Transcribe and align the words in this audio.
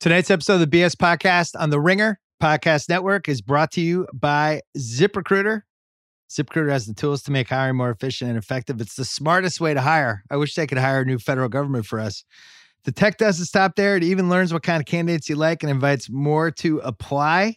Tonight's 0.00 0.30
episode 0.30 0.62
of 0.62 0.70
the 0.70 0.80
BS 0.80 0.94
Podcast 0.94 1.50
on 1.60 1.68
the 1.68 1.78
Ringer 1.78 2.18
Podcast 2.42 2.88
Network 2.88 3.28
is 3.28 3.42
brought 3.42 3.70
to 3.72 3.82
you 3.82 4.06
by 4.14 4.62
ZipRecruiter. 4.74 5.60
ZipRecruiter 6.30 6.70
has 6.70 6.86
the 6.86 6.94
tools 6.94 7.22
to 7.24 7.30
make 7.30 7.50
hiring 7.50 7.76
more 7.76 7.90
efficient 7.90 8.30
and 8.30 8.38
effective. 8.38 8.80
It's 8.80 8.94
the 8.94 9.04
smartest 9.04 9.60
way 9.60 9.74
to 9.74 9.82
hire. 9.82 10.24
I 10.30 10.36
wish 10.36 10.54
they 10.54 10.66
could 10.66 10.78
hire 10.78 11.02
a 11.02 11.04
new 11.04 11.18
federal 11.18 11.50
government 11.50 11.84
for 11.84 12.00
us. 12.00 12.24
The 12.84 12.92
tech 12.92 13.18
doesn't 13.18 13.44
stop 13.44 13.76
there. 13.76 13.94
It 13.94 14.02
even 14.02 14.30
learns 14.30 14.54
what 14.54 14.62
kind 14.62 14.80
of 14.80 14.86
candidates 14.86 15.28
you 15.28 15.36
like 15.36 15.62
and 15.62 15.68
invites 15.68 16.08
more 16.08 16.50
to 16.52 16.78
apply. 16.78 17.56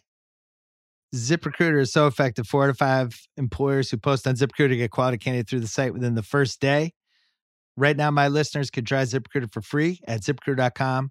ZipRecruiter 1.14 1.80
is 1.80 1.94
so 1.94 2.06
effective. 2.06 2.46
Four 2.46 2.66
to 2.66 2.74
five 2.74 3.18
employers 3.38 3.90
who 3.90 3.96
post 3.96 4.26
on 4.26 4.34
ZipRecruiter 4.34 4.76
get 4.76 4.90
quality 4.90 5.16
candidates 5.16 5.48
through 5.48 5.60
the 5.60 5.66
site 5.66 5.94
within 5.94 6.14
the 6.14 6.22
first 6.22 6.60
day. 6.60 6.92
Right 7.74 7.96
now, 7.96 8.10
my 8.10 8.28
listeners 8.28 8.70
can 8.70 8.84
try 8.84 9.04
ZipRecruiter 9.04 9.50
for 9.50 9.62
free 9.62 9.98
at 10.06 10.20
ziprecruiter.com 10.20 11.10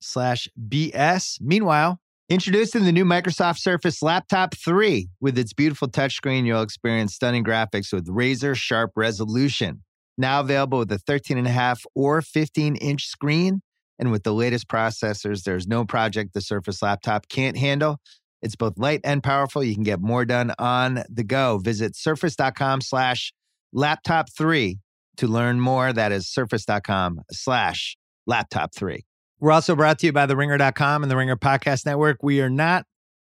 slash 0.00 0.48
BS. 0.68 1.40
Meanwhile, 1.40 1.98
introducing 2.28 2.84
the 2.84 2.92
new 2.92 3.04
Microsoft 3.04 3.58
Surface 3.58 4.02
Laptop 4.02 4.54
3. 4.56 5.08
With 5.20 5.38
its 5.38 5.52
beautiful 5.52 5.88
touchscreen, 5.88 6.46
you'll 6.46 6.62
experience 6.62 7.14
stunning 7.14 7.44
graphics 7.44 7.92
with 7.92 8.08
razor 8.08 8.54
sharp 8.54 8.92
resolution. 8.96 9.82
Now 10.18 10.40
available 10.40 10.78
with 10.78 10.92
a 10.92 10.98
13.5 10.98 11.84
or 11.94 12.22
15 12.22 12.76
inch 12.76 13.06
screen. 13.06 13.60
And 13.98 14.10
with 14.10 14.24
the 14.24 14.32
latest 14.32 14.68
processors, 14.68 15.44
there's 15.44 15.66
no 15.66 15.84
project 15.84 16.34
the 16.34 16.40
Surface 16.40 16.82
Laptop 16.82 17.28
can't 17.28 17.56
handle. 17.56 17.98
It's 18.42 18.56
both 18.56 18.78
light 18.78 19.00
and 19.04 19.22
powerful. 19.22 19.64
You 19.64 19.74
can 19.74 19.82
get 19.82 20.00
more 20.00 20.24
done 20.24 20.52
on 20.58 21.02
the 21.08 21.24
go. 21.24 21.58
Visit 21.58 21.96
surface.com 21.96 22.82
slash 22.82 23.32
laptop 23.72 24.28
3 24.30 24.78
to 25.16 25.26
learn 25.26 25.60
more. 25.60 25.92
That 25.92 26.12
is 26.12 26.28
surface.com 26.28 27.22
slash 27.32 27.96
laptop 28.26 28.74
3. 28.74 29.04
We're 29.38 29.52
also 29.52 29.76
brought 29.76 29.98
to 29.98 30.06
you 30.06 30.12
by 30.12 30.24
the 30.24 30.36
ringer.com 30.36 31.02
and 31.02 31.10
the 31.10 31.16
Ringer 31.16 31.36
Podcast 31.36 31.84
Network. 31.84 32.22
We 32.22 32.40
are 32.40 32.48
not 32.48 32.86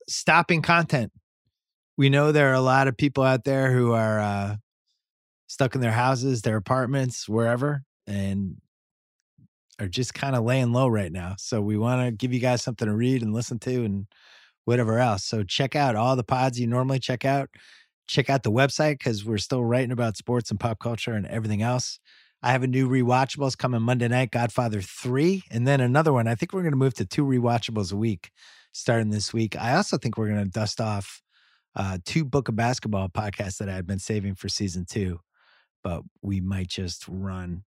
stopping 0.06 0.60
content. 0.60 1.12
We 1.96 2.10
know 2.10 2.30
there 2.30 2.50
are 2.50 2.54
a 2.54 2.60
lot 2.60 2.88
of 2.88 2.96
people 2.96 3.24
out 3.24 3.44
there 3.44 3.72
who 3.72 3.92
are 3.92 4.20
uh, 4.20 4.56
stuck 5.46 5.74
in 5.74 5.80
their 5.80 5.92
houses, 5.92 6.42
their 6.42 6.56
apartments, 6.56 7.26
wherever, 7.26 7.84
and 8.06 8.56
are 9.80 9.88
just 9.88 10.12
kind 10.12 10.36
of 10.36 10.44
laying 10.44 10.72
low 10.72 10.88
right 10.88 11.10
now. 11.10 11.36
So 11.38 11.62
we 11.62 11.78
want 11.78 12.06
to 12.06 12.12
give 12.12 12.34
you 12.34 12.40
guys 12.40 12.62
something 12.62 12.86
to 12.86 12.94
read 12.94 13.22
and 13.22 13.32
listen 13.32 13.58
to 13.60 13.84
and 13.84 14.06
whatever 14.66 14.98
else. 14.98 15.24
So 15.24 15.42
check 15.42 15.74
out 15.74 15.96
all 15.96 16.16
the 16.16 16.24
pods 16.24 16.60
you 16.60 16.66
normally 16.66 16.98
check 16.98 17.24
out. 17.24 17.48
Check 18.06 18.28
out 18.28 18.42
the 18.42 18.52
website 18.52 18.98
because 18.98 19.24
we're 19.24 19.38
still 19.38 19.64
writing 19.64 19.90
about 19.90 20.18
sports 20.18 20.50
and 20.50 20.60
pop 20.60 20.80
culture 20.80 21.14
and 21.14 21.26
everything 21.26 21.62
else. 21.62 21.98
I 22.44 22.52
have 22.52 22.62
a 22.62 22.66
new 22.66 22.90
rewatchables 22.90 23.56
coming 23.56 23.80
Monday 23.80 24.06
night, 24.06 24.30
Godfather 24.30 24.82
3, 24.82 25.44
and 25.50 25.66
then 25.66 25.80
another 25.80 26.12
one. 26.12 26.28
I 26.28 26.34
think 26.34 26.52
we're 26.52 26.60
going 26.60 26.74
to 26.74 26.78
move 26.78 26.92
to 26.96 27.06
two 27.06 27.24
rewatchables 27.24 27.90
a 27.90 27.96
week 27.96 28.30
starting 28.70 29.08
this 29.08 29.32
week. 29.32 29.56
I 29.56 29.76
also 29.76 29.96
think 29.96 30.18
we're 30.18 30.28
going 30.28 30.44
to 30.44 30.50
dust 30.50 30.78
off 30.78 31.22
uh, 31.74 31.96
two 32.04 32.22
Book 32.22 32.50
of 32.50 32.54
Basketball 32.54 33.08
podcasts 33.08 33.56
that 33.56 33.70
I 33.70 33.72
had 33.72 33.86
been 33.86 33.98
saving 33.98 34.34
for 34.34 34.50
season 34.50 34.84
two, 34.84 35.20
but 35.82 36.02
we 36.20 36.42
might 36.42 36.68
just 36.68 37.06
run 37.08 37.64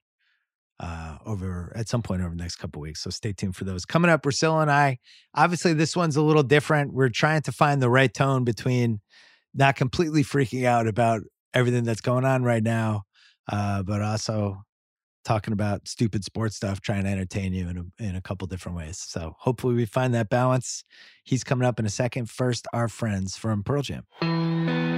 uh, 0.79 1.17
over 1.25 1.73
at 1.75 1.89
some 1.89 2.03
point 2.03 2.21
over 2.21 2.35
the 2.35 2.43
next 2.43 2.57
couple 2.57 2.79
weeks. 2.79 3.01
So 3.01 3.09
stay 3.09 3.33
tuned 3.33 3.55
for 3.55 3.63
those. 3.63 3.83
Coming 3.83 4.11
up, 4.11 4.21
Russillo 4.21 4.61
and 4.61 4.69
I, 4.69 4.99
obviously, 5.33 5.73
this 5.73 5.95
one's 5.95 6.17
a 6.17 6.21
little 6.21 6.43
different. 6.43 6.93
We're 6.93 7.09
trying 7.09 7.41
to 7.41 7.51
find 7.51 7.81
the 7.81 7.89
right 7.89 8.13
tone 8.13 8.43
between 8.43 9.01
not 9.55 9.75
completely 9.75 10.23
freaking 10.23 10.65
out 10.65 10.85
about 10.87 11.23
everything 11.51 11.83
that's 11.83 12.01
going 12.01 12.25
on 12.25 12.43
right 12.43 12.61
now, 12.61 13.05
uh, 13.51 13.81
but 13.81 14.03
also 14.03 14.61
talking 15.27 15.51
about 15.51 15.87
stupid 15.87 16.23
sports 16.23 16.55
stuff, 16.55 16.79
trying 16.79 17.03
to 17.03 17.09
entertain 17.09 17.53
you 17.53 17.67
in 17.67 17.77
a, 17.77 18.03
in 18.03 18.15
a 18.15 18.21
couple 18.21 18.47
different 18.47 18.77
ways. 18.77 18.97
So 18.97 19.35
hopefully 19.37 19.75
we 19.75 19.85
find 19.85 20.13
that 20.13 20.29
balance. 20.29 20.85
He's 21.25 21.43
coming 21.43 21.67
up 21.67 21.79
in 21.79 21.85
a 21.85 21.89
second. 21.89 22.29
First, 22.29 22.65
our 22.71 22.87
friends 22.87 23.35
from 23.35 23.61
Pearl 23.61 23.81
Jam. 23.81 24.96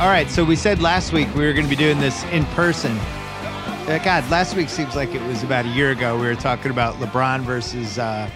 All 0.00 0.08
right, 0.08 0.30
so 0.30 0.46
we 0.46 0.56
said 0.56 0.80
last 0.80 1.12
week 1.12 1.28
we 1.34 1.44
were 1.44 1.52
going 1.52 1.66
to 1.66 1.68
be 1.68 1.76
doing 1.76 1.98
this 1.98 2.24
in 2.32 2.46
person. 2.46 2.96
Uh, 2.96 4.00
God, 4.02 4.26
last 4.30 4.56
week 4.56 4.70
seems 4.70 4.96
like 4.96 5.14
it 5.14 5.20
was 5.24 5.42
about 5.42 5.66
a 5.66 5.68
year 5.68 5.90
ago. 5.90 6.18
We 6.18 6.24
were 6.24 6.36
talking 6.36 6.70
about 6.70 6.94
LeBron 6.94 7.42
versus 7.42 7.98
uh, 7.98 8.30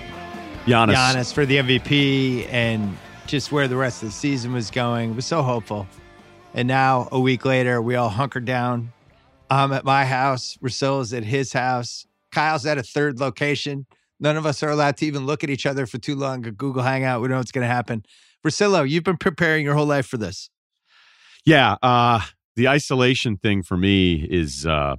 Giannis. 0.67 0.95
Giannis 0.95 1.33
for 1.33 1.47
the 1.47 1.57
MVP 1.57 2.53
and 2.53 2.95
just 3.27 3.51
where 3.51 3.67
the 3.67 3.79
rest 3.79 4.03
of 4.03 4.11
the 4.11 4.15
season 4.15 4.53
was 4.53 4.71
going. 4.71 5.13
It 5.13 5.17
was 5.17 5.25
so 5.25 5.41
hopeful. 5.41 5.87
And 6.53 6.69
now, 6.69 7.09
a 7.11 7.19
week 7.19 7.47
later, 7.47 7.81
we 7.81 7.95
all 7.95 8.11
hunkered 8.11 8.45
down. 8.45 8.93
I'm 9.49 9.73
at 9.73 9.87
my 9.87 10.05
house. 10.05 10.59
Russillo's 10.61 11.15
at 11.15 11.25
his 11.25 11.55
house. 11.55 12.05
Kyle's 12.31 12.67
at 12.67 12.77
a 12.77 12.83
third 12.83 13.21
location. 13.21 13.87
None 14.21 14.37
of 14.37 14.45
us 14.45 14.63
are 14.63 14.69
allowed 14.69 14.99
to 14.99 15.07
even 15.07 15.25
look 15.25 15.43
at 15.43 15.49
each 15.49 15.65
other 15.65 15.87
for 15.87 15.97
too 15.97 16.15
long. 16.15 16.47
A 16.47 16.51
Google 16.51 16.83
Hangout. 16.83 17.23
We 17.23 17.29
know 17.29 17.39
what's 17.39 17.53
going 17.53 17.67
to 17.67 17.75
happen. 17.75 18.05
Russillo, 18.47 18.87
you've 18.87 19.05
been 19.05 19.17
preparing 19.17 19.65
your 19.65 19.73
whole 19.73 19.87
life 19.87 20.05
for 20.05 20.19
this. 20.19 20.51
Yeah, 21.45 21.77
uh, 21.83 22.21
the 22.57 22.69
isolation 22.69 23.37
thing 23.37 23.63
for 23.63 23.77
me 23.77 24.27
is 24.31 24.67
uh, 24.67 24.97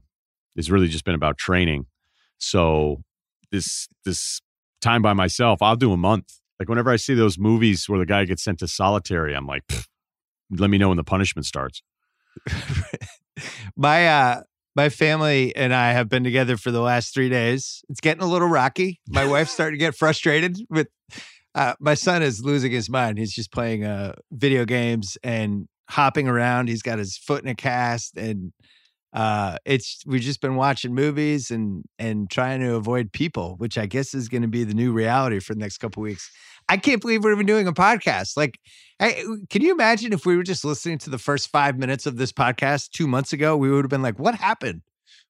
is 0.56 0.70
really 0.70 0.88
just 0.88 1.06
been 1.06 1.16
about 1.16 1.38
training. 1.38 1.88
So 2.38 3.04
this 3.52 3.88
this 4.04 4.42
time 4.82 5.02
by 5.02 5.14
myself, 5.14 5.62
I'll 5.62 5.76
do 5.76 5.92
a 5.92 5.98
month. 5.98 6.40
Like 6.60 6.70
whenever 6.70 6.92
I 6.92 6.96
see 6.98 7.14
those 7.14 7.38
movies 7.38 7.90
where 7.90 8.00
the 8.00 8.06
guy 8.06 8.26
gets 8.26 8.44
sent 8.44 8.60
to 8.60 8.68
solitary, 8.68 9.36
I'm 9.36 9.48
like, 9.48 9.64
let 10.52 10.70
me 10.70 10.78
know 10.78 10.90
when 10.90 10.98
the 10.98 11.04
punishment 11.04 11.46
starts. 11.46 11.82
my 13.76 14.08
uh 14.08 14.42
my 14.76 14.90
family 14.90 15.56
and 15.56 15.74
I 15.74 15.94
have 15.94 16.10
been 16.10 16.24
together 16.24 16.58
for 16.58 16.70
the 16.70 16.82
last 16.82 17.14
three 17.14 17.30
days. 17.30 17.82
It's 17.90 18.02
getting 18.02 18.22
a 18.22 18.28
little 18.28 18.48
rocky. 18.50 19.00
My 19.08 19.26
wife's 19.26 19.52
starting 19.54 19.80
to 19.80 19.84
get 19.84 19.96
frustrated 19.96 20.58
with 20.70 20.88
uh, 21.56 21.74
my 21.80 21.94
son 21.94 22.22
is 22.22 22.44
losing 22.44 22.74
his 22.74 22.90
mind. 22.90 23.18
He's 23.18 23.34
just 23.34 23.52
playing 23.52 23.86
uh, 23.86 24.16
video 24.32 24.66
games 24.66 25.18
and 25.24 25.70
hopping 25.90 26.28
around. 26.28 26.70
He's 26.70 26.82
got 26.82 27.00
his 27.00 27.18
foot 27.18 27.44
in 27.44 27.50
a 27.50 27.56
cast, 27.56 28.18
and 28.18 28.52
uh, 29.14 29.58
it's 29.66 30.04
we've 30.06 30.22
just 30.22 30.42
been 30.42 30.56
watching 30.56 30.94
movies 30.94 31.52
and 31.52 31.84
and 31.98 32.30
trying 32.30 32.60
to 32.60 32.76
avoid 32.76 33.12
people, 33.12 33.56
which 33.58 33.78
I 33.78 33.86
guess 33.86 34.14
is 34.14 34.28
going 34.28 34.42
to 34.42 34.48
be 34.48 34.64
the 34.64 34.74
new 34.74 34.92
reality 34.92 35.40
for 35.40 35.54
the 35.54 35.60
next 35.60 35.78
couple 35.78 36.04
weeks. 36.04 36.30
I 36.68 36.78
can't 36.78 37.02
believe 37.02 37.24
we're 37.24 37.34
even 37.34 37.46
doing 37.46 37.68
a 37.68 37.74
podcast. 37.74 38.36
Like, 38.36 38.60
can 39.00 39.62
you 39.62 39.72
imagine 39.72 40.14
if 40.14 40.26
we 40.26 40.36
were 40.36 40.44
just 40.44 40.66
listening 40.66 40.98
to 41.00 41.10
the 41.10 41.20
first 41.20 41.50
five 41.50 41.78
minutes 41.78 42.06
of 42.06 42.18
this 42.18 42.32
podcast 42.32 42.90
two 42.90 43.08
months 43.08 43.34
ago? 43.34 43.56
We 43.56 43.72
would 43.72 43.86
have 43.86 43.90
been 43.90 44.02
like, 44.02 44.20
"What 44.20 44.36
happened? 44.36 44.82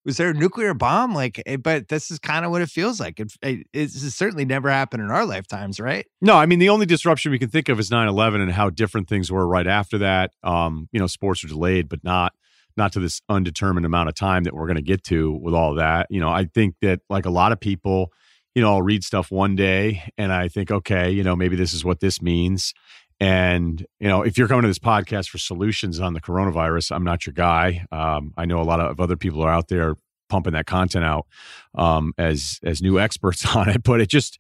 Was 0.06 0.18
there 0.18 0.30
a 0.30 0.34
nuclear 0.34 0.74
bomb?" 0.74 1.14
Like, 1.14 1.42
eh, 1.46 1.58
but 1.58 1.88
this 1.90 2.12
is 2.12 2.20
kind 2.20 2.46
of 2.46 2.52
what 2.52 2.62
it 2.62 2.70
feels 2.70 3.00
like. 3.00 3.20
It, 3.20 3.34
it, 3.42 3.68
it's 3.74 4.16
certainly 4.16 4.46
never 4.46 4.70
happened 4.70 5.04
in 5.04 5.12
our 5.12 5.26
lifetimes, 5.26 5.80
right? 5.80 6.06
No, 6.22 6.36
I 6.36 6.46
mean 6.46 6.60
the 6.60 6.70
only 6.70 6.86
disruption 6.86 7.32
we 7.32 7.40
can 7.40 7.50
think 7.50 7.70
of 7.70 7.80
is 7.80 7.90
9-11 7.90 8.42
and 8.42 8.52
how 8.52 8.70
different 8.70 9.10
things 9.10 9.32
were 9.32 9.48
right 9.48 9.68
after 9.68 9.98
that. 10.00 10.32
Um, 10.44 10.88
you 10.92 11.00
know, 11.00 11.08
sports 11.08 11.44
are 11.44 11.48
delayed, 11.48 11.90
but 11.90 12.04
not 12.04 12.34
not 12.78 12.94
to 12.94 13.00
this 13.00 13.22
undetermined 13.30 13.86
amount 13.86 14.10
of 14.10 14.16
time 14.16 14.44
that 14.44 14.54
we're 14.54 14.68
going 14.68 14.76
to 14.76 14.82
get 14.82 15.04
to 15.06 15.32
with 15.32 15.54
all 15.54 15.76
that. 15.76 16.08
You 16.10 16.20
know, 16.20 16.30
I 16.30 16.46
think 16.46 16.76
that 16.82 17.00
like 17.10 17.26
a 17.26 17.30
lot 17.30 17.52
of 17.52 17.60
people, 17.60 18.12
you 18.54 18.62
know, 18.62 18.74
I'll 18.74 18.82
read 18.82 19.04
stuff 19.04 19.32
one 19.32 19.56
day 19.56 20.04
and 20.18 20.32
I 20.32 20.48
think, 20.48 20.72
okay, 20.72 21.10
you 21.10 21.24
know, 21.24 21.36
maybe 21.36 21.56
this 21.56 21.74
is 21.74 21.86
what 21.86 22.00
this 22.00 22.22
means. 22.22 22.74
And, 23.20 23.86
you 24.00 24.10
know, 24.10 24.24
if 24.24 24.38
you're 24.38 24.48
coming 24.48 24.64
to 24.64 24.68
this 24.68 24.80
podcast 24.80 25.30
for 25.30 25.38
solutions 25.38 26.00
on 26.00 26.14
the 26.14 26.22
coronavirus, 26.22 26.94
I'm 26.94 27.04
not 27.04 27.26
your 27.26 27.34
guy. 27.34 27.86
Um, 27.92 28.34
I 28.38 28.46
know 28.46 28.60
a 28.60 28.64
lot 28.64 28.80
of 28.80 29.00
other 29.00 29.16
people 29.16 29.42
are 29.42 29.50
out 29.50 29.70
there 29.70 29.96
pumping 30.28 30.54
that 30.54 30.66
content 30.66 31.06
out 31.06 31.28
um, 31.76 32.14
as 32.18 32.60
as 32.64 32.82
new 32.82 33.00
experts 33.06 33.56
on 33.56 33.70
it, 33.70 33.84
but 33.84 34.02
it 34.02 34.10
just 34.10 34.40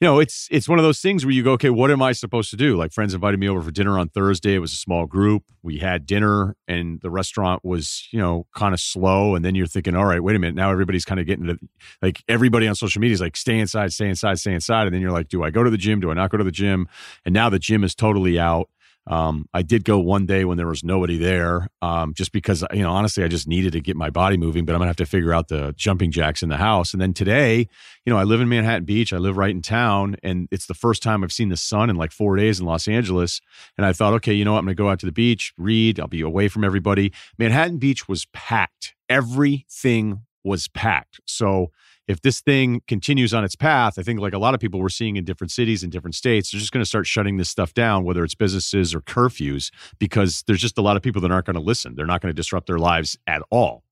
you 0.00 0.06
know, 0.06 0.18
it's 0.20 0.46
it's 0.50 0.68
one 0.68 0.78
of 0.78 0.84
those 0.84 1.00
things 1.00 1.24
where 1.24 1.32
you 1.32 1.42
go, 1.42 1.52
okay, 1.52 1.70
what 1.70 1.90
am 1.90 2.02
I 2.02 2.12
supposed 2.12 2.50
to 2.50 2.56
do? 2.56 2.76
Like 2.76 2.92
friends 2.92 3.14
invited 3.14 3.40
me 3.40 3.48
over 3.48 3.62
for 3.62 3.70
dinner 3.70 3.98
on 3.98 4.10
Thursday. 4.10 4.54
It 4.54 4.58
was 4.58 4.74
a 4.74 4.76
small 4.76 5.06
group. 5.06 5.44
We 5.62 5.78
had 5.78 6.04
dinner 6.04 6.54
and 6.68 7.00
the 7.00 7.10
restaurant 7.10 7.64
was, 7.64 8.06
you 8.12 8.18
know, 8.18 8.46
kind 8.54 8.74
of 8.74 8.80
slow. 8.80 9.34
And 9.34 9.42
then 9.42 9.54
you're 9.54 9.66
thinking, 9.66 9.96
all 9.96 10.04
right, 10.04 10.22
wait 10.22 10.36
a 10.36 10.38
minute. 10.38 10.54
Now 10.54 10.70
everybody's 10.70 11.06
kind 11.06 11.18
of 11.18 11.26
getting 11.26 11.46
to 11.46 11.58
like 12.02 12.22
everybody 12.28 12.68
on 12.68 12.74
social 12.74 13.00
media 13.00 13.14
is 13.14 13.22
like, 13.22 13.36
stay 13.38 13.58
inside, 13.58 13.90
stay 13.92 14.08
inside, 14.10 14.38
stay 14.38 14.52
inside. 14.52 14.86
And 14.86 14.94
then 14.94 15.00
you're 15.00 15.12
like, 15.12 15.28
do 15.28 15.42
I 15.42 15.50
go 15.50 15.62
to 15.62 15.70
the 15.70 15.78
gym? 15.78 16.00
Do 16.00 16.10
I 16.10 16.14
not 16.14 16.30
go 16.30 16.36
to 16.36 16.44
the 16.44 16.52
gym? 16.52 16.88
And 17.24 17.32
now 17.32 17.48
the 17.48 17.58
gym 17.58 17.82
is 17.82 17.94
totally 17.94 18.38
out. 18.38 18.68
Um, 19.06 19.48
I 19.54 19.62
did 19.62 19.84
go 19.84 19.98
one 19.98 20.26
day 20.26 20.44
when 20.44 20.56
there 20.56 20.66
was 20.66 20.82
nobody 20.82 21.16
there, 21.16 21.68
um, 21.80 22.12
just 22.14 22.32
because 22.32 22.64
you 22.72 22.82
know 22.82 22.90
honestly 22.90 23.22
I 23.22 23.28
just 23.28 23.46
needed 23.46 23.72
to 23.72 23.80
get 23.80 23.96
my 23.96 24.10
body 24.10 24.36
moving. 24.36 24.64
But 24.64 24.74
I'm 24.74 24.80
gonna 24.80 24.88
have 24.88 24.96
to 24.96 25.06
figure 25.06 25.32
out 25.32 25.48
the 25.48 25.74
jumping 25.76 26.10
jacks 26.10 26.42
in 26.42 26.48
the 26.48 26.56
house. 26.56 26.92
And 26.92 27.00
then 27.00 27.12
today, 27.12 27.68
you 28.04 28.12
know, 28.12 28.18
I 28.18 28.24
live 28.24 28.40
in 28.40 28.48
Manhattan 28.48 28.84
Beach. 28.84 29.12
I 29.12 29.18
live 29.18 29.36
right 29.36 29.50
in 29.50 29.62
town, 29.62 30.16
and 30.22 30.48
it's 30.50 30.66
the 30.66 30.74
first 30.74 31.02
time 31.02 31.22
I've 31.22 31.32
seen 31.32 31.50
the 31.50 31.56
sun 31.56 31.90
in 31.90 31.96
like 31.96 32.12
four 32.12 32.36
days 32.36 32.58
in 32.60 32.66
Los 32.66 32.88
Angeles. 32.88 33.40
And 33.76 33.86
I 33.86 33.92
thought, 33.92 34.14
okay, 34.14 34.32
you 34.32 34.44
know 34.44 34.52
what? 34.52 34.58
I'm 34.58 34.64
gonna 34.64 34.74
go 34.74 34.90
out 34.90 34.98
to 35.00 35.06
the 35.06 35.12
beach, 35.12 35.52
read. 35.56 36.00
I'll 36.00 36.08
be 36.08 36.22
away 36.22 36.48
from 36.48 36.64
everybody. 36.64 37.12
Manhattan 37.38 37.78
Beach 37.78 38.08
was 38.08 38.26
packed. 38.32 38.94
Everything 39.08 40.22
was 40.42 40.68
packed. 40.68 41.20
So 41.26 41.70
if 42.08 42.20
this 42.22 42.40
thing 42.40 42.82
continues 42.86 43.34
on 43.34 43.44
its 43.44 43.56
path, 43.56 43.98
I 43.98 44.02
think 44.02 44.20
like 44.20 44.32
a 44.32 44.38
lot 44.38 44.54
of 44.54 44.60
people 44.60 44.80
we're 44.80 44.88
seeing 44.88 45.16
in 45.16 45.24
different 45.24 45.50
cities 45.50 45.82
and 45.82 45.90
different 45.90 46.14
states, 46.14 46.50
they're 46.50 46.60
just 46.60 46.72
going 46.72 46.82
to 46.82 46.88
start 46.88 47.06
shutting 47.06 47.36
this 47.36 47.50
stuff 47.50 47.74
down, 47.74 48.04
whether 48.04 48.22
it's 48.22 48.34
businesses 48.34 48.94
or 48.94 49.00
curfews, 49.00 49.70
because 49.98 50.44
there's 50.46 50.60
just 50.60 50.78
a 50.78 50.82
lot 50.82 50.96
of 50.96 51.02
people 51.02 51.20
that 51.22 51.32
aren't 51.32 51.46
going 51.46 51.54
to 51.54 51.60
listen. 51.60 51.94
They're 51.96 52.06
not 52.06 52.20
going 52.20 52.30
to 52.30 52.36
disrupt 52.36 52.66
their 52.66 52.78
lives 52.78 53.18
at 53.26 53.42
all. 53.50 53.82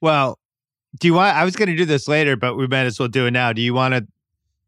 Well, 0.00 0.38
do 0.98 1.08
you 1.08 1.14
want? 1.14 1.36
I 1.36 1.44
was 1.44 1.56
going 1.56 1.68
to 1.68 1.76
do 1.76 1.84
this 1.84 2.08
later, 2.08 2.36
but 2.36 2.56
we 2.56 2.66
might 2.66 2.86
as 2.86 2.98
well 2.98 3.08
do 3.08 3.26
it 3.26 3.30
now. 3.30 3.52
Do 3.52 3.62
you 3.62 3.74
want 3.74 3.94
to? 3.94 4.06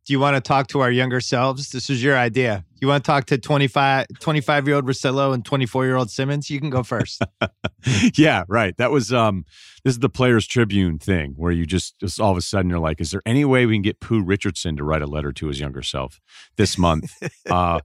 Do 0.08 0.14
you 0.14 0.20
want 0.20 0.36
to 0.36 0.40
talk 0.40 0.68
to 0.68 0.80
our 0.80 0.90
younger 0.90 1.20
selves? 1.20 1.68
This 1.68 1.90
is 1.90 2.02
your 2.02 2.16
idea. 2.16 2.64
You 2.80 2.88
want 2.88 3.04
to 3.04 3.06
talk 3.06 3.26
to 3.26 3.36
25, 3.36 4.06
25 4.18 4.66
year 4.66 4.76
old 4.76 4.86
Russillo 4.86 5.34
and 5.34 5.44
24 5.44 5.84
year 5.84 5.96
old 5.96 6.10
Simmons? 6.10 6.48
You 6.48 6.58
can 6.60 6.70
go 6.70 6.82
first. 6.82 7.20
yeah, 8.16 8.44
right. 8.48 8.74
That 8.78 8.90
was 8.90 9.12
um 9.12 9.44
this 9.84 9.92
is 9.92 9.98
the 9.98 10.08
Players 10.08 10.46
Tribune 10.46 10.98
thing 10.98 11.34
where 11.36 11.52
you 11.52 11.66
just 11.66 11.98
just 12.00 12.18
all 12.22 12.30
of 12.30 12.38
a 12.38 12.40
sudden 12.40 12.70
you're 12.70 12.78
like, 12.78 13.02
is 13.02 13.10
there 13.10 13.20
any 13.26 13.44
way 13.44 13.66
we 13.66 13.74
can 13.74 13.82
get 13.82 14.00
Pooh 14.00 14.22
Richardson 14.22 14.78
to 14.78 14.82
write 14.82 15.02
a 15.02 15.06
letter 15.06 15.30
to 15.30 15.48
his 15.48 15.60
younger 15.60 15.82
self 15.82 16.20
this 16.56 16.78
month? 16.78 17.12
uh 17.50 17.80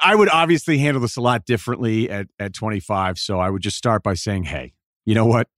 I 0.00 0.14
would 0.14 0.28
obviously 0.28 0.78
handle 0.78 1.02
this 1.02 1.16
a 1.16 1.20
lot 1.20 1.44
differently 1.44 2.08
at 2.08 2.28
at 2.38 2.54
25, 2.54 3.18
so 3.18 3.40
I 3.40 3.50
would 3.50 3.62
just 3.62 3.76
start 3.76 4.04
by 4.04 4.14
saying, 4.14 4.44
"Hey, 4.44 4.74
you 5.04 5.16
know 5.16 5.26
what? 5.26 5.48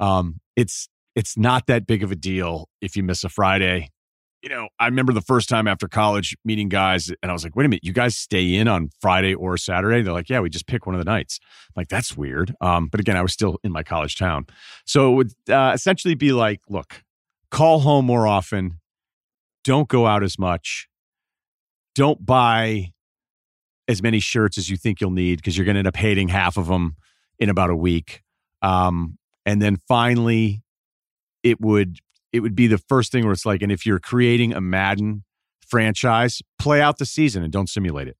Um 0.00 0.40
it's 0.56 0.88
it's 1.14 1.38
not 1.38 1.68
that 1.68 1.86
big 1.86 2.02
of 2.02 2.10
a 2.10 2.16
deal 2.16 2.68
if 2.80 2.96
you 2.96 3.04
miss 3.04 3.22
a 3.22 3.28
Friday 3.28 3.91
you 4.42 4.48
know, 4.48 4.68
I 4.80 4.86
remember 4.86 5.12
the 5.12 5.20
first 5.20 5.48
time 5.48 5.68
after 5.68 5.86
college 5.86 6.36
meeting 6.44 6.68
guys, 6.68 7.10
and 7.22 7.30
I 7.30 7.32
was 7.32 7.44
like, 7.44 7.54
wait 7.54 7.64
a 7.64 7.68
minute, 7.68 7.84
you 7.84 7.92
guys 7.92 8.16
stay 8.16 8.54
in 8.54 8.66
on 8.66 8.90
Friday 9.00 9.34
or 9.34 9.56
Saturday? 9.56 10.02
They're 10.02 10.12
like, 10.12 10.28
yeah, 10.28 10.40
we 10.40 10.50
just 10.50 10.66
pick 10.66 10.84
one 10.84 10.96
of 10.96 10.98
the 10.98 11.10
nights. 11.10 11.38
I'm 11.68 11.80
like, 11.80 11.88
that's 11.88 12.16
weird. 12.16 12.54
Um, 12.60 12.88
but 12.88 12.98
again, 12.98 13.16
I 13.16 13.22
was 13.22 13.32
still 13.32 13.58
in 13.62 13.70
my 13.70 13.84
college 13.84 14.18
town. 14.18 14.46
So 14.84 15.12
it 15.12 15.14
would 15.14 15.32
uh, 15.48 15.72
essentially 15.74 16.16
be 16.16 16.32
like, 16.32 16.60
look, 16.68 17.04
call 17.50 17.80
home 17.80 18.04
more 18.04 18.26
often, 18.26 18.80
don't 19.62 19.88
go 19.88 20.06
out 20.06 20.24
as 20.24 20.38
much, 20.38 20.88
don't 21.94 22.26
buy 22.26 22.92
as 23.86 24.02
many 24.02 24.18
shirts 24.18 24.58
as 24.58 24.68
you 24.68 24.76
think 24.76 25.00
you'll 25.00 25.10
need 25.10 25.36
because 25.36 25.56
you're 25.56 25.64
going 25.64 25.74
to 25.74 25.80
end 25.80 25.88
up 25.88 25.96
hating 25.96 26.28
half 26.28 26.56
of 26.56 26.66
them 26.66 26.96
in 27.38 27.48
about 27.48 27.70
a 27.70 27.76
week. 27.76 28.22
Um, 28.60 29.18
and 29.46 29.62
then 29.62 29.76
finally, 29.88 30.62
it 31.42 31.60
would 31.60 31.98
it 32.32 32.40
would 32.40 32.54
be 32.54 32.66
the 32.66 32.78
first 32.78 33.12
thing 33.12 33.24
where 33.24 33.32
it's 33.32 33.46
like, 33.46 33.62
and 33.62 33.70
if 33.70 33.84
you're 33.84 33.98
creating 33.98 34.52
a 34.54 34.60
Madden 34.60 35.24
franchise, 35.66 36.40
play 36.58 36.80
out 36.80 36.98
the 36.98 37.06
season 37.06 37.42
and 37.42 37.52
don't 37.52 37.68
simulate 37.68 38.08
it. 38.08 38.16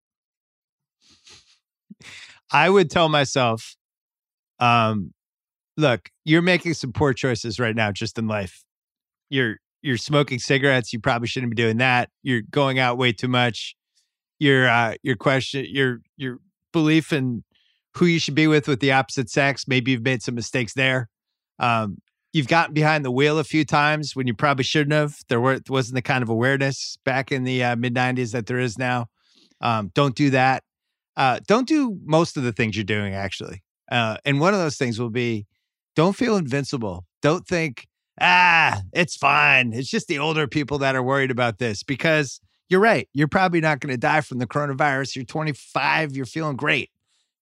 I 2.50 2.68
would 2.68 2.90
tell 2.90 3.08
myself, 3.08 3.76
um, 4.58 5.12
look, 5.76 6.10
you're 6.24 6.42
making 6.42 6.74
some 6.74 6.92
poor 6.92 7.14
choices 7.14 7.58
right 7.58 7.74
now 7.74 7.92
just 7.92 8.18
in 8.18 8.26
life. 8.26 8.64
You're 9.30 9.56
you're 9.80 9.96
smoking 9.96 10.38
cigarettes, 10.38 10.92
you 10.92 11.00
probably 11.00 11.26
shouldn't 11.26 11.50
be 11.50 11.60
doing 11.60 11.78
that. 11.78 12.10
You're 12.22 12.42
going 12.42 12.78
out 12.78 12.98
way 12.98 13.12
too 13.12 13.28
much. 13.28 13.74
Your 14.38 14.68
uh 14.68 14.94
your 15.02 15.16
question 15.16 15.64
your 15.68 16.00
your 16.16 16.38
belief 16.72 17.12
in 17.12 17.44
who 17.96 18.06
you 18.06 18.18
should 18.18 18.34
be 18.34 18.46
with 18.46 18.68
with 18.68 18.80
the 18.80 18.92
opposite 18.92 19.30
sex, 19.30 19.66
maybe 19.66 19.90
you've 19.90 20.02
made 20.02 20.22
some 20.22 20.34
mistakes 20.34 20.74
there. 20.74 21.08
Um, 21.58 21.98
you've 22.32 22.48
gotten 22.48 22.74
behind 22.74 23.04
the 23.04 23.10
wheel 23.10 23.38
a 23.38 23.44
few 23.44 23.64
times 23.64 24.16
when 24.16 24.26
you 24.26 24.34
probably 24.34 24.64
shouldn't 24.64 24.92
have. 24.92 25.16
There 25.28 25.40
were, 25.40 25.60
wasn't 25.68 25.96
the 25.96 26.02
kind 26.02 26.22
of 26.22 26.28
awareness 26.28 26.98
back 27.04 27.30
in 27.30 27.44
the 27.44 27.62
uh, 27.62 27.76
mid 27.76 27.94
90s 27.94 28.32
that 28.32 28.46
there 28.46 28.58
is 28.58 28.78
now. 28.78 29.06
Um, 29.60 29.90
don't 29.94 30.16
do 30.16 30.30
that. 30.30 30.64
Uh, 31.16 31.40
don't 31.46 31.68
do 31.68 31.98
most 32.04 32.36
of 32.36 32.42
the 32.42 32.52
things 32.52 32.76
you're 32.76 32.84
doing, 32.84 33.14
actually. 33.14 33.62
Uh, 33.90 34.16
and 34.24 34.40
one 34.40 34.54
of 34.54 34.60
those 34.60 34.76
things 34.76 34.98
will 34.98 35.10
be 35.10 35.46
don't 35.94 36.16
feel 36.16 36.36
invincible. 36.36 37.04
Don't 37.20 37.46
think, 37.46 37.86
ah, 38.20 38.80
it's 38.92 39.14
fine. 39.14 39.72
It's 39.74 39.90
just 39.90 40.08
the 40.08 40.18
older 40.18 40.48
people 40.48 40.78
that 40.78 40.96
are 40.96 41.02
worried 41.02 41.30
about 41.30 41.58
this 41.58 41.82
because 41.82 42.40
you're 42.70 42.80
right. 42.80 43.08
You're 43.12 43.28
probably 43.28 43.60
not 43.60 43.80
going 43.80 43.92
to 43.92 43.98
die 43.98 44.22
from 44.22 44.38
the 44.38 44.46
coronavirus. 44.46 45.16
You're 45.16 45.26
25, 45.26 46.16
you're 46.16 46.24
feeling 46.24 46.56
great, 46.56 46.90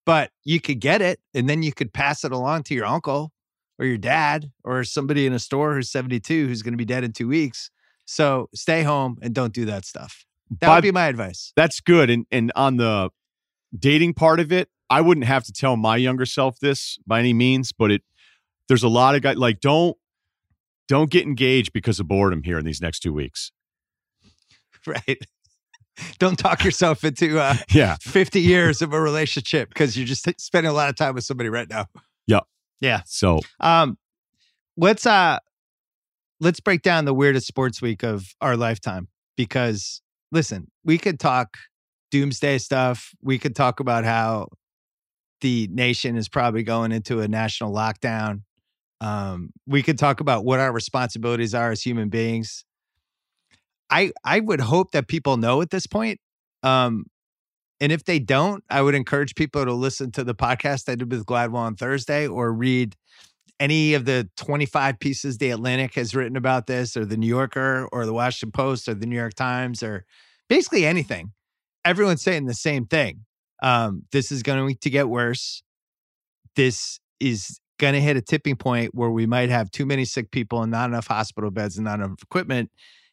but 0.04 0.32
you 0.42 0.60
could 0.60 0.80
get 0.80 1.00
it 1.00 1.20
and 1.32 1.48
then 1.48 1.62
you 1.62 1.72
could 1.72 1.92
pass 1.92 2.24
it 2.24 2.32
along 2.32 2.64
to 2.64 2.74
your 2.74 2.86
uncle 2.86 3.32
or 3.80 3.86
your 3.86 3.98
dad 3.98 4.52
or 4.62 4.84
somebody 4.84 5.26
in 5.26 5.32
a 5.32 5.38
store 5.38 5.74
who's 5.74 5.90
72 5.90 6.46
who's 6.46 6.62
going 6.62 6.74
to 6.74 6.78
be 6.78 6.84
dead 6.84 7.02
in 7.02 7.12
two 7.12 7.26
weeks. 7.26 7.70
So 8.04 8.50
stay 8.54 8.82
home 8.82 9.18
and 9.22 9.34
don't 9.34 9.54
do 9.54 9.64
that 9.64 9.86
stuff. 9.86 10.26
That 10.60 10.74
would 10.74 10.82
be 10.82 10.92
my 10.92 11.06
advice. 11.06 11.52
That's 11.56 11.80
good. 11.80 12.10
And 12.10 12.26
and 12.30 12.52
on 12.56 12.76
the 12.76 13.10
dating 13.76 14.14
part 14.14 14.40
of 14.40 14.52
it, 14.52 14.68
I 14.90 15.00
wouldn't 15.00 15.26
have 15.26 15.44
to 15.44 15.52
tell 15.52 15.76
my 15.76 15.96
younger 15.96 16.26
self 16.26 16.58
this 16.58 16.98
by 17.06 17.20
any 17.20 17.32
means, 17.32 17.72
but 17.72 17.90
it 17.90 18.02
there's 18.68 18.82
a 18.82 18.88
lot 18.88 19.14
of 19.14 19.22
guys 19.22 19.36
like 19.36 19.60
don't 19.60 19.96
don't 20.88 21.10
get 21.10 21.24
engaged 21.24 21.72
because 21.72 22.00
of 22.00 22.08
boredom 22.08 22.42
here 22.42 22.58
in 22.58 22.64
these 22.64 22.82
next 22.82 23.00
two 23.00 23.12
weeks. 23.12 23.52
Right. 24.86 25.18
Don't 26.18 26.38
talk 26.38 26.64
yourself 26.64 27.04
into 27.04 27.38
uh, 27.38 27.54
yeah 27.70 27.96
50 28.00 28.40
years 28.40 28.80
of 28.80 28.94
a 28.94 29.00
relationship 29.00 29.68
because 29.68 29.94
you're 29.94 30.06
just 30.06 30.26
spending 30.40 30.70
a 30.70 30.72
lot 30.72 30.88
of 30.88 30.96
time 30.96 31.14
with 31.14 31.24
somebody 31.24 31.50
right 31.50 31.68
now. 31.68 31.84
Yeah. 32.80 33.02
So 33.06 33.40
um 33.60 33.98
let's 34.76 35.06
uh 35.06 35.38
let's 36.40 36.60
break 36.60 36.82
down 36.82 37.04
the 37.04 37.14
weirdest 37.14 37.46
sports 37.46 37.82
week 37.82 38.02
of 38.02 38.34
our 38.40 38.56
lifetime 38.56 39.08
because 39.36 40.02
listen, 40.32 40.70
we 40.84 40.98
could 40.98 41.20
talk 41.20 41.56
doomsday 42.10 42.58
stuff. 42.58 43.10
We 43.22 43.38
could 43.38 43.54
talk 43.54 43.80
about 43.80 44.04
how 44.04 44.48
the 45.40 45.68
nation 45.72 46.16
is 46.16 46.28
probably 46.28 46.62
going 46.62 46.92
into 46.92 47.20
a 47.20 47.28
national 47.28 47.72
lockdown. 47.72 48.42
Um, 49.00 49.50
we 49.66 49.82
could 49.82 49.98
talk 49.98 50.20
about 50.20 50.44
what 50.44 50.60
our 50.60 50.72
responsibilities 50.72 51.54
are 51.54 51.70
as 51.70 51.82
human 51.82 52.08
beings. 52.10 52.64
I 53.90 54.12
I 54.24 54.40
would 54.40 54.60
hope 54.60 54.92
that 54.92 55.08
people 55.08 55.36
know 55.36 55.62
at 55.62 55.70
this 55.70 55.86
point. 55.86 56.20
Um, 56.62 57.06
and 57.80 57.90
if 57.92 58.04
they 58.04 58.18
don't, 58.18 58.62
I 58.68 58.82
would 58.82 58.94
encourage 58.94 59.34
people 59.34 59.64
to 59.64 59.72
listen 59.72 60.12
to 60.12 60.24
the 60.24 60.34
podcast 60.34 60.88
I 60.88 60.96
did 60.96 61.10
with 61.10 61.24
Gladwell 61.24 61.56
on 61.56 61.76
Thursday 61.76 62.26
or 62.26 62.52
read 62.52 62.94
any 63.58 63.94
of 63.94 64.04
the 64.06 64.28
25 64.36 64.98
pieces 64.98 65.38
the 65.38 65.50
Atlantic 65.50 65.94
has 65.94 66.14
written 66.14 66.36
about 66.36 66.66
this, 66.66 66.96
or 66.96 67.04
the 67.04 67.16
New 67.16 67.26
Yorker, 67.26 67.88
or 67.92 68.06
the 68.06 68.12
Washington 68.12 68.52
Post, 68.52 68.88
or 68.88 68.94
the 68.94 69.06
New 69.06 69.16
York 69.16 69.34
Times, 69.34 69.82
or 69.82 70.06
basically 70.48 70.86
anything. 70.86 71.32
Everyone's 71.84 72.22
saying 72.22 72.46
the 72.46 72.54
same 72.54 72.86
thing. 72.86 73.26
Um, 73.62 74.04
this 74.12 74.32
is 74.32 74.42
going 74.42 74.74
to 74.74 74.90
get 74.90 75.08
worse. 75.08 75.62
This 76.56 77.00
is 77.20 77.60
going 77.78 77.94
to 77.94 78.00
hit 78.00 78.16
a 78.16 78.22
tipping 78.22 78.56
point 78.56 78.94
where 78.94 79.10
we 79.10 79.26
might 79.26 79.50
have 79.50 79.70
too 79.70 79.84
many 79.84 80.06
sick 80.06 80.30
people 80.30 80.62
and 80.62 80.70
not 80.70 80.88
enough 80.88 81.06
hospital 81.06 81.50
beds 81.50 81.76
and 81.76 81.84
not 81.84 82.00
enough 82.00 82.22
equipment. 82.22 82.70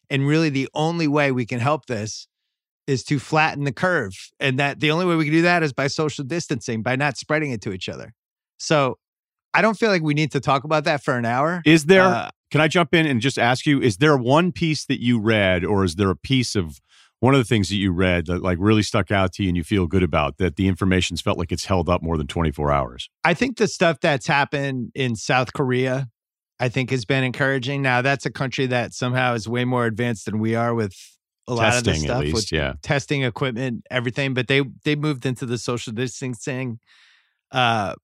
And 0.09 0.25
really, 0.25 0.49
the 0.49 0.69
only 0.73 1.07
way 1.07 1.33
we 1.33 1.45
can 1.45 1.59
help 1.59 1.85
this 1.87 2.27
is 2.87 3.03
to 3.03 3.19
flatten 3.19 3.65
the 3.65 3.71
curve. 3.71 4.13
And 4.39 4.57
that 4.59 4.79
the 4.79 4.91
only 4.91 5.05
way 5.05 5.15
we 5.15 5.25
can 5.25 5.33
do 5.33 5.41
that 5.43 5.61
is 5.61 5.73
by 5.73 5.87
social 5.87 6.23
distancing, 6.23 6.81
by 6.81 6.95
not 6.95 7.17
spreading 7.17 7.51
it 7.51 7.61
to 7.61 7.73
each 7.73 7.89
other. 7.89 8.13
So 8.57 8.97
I 9.53 9.61
don't 9.61 9.77
feel 9.77 9.89
like 9.89 10.01
we 10.01 10.13
need 10.13 10.31
to 10.31 10.39
talk 10.39 10.63
about 10.63 10.85
that 10.85 11.03
for 11.03 11.17
an 11.17 11.25
hour. 11.25 11.61
Is 11.65 11.85
there, 11.85 12.03
uh, 12.03 12.29
can 12.49 12.61
I 12.61 12.67
jump 12.67 12.93
in 12.93 13.05
and 13.05 13.21
just 13.21 13.37
ask 13.37 13.65
you, 13.65 13.81
is 13.81 13.97
there 13.97 14.17
one 14.17 14.51
piece 14.51 14.85
that 14.85 15.01
you 15.01 15.19
read, 15.19 15.65
or 15.65 15.83
is 15.83 15.95
there 15.95 16.09
a 16.09 16.15
piece 16.15 16.55
of 16.55 16.79
one 17.19 17.33
of 17.33 17.39
the 17.39 17.45
things 17.45 17.69
that 17.69 17.75
you 17.75 17.91
read 17.91 18.27
that 18.27 18.43
like 18.43 18.57
really 18.61 18.83
stuck 18.83 19.11
out 19.11 19.33
to 19.33 19.43
you 19.43 19.49
and 19.49 19.57
you 19.57 19.63
feel 19.63 19.87
good 19.87 20.03
about 20.03 20.37
that 20.37 20.55
the 20.55 20.67
information's 20.67 21.21
felt 21.21 21.37
like 21.37 21.51
it's 21.51 21.65
held 21.65 21.89
up 21.89 22.01
more 22.03 22.17
than 22.17 22.27
24 22.27 22.71
hours? 22.71 23.09
I 23.23 23.33
think 23.33 23.57
the 23.57 23.67
stuff 23.67 23.99
that's 23.99 24.27
happened 24.27 24.91
in 24.93 25.15
South 25.15 25.53
Korea, 25.53 26.09
I 26.59 26.69
think 26.69 26.91
has 26.91 27.05
been 27.05 27.23
encouraging. 27.23 27.81
Now, 27.81 28.01
that's 28.01 28.25
a 28.25 28.31
country 28.31 28.67
that 28.67 28.93
somehow 28.93 29.33
is 29.33 29.49
way 29.49 29.65
more 29.65 29.85
advanced 29.85 30.25
than 30.25 30.39
we 30.39 30.55
are 30.55 30.73
with 30.73 31.16
a 31.47 31.53
lot 31.53 31.71
testing, 31.71 31.93
of 31.93 31.99
the 31.99 32.05
stuff 32.05 32.21
least, 32.21 32.33
with 32.33 32.51
yeah. 32.51 32.73
testing 32.81 33.23
equipment, 33.23 33.83
everything. 33.89 34.33
But 34.33 34.47
they 34.47 34.63
they 34.83 34.95
moved 34.95 35.25
into 35.25 35.45
the 35.45 35.57
social 35.57 35.93
distancing 35.93 36.79
uh, 37.51 37.95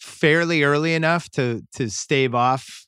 fairly 0.00 0.62
early 0.62 0.94
enough 0.94 1.28
to 1.30 1.62
to 1.74 1.90
stave 1.90 2.34
off 2.34 2.86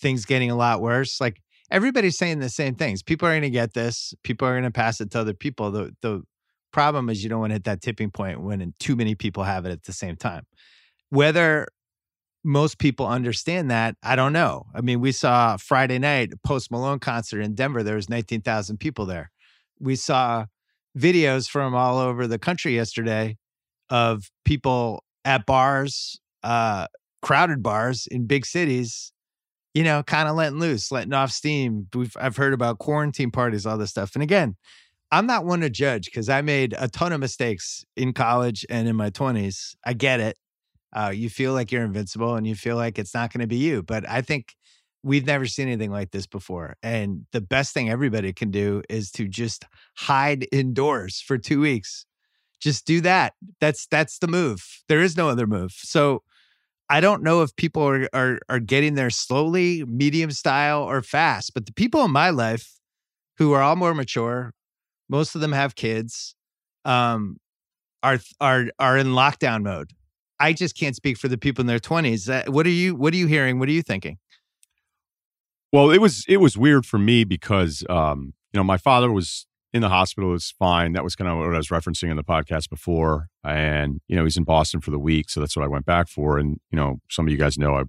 things 0.00 0.24
getting 0.24 0.50
a 0.50 0.56
lot 0.56 0.80
worse. 0.80 1.20
Like 1.20 1.40
everybody's 1.70 2.18
saying 2.18 2.40
the 2.40 2.48
same 2.48 2.74
things. 2.74 3.02
People 3.02 3.28
are 3.28 3.32
going 3.32 3.42
to 3.42 3.50
get 3.50 3.74
this. 3.74 4.14
People 4.22 4.46
are 4.48 4.52
going 4.52 4.64
to 4.64 4.70
pass 4.70 5.00
it 5.00 5.10
to 5.12 5.20
other 5.20 5.34
people. 5.34 5.70
The 5.70 5.94
the 6.02 6.22
problem 6.72 7.08
is 7.08 7.22
you 7.22 7.30
don't 7.30 7.40
want 7.40 7.50
to 7.50 7.54
hit 7.54 7.64
that 7.64 7.80
tipping 7.80 8.10
point 8.10 8.42
when 8.42 8.74
too 8.78 8.96
many 8.96 9.14
people 9.14 9.44
have 9.44 9.64
it 9.64 9.70
at 9.70 9.84
the 9.84 9.92
same 9.92 10.16
time. 10.16 10.44
Whether 11.08 11.68
most 12.46 12.78
people 12.78 13.06
understand 13.08 13.72
that. 13.72 13.96
I 14.04 14.14
don't 14.14 14.32
know. 14.32 14.66
I 14.72 14.80
mean, 14.80 15.00
we 15.00 15.10
saw 15.10 15.56
Friday 15.56 15.98
night 15.98 16.32
Post 16.44 16.70
Malone 16.70 17.00
concert 17.00 17.40
in 17.40 17.56
Denver. 17.56 17.82
There 17.82 17.96
was 17.96 18.08
19,000 18.08 18.78
people 18.78 19.04
there. 19.04 19.32
We 19.80 19.96
saw 19.96 20.46
videos 20.96 21.50
from 21.50 21.74
all 21.74 21.98
over 21.98 22.28
the 22.28 22.38
country 22.38 22.76
yesterday 22.76 23.36
of 23.90 24.30
people 24.44 25.02
at 25.24 25.44
bars, 25.44 26.20
uh, 26.44 26.86
crowded 27.20 27.64
bars 27.64 28.06
in 28.06 28.26
big 28.26 28.46
cities, 28.46 29.12
you 29.74 29.82
know, 29.82 30.04
kind 30.04 30.28
of 30.28 30.36
letting 30.36 30.60
loose, 30.60 30.92
letting 30.92 31.12
off 31.12 31.32
steam. 31.32 31.88
We've, 31.94 32.16
I've 32.16 32.36
heard 32.36 32.54
about 32.54 32.78
quarantine 32.78 33.32
parties, 33.32 33.66
all 33.66 33.76
this 33.76 33.90
stuff. 33.90 34.14
And 34.14 34.22
again, 34.22 34.54
I'm 35.10 35.26
not 35.26 35.44
one 35.44 35.60
to 35.60 35.70
judge 35.70 36.04
because 36.06 36.28
I 36.28 36.42
made 36.42 36.76
a 36.78 36.88
ton 36.88 37.12
of 37.12 37.18
mistakes 37.18 37.84
in 37.96 38.12
college 38.12 38.64
and 38.70 38.86
in 38.86 38.94
my 38.94 39.10
20s. 39.10 39.74
I 39.84 39.94
get 39.94 40.20
it 40.20 40.36
uh, 40.94 41.12
you 41.14 41.28
feel 41.28 41.52
like 41.52 41.72
you're 41.72 41.84
invincible 41.84 42.34
and 42.36 42.46
you 42.46 42.54
feel 42.54 42.76
like 42.76 42.98
it's 42.98 43.14
not 43.14 43.32
going 43.32 43.40
to 43.40 43.46
be 43.46 43.56
you. 43.56 43.82
But 43.82 44.08
I 44.08 44.22
think 44.22 44.54
we've 45.02 45.26
never 45.26 45.46
seen 45.46 45.68
anything 45.68 45.90
like 45.90 46.10
this 46.10 46.26
before. 46.26 46.76
And 46.82 47.26
the 47.32 47.40
best 47.40 47.72
thing 47.72 47.88
everybody 47.88 48.32
can 48.32 48.50
do 48.50 48.82
is 48.88 49.10
to 49.12 49.28
just 49.28 49.64
hide 49.96 50.46
indoors 50.52 51.20
for 51.20 51.38
two 51.38 51.60
weeks. 51.60 52.06
Just 52.60 52.86
do 52.86 53.00
that. 53.02 53.34
That's 53.60 53.86
that's 53.86 54.18
the 54.18 54.28
move. 54.28 54.64
There 54.88 55.02
is 55.02 55.16
no 55.16 55.28
other 55.28 55.46
move. 55.46 55.72
So 55.72 56.22
I 56.88 57.00
don't 57.00 57.22
know 57.22 57.42
if 57.42 57.54
people 57.56 57.82
are, 57.82 58.08
are 58.12 58.38
are 58.48 58.60
getting 58.60 58.94
there 58.94 59.10
slowly, 59.10 59.84
medium 59.84 60.30
style, 60.30 60.82
or 60.82 61.02
fast. 61.02 61.52
But 61.54 61.66
the 61.66 61.72
people 61.72 62.04
in 62.04 62.10
my 62.10 62.30
life 62.30 62.78
who 63.38 63.52
are 63.52 63.62
all 63.62 63.76
more 63.76 63.94
mature, 63.94 64.54
most 65.08 65.34
of 65.34 65.40
them 65.40 65.52
have 65.52 65.74
kids, 65.74 66.34
um, 66.84 67.38
are 68.02 68.18
are 68.40 68.66
are 68.78 68.96
in 68.96 69.08
lockdown 69.08 69.62
mode. 69.62 69.92
I 70.38 70.52
just 70.52 70.76
can't 70.76 70.96
speak 70.96 71.16
for 71.16 71.28
the 71.28 71.38
people 71.38 71.62
in 71.62 71.66
their 71.66 71.78
twenties. 71.78 72.28
Uh, 72.28 72.44
what 72.48 72.66
are 72.66 72.70
you 72.70 72.94
What 72.94 73.14
are 73.14 73.16
you 73.16 73.26
hearing? 73.26 73.58
What 73.58 73.68
are 73.68 73.72
you 73.72 73.82
thinking? 73.82 74.18
Well, 75.72 75.90
it 75.90 75.98
was 75.98 76.24
it 76.28 76.38
was 76.38 76.56
weird 76.56 76.86
for 76.86 76.98
me 76.98 77.24
because 77.24 77.84
um, 77.88 78.34
you 78.52 78.58
know 78.58 78.64
my 78.64 78.78
father 78.78 79.10
was 79.12 79.46
in 79.72 79.82
the 79.82 79.88
hospital. 79.88 80.34
It's 80.34 80.50
fine. 80.50 80.92
That 80.92 81.04
was 81.04 81.16
kind 81.16 81.30
of 81.30 81.38
what 81.38 81.54
I 81.54 81.58
was 81.58 81.68
referencing 81.68 82.10
in 82.10 82.16
the 82.16 82.24
podcast 82.24 82.70
before, 82.70 83.28
and 83.44 84.00
you 84.08 84.16
know 84.16 84.24
he's 84.24 84.36
in 84.36 84.44
Boston 84.44 84.80
for 84.80 84.90
the 84.90 84.98
week, 84.98 85.28
so 85.30 85.40
that's 85.40 85.56
what 85.56 85.64
I 85.64 85.68
went 85.68 85.84
back 85.84 86.08
for. 86.08 86.38
And 86.38 86.60
you 86.70 86.76
know, 86.76 87.00
some 87.10 87.26
of 87.26 87.32
you 87.32 87.38
guys 87.38 87.58
know 87.58 87.74
I 87.74 87.82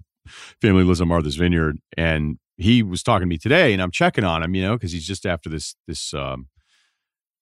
family 0.60 0.84
lives 0.84 1.00
on 1.00 1.08
Martha's 1.08 1.36
Vineyard, 1.36 1.78
and 1.96 2.38
he 2.56 2.82
was 2.82 3.02
talking 3.02 3.26
to 3.26 3.26
me 3.26 3.38
today, 3.38 3.72
and 3.72 3.80
I'm 3.80 3.90
checking 3.90 4.24
on 4.24 4.42
him, 4.42 4.54
you 4.54 4.62
know, 4.62 4.74
because 4.74 4.92
he's 4.92 5.06
just 5.06 5.24
after 5.24 5.48
this 5.48 5.74
this 5.86 6.12
um, 6.12 6.48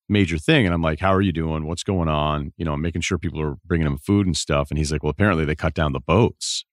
major 0.08 0.38
thing, 0.38 0.66
and 0.66 0.75
I'm 0.75 0.82
like, 0.82 1.00
"How 1.00 1.12
are 1.14 1.22
you 1.22 1.32
doing? 1.32 1.66
What's 1.66 1.82
going 1.82 2.08
on?" 2.08 2.52
You 2.56 2.64
know, 2.64 2.72
I'm 2.75 2.82
making 2.82 3.02
sure 3.02 3.18
people 3.18 3.40
are 3.40 3.56
bringing 3.64 3.86
him 3.86 3.98
food 3.98 4.26
and 4.26 4.36
stuff, 4.36 4.70
and 4.70 4.78
he's 4.78 4.92
like, 4.92 5.02
"Well, 5.02 5.10
apparently 5.10 5.44
they 5.44 5.56
cut 5.56 5.75
down 5.75 5.92
the 5.92 6.00
boats," 6.00 6.64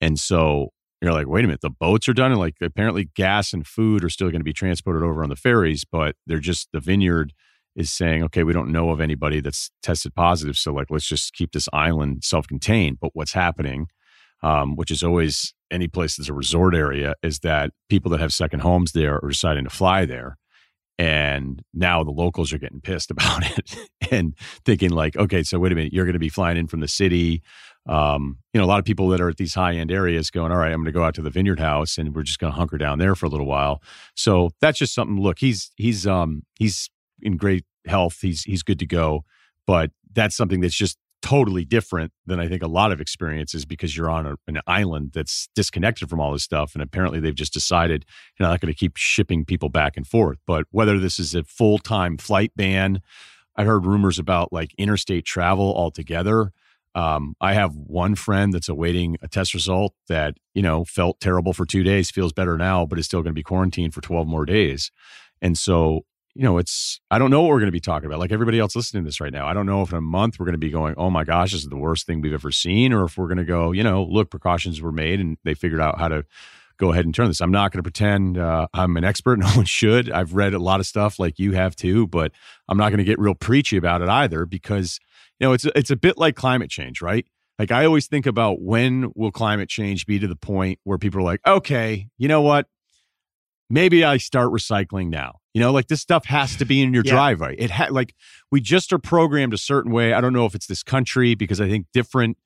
and 0.00 0.18
so 0.18 0.70
you're 1.00 1.12
like, 1.12 1.28
wait 1.28 1.44
a 1.44 1.48
minute, 1.48 1.60
the 1.60 1.70
boats 1.70 2.08
are 2.08 2.12
done, 2.12 2.32
and 2.32 2.40
like 2.40 2.56
apparently 2.60 3.10
gas 3.14 3.52
and 3.52 3.66
food 3.66 4.02
are 4.04 4.08
still 4.08 4.30
going 4.30 4.40
to 4.40 4.44
be 4.44 4.52
transported 4.52 5.02
over 5.02 5.22
on 5.22 5.28
the 5.28 5.36
ferries, 5.36 5.84
but 5.84 6.16
they're 6.26 6.40
just 6.40 6.68
the 6.72 6.80
vineyard 6.80 7.32
is 7.76 7.92
saying, 7.92 8.24
okay, 8.24 8.42
we 8.42 8.52
don't 8.52 8.72
know 8.72 8.90
of 8.90 9.00
anybody 9.00 9.40
that's 9.40 9.70
tested 9.82 10.14
positive, 10.14 10.56
so 10.56 10.72
like 10.72 10.90
let's 10.90 11.06
just 11.06 11.32
keep 11.34 11.52
this 11.52 11.68
island 11.72 12.24
self-contained. 12.24 12.98
But 13.00 13.10
what's 13.14 13.32
happening, 13.32 13.86
um, 14.42 14.74
which 14.74 14.90
is 14.90 15.04
always 15.04 15.54
any 15.70 15.86
place 15.86 16.16
that's 16.16 16.28
a 16.28 16.34
resort 16.34 16.74
area, 16.74 17.14
is 17.22 17.40
that 17.40 17.70
people 17.88 18.10
that 18.10 18.20
have 18.20 18.32
second 18.32 18.60
homes 18.60 18.92
there 18.92 19.22
are 19.24 19.28
deciding 19.28 19.64
to 19.64 19.70
fly 19.70 20.04
there. 20.04 20.36
And 20.98 21.62
now 21.72 22.02
the 22.02 22.10
locals 22.10 22.52
are 22.52 22.58
getting 22.58 22.80
pissed 22.80 23.10
about 23.12 23.44
it 23.58 23.76
and 24.10 24.34
thinking 24.64 24.90
like, 24.90 25.16
okay, 25.16 25.42
so 25.42 25.58
wait 25.58 25.72
a 25.72 25.74
minute, 25.74 25.92
you're 25.92 26.04
going 26.04 26.14
to 26.14 26.18
be 26.18 26.28
flying 26.28 26.56
in 26.56 26.66
from 26.66 26.80
the 26.80 26.88
city 26.88 27.42
um, 27.88 28.38
you 28.52 28.60
know, 28.60 28.66
a 28.66 28.68
lot 28.68 28.78
of 28.78 28.84
people 28.84 29.08
that 29.08 29.20
are 29.20 29.30
at 29.30 29.38
these 29.38 29.54
high 29.54 29.74
end 29.74 29.90
areas 29.90 30.30
going, 30.30 30.52
all 30.52 30.58
right, 30.58 30.70
I'm 30.72 30.78
going 30.78 30.86
to 30.86 30.92
go 30.92 31.02
out 31.02 31.14
to 31.14 31.22
the 31.22 31.30
vineyard 31.30 31.58
house 31.58 31.96
and 31.96 32.14
we're 32.14 32.22
just 32.22 32.38
going 32.38 32.52
to 32.52 32.56
hunker 32.56 32.76
down 32.76 32.98
there 32.98 33.14
for 33.14 33.26
a 33.26 33.30
little 33.30 33.46
while. 33.46 33.82
So 34.14 34.50
that's 34.60 34.78
just 34.78 34.94
something. 34.94 35.20
Look, 35.20 35.38
he's 35.38 35.70
he's 35.76 36.06
um 36.06 36.42
he's 36.58 36.90
in 37.22 37.38
great 37.38 37.64
health. 37.86 38.18
He's 38.20 38.42
he's 38.42 38.62
good 38.62 38.78
to 38.80 38.86
go, 38.86 39.24
but 39.66 39.90
that's 40.12 40.36
something 40.36 40.60
that's 40.60 40.76
just 40.76 40.98
totally 41.22 41.64
different 41.64 42.12
than 42.26 42.40
I 42.40 42.48
think 42.48 42.62
a 42.62 42.68
lot 42.68 42.92
of 42.92 43.00
experiences 43.00 43.64
because 43.64 43.96
you're 43.96 44.10
on 44.10 44.26
a, 44.26 44.36
an 44.46 44.60
island 44.66 45.10
that's 45.14 45.48
disconnected 45.54 46.08
from 46.08 46.20
all 46.20 46.32
this 46.32 46.44
stuff. 46.44 46.74
And 46.74 46.82
apparently 46.82 47.20
they've 47.20 47.34
just 47.34 47.52
decided 47.52 48.04
you're 48.38 48.48
not 48.48 48.60
going 48.60 48.72
to 48.72 48.78
keep 48.78 48.96
shipping 48.96 49.44
people 49.44 49.68
back 49.68 49.96
and 49.96 50.06
forth. 50.06 50.38
But 50.46 50.66
whether 50.70 50.98
this 50.98 51.18
is 51.18 51.34
a 51.34 51.44
full 51.44 51.78
time 51.78 52.18
flight 52.18 52.52
ban, 52.56 53.00
I 53.56 53.64
heard 53.64 53.86
rumors 53.86 54.18
about 54.18 54.52
like 54.52 54.72
interstate 54.78 55.24
travel 55.24 55.74
altogether. 55.74 56.52
Um, 56.94 57.34
I 57.40 57.54
have 57.54 57.74
one 57.74 58.14
friend 58.14 58.52
that's 58.52 58.68
awaiting 58.68 59.18
a 59.22 59.28
test 59.28 59.54
result 59.54 59.94
that, 60.08 60.34
you 60.54 60.62
know, 60.62 60.84
felt 60.84 61.20
terrible 61.20 61.52
for 61.52 61.66
two 61.66 61.82
days, 61.82 62.10
feels 62.10 62.32
better 62.32 62.56
now, 62.56 62.86
but 62.86 62.98
is 62.98 63.06
still 63.06 63.20
going 63.20 63.32
to 63.32 63.38
be 63.38 63.42
quarantined 63.42 63.94
for 63.94 64.00
12 64.00 64.26
more 64.26 64.46
days. 64.46 64.90
And 65.42 65.56
so, 65.56 66.04
you 66.34 66.42
know, 66.42 66.58
it's, 66.58 67.00
I 67.10 67.18
don't 67.18 67.30
know 67.30 67.42
what 67.42 67.48
we're 67.48 67.60
going 67.60 67.66
to 67.66 67.72
be 67.72 67.80
talking 67.80 68.06
about. 68.06 68.20
Like 68.20 68.32
everybody 68.32 68.58
else 68.58 68.76
listening 68.76 69.02
to 69.02 69.08
this 69.08 69.20
right 69.20 69.32
now, 69.32 69.46
I 69.46 69.54
don't 69.54 69.66
know 69.66 69.82
if 69.82 69.90
in 69.90 69.98
a 69.98 70.00
month 70.00 70.38
we're 70.38 70.46
going 70.46 70.52
to 70.52 70.58
be 70.58 70.70
going, 70.70 70.94
oh 70.96 71.10
my 71.10 71.24
gosh, 71.24 71.52
this 71.52 71.62
is 71.62 71.68
the 71.68 71.76
worst 71.76 72.06
thing 72.06 72.20
we've 72.20 72.32
ever 72.32 72.50
seen, 72.50 72.92
or 72.92 73.04
if 73.04 73.18
we're 73.18 73.28
going 73.28 73.38
to 73.38 73.44
go, 73.44 73.72
you 73.72 73.82
know, 73.82 74.04
look, 74.04 74.30
precautions 74.30 74.80
were 74.80 74.92
made 74.92 75.20
and 75.20 75.36
they 75.44 75.54
figured 75.54 75.80
out 75.80 75.98
how 75.98 76.08
to 76.08 76.24
go 76.78 76.92
ahead 76.92 77.04
and 77.04 77.14
turn 77.14 77.26
this. 77.26 77.40
I'm 77.40 77.50
not 77.50 77.72
going 77.72 77.80
to 77.80 77.82
pretend 77.82 78.38
uh, 78.38 78.68
I'm 78.72 78.96
an 78.96 79.04
expert. 79.04 79.38
No 79.48 79.48
one 79.48 79.64
should. 79.64 80.10
I've 80.10 80.34
read 80.34 80.54
a 80.54 80.58
lot 80.58 80.80
of 80.80 80.86
stuff 80.86 81.18
like 81.18 81.38
you 81.38 81.52
have 81.52 81.74
too, 81.74 82.06
but 82.06 82.32
I'm 82.68 82.78
not 82.78 82.90
going 82.90 82.98
to 82.98 83.04
get 83.04 83.18
real 83.18 83.34
preachy 83.34 83.76
about 83.76 84.02
it 84.02 84.08
either 84.08 84.46
because 84.46 85.00
you 85.38 85.46
know, 85.46 85.52
it's 85.52 85.64
it's 85.76 85.90
a 85.90 85.96
bit 85.96 86.18
like 86.18 86.34
climate 86.34 86.70
change, 86.70 87.00
right? 87.00 87.26
Like 87.58 87.72
I 87.72 87.84
always 87.84 88.06
think 88.06 88.26
about 88.26 88.60
when 88.60 89.12
will 89.14 89.32
climate 89.32 89.68
change 89.68 90.06
be 90.06 90.18
to 90.18 90.26
the 90.26 90.36
point 90.36 90.78
where 90.84 90.98
people 90.98 91.20
are 91.20 91.24
like, 91.24 91.40
okay, 91.46 92.08
you 92.16 92.28
know 92.28 92.42
what? 92.42 92.66
Maybe 93.70 94.04
I 94.04 94.16
start 94.16 94.50
recycling 94.50 95.08
now. 95.08 95.40
You 95.54 95.60
know, 95.60 95.72
like 95.72 95.88
this 95.88 96.00
stuff 96.00 96.24
has 96.26 96.56
to 96.56 96.64
be 96.64 96.80
in 96.82 96.94
your 96.94 97.02
yeah. 97.04 97.12
driveway. 97.12 97.56
It 97.58 97.70
had 97.70 97.90
like 97.90 98.14
we 98.50 98.60
just 98.60 98.92
are 98.92 98.98
programmed 98.98 99.54
a 99.54 99.58
certain 99.58 99.92
way. 99.92 100.12
I 100.12 100.20
don't 100.20 100.32
know 100.32 100.46
if 100.46 100.54
it's 100.54 100.66
this 100.66 100.82
country 100.82 101.34
because 101.34 101.60
I 101.60 101.68
think 101.68 101.86
different 101.92 102.38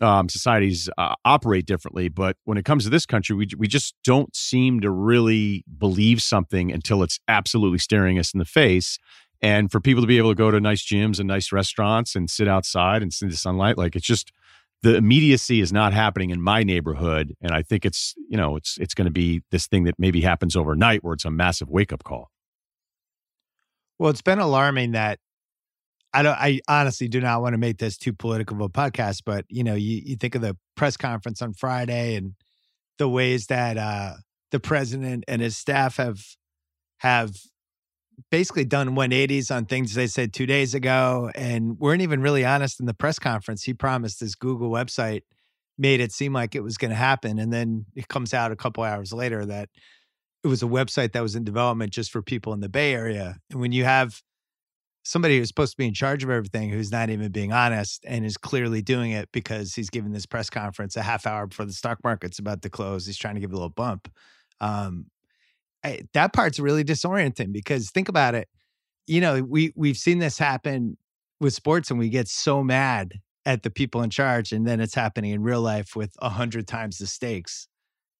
um, 0.00 0.28
societies 0.28 0.88
uh, 0.96 1.14
operate 1.24 1.66
differently. 1.66 2.08
But 2.08 2.36
when 2.44 2.56
it 2.56 2.64
comes 2.64 2.84
to 2.84 2.90
this 2.90 3.06
country, 3.06 3.36
we 3.36 3.48
we 3.58 3.68
just 3.68 3.94
don't 4.04 4.34
seem 4.34 4.80
to 4.80 4.90
really 4.90 5.64
believe 5.78 6.22
something 6.22 6.72
until 6.72 7.02
it's 7.02 7.18
absolutely 7.28 7.78
staring 7.78 8.18
us 8.18 8.32
in 8.32 8.38
the 8.38 8.44
face 8.44 8.98
and 9.42 9.70
for 9.70 9.80
people 9.80 10.02
to 10.02 10.06
be 10.06 10.18
able 10.18 10.30
to 10.30 10.34
go 10.34 10.50
to 10.50 10.60
nice 10.60 10.84
gyms 10.84 11.18
and 11.18 11.28
nice 11.28 11.52
restaurants 11.52 12.14
and 12.14 12.30
sit 12.30 12.48
outside 12.48 13.02
and 13.02 13.12
see 13.12 13.26
the 13.26 13.36
sunlight 13.36 13.78
like 13.78 13.96
it's 13.96 14.06
just 14.06 14.32
the 14.82 14.96
immediacy 14.96 15.60
is 15.60 15.72
not 15.72 15.92
happening 15.92 16.30
in 16.30 16.40
my 16.40 16.62
neighborhood 16.62 17.34
and 17.40 17.52
i 17.52 17.62
think 17.62 17.84
it's 17.84 18.14
you 18.28 18.36
know 18.36 18.56
it's 18.56 18.78
it's 18.78 18.94
going 18.94 19.06
to 19.06 19.12
be 19.12 19.42
this 19.50 19.66
thing 19.66 19.84
that 19.84 19.94
maybe 19.98 20.20
happens 20.20 20.56
overnight 20.56 21.04
where 21.04 21.14
it's 21.14 21.24
a 21.24 21.30
massive 21.30 21.68
wake 21.68 21.92
up 21.92 22.04
call. 22.04 22.30
Well 23.98 24.10
it's 24.10 24.22
been 24.22 24.38
alarming 24.38 24.92
that 24.92 25.18
i 26.14 26.22
don't 26.22 26.38
i 26.38 26.60
honestly 26.68 27.08
do 27.08 27.20
not 27.20 27.42
want 27.42 27.54
to 27.54 27.58
make 27.58 27.78
this 27.78 27.98
too 27.98 28.12
political 28.12 28.56
of 28.56 28.62
a 28.62 28.68
podcast 28.68 29.22
but 29.24 29.44
you 29.48 29.62
know 29.62 29.74
you, 29.74 30.02
you 30.04 30.16
think 30.16 30.34
of 30.34 30.40
the 30.40 30.56
press 30.76 30.96
conference 30.96 31.42
on 31.42 31.52
friday 31.52 32.16
and 32.16 32.34
the 32.98 33.08
ways 33.08 33.46
that 33.46 33.76
uh 33.76 34.14
the 34.50 34.60
president 34.60 35.24
and 35.28 35.42
his 35.42 35.56
staff 35.56 35.96
have 35.96 36.20
have 36.98 37.36
basically 38.30 38.64
done 38.64 38.90
180s 38.90 39.54
on 39.54 39.66
things 39.66 39.94
they 39.94 40.06
said 40.06 40.32
two 40.32 40.46
days 40.46 40.74
ago 40.74 41.30
and 41.34 41.78
weren't 41.78 42.02
even 42.02 42.20
really 42.20 42.44
honest 42.44 42.80
in 42.80 42.86
the 42.86 42.94
press 42.94 43.18
conference. 43.18 43.62
He 43.62 43.74
promised 43.74 44.20
this 44.20 44.34
Google 44.34 44.70
website 44.70 45.22
made 45.78 46.00
it 46.00 46.12
seem 46.12 46.32
like 46.32 46.54
it 46.54 46.62
was 46.62 46.76
going 46.76 46.90
to 46.90 46.96
happen. 46.96 47.38
And 47.38 47.52
then 47.52 47.86
it 47.96 48.08
comes 48.08 48.34
out 48.34 48.52
a 48.52 48.56
couple 48.56 48.84
hours 48.84 49.12
later 49.12 49.46
that 49.46 49.70
it 50.44 50.48
was 50.48 50.62
a 50.62 50.66
website 50.66 51.12
that 51.12 51.22
was 51.22 51.34
in 51.34 51.44
development 51.44 51.92
just 51.92 52.10
for 52.10 52.22
people 52.22 52.52
in 52.52 52.60
the 52.60 52.68
Bay 52.68 52.92
Area. 52.92 53.36
And 53.50 53.60
when 53.60 53.72
you 53.72 53.84
have 53.84 54.20
somebody 55.02 55.38
who's 55.38 55.48
supposed 55.48 55.72
to 55.72 55.76
be 55.76 55.86
in 55.86 55.94
charge 55.94 56.22
of 56.22 56.30
everything 56.30 56.70
who's 56.70 56.92
not 56.92 57.10
even 57.10 57.32
being 57.32 57.52
honest 57.52 58.04
and 58.06 58.24
is 58.24 58.36
clearly 58.36 58.82
doing 58.82 59.12
it 59.12 59.28
because 59.32 59.74
he's 59.74 59.90
giving 59.90 60.12
this 60.12 60.26
press 60.26 60.50
conference 60.50 60.96
a 60.96 61.02
half 61.02 61.26
hour 61.26 61.46
before 61.46 61.64
the 61.64 61.72
stock 61.72 61.98
market's 62.04 62.38
about 62.38 62.62
to 62.62 62.70
close, 62.70 63.06
he's 63.06 63.16
trying 63.16 63.34
to 63.34 63.40
give 63.40 63.50
a 63.50 63.54
little 63.54 63.70
bump. 63.70 64.12
Um, 64.60 65.06
I, 65.84 66.02
that 66.12 66.32
part's 66.32 66.58
really 66.58 66.84
disorienting 66.84 67.52
because 67.52 67.90
think 67.90 68.08
about 68.08 68.34
it. 68.34 68.48
You 69.06 69.20
know, 69.20 69.42
we 69.42 69.72
we've 69.76 69.96
seen 69.96 70.18
this 70.18 70.38
happen 70.38 70.96
with 71.40 71.54
sports, 71.54 71.90
and 71.90 71.98
we 71.98 72.08
get 72.10 72.28
so 72.28 72.62
mad 72.62 73.14
at 73.46 73.62
the 73.62 73.70
people 73.70 74.02
in 74.02 74.10
charge, 74.10 74.52
and 74.52 74.66
then 74.66 74.80
it's 74.80 74.94
happening 74.94 75.32
in 75.32 75.42
real 75.42 75.62
life 75.62 75.96
with 75.96 76.12
a 76.20 76.28
hundred 76.28 76.68
times 76.68 76.98
the 76.98 77.06
stakes, 77.06 77.66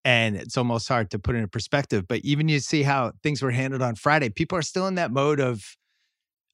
and 0.04 0.36
it's 0.36 0.56
almost 0.56 0.88
hard 0.88 1.10
to 1.10 1.18
put 1.18 1.36
in 1.36 1.46
perspective. 1.48 2.06
But 2.08 2.20
even 2.20 2.48
you 2.48 2.60
see 2.60 2.82
how 2.82 3.12
things 3.22 3.42
were 3.42 3.50
handled 3.50 3.82
on 3.82 3.94
Friday, 3.94 4.30
people 4.30 4.58
are 4.58 4.62
still 4.62 4.86
in 4.86 4.94
that 4.96 5.12
mode 5.12 5.40
of 5.40 5.76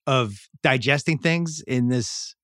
of 0.07 0.49
digesting 0.63 1.19
things 1.19 1.63
in 1.67 1.89
this 1.89 2.37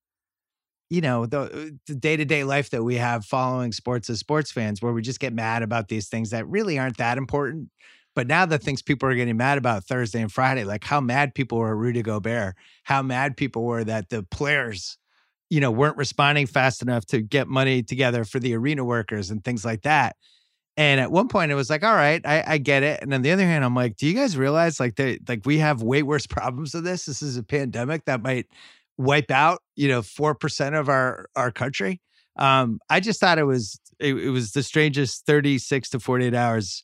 you 0.91 1.01
know 1.01 1.25
the 1.25 1.79
day 1.99 2.17
to 2.17 2.25
day 2.25 2.45
life 2.45 2.69
that 2.71 2.85
we 2.85 2.97
have 2.97 3.25
following 3.25 3.73
sports 3.73 4.11
as 4.11 4.19
sports 4.19 4.53
fans, 4.53 4.83
where 4.83 4.93
we 4.93 5.03
just 5.03 5.21
get 5.21 5.33
mad 5.33 5.63
about 5.63 5.89
these 5.89 6.09
things 6.09 6.31
that 6.31 6.47
really 6.49 6.79
aren't 6.79 6.99
that 6.99 7.19
important. 7.19 7.71
But 8.15 8.27
now 8.27 8.45
the 8.45 8.59
things 8.59 8.83
people 8.83 9.09
are 9.09 9.15
getting 9.15 9.37
mad 9.37 9.59
about 9.59 9.85
Thursday 9.85 10.21
and 10.21 10.31
Friday, 10.31 10.65
like 10.65 10.85
how 10.85 11.01
mad 11.01 11.35
people 11.35 11.59
were 11.59 11.71
at 11.71 11.77
Rudy 11.77 12.03
Gobert, 12.03 12.55
how 12.85 13.03
mad 13.03 13.37
people 13.37 13.65
were 13.65 13.85
that 13.85 14.11
the 14.11 14.23
players, 14.23 14.99
you 15.49 15.61
know, 15.61 15.71
weren't 15.71 15.97
responding 15.97 16.47
fast 16.47 16.83
enough 16.83 17.07
to 17.07 17.23
get 17.23 17.49
money 17.49 17.83
together 17.83 18.25
for 18.25 18.39
the 18.39 18.55
arena 18.55 18.85
workers 18.85 19.31
and 19.31 19.43
things 19.43 19.65
like 19.65 19.83
that. 19.83 20.17
And 20.77 21.01
at 21.01 21.13
one 21.13 21.29
point, 21.29 21.53
it 21.53 21.55
was 21.55 21.69
like, 21.69 21.83
all 21.83 21.95
right, 21.95 22.21
I, 22.25 22.45
I 22.47 22.59
get 22.59 22.83
it. 22.83 23.03
And 23.03 23.13
on 23.13 23.23
the 23.23 23.31
other 23.31 23.45
hand, 23.45 23.65
I'm 23.65 23.75
like, 23.75 23.97
do 23.97 24.07
you 24.07 24.15
guys 24.15 24.37
realize 24.37 24.81
like 24.81 24.97
they 24.97 25.19
like 25.29 25.43
we 25.45 25.59
have 25.59 25.83
way 25.83 26.03
worse 26.03 26.27
problems 26.29 26.75
of 26.75 26.85
this? 26.85 27.05
This 27.05 27.23
is 27.23 27.37
a 27.37 27.43
pandemic 27.43 28.05
that 28.07 28.23
might 28.23 28.47
wipe 28.99 29.31
out, 29.31 29.61
you 29.77 29.89
know, 29.89 30.03
four 30.03 30.35
percent 30.35 30.75
of 30.75 30.89
our 30.89 31.27
our 31.37 31.51
country. 31.51 32.01
Um, 32.37 32.79
I 32.89 33.01
just 33.01 33.21
thought 33.21 33.39
it 33.39 33.45
was 33.45 33.79
it, 33.99 34.15
it 34.15 34.31
was 34.31 34.53
the 34.53 34.63
strangest 34.63 35.27
36 35.27 35.91
to 35.91 36.01
48 36.01 36.35
hours 36.35 36.83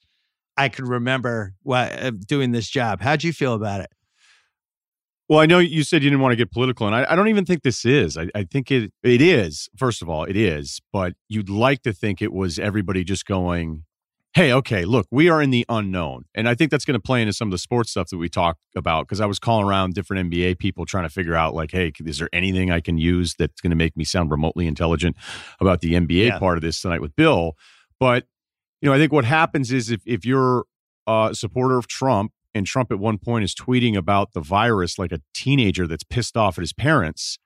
I 0.58 0.68
could 0.68 0.88
remember 0.88 1.54
what, 1.62 1.92
uh, 1.92 2.10
doing 2.10 2.52
this 2.52 2.68
job. 2.68 3.00
How'd 3.00 3.24
you 3.24 3.32
feel 3.32 3.54
about 3.54 3.80
it? 3.80 3.90
Well, 5.28 5.40
I 5.40 5.46
know 5.46 5.58
you 5.58 5.84
said 5.84 6.02
you 6.02 6.10
didn't 6.10 6.22
want 6.22 6.32
to 6.32 6.36
get 6.36 6.50
political, 6.50 6.86
and 6.86 6.96
I, 6.96 7.06
I 7.10 7.14
don't 7.14 7.28
even 7.28 7.44
think 7.44 7.62
this 7.62 7.84
is. 7.84 8.16
I, 8.16 8.28
I, 8.34 8.44
think 8.44 8.70
it 8.70 8.92
it 9.02 9.20
is. 9.20 9.68
First 9.76 10.00
of 10.00 10.08
all, 10.08 10.24
it 10.24 10.36
is, 10.36 10.80
but 10.90 11.14
you'd 11.28 11.50
like 11.50 11.82
to 11.82 11.92
think 11.92 12.22
it 12.22 12.32
was 12.32 12.58
everybody 12.58 13.04
just 13.04 13.26
going, 13.26 13.84
hey, 14.34 14.52
okay, 14.52 14.84
look, 14.84 15.06
we 15.10 15.28
are 15.28 15.42
in 15.42 15.50
the 15.50 15.66
unknown. 15.68 16.24
And 16.34 16.48
I 16.48 16.54
think 16.54 16.70
that's 16.70 16.84
going 16.84 16.94
to 16.94 17.02
play 17.02 17.20
into 17.20 17.32
some 17.32 17.48
of 17.48 17.52
the 17.52 17.58
sports 17.58 17.90
stuff 17.90 18.08
that 18.10 18.18
we 18.18 18.28
talk 18.28 18.56
about 18.76 19.06
because 19.06 19.20
I 19.20 19.26
was 19.26 19.38
calling 19.38 19.66
around 19.66 19.94
different 19.94 20.30
NBA 20.30 20.58
people 20.58 20.86
trying 20.86 21.04
to 21.04 21.10
figure 21.10 21.34
out, 21.34 21.54
like, 21.54 21.72
hey, 21.72 21.92
is 22.04 22.18
there 22.18 22.28
anything 22.32 22.70
I 22.70 22.80
can 22.80 22.98
use 22.98 23.34
that's 23.38 23.60
going 23.60 23.70
to 23.70 23.76
make 23.76 23.96
me 23.96 24.04
sound 24.04 24.30
remotely 24.30 24.66
intelligent 24.66 25.16
about 25.60 25.80
the 25.80 25.94
NBA 25.94 26.28
yeah. 26.28 26.38
part 26.38 26.56
of 26.56 26.62
this 26.62 26.80
tonight 26.80 27.00
with 27.00 27.16
Bill? 27.16 27.54
But, 27.98 28.26
you 28.80 28.88
know, 28.88 28.94
I 28.94 28.98
think 28.98 29.12
what 29.12 29.24
happens 29.24 29.72
is 29.72 29.90
if, 29.90 30.00
if 30.06 30.24
you're 30.24 30.64
a 31.06 31.30
supporter 31.32 31.78
of 31.78 31.88
Trump 31.88 32.32
and 32.54 32.66
Trump 32.66 32.92
at 32.92 32.98
one 32.98 33.18
point 33.18 33.44
is 33.44 33.54
tweeting 33.54 33.96
about 33.96 34.32
the 34.32 34.40
virus 34.40 34.98
like 34.98 35.12
a 35.12 35.20
teenager 35.34 35.86
that's 35.86 36.04
pissed 36.04 36.36
off 36.36 36.58
at 36.58 36.62
his 36.62 36.72
parents, 36.72 37.38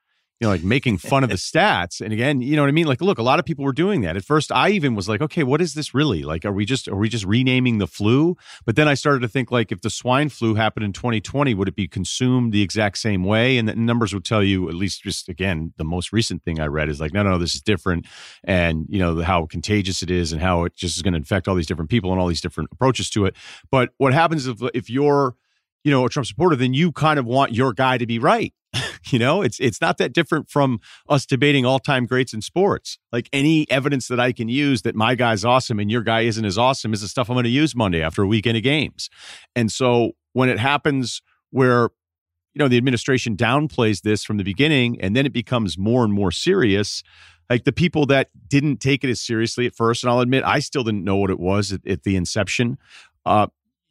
you 0.42 0.48
know, 0.48 0.50
like 0.50 0.64
making 0.64 0.98
fun 0.98 1.22
of 1.22 1.30
the 1.30 1.36
stats. 1.50 2.00
And 2.00 2.12
again, 2.12 2.40
you 2.40 2.56
know 2.56 2.62
what 2.62 2.68
I 2.68 2.72
mean? 2.72 2.88
Like, 2.88 3.00
look, 3.00 3.18
a 3.18 3.22
lot 3.22 3.38
of 3.38 3.44
people 3.44 3.64
were 3.64 3.72
doing 3.72 4.00
that. 4.00 4.16
At 4.16 4.24
first, 4.24 4.50
I 4.50 4.70
even 4.70 4.96
was 4.96 5.08
like, 5.08 5.20
okay, 5.20 5.44
what 5.44 5.60
is 5.60 5.74
this 5.74 5.94
really? 5.94 6.24
Like, 6.24 6.44
are 6.44 6.50
we 6.50 6.64
just 6.64 6.88
are 6.88 6.96
we 6.96 7.08
just 7.08 7.24
renaming 7.24 7.78
the 7.78 7.86
flu? 7.86 8.36
But 8.66 8.74
then 8.74 8.88
I 8.88 8.94
started 8.94 9.20
to 9.20 9.28
think 9.28 9.52
like, 9.52 9.70
if 9.70 9.82
the 9.82 9.88
swine 9.88 10.30
flu 10.30 10.56
happened 10.56 10.84
in 10.84 10.92
2020, 10.92 11.54
would 11.54 11.68
it 11.68 11.76
be 11.76 11.86
consumed 11.86 12.52
the 12.52 12.60
exact 12.60 12.98
same 12.98 13.22
way? 13.22 13.56
And 13.56 13.68
the 13.68 13.76
numbers 13.76 14.12
would 14.12 14.24
tell 14.24 14.42
you, 14.42 14.68
at 14.68 14.74
least 14.74 15.04
just 15.04 15.28
again, 15.28 15.74
the 15.76 15.84
most 15.84 16.12
recent 16.12 16.42
thing 16.42 16.58
I 16.58 16.66
read 16.66 16.88
is 16.88 17.00
like, 17.00 17.12
no, 17.12 17.22
no, 17.22 17.30
no 17.30 17.38
this 17.38 17.54
is 17.54 17.62
different, 17.62 18.06
and 18.42 18.86
you 18.88 18.98
know 18.98 19.22
how 19.22 19.46
contagious 19.46 20.02
it 20.02 20.10
is, 20.10 20.32
and 20.32 20.42
how 20.42 20.64
it 20.64 20.74
just 20.74 20.96
is 20.96 21.02
going 21.02 21.12
to 21.12 21.18
infect 21.18 21.46
all 21.46 21.54
these 21.54 21.68
different 21.68 21.88
people 21.88 22.10
and 22.10 22.20
all 22.20 22.26
these 22.26 22.40
different 22.40 22.68
approaches 22.72 23.08
to 23.10 23.26
it. 23.26 23.36
But 23.70 23.90
what 23.98 24.12
happens 24.12 24.48
if 24.48 24.60
if 24.74 24.90
you're 24.90 25.36
you 25.84 25.92
know 25.92 26.04
a 26.04 26.08
Trump 26.08 26.26
supporter, 26.26 26.56
then 26.56 26.74
you 26.74 26.90
kind 26.90 27.20
of 27.20 27.26
want 27.26 27.52
your 27.52 27.72
guy 27.72 27.96
to 27.96 28.06
be 28.06 28.18
right 28.18 28.52
you 29.10 29.18
know, 29.18 29.42
it's 29.42 29.58
it's 29.60 29.80
not 29.80 29.98
that 29.98 30.12
different 30.12 30.48
from 30.50 30.80
us 31.08 31.26
debating 31.26 31.64
all-time 31.64 32.06
greats 32.06 32.32
in 32.32 32.42
sports. 32.42 32.98
Like 33.10 33.28
any 33.32 33.70
evidence 33.70 34.08
that 34.08 34.20
I 34.20 34.32
can 34.32 34.48
use 34.48 34.82
that 34.82 34.94
my 34.94 35.14
guy's 35.14 35.44
awesome 35.44 35.78
and 35.78 35.90
your 35.90 36.02
guy 36.02 36.22
isn't 36.22 36.44
as 36.44 36.58
awesome 36.58 36.92
is 36.92 37.00
the 37.00 37.08
stuff 37.08 37.28
I'm 37.28 37.34
going 37.34 37.44
to 37.44 37.50
use 37.50 37.74
Monday 37.74 38.02
after 38.02 38.22
a 38.22 38.26
weekend 38.26 38.56
of 38.56 38.62
games. 38.62 39.10
And 39.56 39.70
so 39.70 40.12
when 40.32 40.48
it 40.48 40.58
happens 40.58 41.22
where 41.50 41.90
you 42.54 42.58
know 42.58 42.68
the 42.68 42.76
administration 42.76 43.36
downplays 43.36 44.02
this 44.02 44.24
from 44.24 44.36
the 44.36 44.44
beginning 44.44 45.00
and 45.00 45.16
then 45.16 45.26
it 45.26 45.32
becomes 45.32 45.78
more 45.78 46.04
and 46.04 46.12
more 46.12 46.30
serious, 46.30 47.02
like 47.50 47.64
the 47.64 47.72
people 47.72 48.06
that 48.06 48.30
didn't 48.48 48.78
take 48.78 49.04
it 49.04 49.10
as 49.10 49.20
seriously 49.20 49.66
at 49.66 49.74
first, 49.74 50.04
and 50.04 50.10
I'll 50.10 50.20
admit 50.20 50.44
I 50.44 50.58
still 50.58 50.84
didn't 50.84 51.04
know 51.04 51.16
what 51.16 51.30
it 51.30 51.40
was 51.40 51.72
at, 51.72 51.86
at 51.86 52.02
the 52.02 52.16
inception. 52.16 52.78
Uh, 53.24 53.48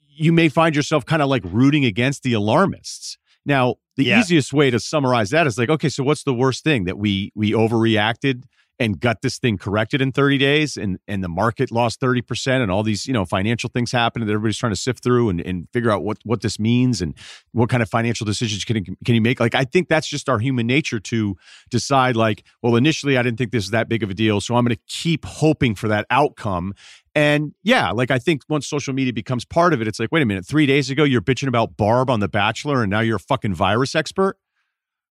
you 0.08 0.32
may 0.34 0.50
find 0.50 0.76
yourself 0.76 1.06
kind 1.06 1.22
of 1.22 1.30
like 1.30 1.44
rooting 1.46 1.86
against 1.86 2.24
the 2.24 2.34
alarmists. 2.34 3.18
Now, 3.46 3.76
the 3.98 4.06
yeah. 4.06 4.20
easiest 4.20 4.54
way 4.54 4.70
to 4.70 4.80
summarize 4.80 5.32
that 5.32 5.48
is 5.48 5.58
like, 5.58 5.70
okay, 5.70 5.90
so 5.90 6.04
what's 6.04 6.24
the 6.24 6.34
worst 6.34 6.64
thing 6.64 6.86
that 6.86 6.98
we 6.98 7.32
we 7.36 7.52
overreacted 7.52 8.44
and 8.82 9.00
got 9.00 9.22
this 9.22 9.38
thing 9.38 9.60
corrected 9.60 10.02
in 10.02 10.12
30 10.12 10.40
days 10.40 10.76
and 10.76 10.98
and 11.08 11.24
the 11.24 11.30
market 11.30 11.72
lost 11.72 12.02
30% 12.02 12.64
and 12.64 12.72
all 12.72 12.82
these 12.82 13.06
you 13.06 13.14
know 13.14 13.26
financial 13.26 13.70
things 13.70 13.92
happen 13.92 14.26
that 14.26 14.32
everybody's 14.32 14.58
trying 14.58 14.72
to 14.72 14.80
sift 14.80 15.04
through 15.04 15.30
and, 15.30 15.40
and 15.40 15.68
figure 15.72 15.92
out 15.92 16.04
what 16.04 16.18
what 16.26 16.42
this 16.42 16.60
means 16.60 17.00
and 17.00 17.16
what 17.52 17.70
kind 17.70 17.84
of 17.84 17.90
financial 17.90 18.26
decisions 18.26 18.66
can 18.66 18.84
can 18.84 19.16
you 19.16 19.22
make 19.22 19.40
like 19.40 19.54
i 19.54 19.64
think 19.64 19.88
that's 19.88 20.08
just 20.08 20.28
our 20.28 20.40
human 20.40 20.66
nature 20.66 21.00
to 21.00 21.36
decide 21.70 22.16
like 22.16 22.44
well 22.64 22.76
initially 22.76 23.18
i 23.18 23.22
didn't 23.22 23.38
think 23.38 23.52
this 23.52 23.66
was 23.66 23.72
that 23.72 23.88
big 23.88 24.02
of 24.02 24.10
a 24.10 24.16
deal 24.16 24.42
so 24.42 24.56
i'm 24.56 24.66
going 24.66 24.76
to 24.76 24.82
keep 24.88 25.26
hoping 25.26 25.76
for 25.76 25.88
that 25.88 26.08
outcome 26.10 26.74
and 27.14 27.54
yeah, 27.64 27.92
like 27.92 28.12
I 28.12 28.20
think 28.20 28.44
once 28.48 28.68
social 28.68 28.94
media 28.94 29.14
becomes 29.14 29.46
part 29.46 29.74
of 29.74 29.82
it, 29.82 29.88
it's 29.88 30.00
like, 30.00 30.12
wait 30.12 30.22
a 30.22 30.26
minute, 30.26 30.46
three 30.46 30.66
days 30.66 30.90
ago 30.90 31.04
you're 31.04 31.22
bitching 31.22 31.48
about 31.48 31.76
Barb 31.78 32.10
on 32.10 32.20
The 32.20 32.30
Bachelor, 32.30 32.84
and 32.84 32.90
now 32.90 33.02
you're 33.02 33.18
a 33.18 33.20
fucking 33.20 33.54
virus 33.54 33.96
expert. 33.96 34.38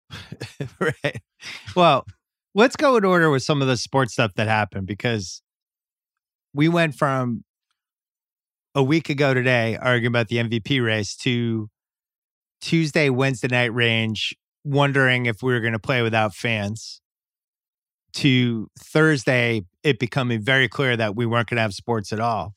right. 0.79 1.21
Well, 1.75 2.05
let's 2.55 2.75
go 2.75 2.95
in 2.97 3.05
order 3.05 3.29
with 3.29 3.43
some 3.43 3.61
of 3.61 3.67
the 3.67 3.77
sports 3.77 4.13
stuff 4.13 4.33
that 4.35 4.47
happened 4.47 4.87
because 4.87 5.41
we 6.53 6.67
went 6.67 6.95
from 6.95 7.43
a 8.75 8.83
week 8.83 9.09
ago 9.09 9.33
today 9.33 9.77
arguing 9.77 10.11
about 10.11 10.29
the 10.29 10.37
MVP 10.37 10.83
race 10.83 11.15
to 11.17 11.69
Tuesday, 12.61 13.09
Wednesday 13.09 13.47
night 13.47 13.73
range, 13.73 14.35
wondering 14.63 15.25
if 15.25 15.41
we 15.41 15.53
were 15.53 15.59
going 15.59 15.73
to 15.73 15.79
play 15.79 16.01
without 16.01 16.35
fans 16.35 17.01
to 18.13 18.69
Thursday, 18.77 19.63
it 19.83 19.99
becoming 19.99 20.41
very 20.41 20.67
clear 20.67 20.97
that 20.97 21.15
we 21.15 21.25
weren't 21.25 21.49
going 21.49 21.57
to 21.57 21.61
have 21.61 21.73
sports 21.73 22.11
at 22.11 22.19
all. 22.19 22.55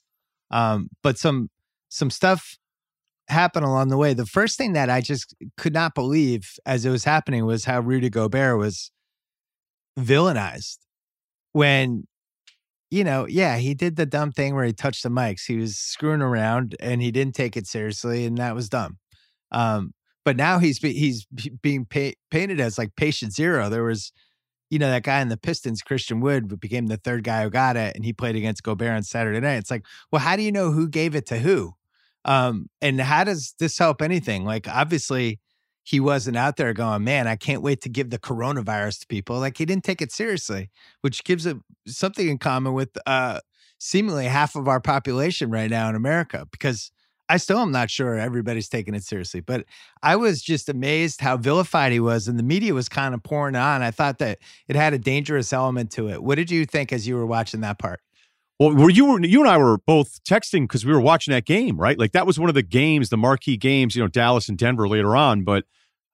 Um, 0.50 0.88
but 1.02 1.18
some 1.18 1.48
some 1.88 2.10
stuff 2.10 2.56
happened 3.28 3.64
along 3.64 3.88
the 3.88 3.96
way. 3.96 4.14
The 4.14 4.26
first 4.26 4.58
thing 4.58 4.72
that 4.72 4.90
I 4.90 5.00
just 5.00 5.34
could 5.56 5.72
not 5.72 5.94
believe 5.94 6.54
as 6.66 6.84
it 6.84 6.90
was 6.90 7.04
happening 7.04 7.44
was 7.44 7.64
how 7.64 7.80
Rudy 7.80 8.10
Gobert 8.10 8.58
was 8.58 8.90
villainized 9.98 10.78
when 11.52 12.04
you 12.90 13.04
know, 13.04 13.26
yeah, 13.26 13.56
he 13.56 13.72
did 13.72 13.96
the 13.96 14.04
dumb 14.04 14.32
thing 14.32 14.54
where 14.54 14.66
he 14.66 14.74
touched 14.74 15.02
the 15.02 15.08
mics. 15.08 15.46
He 15.46 15.56
was 15.56 15.78
screwing 15.78 16.20
around 16.20 16.76
and 16.78 17.00
he 17.00 17.10
didn't 17.10 17.34
take 17.34 17.56
it 17.56 17.66
seriously, 17.66 18.26
and 18.26 18.36
that 18.36 18.54
was 18.54 18.68
dumb. 18.68 18.98
Um, 19.50 19.94
but 20.26 20.36
now 20.36 20.58
he's 20.58 20.76
he's 20.76 21.26
being 21.62 21.86
pay, 21.86 22.14
painted 22.30 22.60
as 22.60 22.76
like 22.76 22.94
patient 22.96 23.32
zero. 23.32 23.70
There 23.70 23.82
was 23.82 24.12
you 24.72 24.78
know, 24.78 24.88
that 24.88 25.02
guy 25.02 25.20
in 25.20 25.28
the 25.28 25.36
Pistons, 25.36 25.82
Christian 25.82 26.20
Wood, 26.20 26.58
became 26.58 26.86
the 26.86 26.96
third 26.96 27.24
guy 27.24 27.42
who 27.42 27.50
got 27.50 27.76
it, 27.76 27.94
and 27.94 28.06
he 28.06 28.14
played 28.14 28.36
against 28.36 28.62
Gobert 28.62 28.96
on 28.96 29.02
Saturday 29.02 29.38
night. 29.38 29.56
It's 29.56 29.70
like, 29.70 29.84
well, 30.10 30.22
how 30.22 30.34
do 30.34 30.42
you 30.42 30.50
know 30.50 30.70
who 30.72 30.88
gave 30.88 31.14
it 31.14 31.26
to 31.26 31.38
who? 31.38 31.74
Um, 32.24 32.70
and 32.80 32.98
how 32.98 33.24
does 33.24 33.54
this 33.58 33.76
help 33.76 34.00
anything? 34.00 34.46
Like, 34.46 34.66
obviously, 34.66 35.40
he 35.82 36.00
wasn't 36.00 36.38
out 36.38 36.56
there 36.56 36.72
going, 36.72 37.04
man, 37.04 37.28
I 37.28 37.36
can't 37.36 37.60
wait 37.60 37.82
to 37.82 37.90
give 37.90 38.08
the 38.08 38.18
coronavirus 38.18 39.00
to 39.00 39.06
people. 39.08 39.38
Like, 39.38 39.58
he 39.58 39.66
didn't 39.66 39.84
take 39.84 40.00
it 40.00 40.10
seriously, 40.10 40.70
which 41.02 41.22
gives 41.22 41.44
it 41.44 41.58
something 41.86 42.26
in 42.26 42.38
common 42.38 42.72
with 42.72 42.96
uh, 43.04 43.40
seemingly 43.76 44.24
half 44.24 44.56
of 44.56 44.68
our 44.68 44.80
population 44.80 45.50
right 45.50 45.68
now 45.68 45.90
in 45.90 45.96
America 45.96 46.46
because 46.50 46.90
I 47.32 47.38
still 47.38 47.60
am 47.60 47.72
not 47.72 47.88
sure 47.88 48.18
everybody's 48.18 48.68
taking 48.68 48.94
it 48.94 49.04
seriously, 49.04 49.40
but 49.40 49.64
I 50.02 50.16
was 50.16 50.42
just 50.42 50.68
amazed 50.68 51.22
how 51.22 51.38
vilified 51.38 51.90
he 51.90 51.98
was, 51.98 52.28
and 52.28 52.38
the 52.38 52.42
media 52.42 52.74
was 52.74 52.90
kind 52.90 53.14
of 53.14 53.22
pouring 53.22 53.56
on. 53.56 53.80
I 53.80 53.90
thought 53.90 54.18
that 54.18 54.38
it 54.68 54.76
had 54.76 54.92
a 54.92 54.98
dangerous 54.98 55.50
element 55.50 55.90
to 55.92 56.10
it. 56.10 56.22
What 56.22 56.34
did 56.34 56.50
you 56.50 56.66
think 56.66 56.92
as 56.92 57.08
you 57.08 57.16
were 57.16 57.24
watching 57.24 57.62
that 57.62 57.78
part? 57.78 58.00
Well, 58.60 58.74
were 58.74 58.90
you 58.90 59.18
you 59.20 59.40
and 59.40 59.48
I 59.48 59.56
were 59.56 59.78
both 59.78 60.22
texting 60.24 60.64
because 60.64 60.84
we 60.84 60.92
were 60.92 61.00
watching 61.00 61.32
that 61.32 61.46
game, 61.46 61.80
right? 61.80 61.98
Like 61.98 62.12
that 62.12 62.26
was 62.26 62.38
one 62.38 62.50
of 62.50 62.54
the 62.54 62.62
games, 62.62 63.08
the 63.08 63.16
marquee 63.16 63.56
games, 63.56 63.96
you 63.96 64.02
know, 64.02 64.08
Dallas 64.08 64.50
and 64.50 64.58
Denver 64.58 64.86
later 64.86 65.16
on. 65.16 65.42
But 65.42 65.64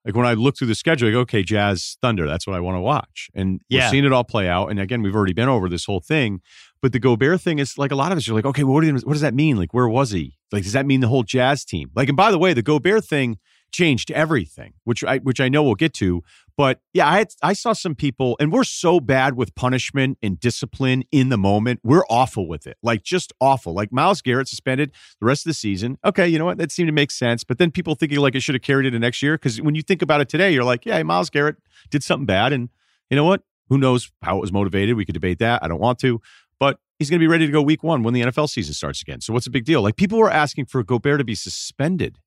like 0.05 0.15
when 0.15 0.25
I 0.25 0.35
look 0.35 0.57
through 0.57 0.67
the 0.67 0.75
schedule, 0.75 1.09
like, 1.09 1.17
okay, 1.17 1.43
Jazz 1.43 1.97
Thunder, 2.01 2.27
that's 2.27 2.47
what 2.47 2.55
I 2.55 2.61
want 2.61 2.77
to 2.77 2.81
watch. 2.81 3.29
And 3.35 3.59
yeah. 3.67 3.87
we're 3.87 3.91
seeing 3.91 4.05
it 4.05 4.13
all 4.13 4.23
play 4.23 4.47
out. 4.47 4.69
And 4.71 4.79
again, 4.79 5.01
we've 5.01 5.15
already 5.15 5.33
been 5.33 5.49
over 5.49 5.67
this 5.67 5.83
whole 5.83 5.99
thing. 5.99 6.39
But 6.81 6.93
the 6.93 6.99
Gobert 6.99 7.41
thing 7.41 7.59
is 7.59 7.77
like 7.77 7.91
a 7.91 7.95
lot 7.95 8.11
of 8.11 8.17
us 8.17 8.27
are 8.29 8.33
like, 8.33 8.45
okay, 8.45 8.63
well, 8.63 8.75
what, 8.75 8.83
do, 8.83 8.93
what 8.93 9.13
does 9.13 9.21
that 9.21 9.33
mean? 9.33 9.57
Like, 9.57 9.73
where 9.73 9.87
was 9.87 10.11
he? 10.11 10.37
Like, 10.51 10.63
does 10.63 10.73
that 10.73 10.85
mean 10.85 11.01
the 11.01 11.07
whole 11.07 11.23
Jazz 11.23 11.65
team? 11.65 11.91
Like, 11.95 12.07
and 12.07 12.17
by 12.17 12.31
the 12.31 12.39
way, 12.39 12.53
the 12.53 12.61
Gobert 12.61 13.05
thing 13.05 13.37
changed 13.71 14.11
everything, 14.11 14.73
which 14.83 15.03
I 15.03 15.19
which 15.19 15.39
I 15.39 15.49
know 15.49 15.63
we'll 15.63 15.75
get 15.75 15.93
to. 15.95 16.23
But 16.57 16.81
yeah, 16.93 17.07
I 17.07 17.19
had, 17.19 17.27
I 17.41 17.53
saw 17.53 17.73
some 17.73 17.95
people, 17.95 18.35
and 18.39 18.51
we're 18.51 18.63
so 18.65 18.99
bad 18.99 19.35
with 19.35 19.55
punishment 19.55 20.17
and 20.21 20.39
discipline 20.39 21.03
in 21.11 21.29
the 21.29 21.37
moment. 21.37 21.79
We're 21.83 22.03
awful 22.09 22.47
with 22.47 22.67
it, 22.67 22.77
like 22.83 23.03
just 23.03 23.31
awful. 23.39 23.73
Like 23.73 23.91
Myles 23.91 24.21
Garrett 24.21 24.47
suspended 24.47 24.91
the 25.19 25.25
rest 25.25 25.45
of 25.45 25.51
the 25.51 25.53
season. 25.53 25.97
Okay, 26.03 26.27
you 26.27 26.37
know 26.37 26.45
what? 26.45 26.57
That 26.57 26.71
seemed 26.71 26.87
to 26.87 26.93
make 26.93 27.11
sense. 27.11 27.43
But 27.43 27.59
then 27.59 27.71
people 27.71 27.95
thinking 27.95 28.19
like 28.19 28.35
it 28.35 28.41
should 28.41 28.55
have 28.55 28.61
carried 28.61 28.87
it 28.87 28.91
the 28.91 28.99
next 28.99 29.21
year 29.21 29.35
because 29.35 29.61
when 29.61 29.75
you 29.75 29.81
think 29.81 30.01
about 30.01 30.21
it 30.21 30.29
today, 30.29 30.51
you're 30.51 30.63
like, 30.63 30.85
yeah, 30.85 31.01
Myles 31.03 31.29
Garrett 31.29 31.57
did 31.89 32.03
something 32.03 32.25
bad, 32.25 32.53
and 32.53 32.69
you 33.09 33.15
know 33.15 33.25
what? 33.25 33.43
Who 33.69 33.77
knows 33.77 34.11
how 34.23 34.37
it 34.37 34.41
was 34.41 34.51
motivated? 34.51 34.95
We 34.95 35.05
could 35.05 35.13
debate 35.13 35.39
that. 35.39 35.63
I 35.63 35.67
don't 35.67 35.79
want 35.79 35.99
to 35.99 36.19
but 36.59 36.79
he's 36.97 37.09
going 37.09 37.19
to 37.19 37.23
be 37.23 37.27
ready 37.27 37.45
to 37.45 37.51
go 37.51 37.61
week 37.61 37.83
one 37.83 38.03
when 38.03 38.13
the 38.13 38.21
NFL 38.21 38.49
season 38.49 38.73
starts 38.73 39.01
again. 39.01 39.21
So 39.21 39.33
what's 39.33 39.45
the 39.45 39.51
big 39.51 39.65
deal? 39.65 39.81
Like 39.81 39.95
people 39.95 40.17
were 40.19 40.31
asking 40.31 40.65
for 40.65 40.83
Gobert 40.83 41.19
to 41.19 41.23
be 41.23 41.35
suspended. 41.35 42.19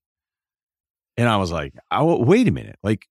And 1.16 1.28
I 1.28 1.36
was 1.36 1.52
like, 1.52 1.74
oh, 1.90 2.22
wait 2.22 2.48
a 2.48 2.50
minute. 2.50 2.78
Like, 2.82 3.06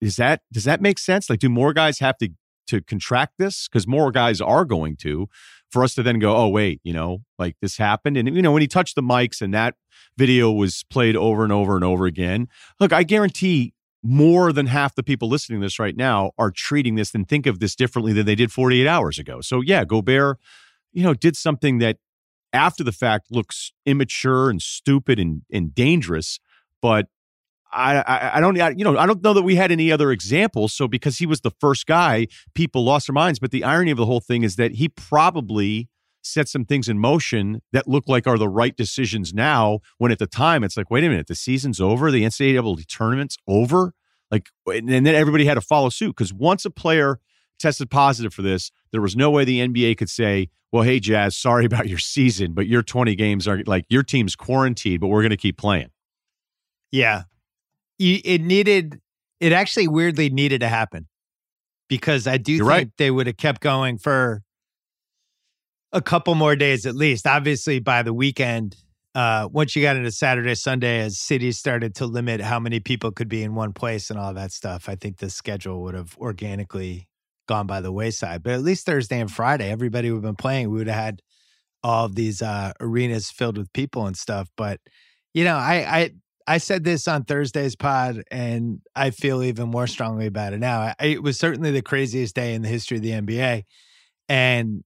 is 0.00 0.16
that, 0.16 0.42
does 0.52 0.64
that 0.64 0.80
make 0.80 0.98
sense? 0.98 1.30
Like, 1.30 1.38
do 1.38 1.48
more 1.48 1.72
guys 1.72 2.00
have 2.00 2.18
to, 2.18 2.30
to 2.66 2.80
contract 2.80 3.34
this? 3.38 3.68
Because 3.68 3.86
more 3.86 4.10
guys 4.10 4.40
are 4.40 4.64
going 4.64 4.96
to, 4.96 5.28
for 5.70 5.84
us 5.84 5.94
to 5.94 6.02
then 6.02 6.18
go, 6.18 6.36
oh, 6.36 6.48
wait, 6.48 6.80
you 6.82 6.92
know, 6.92 7.18
like 7.38 7.56
this 7.60 7.76
happened. 7.76 8.16
And, 8.16 8.34
you 8.34 8.42
know, 8.42 8.52
when 8.52 8.62
he 8.62 8.68
touched 8.68 8.96
the 8.96 9.02
mics 9.02 9.40
and 9.40 9.54
that 9.54 9.74
video 10.16 10.50
was 10.50 10.84
played 10.90 11.16
over 11.16 11.44
and 11.44 11.52
over 11.52 11.74
and 11.74 11.84
over 11.84 12.06
again, 12.06 12.48
look, 12.80 12.92
I 12.92 13.02
guarantee 13.02 13.74
more 14.02 14.52
than 14.52 14.66
half 14.66 14.94
the 14.94 15.02
people 15.02 15.28
listening 15.28 15.60
to 15.60 15.64
this 15.64 15.78
right 15.78 15.96
now 15.96 16.32
are 16.38 16.50
treating 16.50 16.94
this 16.94 17.14
and 17.14 17.28
think 17.28 17.46
of 17.46 17.58
this 17.58 17.74
differently 17.74 18.12
than 18.12 18.26
they 18.26 18.34
did 18.34 18.52
48 18.52 18.86
hours 18.86 19.18
ago. 19.18 19.40
So, 19.40 19.60
yeah, 19.60 19.84
Gobert 19.84 20.38
you 20.94 21.02
know, 21.02 21.12
did 21.12 21.36
something 21.36 21.78
that 21.78 21.98
after 22.54 22.84
the 22.84 22.92
fact 22.92 23.26
looks 23.30 23.72
immature 23.84 24.48
and 24.48 24.62
stupid 24.62 25.18
and, 25.18 25.42
and 25.52 25.74
dangerous. 25.74 26.38
But 26.80 27.08
I, 27.72 27.96
I, 27.96 28.36
I 28.36 28.40
don't, 28.40 28.58
I, 28.60 28.70
you 28.70 28.84
know, 28.84 28.96
I 28.96 29.06
don't 29.06 29.22
know 29.22 29.34
that 29.34 29.42
we 29.42 29.56
had 29.56 29.72
any 29.72 29.90
other 29.90 30.12
examples. 30.12 30.72
So 30.72 30.86
because 30.86 31.18
he 31.18 31.26
was 31.26 31.40
the 31.40 31.50
first 31.50 31.86
guy, 31.86 32.28
people 32.54 32.84
lost 32.84 33.08
their 33.08 33.14
minds. 33.14 33.40
But 33.40 33.50
the 33.50 33.64
irony 33.64 33.90
of 33.90 33.96
the 33.96 34.06
whole 34.06 34.20
thing 34.20 34.44
is 34.44 34.56
that 34.56 34.76
he 34.76 34.88
probably 34.88 35.88
set 36.22 36.48
some 36.48 36.64
things 36.64 36.88
in 36.88 36.98
motion 36.98 37.60
that 37.72 37.88
look 37.88 38.04
like 38.06 38.26
are 38.26 38.38
the 38.38 38.48
right 38.48 38.76
decisions 38.76 39.34
now. 39.34 39.80
When 39.98 40.12
at 40.12 40.20
the 40.20 40.26
time 40.26 40.62
it's 40.62 40.76
like, 40.76 40.90
wait 40.90 41.04
a 41.04 41.08
minute, 41.08 41.26
the 41.26 41.34
season's 41.34 41.80
over, 41.80 42.10
the 42.10 42.22
NCAA 42.22 42.86
tournament's 42.86 43.36
over, 43.48 43.92
like, 44.30 44.48
and 44.66 44.88
then 44.88 45.06
everybody 45.06 45.44
had 45.44 45.54
to 45.54 45.60
follow 45.60 45.90
suit 45.90 46.16
because 46.16 46.32
once 46.32 46.64
a 46.64 46.70
player 46.70 47.18
tested 47.58 47.90
positive 47.90 48.32
for 48.32 48.42
this, 48.42 48.70
there 48.92 49.00
was 49.00 49.16
no 49.16 49.30
way 49.30 49.44
the 49.44 49.60
NBA 49.60 49.96
could 49.96 50.10
say, 50.10 50.48
well, 50.72 50.82
hey, 50.82 51.00
Jazz, 51.00 51.36
sorry 51.36 51.64
about 51.66 51.88
your 51.88 51.98
season, 51.98 52.52
but 52.52 52.66
your 52.66 52.82
20 52.82 53.14
games 53.14 53.46
are 53.46 53.62
like 53.66 53.84
your 53.88 54.02
team's 54.02 54.36
quarantined, 54.36 55.00
but 55.00 55.08
we're 55.08 55.22
going 55.22 55.30
to 55.30 55.36
keep 55.36 55.56
playing. 55.56 55.90
Yeah. 56.90 57.22
It 57.98 58.42
needed, 58.42 59.00
it 59.40 59.52
actually 59.52 59.88
weirdly 59.88 60.30
needed 60.30 60.60
to 60.60 60.68
happen 60.68 61.06
because 61.88 62.26
I 62.26 62.38
do 62.38 62.52
You're 62.52 62.66
think 62.66 62.68
right. 62.68 62.90
they 62.98 63.10
would 63.10 63.26
have 63.26 63.36
kept 63.36 63.60
going 63.60 63.98
for 63.98 64.42
a 65.92 66.02
couple 66.02 66.34
more 66.34 66.56
days 66.56 66.86
at 66.86 66.96
least. 66.96 67.26
Obviously, 67.26 67.78
by 67.78 68.02
the 68.02 68.12
weekend, 68.12 68.76
uh, 69.14 69.48
once 69.52 69.76
you 69.76 69.82
got 69.82 69.96
into 69.96 70.10
Saturday, 70.10 70.54
Sunday, 70.56 71.00
as 71.00 71.18
cities 71.18 71.56
started 71.56 71.94
to 71.96 72.06
limit 72.06 72.40
how 72.40 72.58
many 72.58 72.80
people 72.80 73.12
could 73.12 73.28
be 73.28 73.42
in 73.42 73.54
one 73.54 73.72
place 73.72 74.10
and 74.10 74.18
all 74.18 74.34
that 74.34 74.50
stuff, 74.50 74.88
I 74.88 74.96
think 74.96 75.18
the 75.18 75.30
schedule 75.30 75.82
would 75.82 75.94
have 75.94 76.16
organically 76.18 77.06
gone 77.46 77.66
by 77.66 77.80
the 77.80 77.92
wayside. 77.92 78.42
But 78.42 78.54
at 78.54 78.62
least 78.62 78.86
Thursday 78.86 79.20
and 79.20 79.30
Friday, 79.30 79.70
everybody 79.70 80.10
would 80.10 80.16
have 80.16 80.22
been 80.22 80.36
playing. 80.36 80.70
We 80.70 80.78
would 80.78 80.88
have 80.88 81.02
had 81.02 81.22
all 81.82 82.06
of 82.06 82.14
these 82.14 82.42
uh, 82.42 82.72
arenas 82.80 83.30
filled 83.30 83.58
with 83.58 83.72
people 83.72 84.06
and 84.06 84.16
stuff. 84.16 84.48
But 84.56 84.80
you 85.32 85.44
know, 85.44 85.56
I 85.56 85.74
I 85.98 86.10
I 86.46 86.58
said 86.58 86.84
this 86.84 87.08
on 87.08 87.24
Thursday's 87.24 87.76
pod, 87.76 88.22
and 88.30 88.80
I 88.94 89.10
feel 89.10 89.42
even 89.42 89.68
more 89.68 89.86
strongly 89.86 90.26
about 90.26 90.52
it 90.52 90.60
now. 90.60 90.80
I, 90.80 90.94
it 91.00 91.22
was 91.22 91.38
certainly 91.38 91.70
the 91.70 91.82
craziest 91.82 92.34
day 92.34 92.54
in 92.54 92.62
the 92.62 92.68
history 92.68 92.96
of 92.96 93.02
the 93.02 93.12
NBA, 93.12 93.62
and 94.28 94.84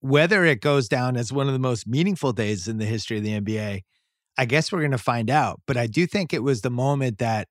whether 0.00 0.44
it 0.44 0.60
goes 0.60 0.88
down 0.88 1.16
as 1.16 1.32
one 1.32 1.46
of 1.46 1.52
the 1.52 1.58
most 1.58 1.86
meaningful 1.86 2.32
days 2.32 2.68
in 2.68 2.78
the 2.78 2.84
history 2.84 3.18
of 3.18 3.24
the 3.24 3.40
NBA, 3.40 3.80
I 4.38 4.44
guess 4.44 4.70
we're 4.70 4.80
going 4.80 4.90
to 4.92 4.98
find 4.98 5.30
out. 5.30 5.60
But 5.66 5.76
I 5.76 5.86
do 5.86 6.06
think 6.06 6.32
it 6.32 6.42
was 6.42 6.60
the 6.60 6.70
moment 6.70 7.18
that 7.18 7.48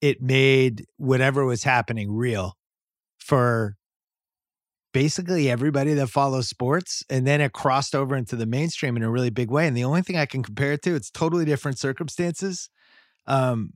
it 0.00 0.22
made 0.22 0.84
whatever 0.96 1.44
was 1.44 1.64
happening 1.64 2.12
real 2.12 2.54
for 3.18 3.76
basically 4.92 5.50
everybody 5.50 5.94
that 5.94 6.08
follows 6.08 6.48
sports. 6.48 7.04
And 7.08 7.26
then 7.26 7.40
it 7.40 7.52
crossed 7.52 7.94
over 7.94 8.16
into 8.16 8.36
the 8.36 8.46
mainstream 8.46 8.96
in 8.96 9.02
a 9.02 9.10
really 9.10 9.30
big 9.30 9.50
way. 9.50 9.66
And 9.66 9.76
the 9.76 9.84
only 9.84 10.02
thing 10.02 10.16
I 10.16 10.26
can 10.26 10.42
compare 10.42 10.72
it 10.72 10.82
to, 10.82 10.94
it's 10.94 11.10
totally 11.10 11.44
different 11.44 11.78
circumstances. 11.78 12.68
Um, 13.26 13.72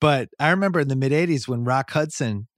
but 0.00 0.28
I 0.38 0.50
remember 0.50 0.80
in 0.80 0.88
the 0.88 0.96
mid 0.96 1.12
80s 1.12 1.48
when 1.48 1.64
Rock 1.64 1.90
Hudson 1.90 2.48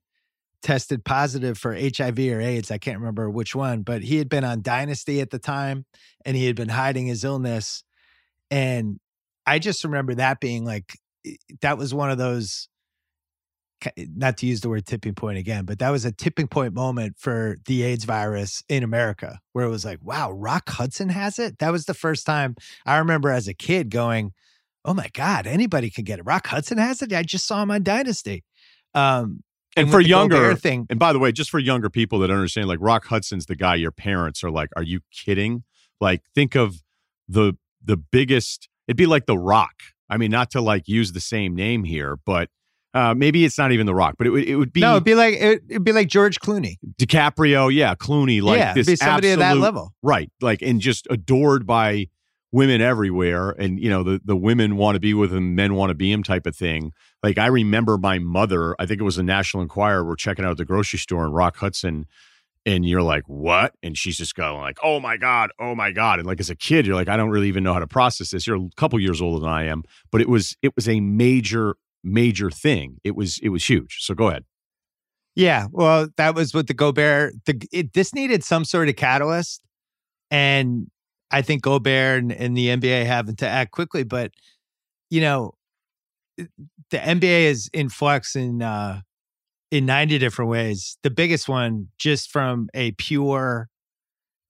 tested 0.62 1.04
positive 1.04 1.58
for 1.58 1.74
HIV 1.74 2.18
or 2.18 2.40
AIDS. 2.40 2.70
I 2.70 2.78
can't 2.78 2.98
remember 2.98 3.28
which 3.28 3.54
one, 3.54 3.82
but 3.82 4.02
he 4.02 4.16
had 4.16 4.28
been 4.28 4.44
on 4.44 4.62
Dynasty 4.62 5.20
at 5.20 5.30
the 5.30 5.38
time 5.38 5.84
and 6.24 6.36
he 6.36 6.46
had 6.46 6.56
been 6.56 6.68
hiding 6.68 7.06
his 7.06 7.24
illness. 7.24 7.82
And 8.50 9.00
I 9.44 9.58
just 9.58 9.84
remember 9.84 10.14
that 10.14 10.40
being 10.40 10.64
like, 10.64 10.96
that 11.60 11.78
was 11.78 11.92
one 11.92 12.10
of 12.10 12.18
those, 12.18 12.68
not 13.96 14.36
to 14.38 14.46
use 14.46 14.60
the 14.60 14.68
word 14.68 14.86
tipping 14.86 15.14
point 15.14 15.38
again, 15.38 15.64
but 15.64 15.78
that 15.78 15.90
was 15.90 16.04
a 16.04 16.12
tipping 16.12 16.48
point 16.48 16.74
moment 16.74 17.16
for 17.18 17.58
the 17.66 17.82
AIDS 17.82 18.04
virus 18.04 18.62
in 18.68 18.82
America 18.82 19.40
where 19.52 19.64
it 19.64 19.70
was 19.70 19.84
like, 19.84 19.98
wow, 20.02 20.30
Rock 20.30 20.68
Hudson 20.68 21.08
has 21.08 21.38
it. 21.38 21.58
That 21.58 21.72
was 21.72 21.86
the 21.86 21.94
first 21.94 22.26
time 22.26 22.56
I 22.86 22.98
remember 22.98 23.30
as 23.30 23.48
a 23.48 23.54
kid 23.54 23.90
going, 23.90 24.32
oh 24.84 24.94
my 24.94 25.08
God, 25.12 25.46
anybody 25.46 25.90
can 25.90 26.04
get 26.04 26.18
it. 26.18 26.24
Rock 26.24 26.46
Hudson 26.46 26.78
has 26.78 27.02
it. 27.02 27.12
I 27.12 27.22
just 27.22 27.46
saw 27.46 27.62
him 27.62 27.70
on 27.70 27.82
Dynasty. 27.82 28.44
Um, 28.94 29.42
and, 29.76 29.84
and 29.84 29.90
for 29.90 30.00
younger 30.00 30.54
thing, 30.54 30.86
and 30.90 30.98
by 30.98 31.12
the 31.12 31.18
way, 31.18 31.32
just 31.32 31.50
for 31.50 31.58
younger 31.58 31.88
people 31.88 32.18
that 32.18 32.30
understand, 32.30 32.68
like 32.68 32.78
Rock 32.82 33.06
Hudson's 33.06 33.46
the 33.46 33.56
guy 33.56 33.76
your 33.76 33.90
parents 33.90 34.44
are 34.44 34.50
like, 34.50 34.68
"Are 34.76 34.82
you 34.82 35.00
kidding?" 35.10 35.64
Like, 35.98 36.22
think 36.34 36.54
of 36.54 36.82
the 37.26 37.54
the 37.82 37.96
biggest. 37.96 38.68
It'd 38.86 38.98
be 38.98 39.06
like 39.06 39.24
the 39.24 39.38
Rock. 39.38 39.74
I 40.10 40.18
mean, 40.18 40.30
not 40.30 40.50
to 40.50 40.60
like 40.60 40.88
use 40.88 41.12
the 41.12 41.20
same 41.20 41.54
name 41.54 41.84
here, 41.84 42.18
but 42.26 42.50
uh, 42.94 43.14
maybe 43.14 43.44
it's 43.44 43.56
not 43.56 43.72
even 43.72 43.86
the 43.86 43.94
Rock, 43.94 44.16
but 44.18 44.26
it 44.26 44.30
would 44.30 44.44
it 44.44 44.56
would 44.56 44.72
be 44.72 44.80
no, 44.80 44.92
it'd 44.92 45.04
be 45.04 45.14
like 45.14 45.34
it, 45.34 45.62
would 45.70 45.84
be 45.84 45.92
like 45.92 46.08
George 46.08 46.40
Clooney, 46.40 46.76
DiCaprio, 47.00 47.72
yeah, 47.72 47.94
Clooney, 47.94 48.42
like 48.42 48.58
yeah, 48.58 48.74
this 48.74 48.86
be 48.86 48.96
somebody 48.96 49.30
absolute, 49.30 49.44
at 49.44 49.54
that 49.54 49.60
level, 49.60 49.94
right? 50.02 50.30
Like, 50.40 50.60
and 50.62 50.80
just 50.80 51.06
adored 51.10 51.66
by 51.66 52.08
women 52.52 52.82
everywhere 52.82 53.50
and 53.50 53.80
you 53.80 53.88
know 53.88 54.02
the 54.02 54.20
the 54.24 54.36
women 54.36 54.76
want 54.76 54.94
to 54.94 55.00
be 55.00 55.14
with 55.14 55.32
him 55.32 55.54
men 55.54 55.74
want 55.74 55.88
to 55.88 55.94
be 55.94 56.12
him 56.12 56.22
type 56.22 56.46
of 56.46 56.54
thing. 56.54 56.92
Like 57.22 57.38
i 57.38 57.46
remember 57.46 57.96
my 57.96 58.18
mother 58.18 58.76
i 58.78 58.84
think 58.84 59.00
it 59.00 59.04
was 59.04 59.16
the 59.16 59.22
national 59.22 59.62
enquirer 59.62 60.04
we're 60.04 60.16
checking 60.16 60.44
out 60.44 60.50
at 60.50 60.56
the 60.58 60.64
grocery 60.66 60.98
store 60.98 61.24
in 61.24 61.32
rock 61.32 61.56
hudson 61.56 62.06
and 62.64 62.86
you're 62.86 63.02
like 63.02 63.24
what? 63.26 63.74
And 63.82 63.98
she's 63.98 64.18
just 64.18 64.34
going 64.34 64.60
like 64.60 64.78
oh 64.82 65.00
my 65.00 65.16
god 65.16 65.50
oh 65.58 65.74
my 65.74 65.92
god. 65.92 66.18
And 66.18 66.28
like 66.28 66.40
as 66.40 66.50
a 66.50 66.54
kid 66.54 66.86
you're 66.86 66.94
like 66.94 67.08
i 67.08 67.16
don't 67.16 67.30
really 67.30 67.48
even 67.48 67.64
know 67.64 67.72
how 67.72 67.80
to 67.80 67.86
process 67.86 68.32
this. 68.32 68.46
You're 68.46 68.56
a 68.56 68.68
couple 68.76 69.00
years 69.00 69.22
older 69.22 69.40
than 69.40 69.48
i 69.48 69.64
am 69.64 69.82
but 70.10 70.20
it 70.20 70.28
was 70.28 70.54
it 70.60 70.76
was 70.76 70.86
a 70.88 71.00
major 71.00 71.76
major 72.04 72.50
thing 72.50 72.96
it 73.04 73.14
was 73.14 73.38
it 73.42 73.50
was 73.50 73.68
huge 73.68 73.98
so 74.00 74.14
go 74.14 74.28
ahead 74.28 74.44
yeah 75.34 75.66
well 75.70 76.08
that 76.16 76.34
was 76.34 76.52
what 76.52 76.66
the 76.66 76.74
gobert 76.74 77.34
the 77.46 77.60
it, 77.72 77.92
this 77.92 78.14
needed 78.14 78.42
some 78.42 78.64
sort 78.64 78.88
of 78.88 78.96
catalyst 78.96 79.62
and 80.30 80.86
I 81.32 81.42
think 81.42 81.62
Gobert 81.62 82.22
and, 82.22 82.32
and, 82.32 82.56
the 82.56 82.68
NBA 82.68 83.06
having 83.06 83.36
to 83.36 83.48
act 83.48 83.70
quickly, 83.70 84.02
but 84.02 84.32
you 85.10 85.20
know, 85.20 85.52
the 86.36 86.98
NBA 86.98 87.44
is 87.44 87.70
in 87.72 87.88
flux 87.88 88.36
in 88.36 88.62
uh, 88.62 89.00
in 89.70 89.86
ninety 89.86 90.18
different 90.18 90.50
ways. 90.50 90.98
The 91.02 91.10
biggest 91.10 91.48
one, 91.48 91.88
just 91.98 92.30
from 92.30 92.68
a 92.74 92.92
pure 92.92 93.68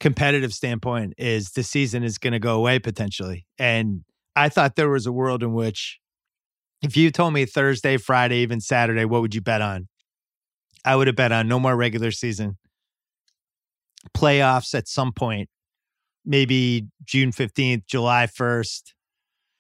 competitive 0.01 0.53
standpoint, 0.53 1.15
is 1.19 1.53
the 1.53 1.62
season 1.62 2.03
is 2.03 2.19
going 2.19 2.33
to 2.33 2.38
go 2.38 2.57
away 2.57 2.79
potentially. 2.79 3.47
And 3.59 4.05
I 4.35 4.49
thought 4.49 4.77
there 4.77 4.88
was 4.88 5.07
a 5.07 5.12
world 5.12 5.43
in 5.43 5.53
which, 5.55 5.99
if 6.83 6.97
you 6.97 7.11
told 7.11 7.33
me 7.33 7.47
Thursday, 7.47 7.97
Friday, 7.97 8.38
even 8.38 8.61
Saturday, 8.61 9.05
what 9.05 9.23
would 9.23 9.35
you 9.35 9.40
bet 9.40 9.62
on? 9.62 9.88
I 10.85 10.97
would 10.97 11.07
have 11.07 11.16
bet 11.16 11.33
on 11.33 11.47
no 11.47 11.61
more 11.61 11.77
regular 11.77 12.11
season, 12.11 12.59
playoffs 14.16 14.75
at 14.75 14.88
some 14.88 15.12
point 15.12 15.49
maybe 16.25 16.87
June 17.05 17.33
15th, 17.33 17.87
July 17.87 18.27
1st, 18.27 18.92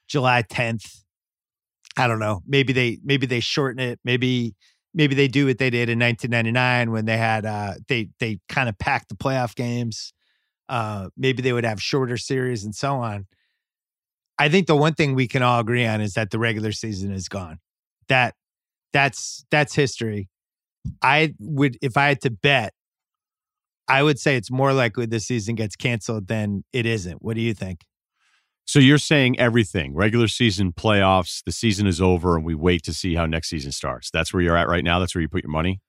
July 0.08 0.42
10th. 0.42 1.02
I 1.96 2.06
don't 2.06 2.18
know. 2.18 2.40
Maybe 2.46 2.72
they 2.72 2.98
maybe 3.04 3.26
they 3.26 3.40
shorten 3.40 3.78
it. 3.78 4.00
Maybe 4.02 4.54
maybe 4.94 5.14
they 5.14 5.28
do 5.28 5.46
what 5.46 5.58
they 5.58 5.68
did 5.70 5.90
in 5.90 5.98
1999 5.98 6.90
when 6.90 7.04
they 7.04 7.18
had 7.18 7.44
uh 7.44 7.74
they 7.88 8.08
they 8.18 8.38
kind 8.48 8.68
of 8.68 8.78
packed 8.78 9.10
the 9.10 9.14
playoff 9.14 9.54
games. 9.54 10.14
Uh 10.70 11.08
maybe 11.16 11.42
they 11.42 11.52
would 11.52 11.64
have 11.64 11.82
shorter 11.82 12.16
series 12.16 12.64
and 12.64 12.74
so 12.74 12.96
on. 12.96 13.26
I 14.42 14.48
think 14.48 14.66
the 14.66 14.76
one 14.76 14.94
thing 14.94 15.14
we 15.14 15.28
can 15.28 15.42
all 15.42 15.60
agree 15.60 15.86
on 15.86 16.00
is 16.00 16.14
that 16.14 16.30
the 16.30 16.38
regular 16.38 16.72
season 16.72 17.12
is 17.12 17.28
gone. 17.28 17.58
That 18.08 18.34
that's 18.92 19.44
that's 19.50 19.74
history. 19.74 20.28
I 21.00 21.34
would 21.38 21.78
if 21.80 21.96
I 21.96 22.08
had 22.08 22.20
to 22.22 22.30
bet 22.30 22.74
I 23.88 24.02
would 24.02 24.18
say 24.18 24.36
it's 24.36 24.50
more 24.50 24.72
likely 24.72 25.06
the 25.06 25.20
season 25.20 25.54
gets 25.54 25.76
canceled 25.76 26.26
than 26.26 26.64
it 26.72 26.86
isn't. 26.86 27.22
What 27.22 27.36
do 27.36 27.40
you 27.40 27.54
think? 27.54 27.84
So 28.64 28.78
you're 28.78 28.98
saying 28.98 29.38
everything 29.38 29.94
regular 29.94 30.28
season, 30.28 30.72
playoffs, 30.72 31.42
the 31.44 31.52
season 31.52 31.86
is 31.86 32.00
over, 32.00 32.36
and 32.36 32.44
we 32.44 32.54
wait 32.56 32.82
to 32.84 32.92
see 32.92 33.14
how 33.14 33.26
next 33.26 33.48
season 33.48 33.70
starts. 33.70 34.10
That's 34.10 34.32
where 34.32 34.42
you're 34.42 34.56
at 34.56 34.68
right 34.68 34.82
now. 34.82 34.98
That's 34.98 35.14
where 35.14 35.22
you 35.22 35.28
put 35.28 35.44
your 35.44 35.52
money. 35.52 35.80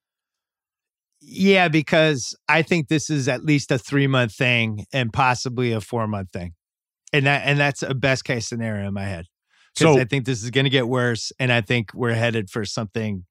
Yeah, 1.21 1.69
because 1.69 2.35
I 2.47 2.61
think 2.61 2.87
this 2.87 3.09
is 3.09 3.27
at 3.27 3.43
least 3.43 3.71
a 3.71 3.79
three 3.79 4.07
month 4.07 4.35
thing 4.35 4.85
and 4.93 5.11
possibly 5.11 5.71
a 5.71 5.81
four 5.81 6.07
month 6.07 6.31
thing, 6.31 6.53
and 7.13 7.25
that 7.25 7.43
and 7.45 7.59
that's 7.59 7.83
a 7.83 7.93
best 7.93 8.25
case 8.25 8.47
scenario 8.47 8.87
in 8.87 8.93
my 8.93 9.05
head. 9.05 9.25
Because 9.75 9.95
so, 9.95 10.01
I 10.01 10.05
think 10.05 10.25
this 10.25 10.43
is 10.43 10.49
going 10.51 10.65
to 10.65 10.69
get 10.69 10.87
worse, 10.87 11.31
and 11.39 11.51
I 11.51 11.61
think 11.61 11.93
we're 11.93 12.13
headed 12.13 12.49
for 12.49 12.65
something 12.65 13.25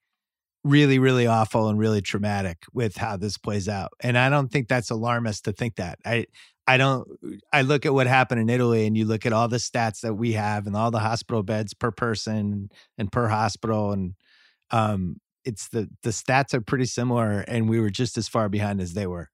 really, 0.64 0.98
really 0.98 1.26
awful 1.26 1.68
and 1.68 1.78
really 1.78 2.00
traumatic 2.00 2.58
with 2.72 2.96
how 2.96 3.16
this 3.16 3.36
plays 3.36 3.68
out. 3.68 3.92
And 4.00 4.16
I 4.16 4.28
don't 4.28 4.48
think 4.48 4.68
that's 4.68 4.90
alarmist 4.90 5.44
to 5.44 5.52
think 5.52 5.76
that. 5.76 5.98
I 6.04 6.26
I 6.66 6.76
don't 6.76 7.08
I 7.52 7.62
look 7.62 7.84
at 7.86 7.94
what 7.94 8.06
happened 8.06 8.40
in 8.40 8.48
Italy 8.48 8.86
and 8.86 8.96
you 8.96 9.04
look 9.04 9.26
at 9.26 9.32
all 9.32 9.48
the 9.48 9.56
stats 9.56 10.00
that 10.02 10.14
we 10.14 10.32
have 10.32 10.66
and 10.66 10.76
all 10.76 10.90
the 10.90 11.00
hospital 11.00 11.42
beds 11.42 11.74
per 11.74 11.90
person 11.90 12.70
and 12.98 13.10
per 13.10 13.28
hospital 13.28 13.92
and 13.92 14.14
um 14.70 15.16
it's 15.44 15.68
the 15.68 15.88
the 16.04 16.10
stats 16.10 16.54
are 16.54 16.60
pretty 16.60 16.84
similar 16.84 17.40
and 17.40 17.68
we 17.68 17.80
were 17.80 17.90
just 17.90 18.16
as 18.16 18.28
far 18.28 18.48
behind 18.48 18.80
as 18.80 18.94
they 18.94 19.06
were. 19.06 19.28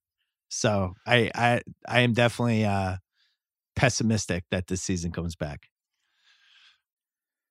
So 0.48 0.94
I 1.06 1.30
I 1.34 1.61
I 1.87 2.00
am 2.00 2.14
definitely 2.14 2.64
uh 2.64 2.96
pessimistic 3.78 4.44
that 4.50 4.66
this 4.66 4.82
season 4.82 5.12
comes 5.12 5.36
back. 5.36 5.68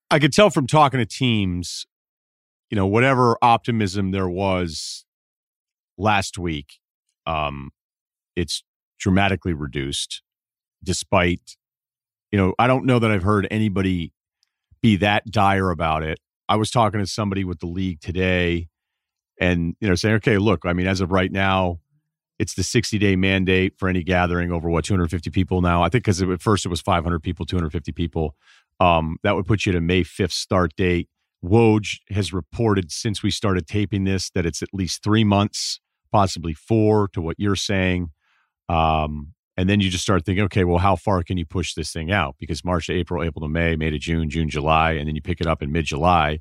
I 0.09 0.19
could 0.19 0.31
tell 0.31 0.49
from 0.49 0.67
talking 0.67 0.99
to 0.99 1.05
teams 1.05 1.85
you 2.69 2.75
know, 2.75 2.85
whatever 2.85 3.37
optimism 3.41 4.11
there 4.11 4.27
was 4.27 5.05
last 5.97 6.37
week, 6.37 6.79
um, 7.25 7.71
it's 8.35 8.63
dramatically 8.99 9.53
reduced 9.53 10.21
despite, 10.83 11.57
you 12.31 12.37
know, 12.37 12.53
I 12.59 12.67
don't 12.67 12.85
know 12.85 12.99
that 12.99 13.11
I've 13.11 13.23
heard 13.23 13.47
anybody 13.49 14.13
be 14.81 14.97
that 14.97 15.25
dire 15.31 15.71
about 15.71 16.03
it. 16.03 16.19
I 16.49 16.55
was 16.55 16.71
talking 16.71 16.99
to 16.99 17.07
somebody 17.07 17.43
with 17.43 17.59
the 17.59 17.67
league 17.67 17.99
today 17.99 18.67
and, 19.39 19.75
you 19.79 19.87
know, 19.87 19.95
saying, 19.95 20.15
okay, 20.15 20.37
look, 20.37 20.65
I 20.65 20.73
mean, 20.73 20.87
as 20.87 21.01
of 21.01 21.11
right 21.11 21.31
now, 21.31 21.79
it's 22.39 22.53
the 22.53 22.63
60 22.63 22.97
day 22.97 23.15
mandate 23.15 23.73
for 23.77 23.89
any 23.89 24.03
gathering 24.03 24.51
over 24.51 24.69
what 24.69 24.85
250 24.85 25.29
people 25.31 25.61
now. 25.61 25.83
I 25.83 25.89
think 25.89 26.03
because 26.03 26.21
at 26.21 26.41
first 26.41 26.65
it 26.65 26.69
was 26.69 26.81
500 26.81 27.21
people, 27.21 27.45
250 27.45 27.91
people. 27.91 28.35
Um, 28.79 29.17
that 29.23 29.35
would 29.35 29.47
put 29.47 29.65
you 29.65 29.71
to 29.71 29.81
May 29.81 30.03
5th 30.03 30.31
start 30.31 30.75
date. 30.75 31.09
Woj 31.43 31.99
has 32.09 32.33
reported 32.33 32.91
since 32.91 33.21
we 33.21 33.31
started 33.31 33.67
taping 33.67 34.03
this 34.03 34.29
that 34.31 34.45
it's 34.45 34.61
at 34.61 34.69
least 34.73 35.03
three 35.03 35.23
months 35.23 35.79
possibly 36.11 36.53
four 36.53 37.07
to 37.09 37.21
what 37.21 37.39
you're 37.39 37.55
saying. 37.55 38.11
Um, 38.69 39.33
and 39.55 39.69
then 39.69 39.79
you 39.79 39.89
just 39.89 40.03
start 40.03 40.25
thinking, 40.25 40.43
okay, 40.45 40.63
well, 40.63 40.77
how 40.77 40.95
far 40.95 41.23
can 41.23 41.37
you 41.37 41.45
push 41.45 41.73
this 41.73 41.91
thing 41.91 42.11
out? 42.11 42.35
Because 42.39 42.63
March 42.63 42.87
to 42.87 42.93
April, 42.93 43.23
April 43.23 43.41
to 43.41 43.49
May, 43.51 43.75
May 43.75 43.89
to 43.89 43.97
June, 43.97 44.29
June, 44.29 44.49
July, 44.49 44.93
and 44.93 45.07
then 45.07 45.15
you 45.15 45.21
pick 45.21 45.41
it 45.41 45.47
up 45.47 45.63
in 45.63 45.71
mid 45.71 45.85
July. 45.85 46.39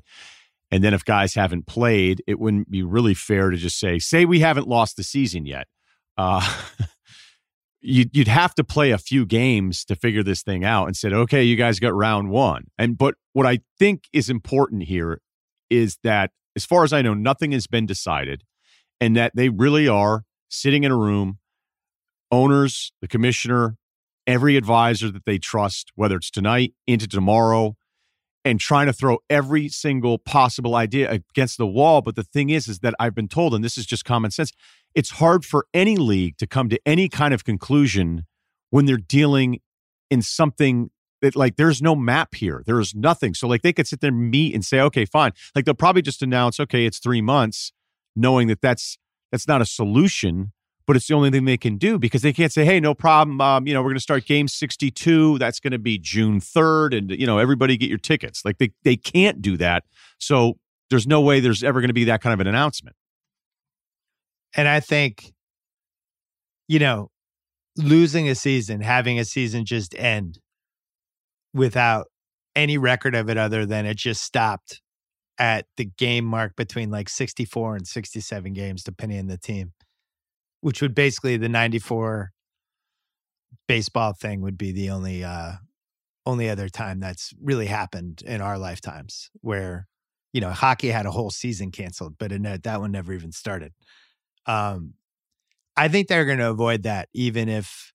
And 0.69 0.83
then 0.83 0.93
if 0.93 1.05
guys 1.05 1.33
haven't 1.33 1.65
played, 1.65 2.21
it 2.27 2.39
wouldn't 2.39 2.69
be 2.69 2.83
really 2.83 3.13
fair 3.13 3.49
to 3.49 3.57
just 3.57 3.79
say, 3.79 3.99
say 3.99 4.25
we 4.25 4.41
haven't 4.41 4.67
lost 4.67 4.97
the 4.97 5.03
season 5.03 5.45
yet. 5.45 5.67
Uh, 6.17 6.57
you'd, 7.81 8.15
you'd 8.15 8.27
have 8.27 8.55
to 8.55 8.63
play 8.63 8.91
a 8.91 8.97
few 8.97 9.25
games 9.25 9.85
to 9.85 9.95
figure 9.95 10.23
this 10.23 10.43
thing 10.43 10.63
out 10.63 10.87
and 10.87 10.95
said, 10.95 11.13
okay, 11.13 11.43
you 11.43 11.55
guys 11.55 11.79
got 11.79 11.93
round 11.93 12.29
one. 12.29 12.65
And 12.77 12.97
but 12.97 13.15
what 13.33 13.45
I 13.45 13.59
think 13.79 14.05
is 14.13 14.29
important 14.29 14.83
here 14.83 15.21
is 15.69 15.97
that 16.03 16.31
as 16.55 16.65
far 16.65 16.83
as 16.83 16.93
I 16.93 17.01
know, 17.01 17.13
nothing 17.13 17.51
has 17.51 17.67
been 17.67 17.85
decided 17.85 18.43
and 18.99 19.15
that 19.15 19.33
they 19.35 19.49
really 19.49 19.87
are 19.87 20.23
sitting 20.49 20.83
in 20.83 20.91
a 20.91 20.97
room, 20.97 21.39
owners, 22.31 22.91
the 23.01 23.07
commissioner, 23.07 23.77
every 24.25 24.57
advisor 24.57 25.11
that 25.11 25.25
they 25.25 25.37
trust, 25.37 25.91
whether 25.95 26.17
it's 26.17 26.31
tonight 26.31 26.73
into 26.85 27.07
tomorrow, 27.07 27.75
and 28.43 28.59
trying 28.59 28.87
to 28.87 28.93
throw 28.93 29.19
every 29.29 29.67
single 29.67 30.17
possible 30.17 30.75
idea 30.75 31.09
against 31.11 31.57
the 31.57 31.67
wall. 31.67 32.01
But 32.01 32.15
the 32.15 32.23
thing 32.23 32.49
is, 32.49 32.67
is 32.67 32.79
that 32.79 32.93
I've 32.99 33.15
been 33.15 33.27
told, 33.27 33.53
and 33.53 33.63
this 33.63 33.77
is 33.77 33.85
just 33.85 34.05
common 34.05 34.31
sense, 34.31 34.51
it's 34.97 35.11
hard 35.11 35.45
for 35.45 35.67
any 35.75 35.95
league 35.95 36.37
to 36.39 36.47
come 36.47 36.69
to 36.69 36.79
any 36.83 37.07
kind 37.07 37.31
of 37.31 37.45
conclusion 37.45 38.25
when 38.71 38.87
they're 38.87 38.97
dealing 38.97 39.59
in 40.09 40.23
something 40.23 40.89
that 41.21 41.35
like 41.35 41.55
there's 41.55 41.83
no 41.83 41.95
map 41.95 42.33
here. 42.33 42.63
There 42.65 42.79
is 42.79 42.95
nothing. 42.95 43.35
So 43.35 43.47
like 43.47 43.61
they 43.61 43.73
could 43.73 43.85
sit 43.85 44.01
there 44.01 44.09
and 44.09 44.31
meet 44.31 44.55
and 44.55 44.65
say, 44.65 44.79
okay, 44.81 45.05
fine. 45.05 45.33
Like 45.53 45.65
they'll 45.65 45.75
probably 45.75 46.01
just 46.01 46.23
announce, 46.23 46.59
okay, 46.59 46.87
it's 46.87 46.97
three 46.97 47.21
months, 47.21 47.71
knowing 48.15 48.47
that 48.47 48.59
that's 48.59 48.97
that's 49.31 49.47
not 49.47 49.61
a 49.61 49.67
solution, 49.67 50.51
but 50.87 50.95
it's 50.95 51.07
the 51.07 51.13
only 51.13 51.29
thing 51.29 51.45
they 51.45 51.57
can 51.57 51.77
do 51.77 51.99
because 51.99 52.23
they 52.23 52.33
can't 52.33 52.51
say, 52.51 52.65
hey, 52.65 52.79
no 52.79 52.95
problem. 52.95 53.39
Um, 53.39 53.67
you 53.67 53.75
know, 53.75 53.81
we're 53.81 53.89
going 53.89 53.97
to 53.97 54.01
start 54.01 54.25
game 54.25 54.47
62. 54.47 55.37
That's 55.37 55.59
going 55.59 55.73
to 55.73 55.79
be 55.79 55.99
June 55.99 56.39
3rd, 56.39 56.97
and 56.97 57.11
you 57.11 57.27
know, 57.27 57.37
everybody 57.37 57.77
get 57.77 57.89
your 57.89 57.99
tickets. 57.99 58.43
Like 58.43 58.57
they 58.57 58.71
they 58.83 58.95
can't 58.95 59.43
do 59.43 59.57
that. 59.57 59.83
So 60.17 60.57
there's 60.89 61.05
no 61.05 61.21
way 61.21 61.39
there's 61.39 61.63
ever 61.63 61.81
going 61.81 61.89
to 61.89 61.93
be 61.93 62.05
that 62.05 62.21
kind 62.21 62.33
of 62.33 62.39
an 62.39 62.47
announcement. 62.47 62.95
And 64.57 64.67
I 64.67 64.79
think, 64.79 65.33
you 66.67 66.79
know, 66.79 67.11
losing 67.77 68.27
a 68.27 68.35
season, 68.35 68.81
having 68.81 69.19
a 69.19 69.25
season 69.25 69.65
just 69.65 69.95
end 69.95 70.39
without 71.53 72.07
any 72.55 72.77
record 72.77 73.13
of 73.13 73.29
it 73.29 73.37
other 73.37 73.65
than 73.67 73.85
it 73.85 73.97
just 73.97 74.23
stopped 74.23 74.81
at 75.37 75.67
the 75.77 75.85
game 75.85 76.25
mark 76.25 76.55
between 76.55 76.89
like 76.89 77.07
64 77.07 77.75
and 77.75 77.87
67 77.87 78.53
games, 78.53 78.83
depending 78.83 79.19
on 79.19 79.27
the 79.27 79.37
team, 79.37 79.73
which 80.61 80.81
would 80.81 80.95
basically 80.95 81.37
the 81.37 81.47
94 81.47 82.31
baseball 83.67 84.13
thing 84.13 84.41
would 84.41 84.57
be 84.57 84.71
the 84.71 84.89
only 84.89 85.23
uh 85.23 85.53
only 86.25 86.49
other 86.49 86.67
time 86.67 86.99
that's 86.99 87.33
really 87.41 87.67
happened 87.67 88.21
in 88.25 88.41
our 88.41 88.57
lifetimes 88.57 89.29
where 89.41 89.87
you 90.33 90.41
know 90.41 90.49
hockey 90.49 90.89
had 90.89 91.05
a 91.05 91.11
whole 91.11 91.29
season 91.29 91.71
canceled 91.71 92.15
but 92.17 92.31
it, 92.31 92.63
that 92.63 92.81
one 92.81 92.91
never 92.91 93.13
even 93.13 93.31
started 93.31 93.71
um, 94.47 94.93
I 95.75 95.87
think 95.89 96.07
they're 96.07 96.25
going 96.25 96.39
to 96.39 96.49
avoid 96.49 96.83
that, 96.83 97.09
even 97.13 97.49
if 97.49 97.93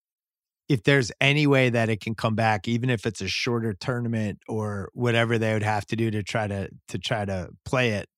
if 0.69 0.85
there's 0.85 1.11
any 1.21 1.47
way 1.47 1.69
that 1.69 1.89
it 1.89 2.01
can 2.01 2.15
come 2.15 2.35
back, 2.35 2.67
even 2.69 2.89
if 2.89 3.05
it's 3.05 3.21
a 3.21 3.29
shorter 3.29 3.75
tournament 3.75 4.39
or 4.49 4.91
whatever 4.95 5.37
they 5.37 5.53
would 5.53 5.63
have 5.63 5.85
to 5.87 5.97
do 5.97 6.11
to 6.11 6.23
try 6.23 6.47
to 6.47 6.69
to 6.89 6.99
try 6.99 7.25
to 7.25 7.51
play 7.65 7.91
it. 7.91 8.09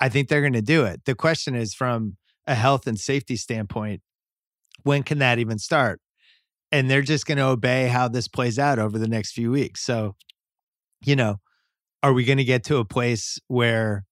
I 0.00 0.08
think 0.08 0.28
they're 0.28 0.42
going 0.42 0.52
to 0.52 0.62
do 0.62 0.84
it. 0.84 1.04
The 1.04 1.14
question 1.14 1.54
is 1.54 1.74
from 1.74 2.16
a 2.46 2.54
health 2.54 2.86
and 2.86 2.98
safety 2.98 3.36
standpoint, 3.36 4.02
when 4.82 5.02
can 5.02 5.18
that 5.18 5.38
even 5.38 5.58
start? 5.58 6.00
And 6.72 6.90
they're 6.90 7.02
just 7.02 7.26
going 7.26 7.38
to 7.38 7.46
obey 7.46 7.88
how 7.88 8.08
this 8.08 8.28
plays 8.28 8.58
out 8.58 8.78
over 8.78 8.98
the 8.98 9.08
next 9.08 9.32
few 9.32 9.50
weeks. 9.50 9.82
So, 9.82 10.16
you 11.04 11.16
know, 11.16 11.36
are 12.02 12.12
we 12.12 12.24
going 12.24 12.38
to 12.38 12.44
get 12.44 12.64
to 12.64 12.76
a 12.76 12.84
place 12.84 13.38
where 13.48 14.04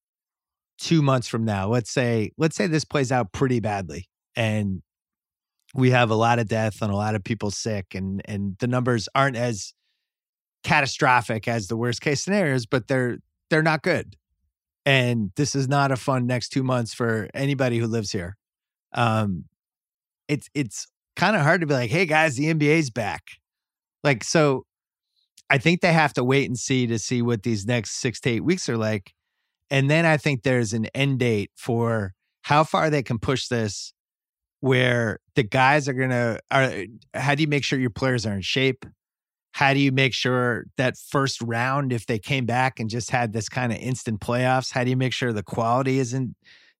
two 0.79 1.03
months 1.03 1.29
from 1.29 1.45
now, 1.45 1.69
let's 1.69 1.91
say, 1.91 2.33
let's 2.37 2.57
say 2.57 2.67
this 2.67 2.85
plays 2.85 3.13
out 3.13 3.33
pretty 3.33 3.61
badly 3.61 4.09
and 4.37 4.83
we 5.75 5.91
have 5.91 6.11
a 6.11 6.15
lot 6.15 6.39
of 6.39 6.49
death 6.49 6.83
and 6.83 6.93
a 6.93 6.97
lot 6.97 7.15
of 7.15 7.25
people 7.25 7.51
sick 7.51 7.95
and 7.95 8.23
and 8.27 8.57
the 8.61 8.67
numbers 8.67 9.09
aren't 9.15 9.37
as 9.37 9.75
catastrophic 10.63 11.49
as 11.49 11.67
the 11.67 11.77
worst 11.77 12.01
case 12.01 12.23
scenarios, 12.23 12.67
but 12.67 12.89
they're 12.89 13.19
they're 13.51 13.63
not 13.63 13.83
good. 13.83 14.17
And 14.87 15.31
this 15.37 15.55
is 15.55 15.69
not 15.69 15.93
a 15.93 15.97
fun 15.97 16.27
next 16.27 16.51
two 16.51 16.63
months 16.63 16.95
for 16.95 17.29
anybody 17.35 17.79
who 17.79 17.87
lives 17.87 18.13
here. 18.13 18.37
Um 18.95 19.45
it's 20.29 20.49
it's 20.55 20.87
kind 21.17 21.37
of 21.37 21.43
hard 21.43 21.61
to 21.61 21.67
be 21.67 21.75
like, 21.75 21.91
hey 21.91 22.07
guys, 22.07 22.37
the 22.37 22.53
NBA's 22.53 22.91
back. 22.91 23.23
Like, 24.03 24.25
so 24.25 24.67
I 25.51 25.59
think 25.59 25.81
they 25.81 25.93
have 25.93 26.13
to 26.15 26.25
wait 26.25 26.47
and 26.47 26.59
see 26.59 26.87
to 26.87 26.99
see 26.99 27.23
what 27.23 27.43
these 27.43 27.67
next 27.67 28.01
six 28.01 28.21
to 28.21 28.31
eight 28.31 28.45
weeks 28.45 28.69
are 28.69 28.77
like. 28.77 29.13
And 29.71 29.91
then 29.91 30.07
I 30.07 30.17
think 30.17 30.43
there's 30.43 30.73
an 30.73 30.87
end 30.95 31.19
date 31.19 31.51
for 31.57 32.15
how 32.43 32.65
far 32.65 32.91
they 32.91 33.03
can 33.03 33.19
push 33.19 33.49
this 33.49 33.93
where 34.61 35.19
the 35.35 35.43
guys 35.43 35.89
are 35.89 35.93
going 35.93 36.11
to 36.11 36.39
are 36.51 36.85
how 37.13 37.35
do 37.35 37.43
you 37.43 37.49
make 37.49 37.65
sure 37.65 37.79
your 37.79 37.91
players 37.91 38.25
are 38.25 38.33
in 38.33 38.41
shape? 38.41 38.87
How 39.53 39.73
do 39.73 39.79
you 39.79 39.93
make 39.93 40.15
sure 40.15 40.65
that 40.77 40.97
first 40.97 41.41
round 41.43 41.93
if 41.93 42.07
they 42.07 42.19
came 42.19 42.47
back 42.47 42.81
and 42.81 42.91
just 42.91 43.11
had 43.11 43.33
this 43.33 43.49
kind 43.49 43.73
of 43.73 43.79
instant 43.79 44.21
playoffs, 44.21 44.73
how 44.73 44.83
do 44.83 44.91
you 44.91 44.97
make 44.97 45.13
sure 45.13 45.33
the 45.33 45.43
quality 45.43 45.99
isn't 45.99 46.35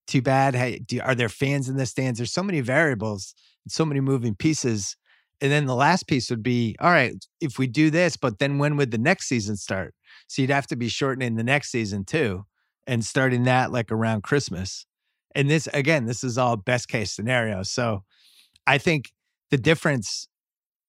too 0.07 0.23
bad? 0.23 0.55
How, 0.55 0.73
do, 0.85 1.01
are 1.01 1.15
there 1.15 1.29
fans 1.29 1.69
in 1.69 1.77
the 1.77 1.87
stands? 1.87 2.19
There's 2.19 2.33
so 2.33 2.43
many 2.43 2.61
variables, 2.61 3.35
so 3.69 3.85
many 3.85 4.01
moving 4.01 4.35
pieces. 4.35 4.97
And 5.41 5.53
then 5.53 5.67
the 5.67 5.75
last 5.75 6.07
piece 6.07 6.31
would 6.31 6.43
be, 6.43 6.77
all 6.81 6.91
right, 6.91 7.15
if 7.41 7.59
we 7.59 7.67
do 7.67 7.91
this, 7.91 8.17
but 8.17 8.39
then 8.39 8.59
when 8.59 8.77
would 8.77 8.91
the 8.91 8.99
next 8.99 9.29
season 9.29 9.57
start? 9.57 9.95
So 10.27 10.43
you'd 10.43 10.51
have 10.51 10.67
to 10.69 10.77
be 10.77 10.89
shortening 10.89 11.37
the 11.37 11.45
next 11.45 11.71
season 11.71 12.05
too 12.05 12.45
and 12.87 13.05
starting 13.05 13.45
that 13.45 13.73
like 13.73 13.91
around 13.91 14.23
Christmas. 14.23 14.87
And 15.35 15.51
this, 15.51 15.69
again, 15.75 16.07
this 16.07 16.23
is 16.23 16.39
all 16.39 16.57
best 16.57 16.89
case 16.89 17.13
scenario. 17.13 17.63
So 17.63 18.05
I 18.67 18.79
think 18.79 19.13
the 19.51 19.57
difference 19.57 20.29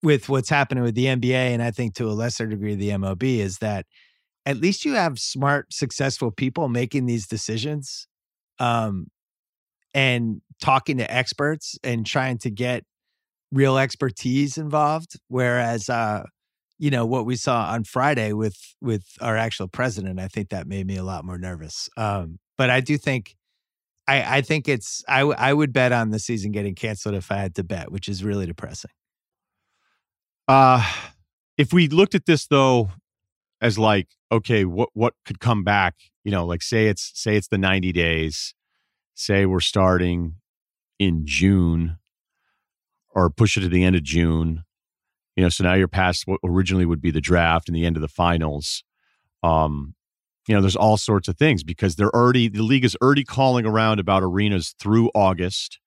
with 0.03 0.29
what's 0.29 0.49
happening 0.49 0.83
with 0.83 0.95
the 0.95 1.05
NBA, 1.05 1.33
and 1.33 1.63
I 1.63 1.71
think 1.71 1.95
to 1.95 2.07
a 2.07 2.13
lesser 2.13 2.45
degree 2.45 2.75
the 2.75 2.89
MLB, 2.89 3.39
is 3.39 3.57
that 3.59 3.85
at 4.45 4.57
least 4.57 4.85
you 4.85 4.93
have 4.93 5.19
smart, 5.19 5.73
successful 5.73 6.31
people 6.31 6.67
making 6.69 7.07
these 7.07 7.27
decisions 7.27 8.07
um, 8.59 9.07
and 9.93 10.41
talking 10.61 10.97
to 10.97 11.11
experts 11.11 11.77
and 11.83 12.05
trying 12.05 12.37
to 12.39 12.51
get 12.51 12.83
real 13.51 13.77
expertise 13.77 14.57
involved. 14.57 15.19
Whereas, 15.27 15.89
uh, 15.89 16.23
you 16.77 16.91
know 16.91 17.05
what 17.05 17.25
we 17.25 17.35
saw 17.35 17.71
on 17.71 17.83
Friday 17.83 18.33
with 18.33 18.57
with 18.81 19.05
our 19.21 19.37
actual 19.37 19.67
president. 19.67 20.19
I 20.19 20.27
think 20.27 20.49
that 20.49 20.67
made 20.67 20.87
me 20.87 20.97
a 20.97 21.03
lot 21.03 21.25
more 21.25 21.37
nervous. 21.37 21.89
Um, 21.97 22.39
but 22.57 22.69
I 22.69 22.81
do 22.81 22.97
think 22.97 23.35
I 24.07 24.37
I 24.37 24.41
think 24.41 24.67
it's 24.67 25.03
I 25.07 25.19
w- 25.19 25.37
I 25.37 25.53
would 25.53 25.73
bet 25.73 25.91
on 25.91 26.11
the 26.11 26.19
season 26.19 26.51
getting 26.51 26.75
canceled 26.75 27.15
if 27.15 27.31
I 27.31 27.37
had 27.37 27.55
to 27.55 27.63
bet, 27.63 27.91
which 27.91 28.07
is 28.07 28.23
really 28.23 28.45
depressing. 28.45 28.91
Uh 30.47 30.85
if 31.57 31.71
we 31.73 31.87
looked 31.87 32.15
at 32.15 32.25
this 32.25 32.47
though 32.47 32.89
as 33.61 33.79
like 33.79 34.07
okay, 34.31 34.65
what 34.65 34.89
what 34.93 35.13
could 35.25 35.39
come 35.39 35.63
back? 35.63 35.95
You 36.23 36.31
know, 36.31 36.45
like 36.45 36.61
say 36.61 36.87
it's 36.87 37.11
say 37.15 37.35
it's 37.35 37.47
the 37.47 37.57
90 37.57 37.91
days. 37.91 38.53
Say 39.15 39.45
we're 39.45 39.61
starting 39.61 40.35
in 40.99 41.25
June 41.25 41.97
or 43.09 43.29
push 43.29 43.55
it 43.57 43.61
to 43.61 43.69
the 43.69 43.83
end 43.83 43.95
of 43.95 44.03
June 44.03 44.63
you 45.35 45.43
know, 45.43 45.49
so 45.49 45.63
now 45.63 45.73
you're 45.73 45.87
past 45.87 46.23
what 46.25 46.39
originally 46.43 46.85
would 46.85 47.01
be 47.01 47.11
the 47.11 47.21
draft 47.21 47.67
and 47.67 47.75
the 47.75 47.85
end 47.85 47.97
of 47.97 48.01
the 48.01 48.07
finals. 48.07 48.83
Um, 49.43 49.95
you 50.47 50.55
know, 50.55 50.61
there's 50.61 50.75
all 50.75 50.97
sorts 50.97 51.27
of 51.27 51.37
things 51.37 51.63
because 51.63 51.95
they're 51.95 52.15
already 52.15 52.47
the 52.47 52.61
league 52.61 52.85
is 52.85 52.95
already 53.01 53.23
calling 53.23 53.65
around 53.65 53.99
about 53.99 54.23
arenas 54.23 54.75
through 54.79 55.09
August. 55.15 55.79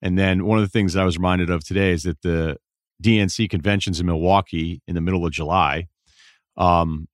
And 0.00 0.18
then 0.18 0.44
one 0.46 0.58
of 0.58 0.64
the 0.64 0.70
things 0.70 0.92
that 0.92 1.02
I 1.02 1.04
was 1.04 1.16
reminded 1.16 1.50
of 1.50 1.64
today 1.64 1.90
is 1.90 2.04
that 2.04 2.22
the 2.22 2.58
DNC 3.02 3.50
conventions 3.50 4.00
in 4.00 4.06
Milwaukee 4.06 4.80
in 4.86 4.94
the 4.94 5.00
middle 5.00 5.26
of 5.26 5.32
July. 5.32 5.88
Um, 6.56 7.08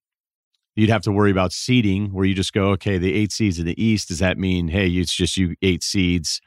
you'd 0.75 0.91
have 0.91 1.03
to 1.03 1.13
worry 1.13 1.31
about 1.31 1.53
seeding 1.53 2.13
where 2.13 2.25
you 2.25 2.35
just 2.35 2.53
go, 2.53 2.71
okay, 2.71 2.99
the 2.99 3.15
eight 3.15 3.33
seeds 3.33 3.59
in 3.59 3.67
the 3.67 3.83
East, 3.83 4.09
does 4.09 4.21
that 4.21 4.39
mean, 4.39 4.69
hey, 4.69 4.89
it's 4.89 5.15
just 5.15 5.37
you 5.37 5.55
eight 5.63 5.83
seeds? 5.83 6.41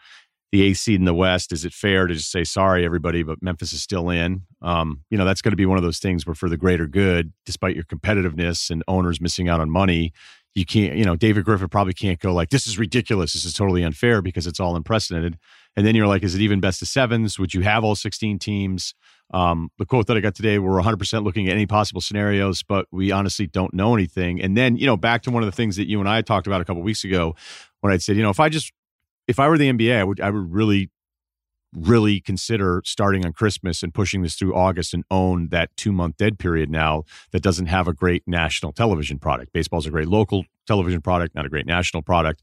The 0.56 0.64
eighth 0.64 0.78
seed 0.78 1.00
in 1.00 1.06
the 1.06 1.14
West. 1.14 1.52
Is 1.52 1.66
it 1.66 1.74
fair 1.74 2.08
to 2.08 2.14
just 2.14 2.32
say 2.32 2.46
sorry, 2.46 2.86
everybody, 2.86 3.24
but 3.24 3.42
Memphis 3.42 3.74
is 3.74 3.82
still 3.82 4.10
in? 4.10 4.44
Um, 4.62 5.02
you 5.10 5.18
know, 5.18 5.26
that's 5.26 5.42
going 5.42 5.52
to 5.52 5.58
be 5.58 5.66
one 5.66 5.78
of 5.78 5.84
those 5.84 6.00
things 6.00 6.26
where, 6.26 6.34
for 6.34 6.48
the 6.48 6.56
greater 6.56 6.88
good, 6.88 7.34
despite 7.46 7.76
your 7.76 7.84
competitiveness 7.84 8.70
and 8.70 8.82
owners 8.88 9.20
missing 9.20 9.50
out 9.50 9.60
on 9.60 9.70
money, 9.70 10.14
you 10.54 10.66
can't. 10.66 10.96
You 10.96 11.04
know, 11.04 11.18
David 11.18 11.44
Griffin 11.44 11.68
probably 11.68 11.94
can't 11.94 12.20
go 12.20 12.34
like, 12.34 12.52
"This 12.52 12.68
is 12.68 12.80
ridiculous. 12.80 13.34
This 13.34 13.44
is 13.44 13.54
totally 13.54 13.84
unfair," 13.84 14.22
because 14.22 14.48
it's 14.48 14.62
all 14.62 14.78
unprecedented. 14.78 15.38
And 15.76 15.86
then 15.86 15.94
you're 15.94 16.08
like, 16.08 16.24
"Is 16.24 16.36
it 16.36 16.42
even 16.42 16.62
best 16.62 16.82
of 16.82 16.88
sevens? 16.88 17.38
Would 17.38 17.54
you 17.54 17.62
have 17.62 17.84
all 17.84 17.96
16 17.96 18.40
teams?" 18.40 18.94
Um, 19.34 19.72
the 19.78 19.86
quote 19.86 20.08
that 20.08 20.16
I 20.16 20.20
got 20.22 20.36
today, 20.36 20.60
we're 20.60 20.80
100% 20.80 21.24
looking 21.24 21.48
at 21.48 21.54
any 21.54 21.66
possible 21.66 22.00
scenarios, 22.00 22.64
but 22.64 22.86
we 22.92 23.12
honestly 23.12 23.48
don't 23.48 23.74
know 23.74 23.96
anything. 23.96 24.40
And 24.40 24.56
then, 24.56 24.78
you 24.78 24.86
know, 24.86 24.96
back 24.96 25.24
to 25.24 25.32
one 25.32 25.42
of 25.42 25.48
the 25.48 25.52
things 25.52 25.76
that 25.78 25.90
you 25.90 26.00
and 26.00 26.08
I 26.08 26.22
talked 26.22 26.46
about 26.46 26.62
a 26.62 26.66
couple 26.66 26.84
weeks 26.84 27.04
ago 27.04 27.36
when 27.82 27.92
I'd 27.92 28.04
said, 28.04 28.16
you 28.18 28.22
know, 28.22 28.30
if 28.30 28.40
I 28.40 28.50
just 28.50 28.72
if 29.28 29.40
I 29.40 29.48
were 29.48 29.58
the 29.58 29.72
NBA, 29.72 29.98
I 29.98 30.04
would 30.04 30.20
I 30.22 30.30
would 30.30 30.52
really 30.52 30.90
really 31.76 32.22
consider 32.22 32.82
starting 32.86 33.26
on 33.26 33.34
Christmas 33.34 33.84
and 33.84 33.94
pushing 33.94 34.22
this 34.22 34.36
through 34.36 34.56
August 34.56 34.94
and 34.94 35.04
own 35.12 35.50
that 35.50 35.76
two 35.76 35.92
month 35.92 36.18
dead 36.18 36.40
period 36.40 36.70
now 36.70 37.04
that 37.32 37.42
doesn't 37.42 37.66
have 37.68 37.88
a 37.88 37.94
great 37.94 38.24
national 38.26 38.72
television 38.72 39.20
product. 39.20 39.52
Baseball's 39.54 39.86
a 39.86 39.92
great 39.92 40.08
local 40.08 40.46
television 40.66 41.02
product, 41.02 41.36
not 41.36 41.46
a 41.46 41.50
great 41.50 41.66
national 41.66 42.02
product. 42.02 42.42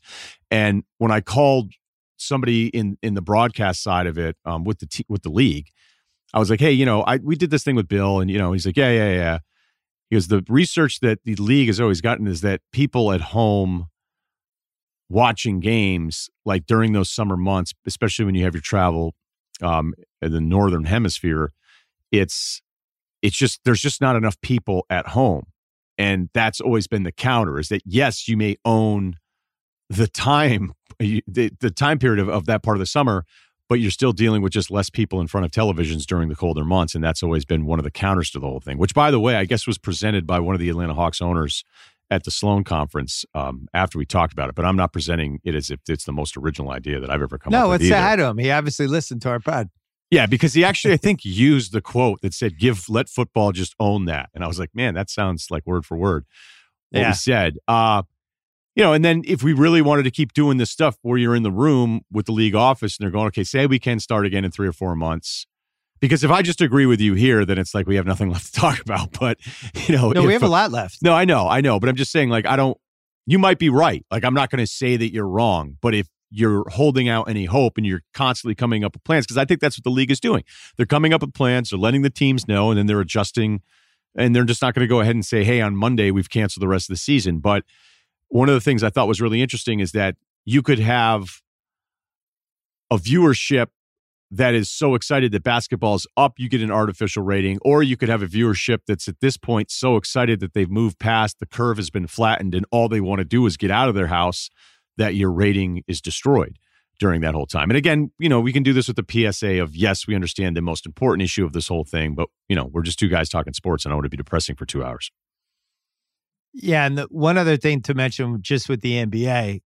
And 0.51 0.85
when 0.99 1.11
I 1.11 1.21
called 1.21 1.73
somebody 2.17 2.69
in 2.69 2.99
in 3.03 3.15
the 3.15 3.23
broadcast 3.23 3.83
side 3.83 4.07
of 4.07 4.19
it 4.19 4.37
um, 4.45 4.65
with 4.65 4.79
the 4.79 4.87
t- 4.87 5.07
with 5.09 5.23
the 5.23 5.31
league, 5.31 5.69
I 6.35 6.39
was 6.39 6.51
like, 6.51 6.61
hey, 6.61 6.73
you 6.73 6.87
know, 6.87 7.03
I 7.03 7.17
we 7.17 7.37
did 7.37 7.51
this 7.51 7.65
thing 7.65 7.77
with 7.77 7.89
Bill, 7.89 8.21
and 8.21 8.31
you 8.31 8.39
know, 8.39 8.53
he's 8.53 8.67
like, 8.67 8.77
yeah, 8.77 8.91
yeah, 8.91 9.13
yeah. 9.13 9.39
Because 10.11 10.29
the 10.29 10.45
research 10.49 11.01
that 11.01 11.21
the 11.25 11.37
league 11.37 11.69
has 11.69 11.81
always 11.81 12.03
gotten 12.03 12.27
is 12.27 12.43
that 12.43 12.61
people 12.71 13.13
at 13.13 13.21
home 13.21 13.87
watching 15.09 15.61
games 15.61 16.31
like 16.45 16.67
during 16.67 16.93
those 16.93 17.11
summer 17.11 17.37
months, 17.37 17.73
especially 17.87 18.25
when 18.25 18.35
you 18.35 18.45
have 18.45 18.55
your 18.55 18.63
travel 18.63 19.15
um, 19.61 19.95
in 20.21 20.33
the 20.33 20.41
northern 20.41 20.85
hemisphere, 20.85 21.53
it's 22.11 22.63
it's 23.23 23.37
just 23.37 23.61
there's 23.65 23.81
just 23.81 24.01
not 24.01 24.17
enough 24.17 24.41
people 24.41 24.85
at 24.91 25.09
home, 25.09 25.45
and 25.99 26.29
that's 26.35 26.61
always 26.61 26.87
been 26.87 27.05
the 27.05 27.13
counter. 27.13 27.59
Is 27.59 27.69
that 27.69 27.83
yes, 27.85 28.29
you 28.29 28.37
may 28.37 28.57
own 28.65 29.17
the 29.89 30.09
time 30.09 30.73
the, 30.99 31.23
the 31.61 31.71
time 31.71 31.99
period 31.99 32.21
of, 32.21 32.29
of 32.29 32.47
that 32.47 32.63
part 32.63 32.77
of 32.77 32.81
the 32.81 32.87
summer, 32.87 33.25
but 33.69 33.81
you're 33.81 33.91
still 33.91 34.13
dealing 34.13 34.43
with 34.43 34.53
just 34.53 34.71
less 34.71 34.91
people 34.91 35.21
in 35.21 35.27
front 35.27 35.45
of 35.45 35.51
televisions 35.51 36.05
during 36.05 36.29
the 36.29 36.35
colder 36.35 36.65
months. 36.65 36.95
And 36.95 37.03
that's 37.03 37.23
always 37.23 37.45
been 37.45 37.65
one 37.65 37.79
of 37.79 37.85
the 37.85 37.91
counters 37.91 38.31
to 38.33 38.39
the 38.39 38.47
whole 38.47 38.61
thing, 38.61 38.79
which, 38.79 38.95
by 38.95 39.11
the 39.11 39.21
way, 39.21 39.37
I 39.37 39.45
guess 39.45 39.67
was 39.67 39.79
presented 39.79 40.27
by 40.27 40.41
one 40.41 40.55
of 40.55 40.61
the 40.61 40.69
Atlanta 40.69 40.95
Hawks 40.95 41.21
owners 41.21 41.65
at 42.13 42.25
the 42.25 42.31
Sloan 42.31 42.63
conference 42.63 43.25
um, 43.35 43.69
after 43.73 43.99
we 43.99 44.05
talked 44.05 44.33
about 44.33 44.51
it. 44.51 44.55
But 44.55 44.67
I'm 44.67 44.77
not 44.77 44.93
presenting 44.93 45.41
it 45.45 45.55
as 45.55 45.71
if 45.71 45.81
it's 45.89 46.05
the 46.05 46.13
most 46.13 46.37
original 46.37 46.71
idea 46.71 47.01
that 47.01 47.11
I've 47.11 47.23
ever 47.23 47.39
come 47.39 47.53
no, 47.53 47.65
up 47.65 47.71
with. 47.71 47.81
No, 47.81 47.87
let's 47.87 47.89
say 47.89 48.01
hi 48.01 48.17
to 48.17 48.27
him. 48.27 48.39
He 48.39 48.51
obviously 48.51 48.87
listened 48.87 49.23
to 49.23 49.31
our 49.31 49.41
pod. 49.41 49.71
Yeah, 50.11 50.27
because 50.27 50.53
he 50.53 50.63
actually, 50.63 50.93
I 50.93 50.97
think, 50.99 51.25
used 51.25 51.73
the 51.73 51.81
quote 51.81 52.21
that 52.21 52.35
said, 52.35 52.59
"Give 52.59 52.89
let 52.89 53.09
football 53.09 53.53
just 53.53 53.75
own 53.81 54.05
that," 54.05 54.29
and 54.35 54.45
I 54.45 54.47
was 54.47 54.59
like, 54.59 54.71
"Man, 54.75 54.95
that 54.95 55.09
sounds 55.09 55.47
like 55.51 55.67
word 55.67 55.87
for 55.87 55.97
word 55.97 56.27
what 56.91 57.01
yeah. 57.01 57.09
he 57.09 57.15
said." 57.15 57.57
Uh, 57.67 58.03
you 58.75 58.83
know, 58.83 58.93
and 58.93 59.05
then 59.05 59.23
if 59.27 59.43
we 59.43 59.53
really 59.53 59.83
wanted 59.83 60.05
to 60.05 60.11
keep 60.11 60.33
doing 60.33 60.57
this 60.57 60.71
stuff 60.71 60.97
where 61.03 61.19
you're 61.19 61.35
in 61.35 61.43
the 61.43 61.53
room 61.53 62.03
with 62.11 62.27
the 62.27 62.33
league 62.33 62.55
office 62.55 62.97
and 62.97 63.05
they're 63.05 63.11
going, 63.11 63.27
okay, 63.27 63.45
say 63.45 63.67
we 63.67 63.79
can 63.79 64.01
start 64.01 64.25
again 64.25 64.45
in 64.45 64.51
three 64.51 64.67
or 64.67 64.73
four 64.73 64.97
months. 64.97 65.47
Because 66.03 66.25
if 66.25 66.33
I 66.33 66.43
just 66.43 66.61
agree 66.61 66.85
with 66.85 67.01
you 67.01 67.15
here, 67.15 67.47
then 67.47 67.59
it's 67.59 67.77
like 67.77 67.87
we 67.87 67.95
have 67.95 68.07
nothing 68.07 68.29
left 68.29 68.53
to 68.53 68.61
talk 68.61 68.81
about. 68.81 69.11
But 69.21 69.39
you 69.87 69.97
know, 69.97 70.11
no, 70.11 70.25
we 70.25 70.33
have 70.33 70.43
a 70.43 70.49
lot 70.49 70.73
left. 70.73 70.99
No, 71.01 71.15
I 71.15 71.25
know, 71.25 71.47
I 71.47 71.61
know, 71.61 71.79
but 71.79 71.89
I'm 71.89 71.95
just 71.95 72.11
saying, 72.11 72.29
like, 72.29 72.45
I 72.45 72.57
don't. 72.57 72.77
You 73.25 73.39
might 73.39 73.61
be 73.61 73.71
right. 73.71 74.05
Like, 74.11 74.25
I'm 74.25 74.35
not 74.35 74.51
going 74.51 74.59
to 74.59 74.67
say 74.67 74.97
that 74.97 75.13
you're 75.13 75.29
wrong, 75.29 75.77
but 75.81 75.95
if 75.95 76.09
you're 76.29 76.69
holding 76.71 77.09
out 77.09 77.29
any 77.29 77.45
hope 77.45 77.77
and 77.77 77.87
you're 77.87 78.03
constantly 78.15 78.57
coming 78.57 78.83
up 78.83 78.95
with 78.95 79.05
plans, 79.05 79.27
because 79.27 79.37
I 79.37 79.45
think 79.45 79.61
that's 79.61 79.79
what 79.79 79.85
the 79.85 79.91
league 79.91 80.11
is 80.11 80.19
doing. 80.19 80.43
They're 80.77 80.87
coming 80.87 81.13
up 81.13 81.21
with 81.21 81.33
plans, 81.35 81.71
they're 81.71 81.79
letting 81.79 82.03
the 82.03 82.11
teams 82.11 82.49
know, 82.49 82.71
and 82.71 82.79
then 82.79 82.87
they're 82.87 83.01
adjusting, 83.01 83.61
and 84.17 84.35
they're 84.35 84.45
just 84.45 84.61
not 84.61 84.75
going 84.75 84.85
to 84.85 84.89
go 84.89 84.99
ahead 85.01 85.15
and 85.15 85.25
say, 85.25 85.45
"Hey, 85.45 85.61
on 85.61 85.77
Monday 85.77 86.11
we've 86.11 86.29
canceled 86.29 86.63
the 86.63 86.69
rest 86.69 86.91
of 86.91 86.95
the 86.95 86.99
season." 86.99 87.39
But 87.39 87.63
one 88.27 88.49
of 88.49 88.55
the 88.55 88.61
things 88.61 88.83
I 88.83 88.91
thought 88.91 89.07
was 89.07 89.21
really 89.21 89.41
interesting 89.41 89.79
is 89.79 89.93
that 89.93 90.17
you 90.45 90.63
could 90.63 90.81
have 90.81 91.43
a 92.91 92.97
viewership 92.97 93.69
that 94.35 94.55
is 94.55 94.71
so 94.71 94.95
excited 94.95 95.31
that 95.33 95.43
basketball's 95.43 96.07
up, 96.17 96.39
you 96.39 96.49
get 96.49 96.63
an 96.63 96.71
artificial 96.71 97.23
rating, 97.23 97.59
or 97.61 97.83
you 97.83 97.99
could 97.99 98.09
have 98.09 98.23
a 98.23 98.27
viewership 98.27 98.79
that's 98.87 99.07
at 99.07 99.21
this 99.21 99.37
point 99.37 99.71
so 99.71 99.97
excited 99.97 100.41
that 100.41 100.55
they've 100.55 100.71
moved 100.71 100.99
past 100.99 101.39
the 101.39 101.47
curve 101.47 101.77
has 101.77 101.91
been 101.91 102.07
flattened 102.07 102.55
and 102.55 102.65
all 102.71 102.89
they 102.89 103.01
want 103.01 103.19
to 103.19 103.27
do 103.27 103.45
is 103.45 103.59
get 103.59 103.71
out 103.71 103.91
of 103.91 103.95
their 103.95 104.07
house 104.07 104.49
that 104.97 105.15
your 105.15 105.31
rating 105.31 105.83
is 105.87 106.01
destroyed 106.01 106.59
during 106.99 107.21
that 107.21 107.35
whole 107.35 107.45
time. 107.45 107.69
And 107.69 107.77
again, 107.77 108.11
you 108.19 108.29
know, 108.31 108.41
we 108.41 108.55
can 108.55 108.63
do 108.63 108.73
this 108.73 108.89
with 108.89 108.97
the 108.97 109.33
PSA 109.33 109.61
of 109.61 109.77
yes, 109.77 110.07
we 110.07 110.15
understand 110.15 110.57
the 110.57 110.63
most 110.63 110.87
important 110.87 111.23
issue 111.23 111.45
of 111.45 111.53
this 111.53 111.69
whole 111.69 111.85
thing, 111.85 112.15
but 112.15 112.29
you 112.49 112.57
know, 112.57 112.71
we're 112.73 112.83
just 112.83 112.99
two 112.99 113.09
guys 113.09 113.29
talking 113.29 113.53
sports 113.53 113.85
and 113.85 113.93
I 113.93 113.97
want 113.97 114.07
to 114.07 114.11
be 114.11 114.17
depressing 114.17 114.57
for 114.57 114.65
two 114.65 114.83
hours. 114.83 115.11
Yeah, 116.55 116.87
and 116.87 116.97
the, 116.97 117.03
one 117.11 117.37
other 117.37 117.59
thing 117.59 117.83
to 117.83 117.95
mention 117.95 118.41
just 118.41 118.69
with 118.69 118.81
the 118.81 118.95
NBA, 119.05 119.61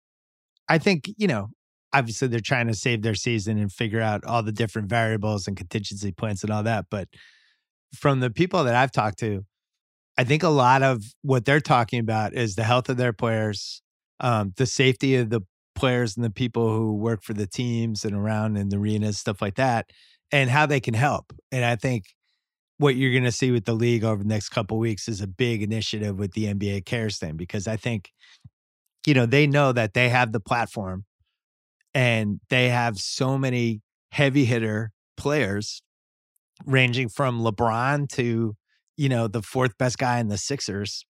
I 0.69 0.79
think, 0.79 1.09
you 1.17 1.29
know, 1.29 1.51
obviously 1.93 2.29
they're 2.29 2.41
trying 2.41 2.67
to 2.67 2.75
save 2.75 3.03
their 3.03 3.15
season 3.15 3.59
and 3.59 3.73
figure 3.73 4.01
out 4.01 4.25
all 4.25 4.43
the 4.43 4.53
different 4.53 4.89
variables 4.89 5.47
and 5.47 5.57
contingency 5.57 6.13
plans 6.13 6.43
and 6.43 6.53
all 6.53 6.63
that, 6.63 6.87
but 6.91 7.09
from 7.95 8.21
the 8.21 8.31
people 8.31 8.65
that 8.65 8.75
I've 8.75 8.93
talked 8.93 9.19
to, 9.21 9.45
I 10.19 10.25
think 10.25 10.43
a 10.43 10.49
lot 10.49 10.83
of 10.83 11.03
what 11.23 11.45
they're 11.45 11.61
talking 11.61 12.01
about 12.01 12.35
is 12.35 12.55
the 12.55 12.65
health 12.65 12.89
of 12.89 12.97
their 12.97 13.13
players, 13.13 13.83
um, 14.21 14.53
the 14.57 14.67
safety 14.67 15.17
of 15.17 15.31
the 15.31 15.43
players 15.75 16.17
and 16.17 16.25
the 16.25 16.31
people 16.31 16.75
who 16.75 16.95
work 16.95 17.23
for 17.23 17.35
the 17.35 17.47
teams 17.47 18.05
and 18.05 18.15
around 18.15 18.57
in 18.57 18.71
the 18.71 18.79
arenas, 18.79 19.19
stuff 19.19 19.43
like 19.43 19.57
that, 19.57 19.91
and 20.33 20.51
how 20.51 20.67
they 20.67 20.81
can 20.81 20.95
help. 20.95 21.33
And 21.53 21.65
I 21.65 21.77
think 21.77 22.05
what 22.79 22.97
you're 22.97 23.13
going 23.13 23.25
to 23.25 23.33
see 23.33 23.51
with 23.51 23.65
the 23.65 23.75
league 23.75 24.05
over 24.05 24.23
the 24.23 24.29
next 24.29 24.49
couple 24.51 24.79
weeks 24.79 25.09
is 25.09 25.21
a 25.21 25.27
big 25.27 25.63
initiative 25.63 26.19
with 26.19 26.33
the 26.33 26.47
NBA 26.47 26.85
cares 26.87 27.19
thing 27.19 27.37
because 27.37 27.67
I 27.67 27.77
think 27.77 28.11
you 29.07 29.15
know 29.15 29.27
they 29.27 29.47
know 29.47 29.73
that 29.73 29.95
they 29.95 30.09
have 30.09 30.33
the 30.33 30.41
platform 30.41 31.05
and 31.97 32.41
they 32.51 32.69
have 32.69 32.99
so 32.99 33.39
many 33.39 33.81
heavy 34.13 34.45
hitter 34.45 34.93
players 35.17 35.81
ranging 36.67 37.09
from 37.09 37.41
LeBron 37.41 38.07
to 38.11 38.55
you 38.99 39.09
know 39.09 39.27
the 39.27 39.43
fourth 39.43 39.77
best 39.79 39.97
guy 39.97 40.19
in 40.19 40.29
the 40.29 40.37
Sixers 40.37 41.07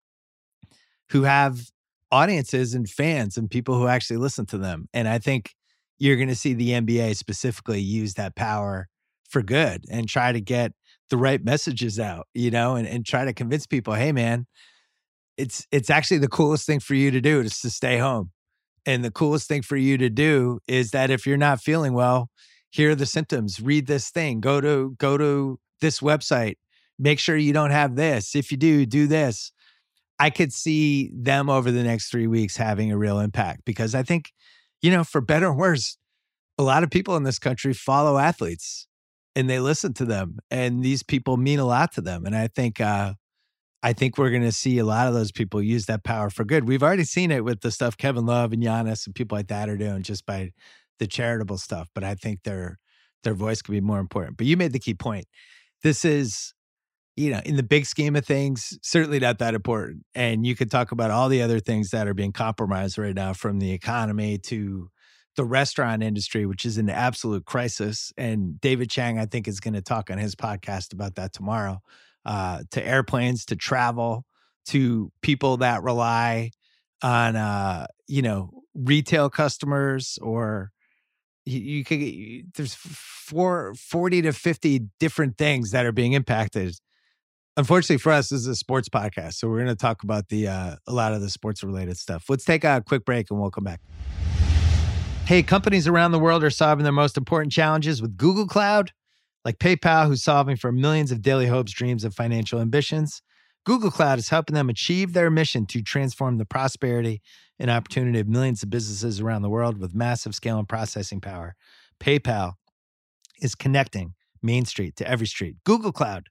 who 1.11 1.23
have 1.23 1.69
audiences 2.11 2.73
and 2.73 2.89
fans 2.89 3.37
and 3.37 3.49
people 3.49 3.75
who 3.75 3.87
actually 3.87 4.17
listen 4.17 4.47
to 4.47 4.57
them 4.57 4.87
and 4.91 5.07
I 5.07 5.19
think 5.19 5.51
you're 5.99 6.15
going 6.15 6.29
to 6.29 6.35
see 6.35 6.55
the 6.55 6.69
NBA 6.69 7.15
specifically 7.15 7.79
use 7.79 8.15
that 8.15 8.35
power 8.35 8.87
for 9.29 9.43
good 9.43 9.85
and 9.91 10.09
try 10.09 10.31
to 10.31 10.41
get 10.41 10.73
the 11.11 11.17
right 11.17 11.43
messages 11.45 11.99
out, 11.99 12.25
you 12.33 12.49
know, 12.49 12.75
and, 12.75 12.87
and 12.87 13.05
try 13.05 13.23
to 13.23 13.33
convince 13.33 13.67
people, 13.67 13.93
hey 13.93 14.11
man, 14.11 14.47
it's 15.37 15.67
it's 15.71 15.91
actually 15.91 16.17
the 16.17 16.27
coolest 16.27 16.65
thing 16.65 16.79
for 16.79 16.95
you 16.95 17.11
to 17.11 17.21
do 17.21 17.39
is 17.39 17.59
to 17.59 17.69
stay 17.69 17.99
home. 17.99 18.31
And 18.85 19.03
the 19.03 19.11
coolest 19.11 19.47
thing 19.47 19.61
for 19.61 19.77
you 19.77 19.97
to 19.97 20.09
do 20.09 20.59
is 20.67 20.91
that 20.91 21.11
if 21.11 21.27
you're 21.27 21.37
not 21.37 21.61
feeling 21.61 21.93
well, 21.93 22.29
here 22.69 22.91
are 22.91 22.95
the 22.95 23.05
symptoms. 23.05 23.59
Read 23.59 23.87
this 23.87 24.09
thing. 24.09 24.39
Go 24.39 24.61
to 24.61 24.95
go 24.97 25.17
to 25.17 25.59
this 25.81 25.99
website. 25.99 26.55
Make 26.97 27.19
sure 27.19 27.35
you 27.35 27.53
don't 27.53 27.71
have 27.71 27.95
this. 27.95 28.35
If 28.35 28.51
you 28.51 28.57
do, 28.57 28.85
do 28.85 29.07
this. 29.07 29.51
I 30.19 30.29
could 30.29 30.53
see 30.53 31.11
them 31.13 31.49
over 31.49 31.71
the 31.71 31.83
next 31.83 32.11
three 32.11 32.27
weeks 32.27 32.57
having 32.57 32.91
a 32.91 32.97
real 32.97 33.19
impact 33.19 33.61
because 33.65 33.95
I 33.95 34.03
think, 34.03 34.31
you 34.81 34.91
know, 34.91 35.03
for 35.03 35.19
better 35.19 35.47
or 35.47 35.55
worse, 35.55 35.97
a 36.59 36.63
lot 36.63 36.83
of 36.83 36.91
people 36.91 37.15
in 37.15 37.23
this 37.23 37.39
country 37.39 37.73
follow 37.73 38.19
athletes 38.19 38.87
and 39.35 39.49
they 39.49 39.59
listen 39.59 39.93
to 39.93 40.05
them 40.05 40.37
and 40.49 40.83
these 40.83 41.03
people 41.03 41.37
mean 41.37 41.59
a 41.59 41.65
lot 41.65 41.91
to 41.93 42.01
them 42.01 42.25
and 42.25 42.35
i 42.35 42.47
think 42.47 42.79
uh 42.79 43.13
i 43.83 43.93
think 43.93 44.17
we're 44.17 44.29
going 44.29 44.41
to 44.41 44.51
see 44.51 44.77
a 44.77 44.85
lot 44.85 45.07
of 45.07 45.13
those 45.13 45.31
people 45.31 45.61
use 45.61 45.85
that 45.85 46.03
power 46.03 46.29
for 46.29 46.43
good 46.43 46.67
we've 46.67 46.83
already 46.83 47.03
seen 47.03 47.31
it 47.31 47.43
with 47.43 47.61
the 47.61 47.71
stuff 47.71 47.97
kevin 47.97 48.25
love 48.25 48.53
and 48.53 48.63
Giannis 48.63 49.05
and 49.05 49.15
people 49.15 49.37
like 49.37 49.47
that 49.47 49.69
are 49.69 49.77
doing 49.77 50.03
just 50.03 50.25
by 50.25 50.51
the 50.99 51.07
charitable 51.07 51.57
stuff 51.57 51.89
but 51.93 52.03
i 52.03 52.15
think 52.15 52.43
their 52.43 52.79
their 53.23 53.33
voice 53.33 53.61
could 53.61 53.71
be 53.71 53.81
more 53.81 53.99
important 53.99 54.37
but 54.37 54.47
you 54.47 54.57
made 54.57 54.73
the 54.73 54.79
key 54.79 54.93
point 54.93 55.25
this 55.83 56.05
is 56.05 56.53
you 57.15 57.29
know 57.29 57.41
in 57.45 57.55
the 57.55 57.63
big 57.63 57.85
scheme 57.85 58.15
of 58.15 58.25
things 58.25 58.77
certainly 58.81 59.19
not 59.19 59.39
that 59.39 59.53
important 59.53 60.03
and 60.15 60.45
you 60.45 60.55
could 60.55 60.71
talk 60.71 60.91
about 60.91 61.11
all 61.11 61.29
the 61.29 61.41
other 61.41 61.59
things 61.59 61.89
that 61.89 62.07
are 62.07 62.13
being 62.13 62.31
compromised 62.31 62.97
right 62.97 63.15
now 63.15 63.33
from 63.33 63.59
the 63.59 63.71
economy 63.71 64.37
to 64.37 64.89
the 65.35 65.45
restaurant 65.45 66.03
industry, 66.03 66.45
which 66.45 66.65
is 66.65 66.77
an 66.77 66.89
absolute 66.89 67.45
crisis. 67.45 68.11
And 68.17 68.59
David 68.59 68.89
Chang, 68.89 69.17
I 69.17 69.25
think, 69.25 69.47
is 69.47 69.59
going 69.59 69.73
to 69.73 69.81
talk 69.81 70.09
on 70.09 70.17
his 70.17 70.35
podcast 70.35 70.93
about 70.93 71.15
that 71.15 71.33
tomorrow. 71.33 71.81
Uh, 72.25 72.61
to 72.69 72.85
airplanes, 72.85 73.45
to 73.45 73.55
travel, 73.55 74.25
to 74.65 75.11
people 75.21 75.57
that 75.57 75.81
rely 75.81 76.51
on, 77.01 77.35
uh, 77.35 77.87
you 78.07 78.21
know, 78.21 78.51
retail 78.75 79.29
customers 79.29 80.19
or 80.21 80.71
you, 81.45 81.59
you 81.59 81.83
could 81.83 81.99
you, 81.99 82.43
there's 82.55 82.75
four, 82.75 83.73
40 83.75 84.23
to 84.23 84.33
50 84.33 84.81
different 84.99 85.37
things 85.37 85.71
that 85.71 85.85
are 85.85 85.91
being 85.91 86.13
impacted. 86.13 86.75
Unfortunately 87.57 87.97
for 87.97 88.11
us 88.11 88.29
this 88.29 88.41
is 88.41 88.47
a 88.47 88.55
sports 88.55 88.87
podcast 88.87 89.33
so 89.33 89.49
we're 89.49 89.57
going 89.57 89.67
to 89.67 89.75
talk 89.75 90.03
about 90.03 90.29
the 90.29 90.47
uh, 90.47 90.75
a 90.87 90.93
lot 90.93 91.13
of 91.13 91.21
the 91.21 91.29
sports 91.29 91.63
related 91.63 91.97
stuff. 91.97 92.25
Let's 92.29 92.45
take 92.45 92.63
a 92.63 92.83
quick 92.85 93.03
break 93.03 93.29
and 93.29 93.41
we'll 93.41 93.51
come 93.51 93.63
back. 93.63 93.81
Hey, 95.25 95.43
companies 95.43 95.87
around 95.87 96.11
the 96.11 96.19
world 96.19 96.43
are 96.43 96.49
solving 96.49 96.83
their 96.83 96.91
most 96.91 97.17
important 97.17 97.51
challenges 97.53 98.01
with 98.01 98.17
Google 98.17 98.47
Cloud, 98.47 98.91
like 99.43 99.59
PayPal, 99.59 100.07
who's 100.07 100.23
solving 100.23 100.55
for 100.55 100.71
millions 100.71 101.11
of 101.11 101.21
daily 101.21 101.47
hopes, 101.47 101.71
dreams, 101.71 102.03
and 102.03 102.13
financial 102.13 102.59
ambitions. 102.59 103.21
Google 103.65 103.91
Cloud 103.91 104.17
is 104.17 104.29
helping 104.29 104.55
them 104.55 104.69
achieve 104.69 105.13
their 105.13 105.29
mission 105.29 105.65
to 105.67 105.81
transform 105.81 106.37
the 106.37 106.45
prosperity 106.45 107.21
and 107.59 107.69
opportunity 107.69 108.19
of 108.19 108.27
millions 108.27 108.63
of 108.63 108.69
businesses 108.69 109.19
around 109.19 109.43
the 109.43 109.49
world 109.49 109.79
with 109.79 109.93
massive 109.93 110.33
scale 110.33 110.57
and 110.57 110.67
processing 110.67 111.21
power. 111.21 111.55
PayPal 111.99 112.53
is 113.41 113.53
connecting 113.53 114.15
Main 114.41 114.65
Street 114.65 114.95
to 114.95 115.07
every 115.07 115.27
street. 115.27 115.57
Google 115.63 115.91
Cloud, 115.91 116.27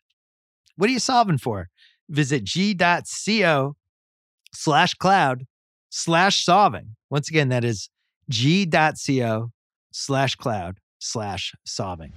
what 0.77 0.91
are 0.91 0.93
you 0.93 0.99
solving 0.99 1.39
for? 1.39 1.69
Visit 2.09 2.43
g.co 2.43 3.77
slash 4.53 4.95
cloud 4.95 5.47
slash 5.91 6.45
solving. 6.45 6.97
Once 7.11 7.29
again, 7.29 7.49
that 7.51 7.65
is 7.65 7.91
g.co 8.29 9.53
slash 9.93 10.35
cloud 10.35 10.79
slash 10.99 11.55
solving. 11.65 12.13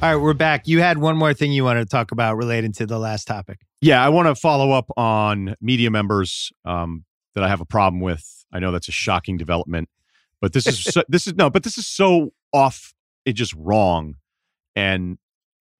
All 0.00 0.08
right, 0.08 0.22
we're 0.22 0.32
back. 0.32 0.68
You 0.68 0.80
had 0.80 0.98
one 0.98 1.16
more 1.16 1.34
thing 1.34 1.50
you 1.50 1.64
wanted 1.64 1.80
to 1.80 1.90
talk 1.90 2.12
about 2.12 2.36
relating 2.36 2.70
to 2.74 2.86
the 2.86 3.00
last 3.00 3.26
topic. 3.26 3.62
Yeah, 3.80 4.04
I 4.04 4.10
want 4.10 4.28
to 4.28 4.36
follow 4.36 4.70
up 4.70 4.88
on 4.96 5.56
media 5.60 5.90
members 5.90 6.52
um, 6.64 7.04
that 7.34 7.42
I 7.42 7.48
have 7.48 7.60
a 7.60 7.64
problem 7.64 8.00
with. 8.00 8.44
I 8.52 8.60
know 8.60 8.70
that's 8.70 8.86
a 8.86 8.92
shocking 8.92 9.36
development, 9.36 9.88
but 10.40 10.52
this 10.52 10.68
is 10.68 10.84
so, 10.84 11.02
this 11.08 11.26
is 11.26 11.34
no, 11.34 11.50
but 11.50 11.64
this 11.64 11.76
is 11.78 11.88
so 11.88 12.32
off. 12.52 12.94
It 13.24 13.32
just 13.32 13.52
wrong, 13.54 14.14
and 14.76 15.18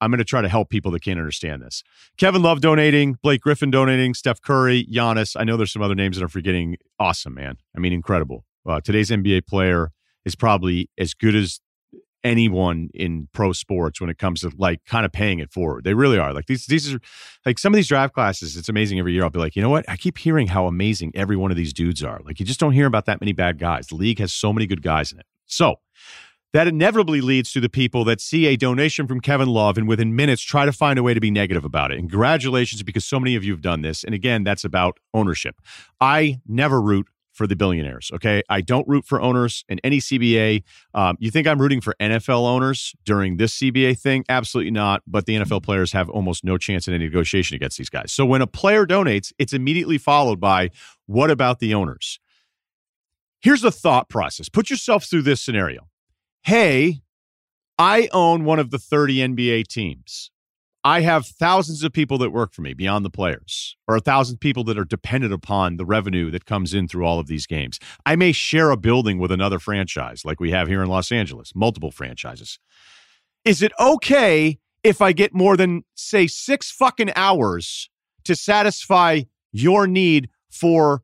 I'm 0.01 0.11
going 0.11 0.19
to 0.19 0.25
try 0.25 0.43
to 0.43 0.49
help 0.49 0.69
people 0.69 0.91
that 0.91 1.01
can't 1.05 1.21
understand 1.21 1.63
this. 1.63 1.85
Kevin 2.17 2.43
Love 2.43 2.61
donating, 2.61 3.19
Blake 3.23 3.43
Griffin 3.43 3.71
donating, 3.71 4.15
Steph 4.15 4.43
Curry, 4.43 4.85
Giannis. 4.93 5.37
I 5.39 5.45
know 5.45 5.57
there's 5.57 5.73
some 5.73 5.83
other 5.83 5.95
names 5.95 6.17
that 6.17 6.25
I'm 6.25 6.29
forgetting. 6.29 6.77
Awesome, 6.99 7.35
man. 7.35 7.59
I 7.77 7.79
mean, 7.79 7.93
incredible. 7.93 8.45
Uh, 8.67 8.81
today's 8.81 9.11
NBA 9.11 9.47
player 9.47 9.93
is 10.25 10.35
probably 10.35 10.91
as 10.99 11.15
good 11.15 11.37
as 11.37 11.61
anyone 12.25 12.91
in 12.95 13.29
pro 13.33 13.53
sports 13.53 14.01
when 14.01 14.11
it 14.11 14.19
comes 14.19 14.41
to 14.41 14.51
like 14.57 14.85
kind 14.85 15.07
of 15.07 15.13
paying 15.13 15.39
it 15.39 15.53
forward. 15.53 15.85
They 15.85 15.95
really 15.95 16.19
are. 16.19 16.33
Like 16.33 16.47
these 16.47 16.67
these 16.67 16.93
are 16.93 17.01
like 17.47 17.59
some 17.59 17.73
of 17.73 17.77
these 17.77 17.89
draft 17.89 18.15
classes, 18.15 18.57
it's 18.57 18.69
amazing 18.69 18.99
every 18.99 19.13
year. 19.13 19.25
I'll 19.25 19.31
be 19.31 19.39
like, 19.39 19.57
you 19.57 19.63
know 19.63 19.71
what? 19.71 19.89
I 19.89 19.97
keep 19.97 20.19
hearing 20.19 20.49
how 20.49 20.67
amazing 20.67 21.13
every 21.15 21.37
one 21.37 21.51
of 21.51 21.57
these 21.57 21.73
dudes 21.73 22.03
are. 22.03 22.21
Like 22.25 22.41
you 22.41 22.47
just 22.47 22.61
don't 22.61 22.73
hear 22.73 22.87
about 22.87 23.07
that 23.07 23.21
many 23.21 23.33
bad 23.33 23.59
guys. 23.59 23.87
The 23.87 23.95
league 23.95 24.19
has 24.19 24.33
so 24.33 24.53
many 24.53 24.67
good 24.67 24.83
guys 24.83 25.13
in 25.13 25.19
it. 25.19 25.27
So 25.47 25.77
that 26.53 26.67
inevitably 26.67 27.21
leads 27.21 27.53
to 27.53 27.61
the 27.61 27.69
people 27.69 28.05
that 28.05 28.21
see 28.21 28.47
a 28.47 28.57
donation 28.57 29.07
from 29.07 29.21
Kevin 29.21 29.49
Love 29.49 29.77
and 29.77 29.87
within 29.87 30.17
minutes 30.17 30.43
try 30.43 30.65
to 30.65 30.73
find 30.73 30.99
a 30.99 31.03
way 31.03 31.13
to 31.13 31.21
be 31.21 31.31
negative 31.31 31.65
about 31.65 31.93
it. 31.93 31.99
And 31.99 32.09
congratulations, 32.09 32.83
because 32.83 33.05
so 33.05 33.21
many 33.21 33.35
of 33.35 33.45
you 33.45 33.53
have 33.53 33.61
done 33.61 33.83
this. 33.83 34.03
And 34.03 34.15
again, 34.15 34.45
that's 34.45 34.65
about 34.65 34.99
ownership. 35.13 35.57
I 36.01 36.41
never 36.47 36.81
root 36.81 37.07
for 37.39 37.47
the 37.47 37.57
billionaires. 37.57 38.11
Okay. 38.13 38.43
I 38.51 38.61
don't 38.61 38.87
root 38.89 39.07
for 39.07 39.21
owners 39.21 39.65
in 39.69 39.79
any 39.85 39.99
CBA. 39.99 40.65
Um, 40.93 41.17
you 41.21 41.31
think 41.31 41.47
I'm 41.47 41.61
rooting 41.61 41.81
for 41.81 41.95
NFL 42.01 42.47
owners 42.47 42.95
during 43.05 43.37
this 43.37 43.57
CBA 43.59 43.99
thing? 43.99 44.25
Absolutely 44.29 44.73
not. 44.73 45.03
But 45.07 45.27
the 45.27 45.37
NFL 45.37 45.63
players 45.63 45.93
have 45.93 46.11
almost 46.11 46.45
no 46.45 46.59
chance 46.59 46.89
in 46.89 46.95
any 46.95 47.05
negotiation 47.05 47.55
against 47.55 47.79
these 47.79 47.89
guys. 47.89 48.13
So 48.13 48.27
when 48.27 48.43
a 48.43 48.47
player 48.47 48.85
donates, 48.85 49.33
it's 49.39 49.53
immediately 49.53 49.97
followed 49.97 50.41
by 50.41 50.71
what 51.07 51.31
about 51.31 51.61
the 51.61 51.73
owners? 51.73 52.19
Here's 53.41 53.63
the 53.63 53.71
thought 53.71 54.09
process 54.09 54.49
put 54.49 54.69
yourself 54.69 55.05
through 55.05 55.23
this 55.23 55.41
scenario. 55.41 55.89
Hey, 56.43 57.03
I 57.79 58.09
own 58.13 58.45
one 58.45 58.59
of 58.59 58.71
the 58.71 58.79
30 58.79 59.19
NBA 59.19 59.69
teams. 59.69 60.33
I 60.85 61.01
have 61.01 61.27
thousands 61.27 61.83
of 61.83 61.93
people 61.93 62.19
that 62.19 62.31
work 62.31 62.53
for 62.53 62.63
me 62.63 62.73
beyond 62.73 63.05
the 63.05 63.11
players, 63.11 63.77
or 63.87 63.97
a 63.97 64.01
thousand 64.01 64.39
people 64.39 64.63
that 64.65 64.79
are 64.79 64.85
dependent 64.85 65.33
upon 65.33 65.77
the 65.77 65.85
revenue 65.85 66.31
that 66.31 66.47
comes 66.47 66.73
in 66.73 66.87
through 66.87 67.05
all 67.05 67.19
of 67.19 67.27
these 67.27 67.47
games. 67.47 67.79
I 68.07 68.17
may 68.17 68.33
share 68.33 68.71
a 68.71 68.77
building 68.77 69.19
with 69.19 69.33
another 69.33 69.59
franchise 69.59 70.25
like 70.25 70.41
we 70.41 70.53
have 70.53 70.69
here 70.69 70.83
in 70.83 70.89
Los 70.89 71.11
Angeles, 71.11 71.53
multiple 71.55 71.91
franchises. 71.91 72.59
Is 73.45 73.61
it 73.61 73.73
okay 73.81 74.59
if 74.85 75.03
I 75.03 75.13
get 75.13 75.35
more 75.35 75.57
than, 75.57 75.85
say, 75.95 76.27
six 76.27 76.71
fucking 76.71 77.11
hours 77.17 77.91
to 78.25 78.37
satisfy 78.37 79.23
your 79.53 79.87
need 79.87 80.29
for 80.51 81.03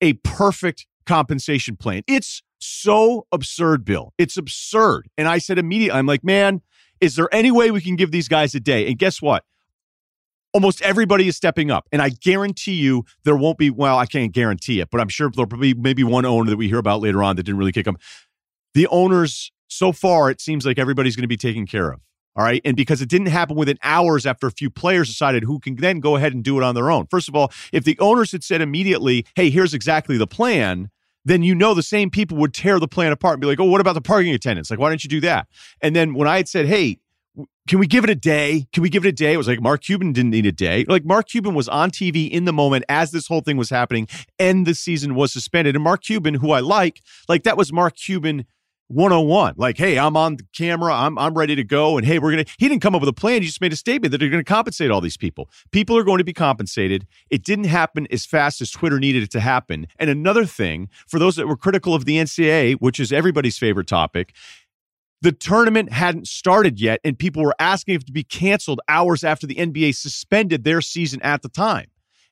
a 0.00 0.14
perfect 0.14 0.86
compensation 1.06 1.76
plan? 1.76 2.02
It's 2.08 2.42
so 2.58 3.26
absurd, 3.32 3.84
Bill. 3.84 4.14
It's 4.18 4.36
absurd. 4.36 5.08
And 5.16 5.28
I 5.28 5.38
said 5.38 5.58
immediately, 5.58 5.98
I'm 5.98 6.06
like, 6.06 6.24
man, 6.24 6.62
is 7.02 7.16
there 7.16 7.28
any 7.34 7.50
way 7.50 7.70
we 7.70 7.80
can 7.80 7.96
give 7.96 8.12
these 8.12 8.28
guys 8.28 8.54
a 8.54 8.60
day? 8.60 8.86
And 8.86 8.96
guess 8.96 9.20
what? 9.20 9.44
Almost 10.54 10.80
everybody 10.82 11.26
is 11.26 11.36
stepping 11.36 11.70
up. 11.70 11.88
And 11.90 12.00
I 12.00 12.10
guarantee 12.10 12.74
you 12.74 13.04
there 13.24 13.34
won't 13.34 13.58
be, 13.58 13.70
well, 13.70 13.98
I 13.98 14.06
can't 14.06 14.32
guarantee 14.32 14.80
it, 14.80 14.88
but 14.90 15.00
I'm 15.00 15.08
sure 15.08 15.28
there'll 15.34 15.48
probably 15.48 15.72
be 15.72 15.80
maybe 15.80 16.04
one 16.04 16.24
owner 16.24 16.48
that 16.48 16.56
we 16.56 16.68
hear 16.68 16.78
about 16.78 17.00
later 17.00 17.22
on 17.22 17.36
that 17.36 17.42
didn't 17.42 17.58
really 17.58 17.72
kick 17.72 17.86
them. 17.86 17.98
The 18.74 18.86
owners, 18.86 19.50
so 19.66 19.90
far, 19.90 20.30
it 20.30 20.40
seems 20.40 20.64
like 20.64 20.78
everybody's 20.78 21.16
going 21.16 21.24
to 21.24 21.28
be 21.28 21.36
taken 21.36 21.66
care 21.66 21.90
of. 21.90 22.00
All 22.36 22.44
right. 22.44 22.62
And 22.64 22.76
because 22.76 23.02
it 23.02 23.08
didn't 23.08 23.26
happen 23.26 23.56
within 23.56 23.78
hours 23.82 24.24
after 24.24 24.46
a 24.46 24.52
few 24.52 24.70
players 24.70 25.08
decided 25.08 25.42
who 25.42 25.58
can 25.58 25.74
then 25.76 25.98
go 25.98 26.16
ahead 26.16 26.32
and 26.32 26.44
do 26.44 26.56
it 26.56 26.62
on 26.62 26.74
their 26.74 26.90
own. 26.90 27.06
First 27.10 27.28
of 27.28 27.34
all, 27.34 27.52
if 27.72 27.82
the 27.84 27.98
owners 27.98 28.30
had 28.30 28.44
said 28.44 28.62
immediately, 28.62 29.26
hey, 29.34 29.50
here's 29.50 29.74
exactly 29.74 30.16
the 30.16 30.26
plan, 30.28 30.90
then 31.24 31.42
you 31.42 31.54
know 31.54 31.74
the 31.74 31.82
same 31.82 32.10
people 32.10 32.36
would 32.38 32.54
tear 32.54 32.78
the 32.78 32.88
plan 32.88 33.12
apart 33.12 33.34
and 33.34 33.40
be 33.40 33.46
like, 33.46 33.60
oh, 33.60 33.64
what 33.64 33.80
about 33.80 33.94
the 33.94 34.00
parking 34.00 34.34
attendants? 34.34 34.70
Like, 34.70 34.78
why 34.78 34.88
don't 34.88 35.02
you 35.04 35.10
do 35.10 35.20
that? 35.20 35.46
And 35.80 35.94
then 35.94 36.14
when 36.14 36.28
I 36.28 36.36
had 36.36 36.48
said, 36.48 36.66
hey, 36.66 36.98
can 37.68 37.78
we 37.78 37.86
give 37.86 38.04
it 38.04 38.10
a 38.10 38.14
day? 38.14 38.66
Can 38.72 38.82
we 38.82 38.88
give 38.88 39.04
it 39.04 39.08
a 39.08 39.12
day? 39.12 39.32
It 39.32 39.36
was 39.36 39.48
like 39.48 39.60
Mark 39.60 39.82
Cuban 39.82 40.12
didn't 40.12 40.30
need 40.30 40.46
a 40.46 40.52
day. 40.52 40.84
Like 40.88 41.04
Mark 41.04 41.28
Cuban 41.28 41.54
was 41.54 41.68
on 41.68 41.90
TV 41.90 42.28
in 42.28 42.44
the 42.44 42.52
moment 42.52 42.84
as 42.88 43.12
this 43.12 43.28
whole 43.28 43.40
thing 43.40 43.56
was 43.56 43.70
happening 43.70 44.08
and 44.38 44.66
the 44.66 44.74
season 44.74 45.14
was 45.14 45.32
suspended. 45.32 45.76
And 45.76 45.84
Mark 45.84 46.02
Cuban, 46.02 46.34
who 46.34 46.50
I 46.50 46.60
like, 46.60 47.00
like 47.28 47.44
that 47.44 47.56
was 47.56 47.72
Mark 47.72 47.96
Cuban 47.96 48.46
101. 48.92 49.54
Like, 49.56 49.78
hey, 49.78 49.98
I'm 49.98 50.16
on 50.16 50.36
the 50.36 50.46
camera. 50.56 50.92
I'm 50.94 51.18
I'm 51.18 51.34
ready 51.34 51.54
to 51.56 51.64
go. 51.64 51.96
And 51.96 52.06
hey, 52.06 52.18
we're 52.18 52.30
gonna 52.30 52.44
he 52.58 52.68
didn't 52.68 52.82
come 52.82 52.94
up 52.94 53.00
with 53.00 53.08
a 53.08 53.14
plan. 53.14 53.42
He 53.42 53.46
just 53.46 53.60
made 53.60 53.72
a 53.72 53.76
statement 53.76 54.12
that 54.12 54.18
they're 54.18 54.28
gonna 54.28 54.44
compensate 54.44 54.90
all 54.90 55.00
these 55.00 55.16
people. 55.16 55.50
People 55.70 55.96
are 55.96 56.04
going 56.04 56.18
to 56.18 56.24
be 56.24 56.32
compensated. 56.32 57.06
It 57.30 57.44
didn't 57.44 57.64
happen 57.64 58.06
as 58.10 58.26
fast 58.26 58.60
as 58.60 58.70
Twitter 58.70 58.98
needed 58.98 59.22
it 59.22 59.30
to 59.32 59.40
happen. 59.40 59.86
And 59.98 60.10
another 60.10 60.44
thing, 60.44 60.88
for 61.06 61.18
those 61.18 61.36
that 61.36 61.48
were 61.48 61.56
critical 61.56 61.94
of 61.94 62.04
the 62.04 62.16
NCAA, 62.16 62.76
which 62.76 63.00
is 63.00 63.12
everybody's 63.12 63.58
favorite 63.58 63.86
topic, 63.86 64.34
the 65.22 65.32
tournament 65.32 65.92
hadn't 65.92 66.26
started 66.26 66.80
yet, 66.80 67.00
and 67.04 67.16
people 67.16 67.44
were 67.44 67.54
asking 67.60 67.94
if 67.94 68.02
it 68.02 68.06
to 68.06 68.12
be 68.12 68.24
canceled 68.24 68.80
hours 68.88 69.22
after 69.22 69.46
the 69.46 69.54
NBA 69.54 69.94
suspended 69.94 70.64
their 70.64 70.80
season 70.80 71.22
at 71.22 71.42
the 71.42 71.48
time. 71.48 71.86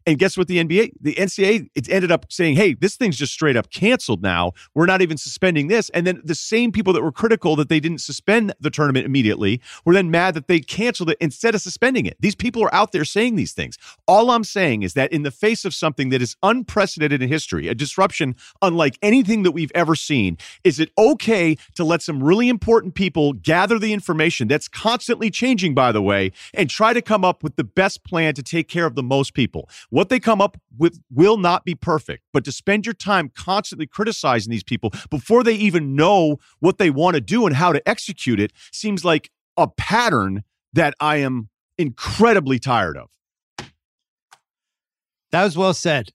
And 0.06 0.18
guess 0.18 0.36
what? 0.36 0.48
The 0.48 0.62
NBA, 0.62 0.92
the 1.00 1.14
NCAA, 1.14 1.68
it 1.74 1.88
ended 1.90 2.10
up 2.10 2.26
saying, 2.30 2.56
hey, 2.56 2.74
this 2.74 2.96
thing's 2.96 3.16
just 3.16 3.32
straight 3.32 3.56
up 3.56 3.70
canceled 3.70 4.22
now. 4.22 4.52
We're 4.74 4.86
not 4.86 5.02
even 5.02 5.16
suspending 5.16 5.68
this. 5.68 5.90
And 5.90 6.06
then 6.06 6.20
the 6.24 6.34
same 6.34 6.72
people 6.72 6.92
that 6.94 7.02
were 7.02 7.12
critical 7.12 7.56
that 7.56 7.68
they 7.68 7.80
didn't 7.80 8.00
suspend 8.00 8.54
the 8.60 8.70
tournament 8.70 9.06
immediately 9.06 9.60
were 9.84 9.94
then 9.94 10.10
mad 10.10 10.34
that 10.34 10.48
they 10.48 10.60
canceled 10.60 11.10
it 11.10 11.18
instead 11.20 11.54
of 11.54 11.60
suspending 11.60 12.06
it. 12.06 12.16
These 12.20 12.34
people 12.34 12.62
are 12.64 12.74
out 12.74 12.92
there 12.92 13.04
saying 13.04 13.36
these 13.36 13.52
things. 13.52 13.76
All 14.06 14.30
I'm 14.30 14.44
saying 14.44 14.82
is 14.82 14.94
that 14.94 15.12
in 15.12 15.22
the 15.22 15.30
face 15.30 15.64
of 15.64 15.74
something 15.74 16.08
that 16.10 16.22
is 16.22 16.36
unprecedented 16.42 17.22
in 17.22 17.28
history, 17.28 17.68
a 17.68 17.74
disruption 17.74 18.36
unlike 18.62 18.98
anything 19.02 19.42
that 19.42 19.52
we've 19.52 19.72
ever 19.74 19.94
seen, 19.94 20.38
is 20.64 20.80
it 20.80 20.90
okay 20.96 21.56
to 21.74 21.84
let 21.84 22.02
some 22.02 22.22
really 22.22 22.48
important 22.48 22.94
people 22.94 23.32
gather 23.34 23.78
the 23.78 23.92
information 23.92 24.48
that's 24.48 24.68
constantly 24.68 25.30
changing, 25.30 25.74
by 25.74 25.92
the 25.92 26.02
way, 26.02 26.32
and 26.54 26.70
try 26.70 26.92
to 26.92 27.02
come 27.02 27.24
up 27.24 27.42
with 27.42 27.56
the 27.56 27.64
best 27.64 28.04
plan 28.04 28.34
to 28.34 28.42
take 28.42 28.68
care 28.68 28.86
of 28.86 28.94
the 28.94 29.02
most 29.02 29.34
people? 29.34 29.68
What 29.90 30.08
they 30.08 30.20
come 30.20 30.40
up 30.40 30.56
with 30.78 31.00
will 31.10 31.36
not 31.36 31.64
be 31.64 31.74
perfect, 31.74 32.22
but 32.32 32.44
to 32.44 32.52
spend 32.52 32.86
your 32.86 32.94
time 32.94 33.30
constantly 33.34 33.86
criticizing 33.86 34.50
these 34.50 34.62
people 34.62 34.92
before 35.10 35.42
they 35.42 35.54
even 35.54 35.94
know 35.94 36.38
what 36.60 36.78
they 36.78 36.90
want 36.90 37.16
to 37.16 37.20
do 37.20 37.44
and 37.46 37.56
how 37.56 37.72
to 37.72 37.86
execute 37.88 38.40
it 38.40 38.52
seems 38.72 39.04
like 39.04 39.30
a 39.56 39.66
pattern 39.66 40.44
that 40.72 40.94
I 41.00 41.16
am 41.16 41.48
incredibly 41.76 42.58
tired 42.58 42.96
of. 42.96 43.10
That 45.32 45.44
was 45.44 45.56
well 45.56 45.74
said. 45.74 46.10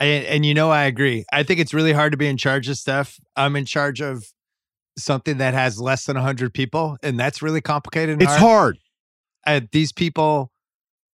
And, 0.00 0.24
and, 0.26 0.46
you 0.46 0.54
know, 0.54 0.70
I 0.70 0.84
agree. 0.84 1.24
I 1.32 1.44
think 1.44 1.60
it's 1.60 1.72
really 1.72 1.92
hard 1.92 2.12
to 2.12 2.18
be 2.18 2.26
in 2.26 2.36
charge 2.36 2.68
of 2.68 2.76
stuff. 2.76 3.18
I'm 3.36 3.56
in 3.56 3.64
charge 3.64 4.00
of 4.00 4.24
something 4.98 5.38
that 5.38 5.54
has 5.54 5.80
less 5.80 6.04
than 6.04 6.16
100 6.16 6.52
people, 6.52 6.98
and 7.02 7.18
that's 7.18 7.42
really 7.42 7.60
complicated. 7.60 8.20
it's 8.20 8.34
hard. 8.34 8.78
hard. 9.46 9.68
these 9.70 9.92
people 9.92 10.50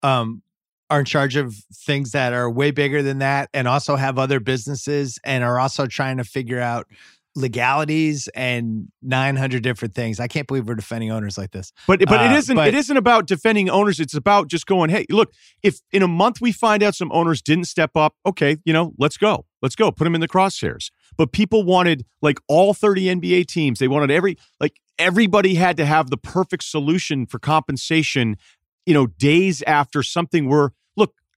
um, 0.01 0.41
are 0.89 0.99
in 0.99 1.05
charge 1.05 1.35
of 1.35 1.55
things 1.73 2.11
that 2.11 2.33
are 2.33 2.49
way 2.49 2.71
bigger 2.71 3.03
than 3.03 3.19
that 3.19 3.49
and 3.53 3.67
also 3.67 3.95
have 3.95 4.17
other 4.17 4.39
businesses 4.39 5.19
and 5.23 5.43
are 5.43 5.59
also 5.59 5.85
trying 5.85 6.17
to 6.17 6.23
figure 6.23 6.59
out 6.59 6.87
legalities 7.35 8.27
and 8.29 8.87
900 9.01 9.61
different 9.61 9.93
things. 9.93 10.19
I 10.19 10.27
can't 10.27 10.47
believe 10.47 10.67
we're 10.67 10.75
defending 10.75 11.11
owners 11.11 11.37
like 11.37 11.51
this. 11.51 11.71
But 11.87 11.99
but 11.99 12.19
uh, 12.19 12.23
it 12.23 12.31
isn't 12.31 12.55
but, 12.55 12.67
it 12.67 12.75
isn't 12.75 12.97
about 12.97 13.27
defending 13.27 13.69
owners. 13.69 13.99
It's 13.99 14.13
about 14.13 14.47
just 14.47 14.65
going, 14.65 14.89
"Hey, 14.89 15.05
look, 15.09 15.31
if 15.63 15.79
in 15.91 16.03
a 16.03 16.07
month 16.07 16.41
we 16.41 16.51
find 16.51 16.83
out 16.83 16.95
some 16.95 17.11
owners 17.11 17.41
didn't 17.41 17.65
step 17.65 17.91
up, 17.95 18.15
okay, 18.25 18.57
you 18.65 18.73
know, 18.73 18.93
let's 18.97 19.17
go. 19.17 19.45
Let's 19.61 19.75
go. 19.75 19.91
Put 19.91 20.03
them 20.05 20.15
in 20.15 20.21
the 20.21 20.27
crosshairs." 20.27 20.89
But 21.17 21.31
people 21.31 21.63
wanted 21.63 22.05
like 22.21 22.39
all 22.47 22.73
30 22.73 23.05
NBA 23.05 23.47
teams. 23.47 23.79
They 23.79 23.87
wanted 23.87 24.11
every 24.11 24.37
like 24.59 24.79
everybody 24.97 25.55
had 25.55 25.77
to 25.77 25.85
have 25.85 26.09
the 26.09 26.17
perfect 26.17 26.63
solution 26.63 27.25
for 27.25 27.39
compensation, 27.39 28.37
you 28.85 28.93
know, 28.93 29.07
days 29.07 29.61
after 29.63 30.03
something 30.03 30.47
were 30.47 30.73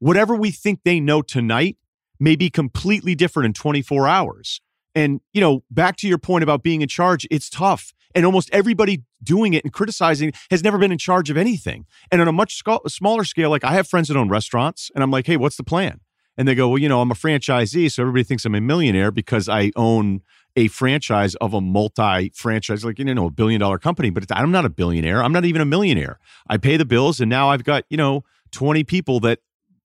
whatever 0.02 0.34
we 0.34 0.50
think 0.50 0.80
they 0.84 0.98
know 0.98 1.22
tonight 1.22 1.76
may 2.18 2.34
be 2.34 2.50
completely 2.50 3.14
different 3.14 3.46
in 3.46 3.52
24 3.52 4.08
hours. 4.08 4.60
And, 4.96 5.20
you 5.32 5.40
know, 5.40 5.62
back 5.70 5.96
to 5.98 6.08
your 6.08 6.18
point 6.18 6.42
about 6.42 6.64
being 6.64 6.82
in 6.82 6.88
charge, 6.88 7.24
it's 7.30 7.48
tough. 7.48 7.92
And 8.12 8.26
almost 8.26 8.50
everybody 8.52 9.04
doing 9.22 9.54
it 9.54 9.62
and 9.62 9.72
criticizing 9.72 10.32
has 10.50 10.64
never 10.64 10.76
been 10.76 10.90
in 10.90 10.98
charge 10.98 11.30
of 11.30 11.36
anything. 11.36 11.86
And 12.10 12.20
on 12.20 12.26
a 12.26 12.32
much 12.32 12.56
sc- 12.56 12.88
smaller 12.88 13.22
scale, 13.22 13.48
like 13.48 13.62
I 13.62 13.74
have 13.74 13.86
friends 13.86 14.08
that 14.08 14.16
own 14.16 14.28
restaurants, 14.28 14.90
and 14.92 15.04
I'm 15.04 15.12
like, 15.12 15.28
hey, 15.28 15.36
what's 15.36 15.56
the 15.56 15.62
plan? 15.62 16.00
And 16.36 16.48
they 16.48 16.56
go, 16.56 16.68
well, 16.68 16.78
you 16.78 16.88
know, 16.88 17.00
I'm 17.00 17.12
a 17.12 17.14
franchisee, 17.14 17.90
so 17.90 18.02
everybody 18.02 18.24
thinks 18.24 18.44
I'm 18.44 18.56
a 18.56 18.60
millionaire 18.60 19.12
because 19.12 19.48
I 19.48 19.70
own 19.76 20.22
a 20.56 20.66
franchise 20.66 21.36
of 21.36 21.54
a 21.54 21.60
multi 21.60 22.30
franchise, 22.34 22.84
like, 22.84 22.98
you 22.98 23.04
know, 23.04 23.26
a 23.26 23.30
billion 23.30 23.60
dollar 23.60 23.78
company. 23.78 24.10
But 24.10 24.24
I'm 24.32 24.50
not 24.50 24.64
a 24.64 24.70
billionaire. 24.70 25.22
I'm 25.22 25.32
not 25.32 25.44
even 25.44 25.62
a 25.62 25.66
millionaire. 25.66 26.18
I 26.48 26.56
pay 26.56 26.76
the 26.76 26.84
bills, 26.84 27.20
and 27.20 27.30
now 27.30 27.50
I've 27.50 27.62
got, 27.62 27.84
you 27.88 27.96
know, 27.96 28.24
20 28.50 28.82
people 28.84 29.20
that 29.20 29.38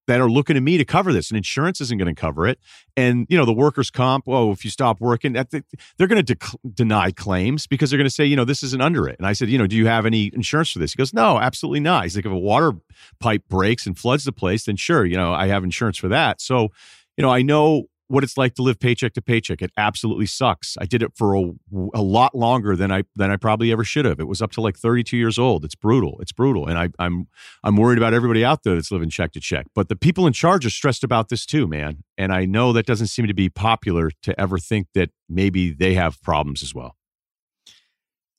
that 0.07 0.19
are 0.19 0.29
looking 0.29 0.55
to 0.55 0.61
me 0.61 0.77
to 0.77 0.85
cover 0.85 1.13
this, 1.13 1.29
and 1.29 1.37
insurance 1.37 1.79
isn't 1.81 1.97
going 1.97 2.13
to 2.13 2.19
cover 2.19 2.47
it. 2.47 2.59
And 2.95 3.27
you 3.29 3.37
know, 3.37 3.45
the 3.45 3.53
workers' 3.53 3.91
comp. 3.91 4.25
Oh, 4.27 4.51
if 4.51 4.65
you 4.65 4.71
stop 4.71 4.99
working, 4.99 5.33
that, 5.33 5.51
they're 5.51 6.07
going 6.07 6.23
to 6.23 6.35
de- 6.35 6.69
deny 6.73 7.11
claims 7.11 7.67
because 7.67 7.89
they're 7.89 7.97
going 7.97 8.09
to 8.09 8.13
say, 8.13 8.25
you 8.25 8.35
know, 8.35 8.45
this 8.45 8.63
isn't 8.63 8.81
under 8.81 9.07
it. 9.07 9.17
And 9.19 9.27
I 9.27 9.33
said, 9.33 9.49
you 9.49 9.57
know, 9.57 9.67
do 9.67 9.75
you 9.75 9.87
have 9.87 10.05
any 10.05 10.31
insurance 10.33 10.71
for 10.71 10.79
this? 10.79 10.93
He 10.93 10.97
goes, 10.97 11.13
no, 11.13 11.39
absolutely 11.39 11.81
not. 11.81 12.03
He's 12.03 12.15
like, 12.15 12.25
if 12.25 12.31
a 12.31 12.37
water 12.37 12.73
pipe 13.19 13.43
breaks 13.49 13.85
and 13.85 13.97
floods 13.97 14.23
the 14.23 14.31
place, 14.31 14.65
then 14.65 14.75
sure, 14.75 15.05
you 15.05 15.17
know, 15.17 15.33
I 15.33 15.47
have 15.47 15.63
insurance 15.63 15.97
for 15.97 16.07
that. 16.07 16.41
So, 16.41 16.69
you 17.17 17.21
know, 17.21 17.29
I 17.29 17.41
know 17.41 17.83
what 18.07 18.23
it's 18.23 18.37
like 18.37 18.55
to 18.55 18.61
live 18.61 18.79
paycheck 18.79 19.13
to 19.13 19.21
paycheck. 19.21 19.61
It 19.61 19.71
absolutely 19.77 20.25
sucks. 20.25 20.77
I 20.79 20.85
did 20.85 21.03
it 21.03 21.11
for 21.15 21.35
a, 21.35 21.51
a 21.93 22.01
lot 22.01 22.35
longer 22.35 22.75
than 22.75 22.91
I 22.91 23.03
than 23.15 23.31
I 23.31 23.35
probably 23.35 23.71
ever 23.71 23.83
should 23.83 24.05
have. 24.05 24.19
It 24.19 24.27
was 24.27 24.41
up 24.41 24.51
to 24.51 24.61
like 24.61 24.77
32 24.77 25.17
years 25.17 25.37
old. 25.37 25.65
It's 25.65 25.75
brutal. 25.75 26.17
It's 26.21 26.31
brutal, 26.31 26.67
and 26.67 26.77
I, 26.77 26.89
I'm 26.99 27.27
I'm 27.63 27.75
worried 27.75 27.97
about 27.97 28.13
everybody 28.13 28.45
out 28.45 28.63
there 28.63 28.75
that's 28.75 28.91
living 28.91 29.09
check 29.09 29.33
to 29.33 29.39
check. 29.39 29.67
But 29.75 29.89
the 29.89 29.95
people 29.95 30.25
in 30.25 30.33
charge 30.33 30.65
are 30.65 30.69
stressed 30.69 31.03
about 31.03 31.29
this 31.29 31.45
too, 31.45 31.67
man. 31.67 32.03
And 32.17 32.31
I 32.31 32.45
know 32.45 32.73
that 32.73 32.85
doesn't 32.85 33.07
seem 33.07 33.27
to 33.27 33.33
be 33.33 33.49
popular 33.49 34.11
to 34.23 34.39
ever 34.39 34.57
think 34.57 34.87
that 34.93 35.09
maybe 35.29 35.71
they 35.71 35.93
have 35.95 36.21
problems 36.21 36.63
as 36.63 36.73
well. 36.73 36.95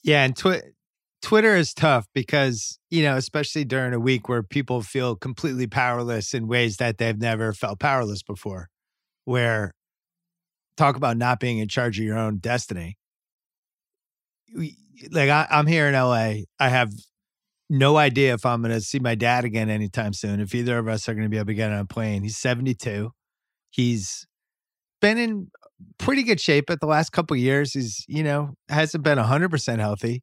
Yeah, 0.03 0.25
and 0.25 0.35
twi- 0.37 0.63
Twitter 1.21 1.57
is 1.57 1.75
tough 1.75 2.07
because 2.15 2.79
you 2.91 3.03
know, 3.03 3.17
especially 3.17 3.65
during 3.65 3.93
a 3.93 4.01
week 4.01 4.31
where 4.31 4.43
people 4.43 4.81
feel 4.81 5.15
completely 5.15 5.67
powerless 5.67 6.33
in 6.33 6.49
ways 6.49 6.79
that 6.79 6.97
they've 6.97 7.19
never 7.19 7.53
felt 7.53 7.79
powerless 7.79 8.23
before 8.23 8.71
where 9.29 9.75
talk 10.79 10.97
about 10.97 11.19
not 11.19 11.39
being 11.39 11.59
in 11.59 11.69
charge 11.69 11.99
of 11.99 12.05
your 12.05 12.17
own 12.17 12.39
destiny. 12.39 12.97
Like 15.11 15.29
I, 15.29 15.47
am 15.51 15.67
here 15.67 15.87
in 15.87 15.93
LA. 15.93 16.45
I 16.59 16.71
have 16.71 16.91
no 17.69 17.99
idea 17.99 18.33
if 18.33 18.47
I'm 18.47 18.63
going 18.63 18.73
to 18.73 18.81
see 18.81 18.99
my 18.99 19.15
dad 19.15 19.45
again 19.45 19.69
anytime 19.69 20.15
soon. 20.15 20.41
If 20.41 20.55
either 20.55 20.79
of 20.79 20.89
us 20.89 21.09
are 21.09 21.15
going 21.15 21.27
to 21.27 21.29
be 21.29 21.37
able 21.37 21.49
to 21.49 21.55
get 21.55 21.71
on 21.71 21.79
a 21.79 21.85
plane. 21.85 22.23
He's 22.23 22.39
72. 22.39 23.11
He's 23.69 24.27
been 25.03 25.19
in 25.19 25.51
pretty 25.99 26.23
good 26.23 26.41
shape 26.41 26.71
at 26.71 26.81
the 26.81 26.87
last 26.87 27.11
couple 27.11 27.37
years. 27.37 27.75
He's 27.75 28.07
you 28.09 28.23
know 28.23 28.55
hasn't 28.71 29.05
been 29.05 29.19
100 29.19 29.51
percent 29.51 29.83
healthy, 29.83 30.23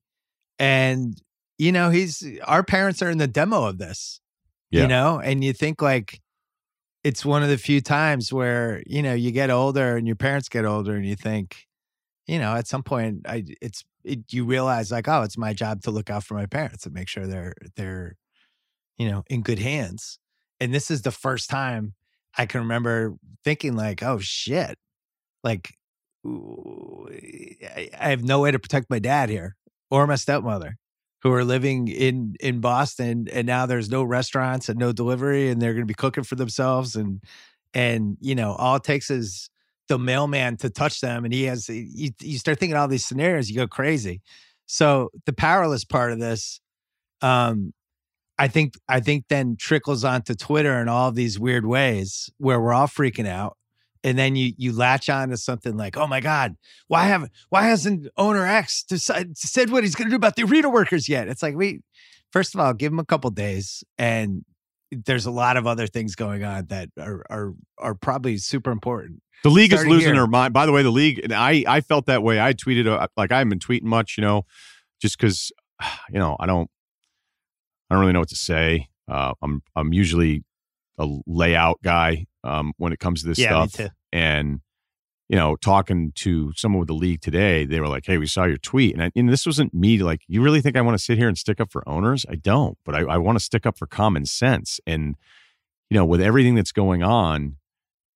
and 0.57 1.13
you 1.59 1.71
know 1.71 1.91
he's 1.91 2.27
our 2.45 2.63
parents 2.63 3.03
are 3.03 3.09
in 3.11 3.19
the 3.19 3.27
demo 3.27 3.65
of 3.65 3.77
this. 3.77 4.19
Yeah. 4.71 4.81
You 4.81 4.87
know, 4.87 5.19
and 5.19 5.43
you 5.43 5.53
think 5.53 5.79
like 5.79 6.19
it's 7.05 7.23
one 7.23 7.43
of 7.43 7.49
the 7.49 7.57
few 7.57 7.81
times 7.81 8.33
where 8.33 8.81
you 8.87 9.03
know 9.03 9.13
you 9.13 9.29
get 9.29 9.51
older 9.51 9.95
and 9.95 10.07
your 10.07 10.15
parents 10.15 10.49
get 10.49 10.65
older 10.65 10.95
and 10.95 11.05
you 11.05 11.15
think 11.15 11.67
you 12.25 12.39
know 12.39 12.55
at 12.55 12.67
some 12.67 12.81
point 12.81 13.21
i 13.27 13.45
it's 13.61 13.85
it, 14.03 14.33
you 14.33 14.43
realize 14.43 14.91
like 14.91 15.07
oh 15.07 15.21
it's 15.21 15.37
my 15.37 15.53
job 15.53 15.83
to 15.83 15.91
look 15.91 16.09
out 16.09 16.23
for 16.23 16.33
my 16.33 16.47
parents 16.47 16.83
and 16.83 16.95
make 16.95 17.07
sure 17.07 17.27
they're 17.27 17.53
they're 17.75 18.15
you 18.97 19.09
know 19.09 19.23
in 19.27 19.41
good 19.41 19.59
hands. 19.59 20.19
And 20.59 20.73
this 20.73 20.89
is 20.89 21.03
the 21.03 21.11
first 21.11 21.49
time 21.49 21.93
i 22.37 22.45
can 22.47 22.61
remember 22.61 23.13
thinking 23.43 23.75
like 23.75 24.01
oh 24.01 24.17
shit. 24.19 24.77
Like 25.43 25.75
I 26.25 27.89
have 28.09 28.23
no 28.23 28.39
way 28.39 28.49
to 28.49 28.57
protect 28.57 28.89
my 28.89 28.97
dad 28.97 29.29
here 29.29 29.55
or 29.91 30.07
my 30.07 30.15
stepmother 30.15 30.77
who 31.25 31.33
are 31.33 31.43
living 31.43 31.87
in 31.87 32.35
in 32.39 32.59
Boston 32.59 33.27
and 33.33 33.47
now 33.47 33.65
there's 33.65 33.89
no 33.89 34.03
restaurants 34.03 34.69
and 34.69 34.77
no 34.77 34.91
delivery 34.91 35.49
and 35.49 35.59
they're 35.59 35.73
going 35.73 35.81
to 35.81 35.87
be 35.87 35.95
cooking 35.95 36.23
for 36.23 36.35
themselves 36.35 36.95
and 36.95 37.19
and 37.73 38.15
you 38.21 38.35
know 38.35 38.51
all 38.51 38.75
it 38.75 38.83
takes 38.83 39.09
is 39.09 39.49
the 39.87 39.97
mailman 39.97 40.55
to 40.55 40.69
touch 40.69 41.01
them 41.01 41.25
and 41.25 41.33
he 41.33 41.45
has 41.45 41.67
you, 41.67 42.11
you 42.21 42.37
start 42.37 42.59
thinking 42.59 42.77
all 42.77 42.87
these 42.87 43.03
scenarios 43.03 43.49
you 43.49 43.55
go 43.55 43.65
crazy. 43.65 44.21
So 44.67 45.09
the 45.25 45.33
powerless 45.33 45.83
part 45.83 46.11
of 46.11 46.19
this 46.19 46.61
um 47.21 47.73
i 48.37 48.47
think 48.47 48.75
i 48.87 48.99
think 48.99 49.25
then 49.27 49.55
trickles 49.59 50.03
onto 50.03 50.35
twitter 50.35 50.79
in 50.79 50.87
all 50.87 51.11
these 51.11 51.39
weird 51.39 51.65
ways 51.65 52.29
where 52.37 52.61
we're 52.61 52.73
all 52.73 52.87
freaking 52.87 53.27
out 53.27 53.57
and 54.05 54.19
then 54.19 54.35
you 54.35 54.53
you 54.55 54.71
latch 54.71 55.09
on 55.09 55.29
to 55.29 55.37
something 55.37 55.75
like, 55.75 55.97
oh 55.97 56.05
my 56.05 56.19
God, 56.19 56.55
why 56.87 57.05
haven't 57.05 57.31
why 57.49 57.63
hasn't 57.63 58.07
owner 58.17 58.45
X 58.45 58.83
decided, 58.83 59.35
said 59.35 59.71
what 59.71 59.83
he's 59.83 59.95
going 59.95 60.05
to 60.05 60.11
do 60.11 60.15
about 60.15 60.35
the 60.35 60.43
arena 60.43 60.69
workers 60.69 61.09
yet? 61.09 61.27
It's 61.27 61.41
like 61.41 61.55
we 61.55 61.81
first 62.31 62.53
of 62.53 62.61
all 62.61 62.73
give 62.73 62.93
him 62.93 62.99
a 62.99 63.05
couple 63.05 63.31
days, 63.31 63.83
and 63.97 64.45
there's 64.91 65.25
a 65.25 65.31
lot 65.31 65.57
of 65.57 65.65
other 65.65 65.87
things 65.87 66.15
going 66.15 66.43
on 66.43 66.67
that 66.67 66.89
are 66.99 67.25
are 67.31 67.53
are 67.79 67.95
probably 67.95 68.37
super 68.37 68.69
important. 68.69 69.23
The 69.43 69.49
league 69.49 69.71
Starting 69.71 69.91
is 69.91 69.95
losing 69.95 70.13
here. 70.13 70.21
her 70.21 70.27
mind. 70.27 70.53
By 70.53 70.67
the 70.67 70.71
way, 70.71 70.83
the 70.83 70.91
league, 70.91 71.19
and 71.23 71.33
I 71.33 71.63
I 71.67 71.81
felt 71.81 72.05
that 72.05 72.21
way. 72.21 72.39
I 72.39 72.53
tweeted 72.53 72.85
uh, 72.85 73.07
like 73.17 73.31
I 73.31 73.39
haven't 73.39 73.49
been 73.49 73.59
tweeting 73.59 73.85
much, 73.85 74.17
you 74.19 74.21
know, 74.21 74.45
just 75.01 75.17
because 75.17 75.51
you 76.11 76.19
know 76.19 76.37
I 76.39 76.45
don't 76.45 76.69
I 77.89 77.95
don't 77.95 78.01
really 78.01 78.13
know 78.13 78.19
what 78.19 78.29
to 78.29 78.35
say. 78.35 78.87
Uh, 79.09 79.33
I'm 79.41 79.63
I'm 79.75 79.93
usually 79.93 80.43
a 80.99 81.07
layout 81.25 81.81
guy 81.83 82.27
um, 82.45 82.73
when 82.77 82.93
it 82.93 82.99
comes 82.99 83.21
to 83.21 83.27
this 83.27 83.39
yeah, 83.39 83.65
stuff. 83.65 83.89
And 84.13 84.61
you 85.27 85.35
know, 85.35 85.55
talking 85.55 86.11
to 86.15 86.53
someone 86.55 86.79
with 86.79 86.87
the 86.87 86.93
league 86.93 87.21
today, 87.21 87.65
they 87.65 87.79
were 87.79 87.87
like, 87.87 88.05
"Hey, 88.05 88.17
we 88.17 88.27
saw 88.27 88.45
your 88.45 88.57
tweet," 88.57 88.93
and, 88.93 89.03
I, 89.03 89.11
and 89.15 89.27
this 89.27 89.45
wasn't 89.45 89.73
me. 89.73 89.97
Like, 89.97 90.21
you 90.27 90.41
really 90.41 90.61
think 90.61 90.77
I 90.77 90.81
want 90.81 90.97
to 90.97 91.03
sit 91.03 91.17
here 91.17 91.27
and 91.27 91.37
stick 91.37 91.59
up 91.59 91.71
for 91.71 91.87
owners? 91.89 92.25
I 92.29 92.35
don't, 92.35 92.77
but 92.85 92.95
I, 92.95 93.01
I 93.01 93.17
want 93.17 93.37
to 93.37 93.43
stick 93.43 93.65
up 93.65 93.77
for 93.77 93.87
common 93.87 94.25
sense. 94.25 94.79
And 94.85 95.15
you 95.89 95.97
know, 95.97 96.05
with 96.05 96.21
everything 96.21 96.55
that's 96.55 96.71
going 96.71 97.01
on, 97.01 97.57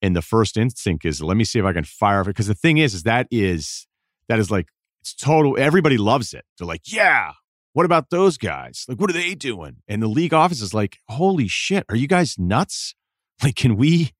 and 0.01 0.15
the 0.15 0.21
first 0.21 0.55
instinct 0.55 1.03
is, 1.05 1.21
let 1.21 1.35
me 1.35 1.43
see 1.43 1.59
if 1.59 1.65
I 1.65 1.73
can 1.73 1.83
fire 1.83 2.21
it. 2.21 2.27
Because 2.27 2.47
the 2.47 2.53
thing 2.53 2.77
is, 2.77 2.93
is 2.93 3.03
that 3.03 3.27
is 3.31 3.87
that 4.27 4.37
is 4.37 4.51
like 4.51 4.67
it's 5.01 5.15
total. 5.15 5.57
Everybody 5.57 5.97
loves 5.97 6.33
it. 6.33 6.45
They're 6.57 6.67
like, 6.67 6.83
"Yeah, 6.85 7.33
what 7.73 7.85
about 7.85 8.11
those 8.11 8.37
guys? 8.37 8.85
Like, 8.87 8.99
what 8.99 9.09
are 9.09 9.13
they 9.13 9.33
doing?" 9.33 9.77
And 9.87 10.03
the 10.03 10.07
league 10.07 10.33
office 10.33 10.61
is 10.61 10.75
like, 10.75 10.99
"Holy 11.07 11.47
shit, 11.47 11.85
are 11.89 11.95
you 11.95 12.07
guys 12.07 12.37
nuts? 12.37 12.93
Like, 13.41 13.55
can 13.55 13.77
we?" 13.77 14.11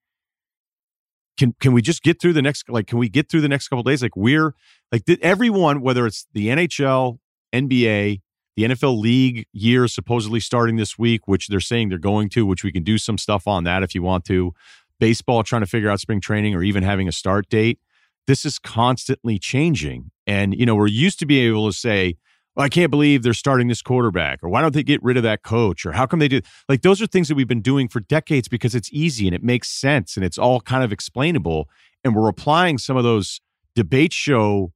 Can 1.40 1.56
can 1.60 1.74
we 1.74 1.82
just 1.82 2.04
get 2.04 2.22
through 2.22 2.34
the 2.34 2.42
next 2.42 2.70
like 2.70 2.86
can 2.86 3.00
we 3.00 3.10
get 3.10 3.30
through 3.30 3.42
the 3.42 3.48
next 3.48 3.70
couple 3.70 3.82
days 3.82 4.04
like 4.04 4.16
we're 4.16 4.54
like 4.92 5.06
did 5.06 5.20
everyone 5.22 5.82
whether 5.82 6.06
it's 6.06 6.28
the 6.34 6.50
NHL, 6.50 7.18
NBA, 7.54 8.22
the 8.56 8.64
NFL 8.64 9.00
league 9.00 9.48
year 9.54 9.88
supposedly 9.88 10.42
starting 10.42 10.76
this 10.76 11.00
week, 11.00 11.28
which 11.28 11.48
they're 11.48 11.62
saying 11.62 11.90
they're 11.90 11.98
going 11.98 12.28
to, 12.30 12.46
which 12.46 12.64
we 12.64 12.74
can 12.74 12.84
do 12.84 12.98
some 12.98 13.18
stuff 13.18 13.48
on 13.48 13.64
that 13.64 13.84
if 13.84 13.96
you 13.96 14.04
want 14.04 14.26
to. 14.26 14.54
Baseball 15.00 15.44
trying 15.44 15.62
to 15.62 15.68
figure 15.68 15.90
out 15.90 16.02
spring 16.02 16.20
training 16.20 16.54
or 16.54 16.62
even 16.62 16.84
having 16.84 17.08
a 17.08 17.14
start 17.14 17.48
date. 17.50 17.80
This 18.28 18.44
is 18.44 18.60
constantly 18.60 19.40
changing. 19.40 20.12
And, 20.28 20.54
you 20.54 20.66
know, 20.66 20.76
we're 20.76 20.88
used 20.88 21.20
to 21.20 21.26
be 21.26 21.40
able 21.40 21.72
to 21.72 21.76
say, 21.76 22.18
I 22.60 22.70
can't 22.70 22.92
believe 22.92 23.24
they're 23.24 23.34
starting 23.34 23.70
this 23.70 23.82
quarterback, 23.82 24.44
or 24.44 24.50
why 24.50 24.62
don't 24.62 24.74
they 24.74 24.84
get 24.84 25.02
rid 25.02 25.18
of 25.18 25.24
that 25.24 25.44
coach, 25.44 25.86
or 25.86 25.94
how 25.94 26.06
come 26.06 26.20
they 26.20 26.28
do? 26.28 26.42
Like, 26.68 26.82
those 26.82 27.02
are 27.02 27.08
things 27.08 27.30
that 27.30 27.36
we've 27.36 27.48
been 27.48 27.62
doing 27.62 27.88
for 27.88 28.02
decades 28.02 28.48
because 28.48 28.76
it's 28.76 28.90
easy 28.92 29.28
and 29.28 29.36
it 29.36 29.44
makes 29.44 29.70
sense 29.70 30.18
and 30.18 30.26
it's 30.26 30.38
all 30.38 30.60
kind 30.60 30.84
of 30.84 30.92
explainable. 30.92 31.70
And 32.04 32.16
we're 32.16 32.28
applying 32.28 32.78
some 32.78 32.98
of 32.98 33.04
those 33.04 33.40
debate 33.76 34.14
show 34.14 34.74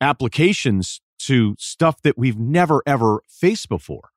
applications 0.00 1.00
to 1.20 1.56
stuff 1.58 2.02
that 2.02 2.18
we've 2.18 2.38
never 2.38 2.82
ever 2.86 3.22
faced 3.28 3.68
before. 3.68 4.10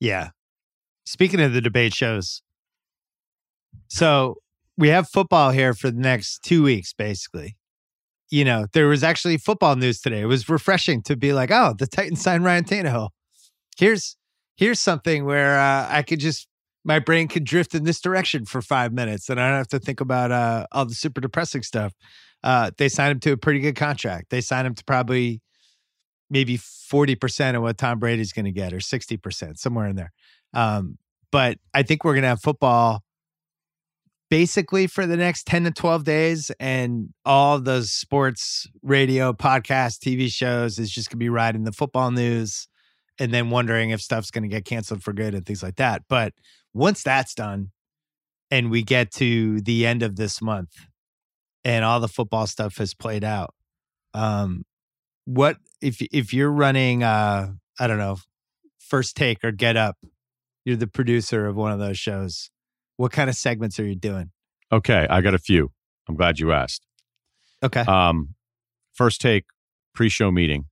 Yeah. 0.00 0.30
Speaking 1.04 1.40
of 1.40 1.52
the 1.52 1.60
debate 1.60 1.92
shows, 1.92 2.42
so 3.88 4.36
we 4.78 4.88
have 4.88 5.08
football 5.08 5.50
here 5.50 5.74
for 5.74 5.90
the 5.90 6.00
next 6.00 6.42
two 6.42 6.62
weeks, 6.62 6.92
basically 6.92 7.56
you 8.30 8.44
know, 8.44 8.66
there 8.72 8.88
was 8.88 9.04
actually 9.04 9.38
football 9.38 9.76
news 9.76 10.00
today. 10.00 10.20
It 10.20 10.26
was 10.26 10.48
refreshing 10.48 11.02
to 11.02 11.16
be 11.16 11.32
like, 11.32 11.50
oh, 11.50 11.74
the 11.78 11.86
Titans 11.86 12.20
signed 12.20 12.44
Ryan 12.44 12.64
Tannehill. 12.64 13.10
Here's 13.76 14.16
here's 14.56 14.80
something 14.80 15.24
where 15.24 15.58
uh, 15.58 15.86
I 15.88 16.02
could 16.02 16.18
just 16.18 16.48
my 16.84 16.98
brain 16.98 17.28
could 17.28 17.44
drift 17.44 17.74
in 17.74 17.84
this 17.84 18.00
direction 18.00 18.44
for 18.44 18.62
five 18.62 18.92
minutes, 18.92 19.28
and 19.28 19.40
I 19.40 19.48
don't 19.48 19.58
have 19.58 19.68
to 19.68 19.78
think 19.78 20.00
about 20.00 20.30
uh, 20.30 20.66
all 20.72 20.86
the 20.86 20.94
super 20.94 21.20
depressing 21.20 21.62
stuff. 21.62 21.92
Uh, 22.42 22.70
they 22.78 22.88
signed 22.88 23.12
him 23.12 23.20
to 23.20 23.32
a 23.32 23.36
pretty 23.36 23.60
good 23.60 23.76
contract. 23.76 24.30
They 24.30 24.40
signed 24.40 24.66
him 24.66 24.74
to 24.74 24.84
probably 24.84 25.40
maybe 26.30 26.56
forty 26.56 27.14
percent 27.14 27.56
of 27.56 27.62
what 27.62 27.78
Tom 27.78 27.98
Brady's 27.98 28.32
going 28.32 28.44
to 28.44 28.52
get, 28.52 28.72
or 28.72 28.80
sixty 28.80 29.16
percent, 29.16 29.58
somewhere 29.58 29.86
in 29.86 29.96
there. 29.96 30.12
Um, 30.54 30.98
but 31.30 31.58
I 31.74 31.82
think 31.82 32.04
we're 32.04 32.14
going 32.14 32.22
to 32.22 32.28
have 32.28 32.40
football 32.40 33.02
basically 34.28 34.86
for 34.86 35.06
the 35.06 35.16
next 35.16 35.46
10 35.46 35.64
to 35.64 35.70
12 35.70 36.04
days 36.04 36.50
and 36.58 37.10
all 37.24 37.60
the 37.60 37.82
sports 37.82 38.66
radio 38.82 39.32
podcast 39.32 39.98
tv 39.98 40.28
shows 40.28 40.78
is 40.78 40.90
just 40.90 41.08
going 41.08 41.18
to 41.18 41.24
be 41.24 41.28
riding 41.28 41.64
the 41.64 41.72
football 41.72 42.10
news 42.10 42.66
and 43.18 43.32
then 43.32 43.50
wondering 43.50 43.90
if 43.90 44.00
stuff's 44.00 44.30
going 44.30 44.42
to 44.42 44.48
get 44.48 44.64
canceled 44.64 45.02
for 45.02 45.12
good 45.12 45.34
and 45.34 45.46
things 45.46 45.62
like 45.62 45.76
that. 45.76 46.02
But 46.08 46.34
once 46.74 47.02
that's 47.02 47.34
done 47.34 47.70
and 48.50 48.70
we 48.70 48.82
get 48.82 49.10
to 49.12 49.60
the 49.62 49.86
end 49.86 50.02
of 50.02 50.16
this 50.16 50.42
month 50.42 50.72
and 51.64 51.84
all 51.84 52.00
the 52.00 52.08
football 52.08 52.46
stuff 52.46 52.76
has 52.76 52.94
played 52.94 53.24
out 53.24 53.54
um 54.14 54.64
what 55.24 55.56
if 55.80 56.00
if 56.12 56.32
you're 56.32 56.52
running 56.52 57.02
uh 57.02 57.48
i 57.80 57.86
don't 57.86 57.98
know 57.98 58.16
first 58.78 59.16
take 59.16 59.42
or 59.42 59.50
get 59.50 59.76
up 59.76 59.96
you're 60.64 60.76
the 60.76 60.86
producer 60.86 61.46
of 61.46 61.56
one 61.56 61.72
of 61.72 61.78
those 61.78 61.98
shows 61.98 62.50
what 62.96 63.12
kind 63.12 63.30
of 63.30 63.36
segments 63.36 63.78
are 63.78 63.86
you 63.86 63.94
doing? 63.94 64.30
Okay, 64.72 65.06
I 65.08 65.20
got 65.20 65.34
a 65.34 65.38
few. 65.38 65.72
I'm 66.08 66.16
glad 66.16 66.38
you 66.38 66.52
asked. 66.52 66.84
Okay. 67.62 67.80
Um, 67.80 68.34
first 68.94 69.20
take 69.20 69.44
pre-show 69.94 70.30
meeting. 70.30 70.66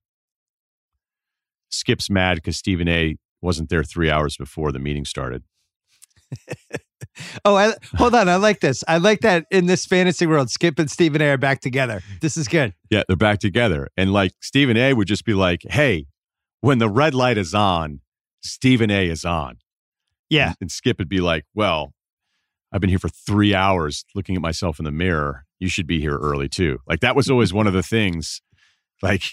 Skip's 1.69 2.09
mad 2.09 2.35
because 2.35 2.57
Stephen 2.57 2.87
A. 2.87 3.17
wasn't 3.41 3.69
there 3.69 3.83
three 3.83 4.09
hours 4.09 4.37
before 4.37 4.71
the 4.71 4.79
meeting 4.79 5.05
started. 5.05 5.43
Oh, 7.45 7.55
I, 7.55 7.73
hold 7.95 8.13
on. 8.13 8.27
I 8.27 8.35
like 8.35 8.59
this. 8.59 8.83
I 8.87 8.97
like 8.97 9.21
that 9.21 9.45
in 9.49 9.67
this 9.67 9.85
fantasy 9.85 10.25
world, 10.25 10.49
Skip 10.49 10.79
and 10.79 10.89
Stephen 10.89 11.21
A 11.21 11.29
are 11.29 11.37
back 11.37 11.61
together. 11.61 12.01
This 12.21 12.35
is 12.35 12.47
good. 12.47 12.73
Yeah, 12.89 13.03
they're 13.07 13.15
back 13.15 13.39
together. 13.39 13.87
And 13.95 14.11
like 14.11 14.33
Stephen 14.41 14.75
A 14.77 14.93
would 14.93 15.07
just 15.07 15.25
be 15.25 15.33
like, 15.33 15.61
hey, 15.63 16.07
when 16.61 16.79
the 16.79 16.89
red 16.89 17.13
light 17.13 17.37
is 17.37 17.53
on, 17.53 18.01
Stephen 18.41 18.91
A 18.91 19.07
is 19.07 19.23
on. 19.23 19.57
Yeah. 20.29 20.47
And, 20.47 20.57
and 20.61 20.71
Skip 20.71 20.97
would 20.99 21.09
be 21.09 21.21
like, 21.21 21.45
well, 21.53 21.93
I've 22.71 22.81
been 22.81 22.89
here 22.89 22.99
for 22.99 23.09
three 23.09 23.53
hours 23.53 24.05
looking 24.15 24.35
at 24.35 24.41
myself 24.41 24.79
in 24.79 24.85
the 24.85 24.91
mirror. 24.91 25.45
You 25.59 25.69
should 25.69 25.87
be 25.87 25.99
here 25.99 26.17
early 26.17 26.49
too. 26.49 26.79
Like 26.87 26.99
that 26.99 27.15
was 27.15 27.29
always 27.29 27.53
one 27.53 27.67
of 27.67 27.73
the 27.73 27.83
things. 27.83 28.41
Like 29.01 29.23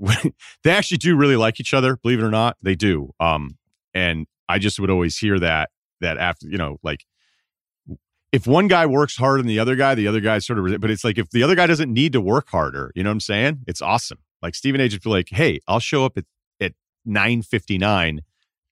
they 0.62 0.70
actually 0.70 0.98
do 0.98 1.16
really 1.16 1.36
like 1.36 1.60
each 1.60 1.74
other, 1.74 1.96
believe 1.96 2.20
it 2.20 2.24
or 2.24 2.30
not. 2.30 2.56
They 2.62 2.74
do. 2.74 3.12
Um, 3.20 3.58
and 3.94 4.26
I 4.48 4.58
just 4.58 4.78
would 4.78 4.90
always 4.90 5.16
hear 5.18 5.38
that 5.40 5.70
that 6.00 6.18
after 6.18 6.46
you 6.46 6.58
know, 6.58 6.78
like 6.82 7.04
if 8.32 8.46
one 8.46 8.66
guy 8.66 8.84
works 8.86 9.16
harder 9.16 9.38
than 9.38 9.46
the 9.46 9.60
other 9.60 9.76
guy, 9.76 9.94
the 9.94 10.08
other 10.08 10.20
guy 10.20 10.38
sort 10.38 10.58
of. 10.58 10.80
But 10.80 10.90
it's 10.90 11.04
like 11.04 11.18
if 11.18 11.30
the 11.30 11.42
other 11.42 11.54
guy 11.54 11.66
doesn't 11.66 11.92
need 11.92 12.12
to 12.12 12.20
work 12.20 12.48
harder, 12.50 12.90
you 12.94 13.02
know 13.02 13.10
what 13.10 13.14
I'm 13.14 13.20
saying? 13.20 13.60
It's 13.66 13.80
awesome. 13.80 14.18
Like 14.42 14.54
Stephen 14.54 14.80
A. 14.80 14.88
just 14.88 15.02
be 15.02 15.10
like, 15.10 15.28
hey, 15.30 15.60
I'll 15.68 15.80
show 15.80 16.04
up 16.04 16.18
at 16.18 16.24
at 16.60 16.72
nine 17.04 17.42
fifty 17.42 17.78
nine. 17.78 18.22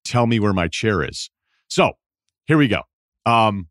Tell 0.04 0.26
me 0.26 0.40
where 0.40 0.52
my 0.52 0.68
chair 0.68 1.02
is. 1.02 1.30
So 1.68 1.92
here 2.46 2.58
we 2.58 2.68
go. 2.68 2.82
Um, 3.24 3.68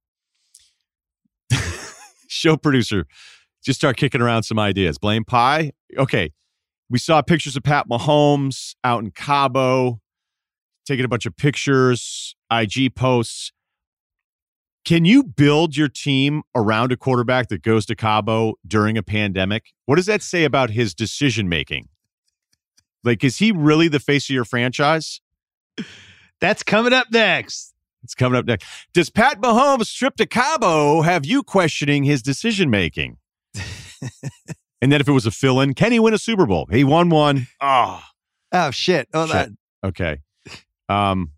show 2.41 2.57
producer, 2.57 3.05
just 3.63 3.79
start 3.79 3.97
kicking 3.97 4.21
around 4.21 4.43
some 4.43 4.59
ideas. 4.59 4.97
Blame 4.97 5.23
pie. 5.23 5.71
Okay, 5.97 6.31
we 6.89 6.99
saw 6.99 7.21
pictures 7.21 7.55
of 7.55 7.63
Pat 7.63 7.87
Mahomes 7.87 8.75
out 8.83 9.03
in 9.03 9.11
Cabo, 9.11 10.01
taking 10.85 11.05
a 11.05 11.07
bunch 11.07 11.25
of 11.25 11.37
pictures, 11.37 12.35
IG 12.51 12.95
posts. 12.95 13.51
Can 14.83 15.05
you 15.05 15.23
build 15.23 15.77
your 15.77 15.87
team 15.87 16.41
around 16.55 16.91
a 16.91 16.97
quarterback 16.97 17.49
that 17.49 17.61
goes 17.61 17.85
to 17.85 17.95
Cabo 17.95 18.55
during 18.65 18.97
a 18.97 19.03
pandemic? 19.03 19.73
What 19.85 19.97
does 19.97 20.07
that 20.07 20.23
say 20.23 20.43
about 20.43 20.71
his 20.71 20.95
decision 20.95 21.47
making? 21.47 21.87
Like, 23.03 23.23
is 23.23 23.37
he 23.37 23.51
really 23.51 23.87
the 23.87 23.99
face 23.99 24.29
of 24.29 24.33
your 24.33 24.45
franchise? 24.45 25.21
That's 26.39 26.63
coming 26.63 26.93
up 26.93 27.07
next. 27.11 27.70
It's 28.03 28.15
coming 28.15 28.37
up 28.37 28.45
next. 28.45 28.67
Does 28.93 29.09
Pat 29.09 29.39
Mahomes' 29.39 29.93
trip 29.95 30.15
to 30.15 30.25
Cabo 30.25 31.01
have 31.01 31.25
you 31.25 31.43
questioning 31.43 32.03
his 32.03 32.21
decision 32.21 32.69
making? 32.69 33.17
and 34.81 34.91
then 34.91 35.01
if 35.01 35.07
it 35.07 35.11
was 35.11 35.25
a 35.25 35.31
fill 35.31 35.59
in, 35.59 35.73
can 35.73 35.91
he 35.91 35.99
win 35.99 36.13
a 36.13 36.17
Super 36.17 36.45
Bowl? 36.45 36.67
He 36.71 36.83
won 36.83 37.09
one. 37.09 37.47
Oh, 37.59 38.01
oh 38.51 38.71
shit. 38.71 39.07
Oh, 39.13 39.27
shit. 39.27 39.33
that. 39.33 39.49
Okay. 39.83 40.19
Um, 40.89 41.31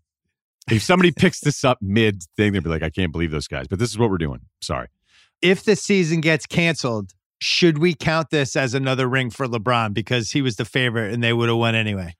if 0.70 0.82
somebody 0.82 1.12
picks 1.12 1.40
this 1.40 1.64
up 1.64 1.78
mid 1.80 2.22
thing, 2.36 2.52
they'd 2.52 2.62
be 2.62 2.70
like, 2.70 2.82
I 2.82 2.90
can't 2.90 3.12
believe 3.12 3.30
those 3.30 3.48
guys. 3.48 3.68
But 3.68 3.78
this 3.78 3.90
is 3.90 3.98
what 3.98 4.10
we're 4.10 4.18
doing. 4.18 4.40
Sorry. 4.60 4.88
If 5.42 5.64
the 5.64 5.76
season 5.76 6.20
gets 6.20 6.46
canceled, 6.46 7.12
should 7.38 7.78
we 7.78 7.94
count 7.94 8.30
this 8.30 8.56
as 8.56 8.72
another 8.72 9.06
ring 9.06 9.28
for 9.28 9.46
LeBron 9.46 9.92
because 9.92 10.30
he 10.30 10.40
was 10.40 10.56
the 10.56 10.64
favorite 10.64 11.12
and 11.12 11.22
they 11.22 11.32
would 11.32 11.50
have 11.50 11.58
won 11.58 11.74
anyway? 11.74 12.16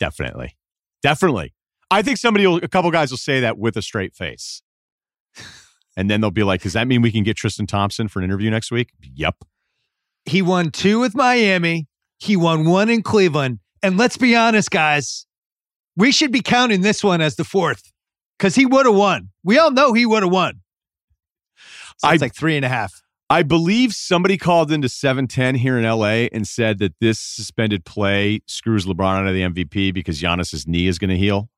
Definitely. 0.00 0.56
Definitely. 1.02 1.52
I 1.94 2.02
think 2.02 2.18
somebody, 2.18 2.44
will, 2.44 2.56
a 2.56 2.66
couple 2.66 2.90
guys 2.90 3.12
will 3.12 3.18
say 3.18 3.38
that 3.38 3.56
with 3.56 3.76
a 3.76 3.82
straight 3.82 4.16
face. 4.16 4.62
And 5.96 6.10
then 6.10 6.20
they'll 6.20 6.32
be 6.32 6.42
like, 6.42 6.62
does 6.62 6.72
that 6.72 6.88
mean 6.88 7.02
we 7.02 7.12
can 7.12 7.22
get 7.22 7.36
Tristan 7.36 7.68
Thompson 7.68 8.08
for 8.08 8.18
an 8.18 8.24
interview 8.24 8.50
next 8.50 8.72
week? 8.72 8.90
Yep. 9.14 9.44
He 10.24 10.42
won 10.42 10.72
two 10.72 10.98
with 10.98 11.14
Miami. 11.14 11.86
He 12.18 12.36
won 12.36 12.64
one 12.64 12.90
in 12.90 13.00
Cleveland. 13.02 13.60
And 13.80 13.96
let's 13.96 14.16
be 14.16 14.34
honest, 14.34 14.72
guys, 14.72 15.24
we 15.96 16.10
should 16.10 16.32
be 16.32 16.40
counting 16.40 16.80
this 16.80 17.04
one 17.04 17.20
as 17.20 17.36
the 17.36 17.44
fourth 17.44 17.92
because 18.38 18.56
he 18.56 18.66
would 18.66 18.86
have 18.86 18.94
won. 18.96 19.28
We 19.44 19.56
all 19.58 19.70
know 19.70 19.92
he 19.92 20.04
would 20.04 20.24
have 20.24 20.32
won. 20.32 20.62
So 21.98 22.10
it's 22.10 22.22
I- 22.22 22.24
like 22.24 22.34
three 22.34 22.56
and 22.56 22.64
a 22.64 22.68
half. 22.68 23.02
I 23.30 23.44
believe 23.44 23.94
somebody 23.94 24.36
called 24.36 24.72
into 24.72 24.88
710 24.88 25.54
here 25.54 25.78
in 25.78 25.84
LA 25.84 26.26
and 26.32 26.46
said 26.46 26.78
that 26.80 26.94
this 27.00 27.20
suspended 27.20 27.84
play 27.84 28.40
screws 28.46 28.84
LeBron 28.84 29.20
out 29.20 29.26
of 29.28 29.32
the 29.34 29.42
MVP 29.42 29.94
because 29.94 30.20
Giannis's 30.20 30.66
knee 30.66 30.88
is 30.88 30.98
going 30.98 31.10
to 31.10 31.16
heal. 31.16 31.48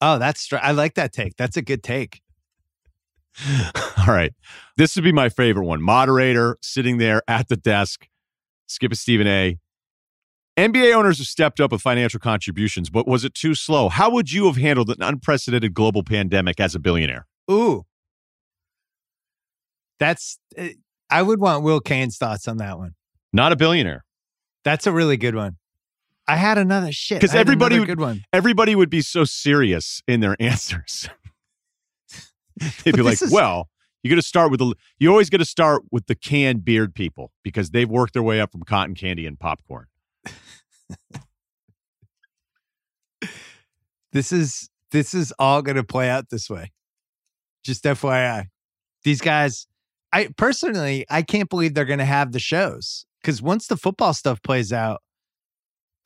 Oh, 0.00 0.18
that's 0.18 0.40
str- 0.40 0.56
I 0.62 0.72
like 0.72 0.94
that 0.94 1.12
take. 1.12 1.36
That's 1.36 1.56
a 1.56 1.62
good 1.62 1.82
take. 1.82 2.20
All 3.98 4.14
right. 4.14 4.32
This 4.76 4.94
would 4.96 5.04
be 5.04 5.12
my 5.12 5.28
favorite 5.28 5.66
one. 5.66 5.82
Moderator 5.82 6.56
sitting 6.62 6.98
there 6.98 7.22
at 7.28 7.48
the 7.48 7.56
desk, 7.56 8.08
skip 8.66 8.92
a 8.92 8.96
Stephen 8.96 9.26
A. 9.26 9.58
NBA 10.56 10.92
owners 10.92 11.18
have 11.18 11.28
stepped 11.28 11.60
up 11.60 11.70
with 11.70 11.80
financial 11.80 12.18
contributions, 12.18 12.90
but 12.90 13.06
was 13.06 13.24
it 13.24 13.32
too 13.32 13.54
slow? 13.54 13.88
How 13.88 14.10
would 14.10 14.32
you 14.32 14.46
have 14.46 14.56
handled 14.56 14.90
an 14.90 15.00
unprecedented 15.00 15.72
global 15.72 16.02
pandemic 16.02 16.58
as 16.58 16.74
a 16.74 16.80
billionaire? 16.80 17.26
Ooh, 17.50 17.84
that's. 20.00 20.38
uh, 20.58 20.68
I 21.10 21.22
would 21.22 21.40
want 21.40 21.62
Will 21.64 21.80
Cain's 21.80 22.18
thoughts 22.18 22.46
on 22.48 22.58
that 22.58 22.76
one. 22.76 22.94
Not 23.32 23.52
a 23.52 23.56
billionaire. 23.56 24.04
That's 24.64 24.86
a 24.86 24.92
really 24.92 25.16
good 25.16 25.34
one. 25.34 25.56
I 26.28 26.36
had 26.36 26.58
another 26.58 26.92
shit 26.92 27.20
'Cause 27.20 27.30
I 27.34 27.38
had 27.38 27.46
everybody 27.48 27.78
would- 27.78 27.86
good 27.86 28.00
one. 28.00 28.24
Everybody 28.32 28.74
would 28.74 28.90
be 28.90 29.00
so 29.00 29.24
serious 29.24 30.02
in 30.06 30.20
their 30.20 30.36
answers. 30.42 31.08
They'd 32.84 32.94
be 32.94 33.02
like, 33.02 33.20
is- 33.22 33.32
well, 33.32 33.68
you 34.02 34.10
got 34.10 34.16
to 34.16 34.22
start 34.22 34.50
with 34.50 34.60
the, 34.60 34.74
you 34.98 35.10
always 35.10 35.30
got 35.30 35.38
to 35.38 35.44
start 35.44 35.82
with 35.90 36.06
the 36.06 36.14
canned 36.14 36.64
beard 36.64 36.94
people 36.94 37.32
because 37.42 37.70
they've 37.70 37.88
worked 37.88 38.12
their 38.12 38.22
way 38.22 38.40
up 38.40 38.52
from 38.52 38.62
cotton 38.62 38.94
candy 38.94 39.26
and 39.26 39.38
popcorn. 39.40 39.86
This 44.12 44.32
is 44.32 44.70
this 44.90 45.12
is 45.12 45.32
all 45.38 45.60
going 45.62 45.76
to 45.76 45.84
play 45.84 46.08
out 46.08 46.30
this 46.30 46.48
way. 46.48 46.72
Just 47.64 47.84
FYI, 47.84 48.46
these 49.04 49.20
guys. 49.20 49.66
I 50.14 50.30
personally, 50.38 51.04
I 51.10 51.20
can't 51.20 51.50
believe 51.50 51.74
they're 51.74 51.84
going 51.84 51.98
to 51.98 52.04
have 52.06 52.32
the 52.32 52.38
shows 52.38 53.04
because 53.20 53.42
once 53.42 53.66
the 53.66 53.76
football 53.76 54.14
stuff 54.14 54.42
plays 54.42 54.72
out, 54.72 55.02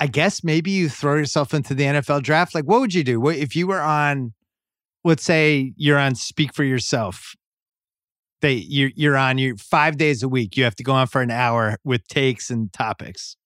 I 0.02 0.08
guess 0.08 0.42
maybe 0.42 0.72
you 0.72 0.88
throw 0.88 1.14
yourself 1.14 1.54
into 1.54 1.74
the 1.74 1.84
NFL 1.84 2.24
draft. 2.24 2.56
Like, 2.56 2.64
what 2.64 2.80
would 2.80 2.92
you 2.92 3.04
do? 3.04 3.20
What 3.20 3.36
if 3.36 3.54
you 3.54 3.68
were 3.68 3.80
on? 3.80 4.34
Let's 5.04 5.22
say 5.22 5.74
you're 5.76 5.96
on 5.98 6.16
Speak 6.16 6.52
for 6.52 6.64
Yourself. 6.64 7.36
They 8.40 8.54
you're 8.54 8.90
you're 8.96 9.16
on 9.16 9.38
you 9.38 9.56
five 9.56 9.96
days 9.98 10.24
a 10.24 10.28
week. 10.28 10.56
You 10.56 10.64
have 10.64 10.74
to 10.74 10.82
go 10.82 10.92
on 10.92 11.06
for 11.06 11.22
an 11.22 11.30
hour 11.30 11.76
with 11.84 12.04
takes 12.08 12.50
and 12.50 12.72
topics. 12.72 13.36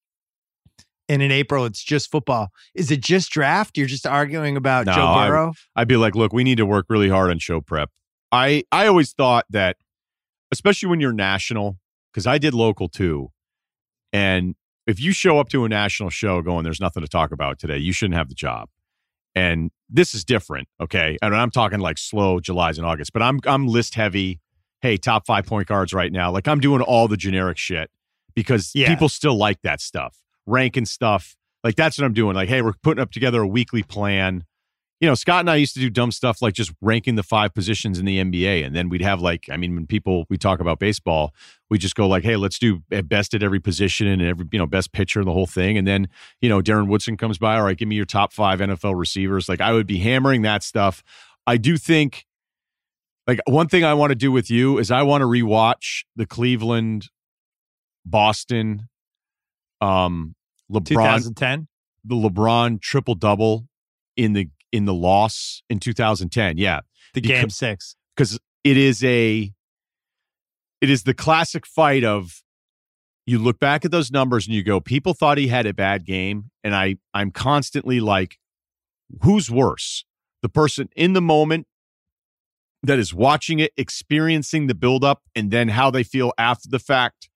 And 1.11 1.21
in 1.21 1.31
April, 1.31 1.67
it's 1.67 1.85
just 1.85 2.11
football. 2.11 2.49
Is 2.75 2.91
it 2.91 3.03
just 3.03 3.31
draft? 3.31 3.77
You're 3.77 3.87
just 3.87 4.07
arguing 4.07 4.57
about 4.57 4.87
No, 4.87 4.95
Joe 4.95 5.07
I- 5.09 5.29
Burrow? 5.29 5.53
I'd 5.77 5.89
be 5.89 5.99
like, 5.99 6.15
look, 6.15 6.33
we 6.33 6.43
need 6.43 6.57
to 6.57 6.65
work 6.65 6.87
really 6.89 7.11
hard 7.11 7.31
on 7.31 7.39
show 7.39 7.61
prep. 7.61 7.91
I 8.33 8.65
I 8.73 8.87
always 8.87 9.13
thought 9.13 9.45
that, 9.51 9.77
especially 10.51 10.89
when 10.89 11.01
you're 11.01 11.13
national, 11.13 11.77
because 12.11 12.27
I 12.27 12.39
did 12.39 12.55
local 12.55 12.89
too, 12.89 13.31
and 14.11 14.55
if 14.87 15.01
you 15.01 15.13
show 15.13 15.39
up 15.39 15.49
to 15.51 15.65
a 15.65 15.69
national 15.69 16.11
show 16.11 16.43
going, 16.43 16.65
there's 16.65 16.81
nothing 16.81 17.03
to 17.03 17.09
talk 17.09 17.33
about 17.33 17.59
today, 17.59 17.79
you 17.79 17.93
shouldn't 17.93 18.17
have 18.17 18.29
the 18.29 18.35
job. 18.35 18.69
And 19.35 19.71
this 19.91 20.15
is 20.15 20.25
different, 20.25 20.69
okay? 20.81 21.19
And 21.21 21.35
I'm 21.35 21.51
talking 21.51 21.79
like 21.81 21.99
slow 21.99 22.41
July's 22.41 22.79
and 22.79 22.87
August, 22.87 23.13
but 23.13 23.23
I'm 23.23 23.41
I'm 23.47 23.67
list 23.67 23.95
heavy. 23.95 24.41
Hey, 24.81 24.97
top 24.97 25.27
five 25.27 25.47
point 25.47 25.67
guards 25.69 25.93
right 25.93 26.13
now. 26.13 26.31
Like 26.31 26.49
I'm 26.49 26.61
doing 26.61 26.81
all 26.81 27.09
the 27.09 27.17
generic 27.17 27.59
shit 27.59 27.91
because 28.35 28.73
Yeah. 28.75 28.89
people 28.89 29.09
still 29.09 29.37
like 29.37 29.61
that 29.63 29.81
stuff, 29.81 30.17
ranking 30.47 30.85
stuff. 30.87 31.37
Like 31.65 31.77
that's 31.77 31.99
what 31.99 32.05
I'm 32.05 32.13
doing. 32.15 32.35
Like, 32.37 32.49
hey, 32.49 32.63
we're 32.63 32.75
putting 32.83 33.03
up 33.03 33.11
together 33.11 33.43
a 33.43 33.47
weekly 33.49 33.83
plan 33.83 34.45
you 35.01 35.07
know, 35.07 35.15
Scott 35.15 35.41
and 35.41 35.51
I 35.51 35.57
used 35.57 35.75
to 35.75 35.81
do 35.81 35.91
dumb 35.91 36.11
stuff 36.11 36.41
like 36.41 36.55
just 36.55 36.73
ranking 36.81 37.17
the 37.17 37.23
five 37.23 37.53
positions 37.53 37.99
in 37.99 38.07
the 38.07 38.19
NBA. 38.19 38.65
And 38.65 38.75
then 38.75 38.89
we'd 38.89 39.03
have 39.03 39.21
like, 39.21 39.47
I 39.51 39.57
mean, 39.59 39.75
when 39.75 39.87
people, 39.87 40.25
we 40.31 40.39
talk 40.39 40.59
about 40.59 40.79
baseball, 40.79 41.35
we 41.69 41.77
just 41.77 41.95
go 41.95 42.09
like, 42.09 42.25
hey, 42.25 42.37
let's 42.37 42.59
do 42.59 42.83
best 43.05 43.35
at 43.35 43.43
every 43.43 43.61
position 43.61 44.07
and 44.07 44.23
every, 44.23 44.47
you 44.53 44.59
know, 44.59 44.67
best 44.67 44.93
pitcher 44.93 45.21
and 45.21 45.29
the 45.29 45.33
whole 45.33 45.47
thing. 45.47 45.77
And 45.77 45.87
then, 45.87 46.09
you 46.41 46.49
know, 46.49 46.63
Darren 46.63 46.89
Woodson 46.89 47.19
comes 47.19 47.37
by, 47.37 47.57
all 47.57 47.65
right, 47.65 47.77
give 47.77 47.89
me 47.89 47.97
your 47.97 48.07
top 48.07 48.33
five 48.33 48.61
NFL 48.61 48.99
receivers. 48.99 49.51
Like 49.51 49.61
I 49.61 49.73
would 49.73 49.87
be 49.87 49.99
hammering 49.99 50.43
that 50.43 50.63
stuff. 50.63 51.03
I 51.47 51.59
do 51.59 51.77
think, 51.77 52.25
like, 53.27 53.41
one 53.47 53.69
thing 53.69 53.85
I 53.85 53.93
want 53.93 54.13
to 54.13 54.15
do 54.17 54.33
with 54.33 54.51
you 54.51 54.79
is 54.79 54.91
I 54.91 55.03
want 55.03 55.23
to 55.23 55.27
rewatch 55.27 56.05
the 56.15 56.27
Cleveland, 56.27 57.09
Boston, 58.05 58.89
um, 59.81 60.37
LeBron, 60.73 60.87
2010. 60.87 61.69
the 62.05 62.15
LeBron 62.15 62.81
triple 62.81 63.15
double 63.15 63.67
in 64.17 64.33
the 64.33 64.49
in 64.73 64.85
the 64.85 64.95
loss 64.95 65.63
in 65.71 65.79
2010. 65.81 66.59
Yeah, 66.59 66.81
The 67.15 67.21
Because- 67.21 67.41
game 67.41 67.51
six. 67.51 67.97
because 68.17 68.39
it 68.65 68.77
is 68.77 69.03
a 69.05 69.53
it 70.81 70.91
is 70.91 71.05
the 71.05 71.15
classic 71.15 71.67
fight 71.67 72.05
of 72.05 72.43
you 73.27 73.39
look 73.39 73.59
back 73.59 73.85
at 73.85 73.91
those 73.91 74.11
numbers 74.11 74.47
and 74.47 74.55
you 74.55 74.63
go 74.63 74.81
people 74.81 75.15
thought 75.15 75.39
he 75.39 75.49
had 75.49 75.67
a 75.67 75.73
bad 75.75 76.05
game 76.05 76.51
and 76.65 76.75
i 76.75 76.97
i'm 77.15 77.31
constantly 77.31 77.99
like 78.01 78.39
who's 79.23 79.51
worse 79.51 80.05
the 80.43 80.49
person 80.49 80.89
in 80.97 81.13
the 81.13 81.21
moment 81.21 81.67
that 82.83 82.99
is 82.99 83.15
watching 83.15 83.59
it 83.59 83.73
experiencing 83.77 84.67
the 84.67 84.75
buildup 84.75 85.23
and 85.35 85.51
then 85.51 85.69
how 85.69 85.91
they 85.91 86.03
feel 86.03 86.33
after 86.39 86.69
the 86.69 86.79
fact 86.79 87.29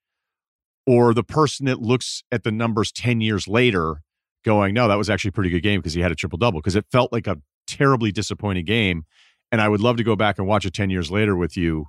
or 0.87 1.15
the 1.15 1.25
person 1.25 1.67
that 1.67 1.81
looks 1.81 2.23
at 2.33 2.43
the 2.45 2.53
numbers 2.53 2.93
10 2.93 3.21
years 3.21 3.47
later 3.49 4.03
going 4.45 4.73
no 4.75 4.89
that 4.89 4.97
was 4.97 5.11
actually 5.11 5.29
a 5.29 5.33
pretty 5.33 5.51
good 5.51 5.63
game 5.63 5.81
because 5.81 5.95
he 5.95 6.01
had 6.01 6.11
a 6.11 6.15
triple 6.15 6.39
double 6.39 6.61
because 6.61 6.77
it 6.77 6.87
felt 6.91 7.13
like 7.13 7.27
a 7.27 7.37
terribly 7.67 8.11
disappointing 8.11 8.65
game 8.65 9.05
and 9.53 9.61
I 9.61 9.69
would 9.69 9.81
love 9.81 9.97
to 9.97 10.05
go 10.05 10.17
back 10.17 10.39
and 10.39 10.47
watch 10.47 10.65
it 10.65 10.75
10 10.75 10.91
years 10.91 11.11
later 11.11 11.37
with 11.37 11.57
you 11.57 11.87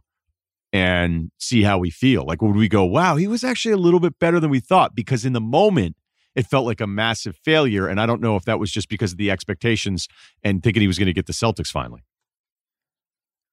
and 0.74 1.32
see 1.38 1.64
how 1.64 1.78
we 1.78 1.90
feel. 1.90 2.26
Like, 2.26 2.42
would 2.42 2.56
we 2.56 2.68
go, 2.68 2.84
wow, 2.84 3.16
he 3.16 3.28
was 3.28 3.44
actually 3.44 3.74
a 3.74 3.78
little 3.78 4.00
bit 4.00 4.18
better 4.20 4.40
than 4.40 4.50
we 4.50 4.60
thought? 4.60 4.96
Because 4.96 5.26
in 5.26 5.34
the 5.34 5.42
moment, 5.42 5.96
it 6.34 6.48
felt 6.48 6.66
like 6.66 6.82
a 6.82 6.88
massive 6.88 7.36
failure. 7.44 7.88
And 7.88 8.00
I 8.00 8.06
don't 8.06 8.22
know 8.22 8.36
if 8.36 8.46
that 8.46 8.60
was 8.60 8.72
just 8.72 8.90
because 8.90 9.12
of 9.12 9.18
the 9.18 9.30
expectations 9.30 10.08
and 10.44 10.64
thinking 10.64 10.82
he 10.82 10.88
was 10.88 10.98
going 10.98 11.08
to 11.08 11.14
get 11.14 11.28
the 11.28 11.34
Celtics 11.34 11.68
finally. 11.68 12.04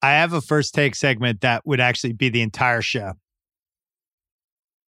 I 0.00 0.12
have 0.12 0.32
a 0.32 0.40
first 0.40 0.74
take 0.74 0.94
segment 0.94 1.40
that 1.40 1.66
would 1.66 1.80
actually 1.80 2.12
be 2.12 2.28
the 2.28 2.40
entire 2.40 2.82
show. 2.82 3.14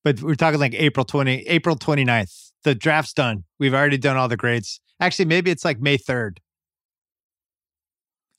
But 0.04 0.22
we're 0.22 0.36
talking 0.36 0.60
like 0.60 0.74
April 0.74 1.04
20, 1.04 1.48
April 1.48 1.76
29th. 1.76 2.49
The 2.64 2.74
draft's 2.74 3.12
done. 3.12 3.44
We've 3.58 3.74
already 3.74 3.98
done 3.98 4.16
all 4.16 4.28
the 4.28 4.36
grades. 4.36 4.80
Actually, 5.00 5.24
maybe 5.26 5.50
it's 5.50 5.64
like 5.64 5.80
May 5.80 5.96
3rd. 5.96 6.38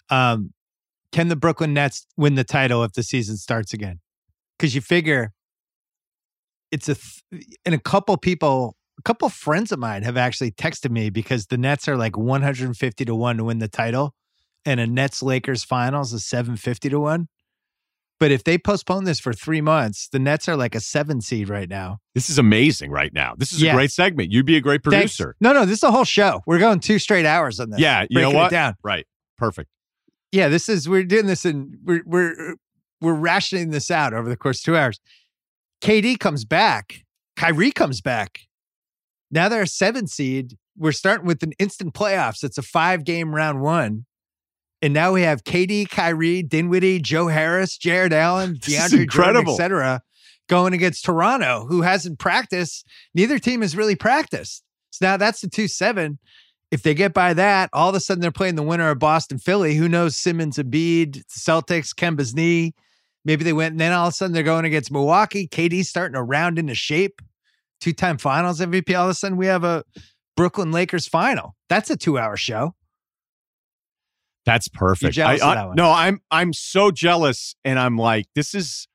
Um, 0.09 0.53
can 1.11 1.27
the 1.27 1.35
Brooklyn 1.35 1.73
Nets 1.73 2.05
win 2.17 2.35
the 2.35 2.43
title 2.43 2.83
if 2.83 2.93
the 2.93 3.03
season 3.03 3.37
starts 3.37 3.73
again? 3.73 3.99
Because 4.57 4.75
you 4.75 4.81
figure 4.81 5.33
it's 6.71 6.87
a, 6.87 6.95
th- 6.95 7.57
and 7.65 7.75
a 7.75 7.79
couple 7.79 8.15
people, 8.17 8.75
a 8.99 9.01
couple 9.01 9.27
friends 9.29 9.71
of 9.71 9.79
mine 9.79 10.03
have 10.03 10.17
actually 10.17 10.51
texted 10.51 10.91
me 10.91 11.09
because 11.09 11.47
the 11.47 11.57
Nets 11.57 11.87
are 11.87 11.97
like 11.97 12.17
150 12.17 13.05
to 13.05 13.15
1 13.15 13.37
to 13.37 13.43
win 13.43 13.59
the 13.59 13.67
title 13.67 14.13
and 14.65 14.79
a 14.79 14.87
Nets 14.87 15.23
Lakers 15.23 15.63
finals 15.63 16.13
is 16.13 16.25
750 16.25 16.89
to 16.89 16.99
1. 16.99 17.27
But 18.21 18.29
if 18.29 18.43
they 18.43 18.59
postpone 18.59 19.05
this 19.05 19.19
for 19.19 19.33
three 19.33 19.61
months, 19.61 20.07
the 20.07 20.19
Nets 20.19 20.47
are 20.47 20.55
like 20.55 20.75
a 20.75 20.79
seven 20.79 21.21
seed 21.21 21.49
right 21.49 21.67
now. 21.67 21.97
This 22.13 22.29
is 22.29 22.37
amazing 22.37 22.91
right 22.91 23.11
now. 23.11 23.33
This 23.35 23.51
is 23.51 23.63
yeah. 23.63 23.71
a 23.71 23.73
great 23.73 23.89
segment. 23.89 24.31
You'd 24.31 24.45
be 24.45 24.57
a 24.57 24.61
great 24.61 24.83
producer. 24.83 25.23
Thanks. 25.29 25.37
No, 25.41 25.53
no, 25.53 25.65
this 25.65 25.79
is 25.79 25.83
a 25.83 25.89
whole 25.89 26.03
show. 26.03 26.39
We're 26.45 26.59
going 26.59 26.81
two 26.81 26.99
straight 26.99 27.25
hours 27.25 27.59
on 27.59 27.71
this. 27.71 27.79
Yeah, 27.79 28.05
you 28.11 28.21
know 28.21 28.29
what? 28.29 28.51
down. 28.51 28.75
Right. 28.83 29.07
Perfect. 29.39 29.71
Yeah, 30.31 30.49
this 30.49 30.69
is 30.69 30.87
we're 30.87 31.03
doing 31.03 31.25
this 31.25 31.45
and 31.45 31.75
we're 31.83 32.03
we're 32.05 32.57
we're 33.01 33.15
rationing 33.15 33.71
this 33.71 33.89
out 33.89 34.13
over 34.13 34.29
the 34.29 34.37
course 34.37 34.59
of 34.59 34.65
two 34.65 34.77
hours. 34.77 34.99
KD 35.83 36.19
comes 36.19 36.45
back. 36.45 37.03
Kyrie 37.35 37.71
comes 37.71 38.01
back. 38.01 38.41
Now 39.31 39.49
they're 39.49 39.63
a 39.63 39.67
seven 39.67 40.05
seed. 40.05 40.59
We're 40.77 40.91
starting 40.91 41.25
with 41.25 41.41
an 41.41 41.53
instant 41.57 41.95
playoffs. 41.95 42.43
It's 42.43 42.59
a 42.59 42.61
five 42.61 43.03
game 43.03 43.33
round 43.33 43.63
one. 43.63 44.05
And 44.81 44.93
now 44.93 45.13
we 45.13 45.21
have 45.21 45.43
KD, 45.43 45.89
Kyrie, 45.89 46.41
Dinwiddie, 46.41 46.99
Joe 46.99 47.27
Harris, 47.27 47.77
Jarrett 47.77 48.13
Allen, 48.13 48.55
DeAndre 48.59 49.09
Jordan, 49.09 49.47
etc., 49.47 50.01
going 50.49 50.73
against 50.73 51.05
Toronto, 51.05 51.65
who 51.69 51.81
hasn't 51.81 52.19
practiced. 52.19 52.85
Neither 53.13 53.39
team 53.39 53.61
has 53.61 53.77
really 53.77 53.95
practiced. 53.95 54.63
So 54.89 55.05
now 55.05 55.17
that's 55.17 55.41
the 55.41 55.49
two 55.49 55.67
seven. 55.67 56.19
If 56.71 56.83
they 56.83 56.93
get 56.93 57.13
by 57.13 57.33
that, 57.33 57.69
all 57.73 57.89
of 57.89 57.95
a 57.95 57.99
sudden 57.99 58.21
they're 58.21 58.31
playing 58.31 58.55
the 58.55 58.63
winner 58.63 58.89
of 58.89 58.99
Boston, 58.99 59.37
Philly. 59.37 59.75
Who 59.75 59.89
knows? 59.89 60.15
Simmons, 60.15 60.57
Embiid, 60.57 61.23
Celtics, 61.27 61.93
Kemba's 61.93 62.33
knee. 62.33 62.73
Maybe 63.23 63.43
they 63.43 63.53
went, 63.53 63.73
and 63.73 63.79
then 63.79 63.91
all 63.91 64.07
of 64.07 64.13
a 64.13 64.15
sudden 64.15 64.33
they're 64.33 64.41
going 64.41 64.65
against 64.65 64.91
Milwaukee. 64.91 65.47
KD's 65.47 65.89
starting 65.89 66.15
to 66.15 66.23
round 66.23 66.57
into 66.57 66.73
shape. 66.73 67.21
Two 67.81 67.93
time 67.93 68.17
finals 68.17 68.59
MVP. 68.59 68.97
All 68.97 69.05
of 69.05 69.11
a 69.11 69.13
sudden 69.13 69.37
we 69.37 69.47
have 69.47 69.63
a 69.63 69.83
Brooklyn 70.35 70.71
Lakers 70.71 71.07
final. 71.07 71.55
That's 71.69 71.89
a 71.89 71.97
two 71.97 72.17
hour 72.17 72.37
show. 72.37 72.73
That's 74.45 74.67
perfect. 74.67 75.17
I, 75.19 75.35
I, 75.35 75.73
no, 75.75 75.91
I'm 75.91 76.21
I'm 76.31 76.53
so 76.53 76.91
jealous, 76.91 77.55
and 77.63 77.79
I'm 77.79 77.97
like, 77.97 78.27
this 78.35 78.53
is. 78.53 78.87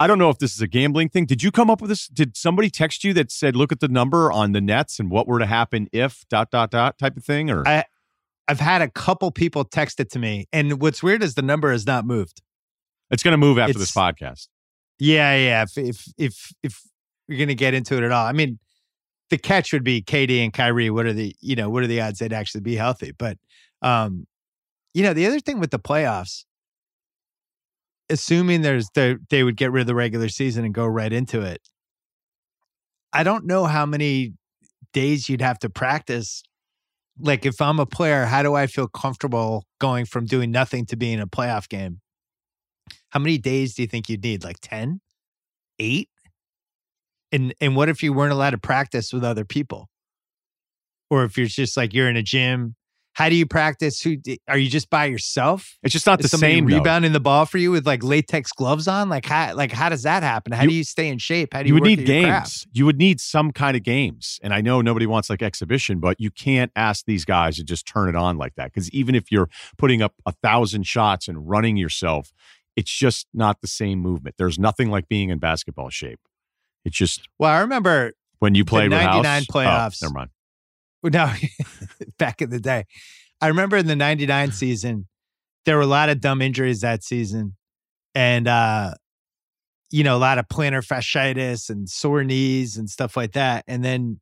I 0.00 0.08
don't 0.08 0.18
know 0.18 0.28
if 0.28 0.38
this 0.38 0.54
is 0.54 0.60
a 0.60 0.66
gambling 0.66 1.08
thing. 1.08 1.24
Did 1.24 1.42
you 1.42 1.52
come 1.52 1.70
up 1.70 1.80
with 1.80 1.88
this? 1.88 2.08
Did 2.08 2.36
somebody 2.36 2.68
text 2.68 3.04
you 3.04 3.12
that 3.14 3.30
said, 3.30 3.54
"Look 3.54 3.70
at 3.70 3.80
the 3.80 3.88
number 3.88 4.32
on 4.32 4.52
the 4.52 4.60
Nets 4.60 4.98
and 4.98 5.10
what 5.10 5.28
were 5.28 5.38
to 5.38 5.46
happen 5.46 5.88
if 5.92 6.24
dot 6.28 6.50
dot 6.50 6.70
dot" 6.70 6.98
type 6.98 7.16
of 7.16 7.24
thing? 7.24 7.48
Or 7.48 7.66
I, 7.66 7.84
I've 8.48 8.60
had 8.60 8.82
a 8.82 8.90
couple 8.90 9.30
people 9.30 9.64
text 9.64 10.00
it 10.00 10.10
to 10.12 10.18
me, 10.18 10.46
and 10.52 10.80
what's 10.80 11.02
weird 11.02 11.22
is 11.22 11.34
the 11.34 11.42
number 11.42 11.70
has 11.70 11.86
not 11.86 12.04
moved. 12.04 12.42
It's 13.10 13.22
going 13.22 13.32
to 13.32 13.38
move 13.38 13.58
after 13.58 13.70
it's, 13.70 13.78
this 13.78 13.92
podcast. 13.92 14.48
Yeah, 14.98 15.36
yeah. 15.36 15.62
If 15.62 15.78
if 15.78 16.12
if 16.18 16.52
if 16.62 16.82
you're 17.28 17.38
going 17.38 17.48
to 17.48 17.54
get 17.54 17.74
into 17.74 17.96
it 17.96 18.02
at 18.02 18.10
all, 18.10 18.26
I 18.26 18.32
mean, 18.32 18.58
the 19.30 19.38
catch 19.38 19.72
would 19.72 19.84
be 19.84 20.02
KD 20.02 20.42
and 20.42 20.52
Kyrie. 20.52 20.90
What 20.90 21.06
are 21.06 21.12
the 21.12 21.34
you 21.40 21.56
know 21.56 21.70
what 21.70 21.82
are 21.82 21.86
the 21.86 22.00
odds 22.00 22.18
they'd 22.18 22.32
actually 22.32 22.62
be 22.62 22.76
healthy? 22.76 23.12
But 23.12 23.38
um, 23.80 24.26
you 24.94 25.02
know, 25.02 25.12
the 25.12 25.26
other 25.26 25.40
thing 25.40 25.58
with 25.58 25.72
the 25.72 25.78
playoffs, 25.78 26.44
assuming 28.08 28.62
there's 28.62 28.88
the, 28.94 29.18
they 29.28 29.42
would 29.42 29.56
get 29.56 29.72
rid 29.72 29.82
of 29.82 29.86
the 29.88 29.94
regular 29.94 30.28
season 30.28 30.64
and 30.64 30.72
go 30.72 30.86
right 30.86 31.12
into 31.12 31.40
it. 31.40 31.60
I 33.12 33.24
don't 33.24 33.44
know 33.44 33.64
how 33.64 33.84
many 33.84 34.34
days 34.92 35.28
you'd 35.28 35.40
have 35.40 35.58
to 35.60 35.70
practice. 35.70 36.42
Like 37.18 37.44
if 37.44 37.60
I'm 37.60 37.78
a 37.78 37.86
player, 37.86 38.24
how 38.24 38.42
do 38.42 38.54
I 38.54 38.66
feel 38.66 38.88
comfortable 38.88 39.66
going 39.80 40.04
from 40.06 40.26
doing 40.26 40.50
nothing 40.50 40.86
to 40.86 40.96
being 40.96 41.20
a 41.20 41.26
playoff 41.26 41.68
game? 41.68 42.00
How 43.10 43.20
many 43.20 43.38
days 43.38 43.74
do 43.74 43.82
you 43.82 43.88
think 43.88 44.08
you'd 44.08 44.22
need? 44.22 44.42
Like 44.42 44.58
10? 44.62 45.00
8? 45.78 46.08
And 47.32 47.54
and 47.60 47.74
what 47.74 47.88
if 47.88 48.02
you 48.02 48.12
weren't 48.12 48.32
allowed 48.32 48.50
to 48.50 48.58
practice 48.58 49.12
with 49.12 49.24
other 49.24 49.44
people? 49.44 49.88
Or 51.10 51.24
if 51.24 51.36
you're 51.36 51.46
just 51.46 51.76
like 51.76 51.92
you're 51.92 52.08
in 52.08 52.16
a 52.16 52.22
gym 52.22 52.76
how 53.14 53.28
do 53.28 53.36
you 53.36 53.46
practice? 53.46 54.00
Who 54.02 54.16
are 54.48 54.58
you 54.58 54.68
just 54.68 54.90
by 54.90 55.06
yourself? 55.06 55.78
It's 55.84 55.92
just 55.92 56.04
not 56.04 56.22
Is 56.22 56.30
the 56.30 56.36
same. 56.36 56.66
Rebounding 56.66 57.12
though. 57.12 57.18
the 57.18 57.20
ball 57.20 57.46
for 57.46 57.58
you 57.58 57.70
with 57.70 57.86
like 57.86 58.02
latex 58.02 58.50
gloves 58.52 58.88
on. 58.88 59.08
Like 59.08 59.24
how 59.24 59.54
like 59.54 59.70
how 59.70 59.88
does 59.88 60.02
that 60.02 60.24
happen? 60.24 60.52
How 60.52 60.64
you, 60.64 60.70
do 60.70 60.74
you 60.74 60.84
stay 60.84 61.08
in 61.08 61.18
shape? 61.18 61.54
How 61.54 61.62
do 61.62 61.68
you? 61.68 61.74
You 61.76 61.80
would 61.80 61.86
need 61.86 62.06
games. 62.06 62.66
You 62.72 62.86
would 62.86 62.98
need 62.98 63.20
some 63.20 63.52
kind 63.52 63.76
of 63.76 63.84
games. 63.84 64.40
And 64.42 64.52
I 64.52 64.60
know 64.60 64.80
nobody 64.80 65.06
wants 65.06 65.30
like 65.30 65.42
exhibition, 65.42 66.00
but 66.00 66.20
you 66.20 66.32
can't 66.32 66.72
ask 66.74 67.04
these 67.06 67.24
guys 67.24 67.56
to 67.56 67.64
just 67.64 67.86
turn 67.86 68.08
it 68.08 68.16
on 68.16 68.36
like 68.36 68.56
that 68.56 68.72
because 68.72 68.90
even 68.90 69.14
if 69.14 69.30
you're 69.30 69.48
putting 69.78 70.02
up 70.02 70.14
a 70.26 70.32
thousand 70.32 70.84
shots 70.84 71.28
and 71.28 71.48
running 71.48 71.76
yourself, 71.76 72.32
it's 72.74 72.90
just 72.90 73.28
not 73.32 73.60
the 73.60 73.68
same 73.68 74.00
movement. 74.00 74.34
There's 74.38 74.58
nothing 74.58 74.90
like 74.90 75.08
being 75.08 75.30
in 75.30 75.38
basketball 75.38 75.90
shape. 75.90 76.20
It's 76.84 76.96
just 76.96 77.28
well, 77.38 77.52
I 77.52 77.60
remember 77.60 78.12
when 78.40 78.56
you 78.56 78.64
played 78.64 78.90
99 78.90 79.44
playoffs. 79.44 80.02
Oh, 80.02 80.06
never 80.06 80.14
mind. 80.14 80.30
No, 81.04 81.32
back 82.18 82.42
in 82.42 82.50
the 82.50 82.60
day. 82.60 82.84
I 83.40 83.48
remember 83.48 83.76
in 83.76 83.86
the 83.86 83.96
99 83.96 84.52
season, 84.52 85.06
there 85.64 85.76
were 85.76 85.82
a 85.82 85.86
lot 85.86 86.08
of 86.08 86.20
dumb 86.20 86.42
injuries 86.42 86.80
that 86.80 87.02
season. 87.02 87.56
And, 88.14 88.46
uh, 88.46 88.94
you 89.90 90.04
know, 90.04 90.16
a 90.16 90.18
lot 90.18 90.38
of 90.38 90.48
plantar 90.48 90.84
fasciitis 90.84 91.68
and 91.68 91.88
sore 91.88 92.24
knees 92.24 92.76
and 92.76 92.88
stuff 92.88 93.16
like 93.16 93.32
that. 93.32 93.64
And 93.66 93.84
then 93.84 94.20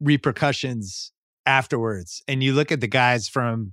repercussions 0.00 1.12
afterwards. 1.44 2.22
And 2.28 2.42
you 2.42 2.52
look 2.52 2.72
at 2.72 2.80
the 2.80 2.86
guys 2.86 3.28
from 3.28 3.72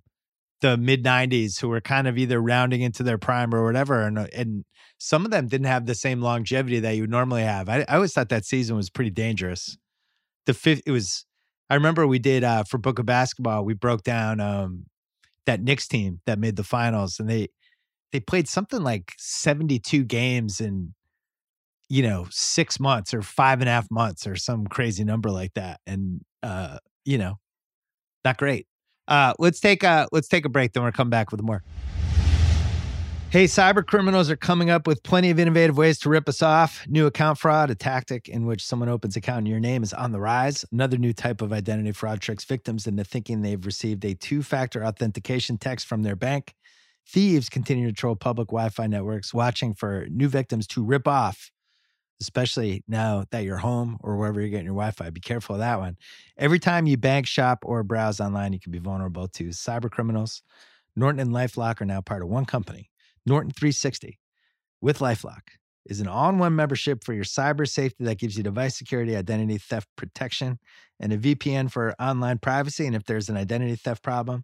the 0.61 0.77
mid 0.77 1.03
90s 1.03 1.59
who 1.59 1.69
were 1.69 1.81
kind 1.81 2.07
of 2.07 2.17
either 2.17 2.41
rounding 2.41 2.81
into 2.81 3.03
their 3.03 3.17
prime 3.17 3.53
or 3.53 3.63
whatever. 3.65 4.01
And, 4.01 4.17
and 4.17 4.63
some 4.97 5.25
of 5.25 5.31
them 5.31 5.47
didn't 5.47 5.67
have 5.67 5.85
the 5.85 5.95
same 5.95 6.21
longevity 6.21 6.79
that 6.79 6.95
you 6.95 7.03
would 7.03 7.09
normally 7.09 7.43
have. 7.43 7.67
I, 7.67 7.85
I 7.89 7.95
always 7.95 8.13
thought 8.13 8.29
that 8.29 8.45
season 8.45 8.75
was 8.75 8.89
pretty 8.89 9.11
dangerous. 9.11 9.77
The 10.45 10.53
fifth, 10.53 10.81
it 10.85 10.91
was 10.91 11.25
I 11.73 11.75
remember 11.75 12.05
we 12.05 12.19
did 12.19 12.43
uh, 12.43 12.65
for 12.65 12.77
Book 12.77 12.99
of 12.99 13.07
Basketball. 13.07 13.65
We 13.65 13.73
broke 13.73 14.03
down 14.03 14.39
um, 14.39 14.85
that 15.47 15.59
Knicks 15.59 15.87
team 15.87 16.21
that 16.27 16.37
made 16.37 16.55
the 16.55 16.63
finals, 16.63 17.19
and 17.19 17.27
they 17.27 17.47
they 18.11 18.19
played 18.19 18.47
something 18.47 18.83
like 18.83 19.11
seventy 19.17 19.79
two 19.79 20.03
games 20.03 20.61
in 20.61 20.93
you 21.89 22.03
know 22.03 22.27
six 22.29 22.79
months 22.79 23.11
or 23.11 23.23
five 23.23 23.59
and 23.59 23.67
a 23.67 23.71
half 23.71 23.87
months 23.89 24.27
or 24.27 24.35
some 24.35 24.67
crazy 24.67 25.03
number 25.03 25.31
like 25.31 25.55
that, 25.55 25.79
and 25.87 26.21
uh, 26.43 26.77
you 27.05 27.17
know, 27.17 27.39
not 28.23 28.37
great. 28.37 28.67
Uh, 29.07 29.33
let's 29.39 29.59
take 29.59 29.81
a 29.81 30.07
let's 30.11 30.27
take 30.27 30.45
a 30.45 30.49
break. 30.49 30.73
Then 30.73 30.83
we'll 30.83 30.91
come 30.91 31.09
back 31.09 31.31
with 31.31 31.41
more. 31.41 31.63
Hey, 33.33 33.45
cyber 33.45 33.83
criminals 33.83 34.29
are 34.29 34.35
coming 34.35 34.69
up 34.69 34.85
with 34.85 35.01
plenty 35.01 35.31
of 35.31 35.39
innovative 35.39 35.75
ways 35.75 35.97
to 36.01 36.09
rip 36.09 36.29
us 36.29 36.43
off. 36.43 36.85
New 36.87 37.07
account 37.07 37.39
fraud, 37.39 37.71
a 37.71 37.73
tactic 37.73 38.29
in 38.29 38.45
which 38.45 38.63
someone 38.63 38.89
opens 38.89 39.15
account 39.15 39.39
in 39.39 39.45
your 39.47 39.59
name, 39.59 39.81
is 39.81 39.91
on 39.91 40.11
the 40.11 40.19
rise. 40.19 40.63
Another 40.71 40.99
new 40.99 41.13
type 41.13 41.41
of 41.41 41.51
identity 41.51 41.93
fraud 41.93 42.21
tricks 42.21 42.45
victims 42.45 42.85
into 42.85 43.03
thinking 43.03 43.41
they've 43.41 43.65
received 43.65 44.05
a 44.05 44.13
two 44.13 44.43
factor 44.43 44.85
authentication 44.85 45.57
text 45.57 45.87
from 45.87 46.03
their 46.03 46.15
bank. 46.15 46.53
Thieves 47.09 47.49
continue 47.49 47.87
to 47.87 47.91
troll 47.91 48.15
public 48.15 48.49
Wi 48.49 48.69
Fi 48.69 48.85
networks, 48.85 49.33
watching 49.33 49.73
for 49.73 50.05
new 50.11 50.27
victims 50.27 50.67
to 50.67 50.83
rip 50.83 51.07
off, 51.07 51.49
especially 52.21 52.83
now 52.87 53.25
that 53.31 53.45
you're 53.45 53.57
home 53.57 53.97
or 54.01 54.15
wherever 54.15 54.41
you're 54.41 54.51
getting 54.51 54.67
your 54.67 54.75
Wi 54.75 54.91
Fi. 54.91 55.09
Be 55.09 55.21
careful 55.21 55.55
of 55.55 55.59
that 55.59 55.79
one. 55.79 55.97
Every 56.37 56.59
time 56.59 56.85
you 56.85 56.97
bank, 56.97 57.25
shop, 57.25 57.63
or 57.65 57.81
browse 57.81 58.19
online, 58.19 58.53
you 58.53 58.59
can 58.59 58.71
be 58.71 58.77
vulnerable 58.77 59.27
to 59.29 59.45
cyber 59.45 59.89
criminals. 59.89 60.43
Norton 60.95 61.19
and 61.19 61.31
Lifelock 61.31 61.81
are 61.81 61.85
now 61.85 61.99
part 61.99 62.21
of 62.21 62.27
one 62.27 62.45
company. 62.45 62.91
Norton 63.25 63.51
360 63.51 64.19
with 64.81 64.99
Lifelock 64.99 65.41
is 65.85 65.99
an 65.99 66.07
all 66.07 66.29
in 66.29 66.39
one 66.39 66.55
membership 66.55 67.03
for 67.03 67.13
your 67.13 67.23
cyber 67.23 67.67
safety 67.67 68.03
that 68.05 68.19
gives 68.19 68.37
you 68.37 68.43
device 68.43 68.77
security, 68.77 69.15
identity 69.15 69.57
theft 69.57 69.87
protection, 69.95 70.59
and 70.99 71.13
a 71.13 71.17
VPN 71.17 71.71
for 71.71 71.93
online 71.99 72.37
privacy. 72.37 72.85
And 72.85 72.95
if 72.95 73.05
there's 73.05 73.29
an 73.29 73.37
identity 73.37 73.75
theft 73.75 74.03
problem, 74.03 74.43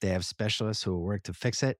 they 0.00 0.08
have 0.08 0.24
specialists 0.24 0.82
who 0.82 0.92
will 0.92 1.02
work 1.02 1.22
to 1.24 1.32
fix 1.32 1.62
it. 1.62 1.78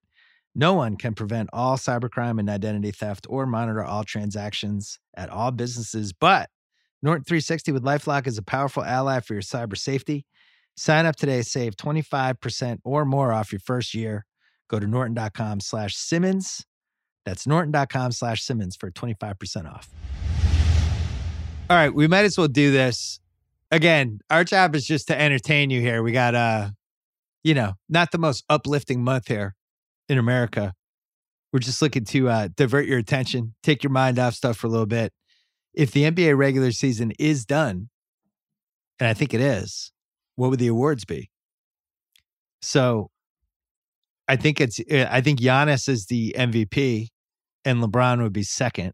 No 0.54 0.74
one 0.74 0.96
can 0.96 1.14
prevent 1.14 1.50
all 1.52 1.76
cybercrime 1.76 2.40
and 2.40 2.48
identity 2.48 2.90
theft 2.90 3.26
or 3.28 3.46
monitor 3.46 3.84
all 3.84 4.04
transactions 4.04 4.98
at 5.16 5.28
all 5.28 5.50
businesses, 5.50 6.12
but 6.12 6.48
Norton 7.02 7.24
360 7.24 7.72
with 7.72 7.84
Lifelock 7.84 8.26
is 8.26 8.38
a 8.38 8.42
powerful 8.42 8.82
ally 8.82 9.20
for 9.20 9.34
your 9.34 9.42
cyber 9.42 9.76
safety. 9.76 10.24
Sign 10.76 11.06
up 11.06 11.16
today, 11.16 11.42
save 11.42 11.76
25% 11.76 12.78
or 12.84 13.04
more 13.04 13.32
off 13.32 13.52
your 13.52 13.60
first 13.60 13.94
year 13.94 14.24
Go 14.68 14.78
to 14.78 14.86
norton.com 14.86 15.60
slash 15.60 15.96
Simmons. 15.96 16.64
That's 17.24 17.46
norton.com 17.46 18.12
slash 18.12 18.42
Simmons 18.42 18.76
for 18.76 18.90
25% 18.90 19.72
off. 19.72 19.88
All 21.68 21.76
right, 21.76 21.92
we 21.92 22.06
might 22.06 22.24
as 22.24 22.38
well 22.38 22.48
do 22.48 22.70
this. 22.70 23.20
Again, 23.70 24.20
our 24.30 24.44
job 24.44 24.76
is 24.76 24.86
just 24.86 25.08
to 25.08 25.20
entertain 25.20 25.70
you 25.70 25.80
here. 25.80 26.02
We 26.02 26.12
got 26.12 26.36
uh, 26.36 26.70
you 27.46 27.54
know, 27.54 27.74
not 27.88 28.10
the 28.10 28.18
most 28.18 28.44
uplifting 28.48 29.04
month 29.04 29.28
here 29.28 29.54
in 30.08 30.18
America. 30.18 30.74
We're 31.52 31.60
just 31.60 31.80
looking 31.80 32.04
to 32.06 32.28
uh 32.28 32.48
divert 32.56 32.86
your 32.86 32.98
attention, 32.98 33.54
take 33.62 33.84
your 33.84 33.92
mind 33.92 34.18
off 34.18 34.34
stuff 34.34 34.56
for 34.56 34.66
a 34.66 34.70
little 34.70 34.84
bit. 34.84 35.12
If 35.72 35.92
the 35.92 36.10
NBA 36.10 36.36
regular 36.36 36.72
season 36.72 37.12
is 37.20 37.46
done, 37.46 37.88
and 38.98 39.08
I 39.08 39.14
think 39.14 39.32
it 39.32 39.40
is, 39.40 39.92
what 40.34 40.50
would 40.50 40.58
the 40.58 40.66
awards 40.66 41.04
be? 41.04 41.30
So 42.62 43.10
I 44.28 44.36
think 44.36 44.60
it's 44.60 44.80
eh, 44.88 45.06
I 45.08 45.20
think 45.20 45.40
Giannis 45.40 45.88
is 45.88 46.06
the 46.06 46.34
MVP 46.36 47.08
and 47.64 47.82
LeBron 47.82 48.22
would 48.22 48.32
be 48.32 48.42
second. 48.42 48.92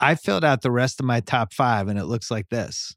I 0.00 0.14
filled 0.14 0.44
out 0.44 0.62
the 0.62 0.70
rest 0.70 1.00
of 1.00 1.06
my 1.06 1.20
top 1.20 1.52
five 1.52 1.88
and 1.88 1.98
it 1.98 2.06
looks 2.06 2.30
like 2.30 2.48
this. 2.48 2.94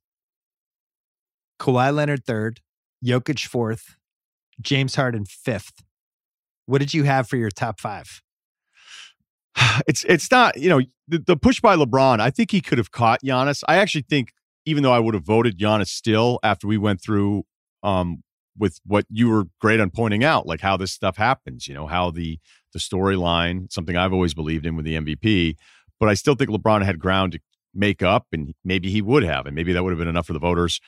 Kawhi 1.59 1.93
Leonard 1.93 2.25
third, 2.25 2.61
Jokic 3.05 3.45
fourth, 3.45 3.95
James 4.61 4.95
Harden 4.95 5.25
fifth. 5.25 5.83
What 6.65 6.79
did 6.79 6.93
you 6.93 7.03
have 7.03 7.27
for 7.27 7.37
your 7.37 7.51
top 7.51 7.79
five? 7.79 8.21
It's 9.87 10.03
it's 10.03 10.29
not 10.29 10.57
you 10.57 10.69
know 10.69 10.81
the, 11.07 11.19
the 11.19 11.37
push 11.37 11.59
by 11.59 11.75
LeBron. 11.75 12.19
I 12.19 12.29
think 12.29 12.51
he 12.51 12.61
could 12.61 12.77
have 12.77 12.91
caught 12.91 13.21
Giannis. 13.23 13.63
I 13.67 13.77
actually 13.77 14.05
think 14.09 14.31
even 14.65 14.83
though 14.83 14.93
I 14.93 14.99
would 14.99 15.13
have 15.13 15.25
voted 15.25 15.57
Giannis 15.57 15.87
still 15.87 16.39
after 16.43 16.67
we 16.67 16.77
went 16.77 17.01
through 17.01 17.43
um, 17.81 18.23
with 18.57 18.79
what 18.85 19.05
you 19.09 19.29
were 19.29 19.45
great 19.59 19.79
on 19.79 19.89
pointing 19.89 20.23
out, 20.23 20.45
like 20.45 20.61
how 20.61 20.77
this 20.77 20.91
stuff 20.91 21.17
happens. 21.17 21.67
You 21.67 21.73
know 21.73 21.87
how 21.87 22.11
the 22.11 22.39
the 22.73 22.79
storyline, 22.79 23.71
something 23.71 23.95
I've 23.95 24.13
always 24.13 24.33
believed 24.33 24.65
in 24.65 24.75
with 24.75 24.85
the 24.85 24.95
MVP. 24.95 25.55
But 25.99 26.09
I 26.09 26.15
still 26.15 26.35
think 26.35 26.49
LeBron 26.49 26.83
had 26.83 26.99
ground 26.99 27.33
to 27.33 27.39
make 27.73 28.01
up, 28.01 28.27
and 28.31 28.53
maybe 28.63 28.89
he 28.89 29.01
would 29.01 29.23
have, 29.23 29.45
and 29.45 29.55
maybe 29.55 29.73
that 29.73 29.83
would 29.83 29.91
have 29.91 29.99
been 29.99 30.07
enough 30.07 30.27
for 30.27 30.33
the 30.33 30.39
voters. 30.39 30.79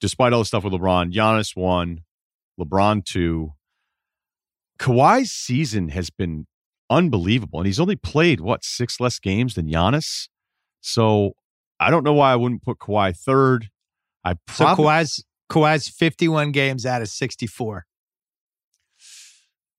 Despite 0.00 0.32
all 0.32 0.40
the 0.40 0.44
stuff 0.44 0.64
with 0.64 0.72
LeBron, 0.72 1.12
Giannis 1.12 1.56
won, 1.56 2.00
LeBron 2.58 3.04
two. 3.04 3.52
Kawhi's 4.78 5.30
season 5.30 5.90
has 5.90 6.10
been 6.10 6.46
unbelievable, 6.90 7.60
and 7.60 7.66
he's 7.66 7.80
only 7.80 7.96
played 7.96 8.40
what 8.40 8.64
six 8.64 9.00
less 9.00 9.18
games 9.18 9.54
than 9.54 9.68
Giannis. 9.68 10.28
So 10.80 11.32
I 11.78 11.90
don't 11.90 12.04
know 12.04 12.12
why 12.12 12.32
I 12.32 12.36
wouldn't 12.36 12.62
put 12.62 12.78
Kawhi 12.78 13.16
third. 13.16 13.68
I 14.24 14.34
probably, 14.46 14.84
so 14.84 14.90
Kawhi's 14.90 15.24
Kawhi's 15.50 15.88
51 15.88 16.52
games 16.52 16.86
out 16.86 17.02
of 17.02 17.08
64. 17.08 17.86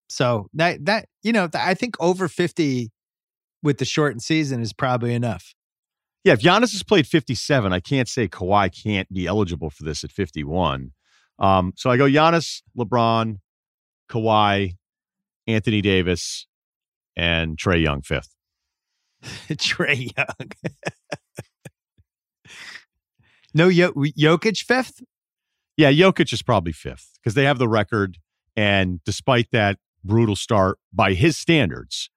So 0.07 0.47
that 0.53 0.85
that 0.85 1.07
you 1.23 1.33
know, 1.33 1.49
I 1.53 1.73
think 1.73 1.95
over 1.99 2.27
50 2.27 2.91
with 3.63 3.79
the 3.79 3.85
shortened 3.85 4.21
season 4.21 4.61
is 4.61 4.73
probably 4.73 5.13
enough. 5.13 5.53
Yeah, 6.23 6.33
if 6.33 6.41
Giannis 6.41 6.71
has 6.71 6.83
played 6.83 7.05
57, 7.05 7.73
I 7.73 7.79
can't 7.79 8.07
say 8.07 8.27
Kawhi 8.27 8.71
can't 8.83 9.11
be 9.11 9.27
eligible 9.27 9.69
for 9.69 9.83
this 9.83 10.03
at 10.03 10.11
51. 10.11 10.91
Um, 11.37 11.73
so 11.75 11.89
I 11.89 11.97
go 11.97 12.05
Giannis, 12.05 12.61
LeBron, 12.77 13.39
Kawhi, 14.09 14.75
Anthony 15.47 15.81
Davis, 15.81 16.47
and 17.15 17.57
Trae 17.57 17.81
Young 17.81 18.01
fifth. 18.01 18.35
Trae 19.23 20.09
Young. 20.17 20.73
no, 23.53 23.69
Jokic 23.69 24.63
fifth. 24.63 25.01
Yeah, 25.77 25.91
Jokic 25.91 26.31
is 26.31 26.41
probably 26.41 26.71
fifth 26.71 27.11
because 27.15 27.33
they 27.33 27.43
have 27.43 27.57
the 27.57 27.67
record, 27.67 28.17
and 28.55 29.03
despite 29.03 29.51
that 29.51 29.77
brutal 30.03 30.35
start 30.35 30.77
by 30.93 31.13
his 31.13 31.37
standards, 31.37 32.09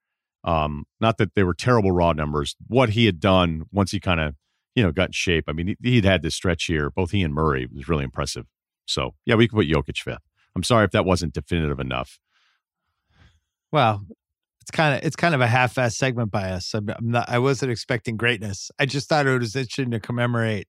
um, 0.44 0.84
not 1.00 1.18
that 1.18 1.34
they 1.34 1.42
were 1.42 1.54
terrible 1.54 1.90
raw 1.90 2.12
numbers, 2.12 2.54
what 2.68 2.90
he 2.90 3.06
had 3.06 3.18
done 3.18 3.64
once 3.72 3.90
he 3.90 4.00
kind 4.00 4.20
of 4.20 4.34
you 4.74 4.82
know 4.82 4.92
got 4.92 5.09
in 5.09 5.12
shape. 5.12 5.44
I 5.48 5.52
mean, 5.52 5.76
he, 5.82 5.96
would 5.96 6.04
had 6.04 6.22
this 6.22 6.36
stretch 6.36 6.64
here. 6.64 6.90
Both 6.90 7.11
he 7.11 7.22
and 7.22 7.34
Murray 7.34 7.68
was 7.72 7.88
really 7.88 8.04
impressive. 8.04 8.46
So 8.86 9.14
yeah, 9.26 9.34
we 9.34 9.48
could 9.48 9.56
put 9.56 9.66
Jokic 9.66 9.98
fifth. 9.98 10.22
I'm 10.54 10.62
sorry 10.62 10.84
if 10.84 10.92
that 10.92 11.04
wasn't 11.04 11.34
definitive 11.34 11.80
enough. 11.80 12.20
Well, 13.72 14.04
it's 14.61 14.70
kind 14.70 14.94
of 14.94 15.04
it's 15.04 15.16
kind 15.16 15.34
of 15.34 15.40
a 15.40 15.46
half-ass 15.46 15.96
segment 15.96 16.30
by 16.30 16.50
us. 16.50 16.74
I'm, 16.74 16.88
not. 17.00 17.28
I 17.28 17.38
wasn't 17.38 17.72
expecting 17.72 18.16
greatness. 18.16 18.70
I 18.78 18.86
just 18.86 19.09
thought 19.09 19.26
it 19.26 19.38
was 19.38 19.56
interesting 19.56 19.90
to 19.90 20.00
commemorate 20.00 20.68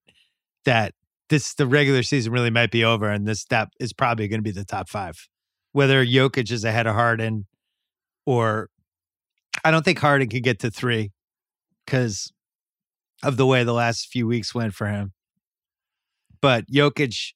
that 0.65 0.93
this 1.29 1.53
the 1.53 1.67
regular 1.67 2.03
season 2.03 2.31
really 2.31 2.49
might 2.49 2.71
be 2.71 2.83
over, 2.83 3.09
and 3.09 3.27
this 3.27 3.39
step 3.39 3.69
is 3.79 3.93
probably 3.93 4.27
going 4.27 4.39
to 4.39 4.43
be 4.43 4.51
the 4.51 4.65
top 4.65 4.89
five. 4.89 5.27
Whether 5.71 6.05
Jokic 6.05 6.51
is 6.51 6.63
ahead 6.63 6.87
of 6.87 6.95
Harden, 6.95 7.45
or 8.25 8.69
I 9.63 9.71
don't 9.71 9.85
think 9.85 9.99
Harden 9.99 10.27
can 10.29 10.41
get 10.41 10.59
to 10.59 10.71
three 10.71 11.11
because 11.85 12.31
of 13.23 13.37
the 13.37 13.45
way 13.45 13.63
the 13.63 13.73
last 13.73 14.07
few 14.07 14.27
weeks 14.27 14.55
went 14.55 14.73
for 14.73 14.87
him. 14.87 15.13
But 16.41 16.65
Jokic, 16.71 17.33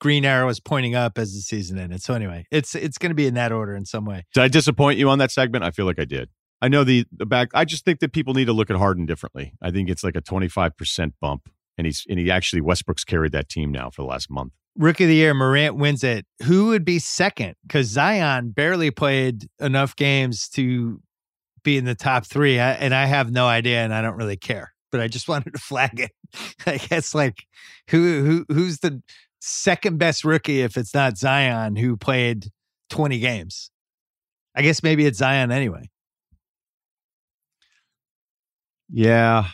green 0.00 0.24
arrow 0.24 0.48
is 0.48 0.60
pointing 0.60 0.94
up 0.94 1.18
as 1.18 1.32
the 1.32 1.40
season 1.40 1.78
ended. 1.78 2.02
So 2.02 2.14
anyway, 2.14 2.46
it's 2.50 2.74
it's 2.74 2.98
going 2.98 3.10
to 3.10 3.14
be 3.14 3.26
in 3.26 3.34
that 3.34 3.52
order 3.52 3.74
in 3.74 3.84
some 3.84 4.04
way. 4.04 4.24
Did 4.34 4.42
I 4.42 4.48
disappoint 4.48 4.98
you 4.98 5.08
on 5.08 5.18
that 5.18 5.30
segment? 5.30 5.64
I 5.64 5.70
feel 5.70 5.86
like 5.86 5.98
I 5.98 6.04
did. 6.04 6.28
I 6.60 6.68
know 6.68 6.84
the 6.84 7.06
the 7.10 7.26
back. 7.26 7.48
I 7.54 7.64
just 7.64 7.84
think 7.84 7.98
that 8.00 8.12
people 8.12 8.34
need 8.34 8.44
to 8.44 8.52
look 8.52 8.70
at 8.70 8.76
Harden 8.76 9.06
differently. 9.06 9.54
I 9.60 9.70
think 9.72 9.88
it's 9.88 10.04
like 10.04 10.14
a 10.14 10.20
twenty 10.20 10.48
five 10.48 10.76
percent 10.76 11.14
bump 11.20 11.48
and 11.78 11.86
he's 11.86 12.04
and 12.08 12.18
he 12.18 12.30
actually 12.30 12.60
Westbrook's 12.60 13.04
carried 13.04 13.32
that 13.32 13.48
team 13.48 13.70
now 13.72 13.90
for 13.90 14.02
the 14.02 14.08
last 14.08 14.30
month. 14.30 14.52
Rookie 14.76 15.04
of 15.04 15.08
the 15.08 15.16
year, 15.16 15.34
Morant 15.34 15.76
wins 15.76 16.02
it. 16.02 16.26
Who 16.44 16.68
would 16.68 16.84
be 16.84 16.98
second? 16.98 17.56
Because 17.66 17.88
Zion 17.88 18.50
barely 18.50 18.90
played 18.90 19.48
enough 19.60 19.94
games 19.96 20.48
to 20.50 21.00
be 21.62 21.76
in 21.76 21.84
the 21.84 21.94
top 21.94 22.26
three, 22.26 22.58
I, 22.58 22.72
and 22.72 22.94
I 22.94 23.04
have 23.04 23.30
no 23.30 23.46
idea, 23.46 23.84
and 23.84 23.94
I 23.94 24.02
don't 24.02 24.16
really 24.16 24.36
care. 24.36 24.72
But 24.90 25.00
I 25.00 25.08
just 25.08 25.28
wanted 25.28 25.52
to 25.52 25.58
flag 25.58 26.00
it. 26.00 26.12
I 26.66 26.78
guess 26.78 27.14
like 27.14 27.44
who 27.90 28.24
who 28.24 28.54
who's 28.54 28.78
the 28.78 29.02
second 29.40 29.98
best 29.98 30.24
rookie 30.24 30.62
if 30.62 30.76
it's 30.76 30.94
not 30.94 31.18
Zion 31.18 31.76
who 31.76 31.96
played 31.96 32.50
twenty 32.88 33.18
games? 33.18 33.70
I 34.54 34.62
guess 34.62 34.82
maybe 34.82 35.06
it's 35.06 35.18
Zion 35.18 35.50
anyway. 35.50 35.90
Yeah. 38.90 39.48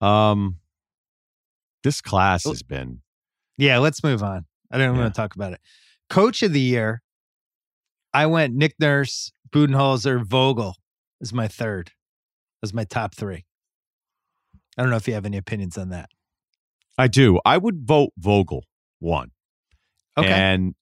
Um 0.00 0.59
this 1.84 2.00
class 2.00 2.44
has 2.44 2.62
been. 2.62 3.00
Yeah, 3.56 3.78
let's 3.78 4.02
move 4.02 4.22
on. 4.22 4.46
I 4.70 4.78
don't 4.78 4.94
yeah. 4.94 5.00
want 5.02 5.14
to 5.14 5.20
talk 5.20 5.34
about 5.34 5.52
it. 5.52 5.60
Coach 6.08 6.42
of 6.42 6.52
the 6.52 6.60
year, 6.60 7.02
I 8.12 8.26
went 8.26 8.54
Nick 8.54 8.74
Nurse, 8.80 9.32
Budenholzer, 9.50 10.24
Vogel 10.24 10.76
is 11.20 11.32
my 11.32 11.48
third. 11.48 11.92
As 12.62 12.74
my 12.74 12.84
top 12.84 13.14
three. 13.14 13.46
I 14.76 14.82
don't 14.82 14.90
know 14.90 14.96
if 14.96 15.08
you 15.08 15.14
have 15.14 15.24
any 15.24 15.38
opinions 15.38 15.78
on 15.78 15.88
that. 15.88 16.10
I 16.98 17.06
do. 17.06 17.40
I 17.46 17.56
would 17.56 17.86
vote 17.86 18.10
Vogel 18.18 18.66
one. 18.98 19.30
Okay. 20.18 20.28
And 20.28 20.74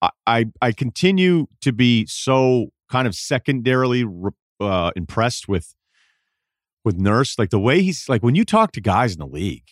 I, 0.00 0.10
I, 0.26 0.44
I 0.60 0.70
continue 0.70 1.46
to 1.60 1.72
be 1.72 2.06
so 2.06 2.68
kind 2.88 3.08
of 3.08 3.16
secondarily 3.16 4.04
uh, 4.60 4.92
impressed 4.94 5.48
with 5.48 5.74
with 6.84 6.96
Nurse. 6.98 7.36
Like 7.36 7.50
the 7.50 7.58
way 7.58 7.82
he's 7.82 8.08
like 8.08 8.22
when 8.22 8.36
you 8.36 8.44
talk 8.44 8.70
to 8.72 8.80
guys 8.80 9.12
in 9.12 9.18
the 9.18 9.26
league, 9.26 9.66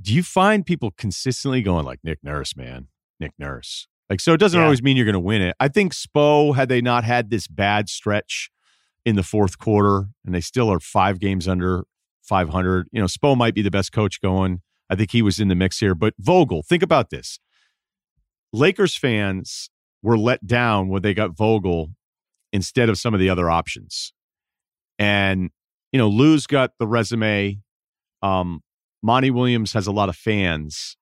do 0.00 0.14
you 0.14 0.22
find 0.22 0.64
people 0.64 0.90
consistently 0.90 1.62
going 1.62 1.84
like 1.84 2.00
Nick 2.02 2.18
Nurse, 2.22 2.56
man, 2.56 2.88
Nick 3.20 3.32
Nurse? 3.38 3.86
Like, 4.10 4.20
so 4.20 4.34
it 4.34 4.38
doesn't 4.38 4.58
yeah. 4.58 4.64
always 4.64 4.82
mean 4.82 4.96
you're 4.96 5.06
going 5.06 5.14
to 5.14 5.20
win 5.20 5.42
it. 5.42 5.56
I 5.58 5.68
think 5.68 5.94
Spo, 5.94 6.54
had 6.54 6.68
they 6.68 6.80
not 6.80 7.04
had 7.04 7.30
this 7.30 7.46
bad 7.46 7.88
stretch 7.88 8.50
in 9.04 9.16
the 9.16 9.22
fourth 9.22 9.58
quarter, 9.58 10.08
and 10.24 10.34
they 10.34 10.40
still 10.40 10.70
are 10.70 10.80
five 10.80 11.18
games 11.18 11.48
under 11.48 11.84
500, 12.22 12.88
you 12.92 13.00
know, 13.00 13.06
Spo 13.06 13.36
might 13.36 13.54
be 13.54 13.62
the 13.62 13.70
best 13.70 13.92
coach 13.92 14.20
going. 14.20 14.60
I 14.88 14.96
think 14.96 15.10
he 15.10 15.22
was 15.22 15.38
in 15.38 15.48
the 15.48 15.54
mix 15.54 15.78
here. 15.78 15.94
But 15.94 16.14
Vogel, 16.18 16.62
think 16.62 16.82
about 16.82 17.10
this. 17.10 17.38
Lakers 18.52 18.96
fans 18.96 19.70
were 20.02 20.18
let 20.18 20.46
down 20.46 20.88
when 20.88 21.02
they 21.02 21.14
got 21.14 21.36
Vogel 21.36 21.90
instead 22.52 22.88
of 22.88 22.98
some 22.98 23.14
of 23.14 23.20
the 23.20 23.30
other 23.30 23.50
options. 23.50 24.12
And, 24.98 25.50
you 25.90 25.98
know, 25.98 26.08
Lue's 26.08 26.46
got 26.46 26.72
the 26.78 26.86
resume. 26.86 27.60
Um, 28.22 28.62
Monty 29.02 29.30
Williams 29.30 29.72
has 29.72 29.86
a 29.86 29.92
lot 29.92 30.08
of 30.08 30.16
fans. 30.16 30.96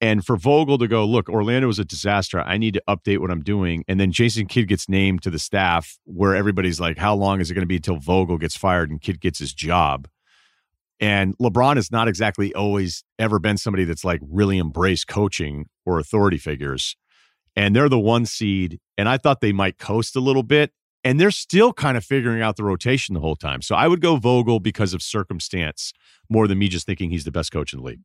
And 0.00 0.24
for 0.24 0.36
Vogel 0.36 0.78
to 0.78 0.86
go, 0.86 1.04
look, 1.04 1.28
Orlando 1.28 1.66
was 1.66 1.80
a 1.80 1.84
disaster. 1.84 2.40
I 2.40 2.56
need 2.56 2.74
to 2.74 2.82
update 2.88 3.18
what 3.18 3.32
I'm 3.32 3.42
doing. 3.42 3.84
And 3.88 3.98
then 3.98 4.12
Jason 4.12 4.46
Kidd 4.46 4.68
gets 4.68 4.88
named 4.88 5.22
to 5.22 5.30
the 5.30 5.40
staff 5.40 5.98
where 6.04 6.36
everybody's 6.36 6.78
like, 6.78 6.98
how 6.98 7.16
long 7.16 7.40
is 7.40 7.50
it 7.50 7.54
going 7.54 7.64
to 7.64 7.66
be 7.66 7.76
until 7.76 7.96
Vogel 7.96 8.38
gets 8.38 8.56
fired 8.56 8.90
and 8.90 9.00
Kidd 9.00 9.20
gets 9.20 9.40
his 9.40 9.52
job? 9.52 10.08
And 11.00 11.36
LeBron 11.38 11.76
has 11.76 11.90
not 11.90 12.08
exactly 12.08 12.54
always 12.54 13.04
ever 13.18 13.38
been 13.38 13.56
somebody 13.56 13.84
that's 13.84 14.04
like 14.04 14.20
really 14.22 14.58
embraced 14.58 15.08
coaching 15.08 15.66
or 15.84 15.98
authority 15.98 16.38
figures. 16.38 16.96
And 17.56 17.74
they're 17.74 17.88
the 17.88 17.98
one 17.98 18.24
seed. 18.24 18.78
And 18.96 19.08
I 19.08 19.16
thought 19.16 19.40
they 19.40 19.52
might 19.52 19.78
coast 19.78 20.14
a 20.14 20.20
little 20.20 20.42
bit. 20.44 20.72
And 21.04 21.20
they're 21.20 21.30
still 21.30 21.72
kind 21.72 21.96
of 21.96 22.04
figuring 22.04 22.42
out 22.42 22.56
the 22.56 22.64
rotation 22.64 23.14
the 23.14 23.20
whole 23.20 23.36
time. 23.36 23.62
So 23.62 23.74
I 23.74 23.86
would 23.86 24.00
go 24.00 24.16
Vogel 24.16 24.60
because 24.60 24.94
of 24.94 25.02
circumstance 25.02 25.92
more 26.28 26.48
than 26.48 26.58
me 26.58 26.68
just 26.68 26.86
thinking 26.86 27.10
he's 27.10 27.24
the 27.24 27.30
best 27.30 27.52
coach 27.52 27.72
in 27.72 27.78
the 27.78 27.84
league. 27.84 28.00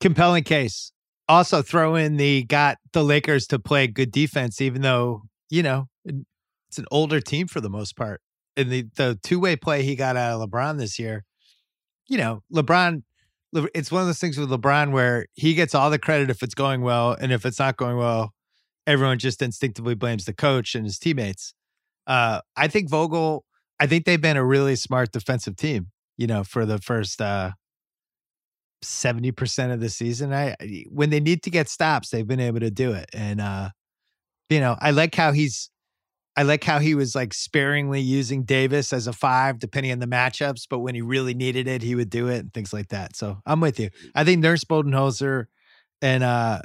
Compelling 0.00 0.44
case. 0.44 0.92
Also, 1.28 1.62
throw 1.62 1.96
in 1.96 2.18
the 2.18 2.44
got 2.44 2.78
the 2.92 3.02
Lakers 3.02 3.46
to 3.48 3.58
play 3.58 3.88
good 3.88 4.12
defense, 4.12 4.60
even 4.60 4.82
though 4.82 5.22
you 5.50 5.62
know, 5.62 5.88
it's 6.04 6.78
an 6.78 6.86
older 6.90 7.20
team 7.20 7.46
for 7.46 7.60
the 7.60 7.70
most 7.70 7.96
part. 7.96 8.20
And 8.56 8.70
the 8.70 8.86
the 8.96 9.18
two 9.22 9.38
way 9.38 9.56
play 9.56 9.82
he 9.82 9.96
got 9.96 10.16
out 10.16 10.40
of 10.40 10.48
LeBron 10.48 10.78
this 10.78 10.98
year, 10.98 11.24
you 12.08 12.18
know, 12.18 12.42
LeBron. 12.52 13.02
It's 13.74 13.90
one 13.90 14.02
of 14.02 14.06
those 14.06 14.18
things 14.18 14.36
with 14.36 14.50
LeBron 14.50 14.92
where 14.92 15.26
he 15.34 15.54
gets 15.54 15.74
all 15.74 15.88
the 15.88 15.98
credit 15.98 16.30
if 16.30 16.42
it's 16.42 16.54
going 16.54 16.82
well, 16.82 17.16
and 17.18 17.32
if 17.32 17.46
it's 17.46 17.58
not 17.58 17.76
going 17.76 17.96
well, 17.96 18.34
everyone 18.86 19.18
just 19.18 19.42
instinctively 19.42 19.94
blames 19.94 20.24
the 20.24 20.32
coach 20.32 20.74
and 20.74 20.84
his 20.84 20.98
teammates. 20.98 21.54
Uh, 22.06 22.40
I 22.56 22.68
think 22.68 22.88
Vogel. 22.88 23.44
I 23.78 23.86
think 23.86 24.06
they've 24.06 24.20
been 24.20 24.36
a 24.36 24.44
really 24.44 24.76
smart 24.76 25.12
defensive 25.12 25.56
team. 25.56 25.90
You 26.16 26.26
know, 26.26 26.44
for 26.44 26.64
the 26.64 26.78
first 26.78 27.20
uh, 27.20 27.52
seventy 28.82 29.32
percent 29.32 29.72
of 29.72 29.80
the 29.80 29.88
season. 29.88 30.32
I 30.32 30.56
when 30.88 31.10
they 31.10 31.20
need 31.20 31.42
to 31.44 31.50
get 31.50 31.68
stops, 31.68 32.10
they've 32.10 32.26
been 32.26 32.40
able 32.40 32.60
to 32.60 32.70
do 32.70 32.92
it. 32.92 33.10
And 33.12 33.40
uh, 33.40 33.70
you 34.48 34.60
know, 34.60 34.76
I 34.80 34.92
like 34.92 35.14
how 35.14 35.32
he's 35.32 35.70
I 36.36 36.42
like 36.42 36.64
how 36.64 36.78
he 36.78 36.94
was 36.94 37.14
like 37.14 37.32
sparingly 37.32 38.00
using 38.00 38.44
Davis 38.44 38.92
as 38.92 39.06
a 39.06 39.12
five, 39.12 39.58
depending 39.58 39.92
on 39.92 39.98
the 39.98 40.06
matchups. 40.06 40.66
But 40.68 40.80
when 40.80 40.94
he 40.94 41.02
really 41.02 41.34
needed 41.34 41.66
it, 41.66 41.82
he 41.82 41.94
would 41.94 42.10
do 42.10 42.28
it 42.28 42.38
and 42.38 42.54
things 42.54 42.72
like 42.72 42.88
that. 42.88 43.16
So 43.16 43.38
I'm 43.46 43.60
with 43.60 43.80
you. 43.80 43.90
I 44.14 44.24
think 44.24 44.40
Nurse 44.42 44.64
Budenholzer 44.64 45.46
and 46.02 46.22
uh 46.22 46.60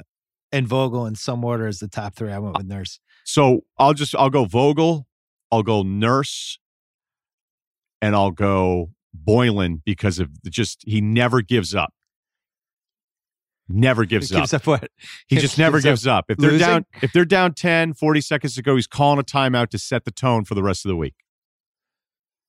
and 0.52 0.68
Vogel 0.68 1.06
in 1.06 1.14
some 1.14 1.44
order 1.44 1.66
is 1.66 1.78
the 1.78 1.88
top 1.88 2.14
three. 2.14 2.30
I 2.30 2.38
went 2.38 2.56
uh, 2.56 2.58
with 2.58 2.68
Nurse. 2.68 3.00
So 3.24 3.62
I'll 3.78 3.94
just 3.94 4.14
I'll 4.14 4.30
go 4.30 4.44
Vogel, 4.44 5.06
I'll 5.50 5.62
go 5.62 5.82
Nurse, 5.82 6.58
and 8.00 8.14
I'll 8.14 8.30
go 8.30 8.90
Boylen 9.16 9.80
because 9.84 10.18
of 10.18 10.30
just 10.44 10.82
he 10.86 11.00
never 11.00 11.40
gives 11.40 11.74
up. 11.74 11.92
Never 13.68 14.04
gives, 14.04 14.30
gives 14.30 14.52
up. 14.52 14.62
up. 14.62 14.66
what? 14.66 14.90
He 15.28 15.36
just 15.36 15.56
never 15.56 15.80
gives 15.80 16.06
up. 16.06 16.26
If 16.28 16.36
they're 16.36 16.50
losing? 16.50 16.66
down 16.66 16.86
if 17.00 17.12
they're 17.12 17.24
down 17.24 17.54
10, 17.54 17.94
40 17.94 18.20
seconds 18.20 18.54
to 18.56 18.62
go, 18.62 18.74
he's 18.76 18.86
calling 18.86 19.18
a 19.18 19.22
timeout 19.22 19.68
to 19.70 19.78
set 19.78 20.04
the 20.04 20.10
tone 20.10 20.44
for 20.44 20.54
the 20.54 20.62
rest 20.62 20.84
of 20.84 20.90
the 20.90 20.96
week. 20.96 21.14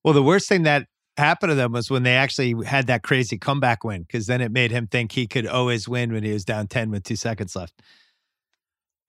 Well, 0.04 0.14
the 0.14 0.24
worst 0.24 0.50
thing 0.50 0.64
that 0.64 0.88
happened 1.18 1.52
to 1.52 1.56
them 1.56 1.72
was 1.72 1.90
when 1.90 2.04
they 2.04 2.16
actually 2.16 2.66
had 2.66 2.88
that 2.88 3.04
crazy 3.04 3.38
comeback 3.38 3.84
win, 3.84 4.02
because 4.04 4.28
then 4.28 4.42
it 4.42 4.52
made 4.52 4.72
him 4.72 4.88
think 4.88 5.12
he 5.12 5.28
could 5.28 5.48
always 5.48 5.88
win 5.88 6.12
when 6.12 6.24
he 6.24 6.34
was 6.34 6.46
down 6.46 6.68
10 6.68 6.92
with 6.92 7.04
two 7.04 7.16
seconds 7.16 7.56
left. 7.56 7.82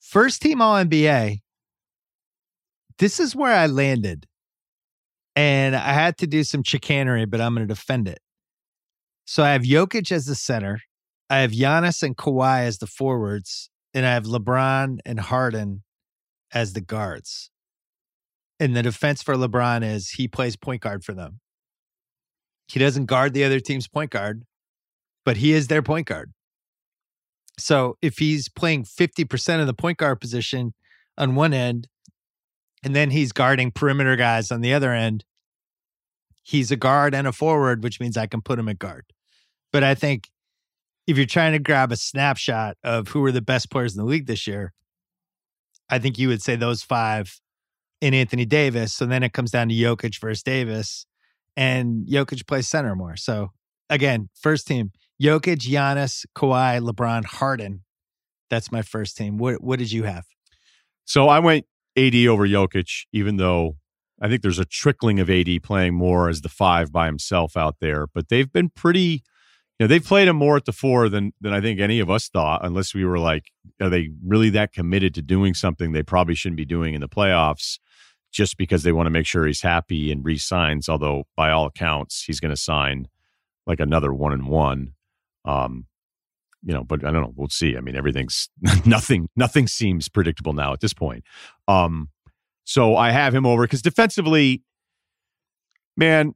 First 0.01 0.43
team 0.43 0.61
All 0.61 0.77
NBA. 0.77 1.41
This 2.99 3.19
is 3.19 3.35
where 3.35 3.55
I 3.55 3.67
landed. 3.67 4.27
And 5.35 5.75
I 5.75 5.93
had 5.93 6.19
to 6.19 6.27
do 6.27 6.45
some 6.45 6.63
chicanery, 6.63 7.25
but 7.25 7.41
I'm 7.41 7.55
going 7.55 7.67
to 7.67 7.75
defend 7.75 8.07
it. 8.07 8.21
So 9.25 9.43
I 9.43 9.51
have 9.53 9.63
Jokic 9.63 10.13
as 10.13 10.27
the 10.27 10.35
center. 10.35 10.81
I 11.31 11.39
have 11.39 11.51
Giannis 11.51 12.03
and 12.03 12.17
Kawhi 12.17 12.61
as 12.61 12.79
the 12.79 12.87
forwards, 12.87 13.71
and 13.95 14.05
I 14.07 14.13
have 14.13 14.25
LeBron 14.25 14.99
and 15.05 15.19
Harden 15.19 15.83
as 16.53 16.75
the 16.75 16.81
guards. 16.81 17.51
And 18.61 18.77
the 18.77 18.83
defense 18.83 19.23
for 19.23 19.35
LeBron 19.35 19.83
is 19.83 20.11
he 20.11 20.29
plays 20.29 20.55
point 20.55 20.83
guard 20.83 21.03
for 21.03 21.15
them. 21.15 21.41
He 22.67 22.79
doesn't 22.79 23.07
guard 23.07 23.35
the 23.35 23.45
other 23.45 23.61
team's 23.61 23.89
point 23.89 24.11
guard, 24.11 24.45
but 25.25 25.37
he 25.37 25.53
is 25.53 25.69
their 25.69 25.83
point 25.83 26.07
guard. 26.07 26.33
So 27.59 27.97
if 28.03 28.19
he's 28.19 28.49
playing 28.49 28.85
50% 28.85 29.61
of 29.61 29.67
the 29.67 29.75
point 29.75 29.99
guard 29.99 30.21
position 30.21 30.75
on 31.17 31.35
one 31.35 31.53
end, 31.55 31.89
and 32.83 32.95
then 32.95 33.11
he's 33.11 33.33
guarding 33.33 33.71
perimeter 33.71 34.17
guys 34.17 34.51
on 34.51 34.61
the 34.61 34.75
other 34.75 34.93
end, 34.93 35.25
he's 36.43 36.71
a 36.71 36.77
guard 36.77 37.15
and 37.15 37.27
a 37.27 37.33
forward, 37.33 37.83
which 37.83 38.01
means 38.01 38.17
I 38.17 38.27
can 38.27 38.43
put 38.43 38.59
him 38.59 38.69
at 38.69 38.79
guard. 38.79 39.05
But 39.73 39.83
I 39.83 39.95
think 39.95 40.29
if 41.07 41.17
you're 41.17 41.27
trying 41.27 41.53
to 41.53 41.59
grab 41.59 41.93
a 41.93 41.97
snapshot 41.97 42.77
of 42.83 43.09
who 43.09 43.25
are 43.25 43.33
the 43.33 43.43
best 43.43 43.71
players 43.71 43.97
in 43.97 44.03
the 44.03 44.09
league 44.09 44.27
this 44.27 44.47
year, 44.47 44.73
I 45.89 45.99
think 45.99 46.19
you 46.19 46.29
would 46.29 46.43
say 46.43 46.57
those 46.57 46.83
five 46.83 47.41
in 48.01 48.15
Anthony 48.15 48.45
Davis. 48.45 48.93
So 48.95 49.07
then 49.07 49.23
it 49.23 49.33
comes 49.33 49.51
down 49.51 49.69
to 49.69 49.75
Jokic 49.75 50.21
versus 50.21 50.43
Davis, 50.43 51.07
and 51.57 52.07
Jokic 52.07 52.47
plays 52.47 52.69
center 52.69 52.95
more. 52.95 53.17
So 53.17 53.53
again, 53.89 54.29
first 54.35 54.67
team: 54.67 54.93
Jokic, 55.23 55.59
Giannis, 55.59 56.25
Kawhi, 56.37 56.81
LeBron, 56.81 57.25
Harden. 57.25 57.85
That's 58.51 58.71
my 58.71 58.83
first 58.83 59.17
team. 59.17 59.39
What 59.39 59.63
What 59.63 59.79
did 59.79 59.93
you 59.93 60.05
have? 60.05 60.25
So 61.05 61.29
I 61.29 61.39
went 61.39 61.67
AD 61.97 62.15
over 62.27 62.47
Jokic, 62.47 63.07
even 63.13 63.37
though 63.37 63.77
I 64.21 64.29
think 64.29 64.43
there's 64.43 64.59
a 64.59 64.65
trickling 64.65 65.21
of 65.21 65.29
AD 65.29 65.63
playing 65.63 65.95
more 65.95 66.29
as 66.29 66.41
the 66.41 66.49
five 66.49 66.93
by 66.93 67.07
himself 67.07 67.57
out 67.57 67.77
there. 67.81 68.07
But 68.07 68.29
they've 68.29 68.51
been 68.53 68.71
pretty 68.71 69.23
you 69.79 69.85
know, 69.85 69.89
they've 69.89 70.05
played 70.05 70.29
him 70.29 70.37
more 70.37 70.57
at 70.57 70.67
the 70.67 70.73
four 70.73 71.09
than 71.09 71.33
than 71.41 71.53
I 71.53 71.61
think 71.61 71.81
any 71.81 71.99
of 72.01 72.11
us 72.11 72.29
thought, 72.29 72.65
unless 72.65 72.95
we 72.95 73.05
were 73.05 73.19
like, 73.19 73.51
are 73.81 73.91
they 73.91 74.11
really 74.25 74.51
that 74.51 74.73
committed 74.73 75.15
to 75.15 75.23
doing 75.23 75.55
something 75.55 75.93
they 75.93 76.03
probably 76.03 76.35
shouldn't 76.35 76.57
be 76.57 76.65
doing 76.65 76.95
in 76.95 77.01
the 77.01 77.09
playoffs 77.09 77.79
just 78.35 78.59
because 78.59 78.83
they 78.83 78.93
want 78.93 79.07
to 79.07 79.11
make 79.11 79.27
sure 79.27 79.47
he's 79.47 79.63
happy 79.63 80.11
and 80.11 80.25
re-signs, 80.25 80.89
although 80.89 81.25
by 81.37 81.51
all 81.51 81.67
accounts, 81.67 82.25
he's 82.25 82.41
gonna 82.41 82.57
sign 82.57 83.09
like 83.67 83.81
another 83.81 84.13
one 84.13 84.33
and 84.33 84.49
one. 84.49 84.95
Um, 85.45 85.87
you 86.63 86.73
know, 86.75 86.83
but 86.83 87.05
I 87.05 87.11
don't 87.11 87.23
know. 87.23 87.33
We'll 87.37 87.49
see. 87.49 87.77
I 87.77 87.81
mean, 87.81 87.95
everything's 87.95 88.49
nothing, 88.85 89.29
nothing 89.37 89.69
seems 89.69 90.09
predictable 90.09 90.53
now 90.53 90.73
at 90.73 90.81
this 90.81 90.95
point. 90.95 91.25
Um, 91.69 92.11
so 92.65 92.97
I 92.97 93.11
have 93.11 93.35
him 93.35 93.47
over 93.47 93.63
because 93.63 93.83
defensively, 93.83 94.63
man, 95.97 96.35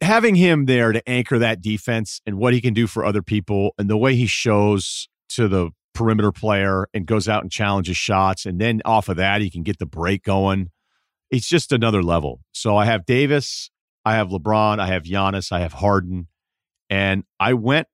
having 0.00 0.34
him 0.34 0.66
there 0.66 0.92
to 0.92 1.08
anchor 1.08 1.38
that 1.38 1.62
defense 1.62 2.20
and 2.26 2.36
what 2.36 2.52
he 2.52 2.60
can 2.60 2.74
do 2.74 2.86
for 2.86 3.04
other 3.04 3.22
people 3.22 3.72
and 3.78 3.88
the 3.88 3.96
way 3.96 4.16
he 4.16 4.26
shows 4.26 5.08
to 5.30 5.48
the 5.48 5.70
perimeter 5.94 6.32
player 6.32 6.88
and 6.92 7.06
goes 7.06 7.28
out 7.28 7.42
and 7.42 7.52
challenges 7.52 7.96
shots 7.96 8.44
and 8.44 8.60
then 8.60 8.82
off 8.84 9.08
of 9.08 9.16
that 9.16 9.40
he 9.40 9.50
can 9.50 9.62
get 9.62 9.78
the 9.78 9.86
break 9.86 10.24
going 10.24 10.70
it's 11.32 11.48
just 11.48 11.72
another 11.72 12.02
level 12.02 12.40
so 12.52 12.76
i 12.76 12.84
have 12.84 13.04
davis 13.04 13.70
i 14.04 14.14
have 14.14 14.28
lebron 14.28 14.78
i 14.78 14.86
have 14.86 15.02
Giannis, 15.02 15.50
i 15.50 15.58
have 15.58 15.72
harden 15.74 16.28
and 16.88 17.24
i 17.40 17.52
went 17.52 17.88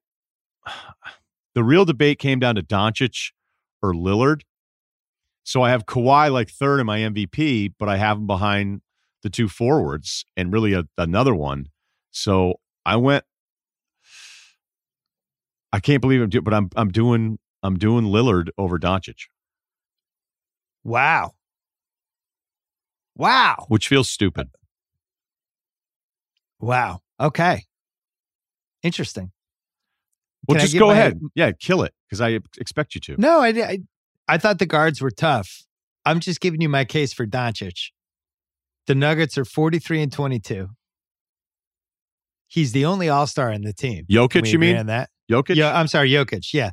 the 1.55 1.65
real 1.65 1.87
debate 1.87 2.19
came 2.19 2.39
down 2.39 2.57
to 2.57 2.63
Doncic 2.63 3.33
or 3.83 3.95
Lillard 3.95 4.43
so 5.45 5.63
i 5.63 5.71
have 5.71 5.87
Kawhi 5.87 6.31
like 6.31 6.51
third 6.51 6.81
in 6.81 6.87
my 6.87 6.99
mvp 6.99 7.73
but 7.79 7.89
i 7.89 7.97
have 7.97 8.19
him 8.19 8.27
behind 8.27 8.83
the 9.23 9.31
two 9.31 9.49
forwards 9.49 10.27
and 10.37 10.53
really 10.53 10.75
a, 10.75 10.85
another 10.99 11.35
one 11.35 11.71
so 12.11 12.61
I 12.85 12.97
went. 12.97 13.25
I 15.73 15.81
can't 15.81 16.01
believe 16.01 16.23
I'm 16.23 16.31
doing, 16.31 16.45
but 16.45 16.55
I'm 16.55 16.71
I'm 16.77 16.89
doing 16.91 17.39
I'm 17.63 17.77
doing 17.77 18.07
Lillard 18.07 18.49
over 18.57 18.79
Doncic. 18.79 19.27
Wow. 20.85 21.35
Wow. 23.19 23.67
Which 23.69 23.89
feels 23.89 24.09
stupid. 24.09 24.49
Wow. 26.61 27.01
Okay. 27.21 27.65
Interesting. 28.83 29.33
Well, 30.47 30.57
Can 30.57 30.67
just 30.67 30.79
go 30.79 30.91
ahead. 30.91 31.21
Yeah, 31.35 31.53
kill 31.53 31.83
it 31.83 31.93
because 32.09 32.21
I 32.21 32.39
expect 32.59 32.95
you 32.95 33.01
to. 33.03 33.17
No, 33.19 33.41
I, 33.41 33.49
I 33.49 33.79
I 34.29 34.39
thought 34.39 34.59
the 34.59 34.67
guards 34.67 35.01
were 35.01 35.11
tough. 35.11 35.65
I'm 36.07 36.21
just 36.21 36.41
giving 36.41 36.61
you 36.61 36.69
my 36.69 36.85
case 36.85 37.13
for 37.13 37.27
Doncic. 37.27 37.91
The 38.87 38.95
Nuggets 38.95 39.37
are 39.37 39.45
43 39.45 40.03
and 40.03 40.13
22. 40.13 40.69
He's 42.47 42.73
the 42.73 42.87
only 42.87 43.11
All 43.11 43.27
Star 43.27 43.51
in 43.51 43.63
the 43.63 43.75
team. 43.75 44.07
Jokic, 44.11 44.51
you 44.51 44.59
mean? 44.59 44.87
that? 44.87 45.11
Jokic? 45.31 45.57
Yeah, 45.57 45.79
I'm 45.79 45.89
sorry, 45.89 46.11
Jokic. 46.11 46.55
Yeah, 46.55 46.69
I 46.69 46.71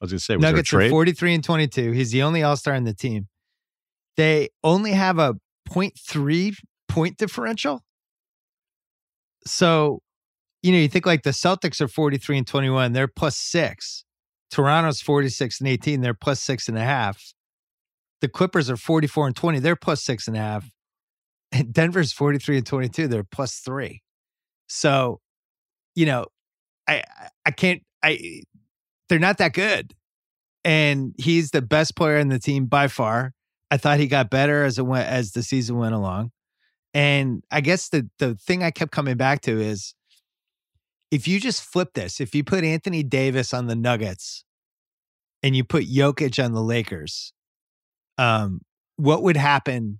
was 0.00 0.12
going 0.12 0.18
to 0.18 0.24
say, 0.24 0.36
was 0.36 0.42
Nuggets 0.42 0.72
are 0.72 0.88
43 0.88 1.34
and 1.34 1.44
22. 1.44 1.92
He's 1.92 2.12
the 2.12 2.22
only 2.22 2.42
All 2.42 2.56
Star 2.56 2.74
in 2.74 2.84
the 2.84 2.94
team. 2.94 3.28
They 4.16 4.48
only 4.62 4.92
have 4.92 5.18
a 5.18 5.34
0.3 5.68 6.54
point 6.88 7.16
differential. 7.16 7.82
So, 9.46 10.00
you 10.62 10.72
know, 10.72 10.78
you 10.78 10.88
think 10.88 11.06
like 11.06 11.22
the 11.22 11.30
Celtics 11.30 11.80
are 11.80 11.88
43 11.88 12.38
and 12.38 12.46
21, 12.46 12.92
they're 12.92 13.08
plus 13.08 13.36
six. 13.36 14.04
Toronto's 14.50 15.00
46 15.00 15.60
and 15.60 15.68
18, 15.68 16.00
they're 16.00 16.14
plus 16.14 16.40
six 16.40 16.68
and 16.68 16.78
a 16.78 16.84
half. 16.84 17.34
The 18.20 18.28
Clippers 18.28 18.70
are 18.70 18.76
44 18.76 19.26
and 19.28 19.36
20, 19.36 19.58
they're 19.58 19.76
plus 19.76 20.02
six 20.02 20.26
and 20.28 20.36
a 20.36 20.40
half. 20.40 20.70
And 21.52 21.72
Denver's 21.72 22.12
43 22.12 22.58
and 22.58 22.66
22, 22.66 23.08
they're 23.08 23.24
plus 23.24 23.56
three. 23.58 24.02
So, 24.66 25.20
you 25.94 26.06
know, 26.06 26.26
I 26.88 26.96
I- 27.18 27.28
I 27.46 27.50
can't 27.50 27.82
I 28.02 28.42
they're 29.08 29.18
not 29.18 29.38
that 29.38 29.52
good. 29.52 29.94
And 30.64 31.14
he's 31.18 31.50
the 31.50 31.62
best 31.62 31.94
player 31.96 32.16
in 32.18 32.28
the 32.28 32.38
team 32.38 32.66
by 32.66 32.88
far. 32.88 33.32
I 33.74 33.76
thought 33.76 33.98
he 33.98 34.06
got 34.06 34.30
better 34.30 34.62
as 34.62 34.78
it 34.78 34.86
went 34.86 35.08
as 35.08 35.32
the 35.32 35.42
season 35.42 35.76
went 35.76 35.96
along. 35.96 36.30
And 36.94 37.42
I 37.50 37.60
guess 37.60 37.88
the 37.88 38.08
the 38.20 38.36
thing 38.36 38.62
I 38.62 38.70
kept 38.70 38.92
coming 38.92 39.16
back 39.16 39.40
to 39.42 39.60
is 39.60 39.96
if 41.10 41.26
you 41.26 41.40
just 41.40 41.60
flip 41.60 41.88
this, 41.94 42.20
if 42.20 42.36
you 42.36 42.44
put 42.44 42.62
Anthony 42.62 43.02
Davis 43.02 43.52
on 43.52 43.66
the 43.66 43.74
Nuggets 43.74 44.44
and 45.42 45.56
you 45.56 45.64
put 45.64 45.86
Jokic 45.86 46.42
on 46.42 46.52
the 46.52 46.62
Lakers, 46.62 47.32
um, 48.16 48.60
what 48.94 49.24
would 49.24 49.36
happen 49.36 49.98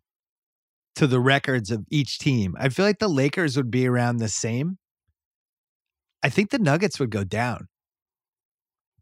to 0.95 1.09
the 1.09 1.19
records 1.19 1.73
of 1.73 1.85
each 1.91 2.21
team? 2.21 2.55
I 2.57 2.69
feel 2.69 2.87
like 2.87 3.01
the 3.01 3.09
Lakers 3.09 3.57
would 3.57 3.73
be 3.73 3.89
around 3.89 4.19
the 4.19 4.29
same. 4.29 4.79
I 6.23 6.29
think 6.29 6.51
the 6.51 6.61
Nuggets 6.61 7.01
would 7.01 7.11
go 7.11 7.25
down 7.25 7.67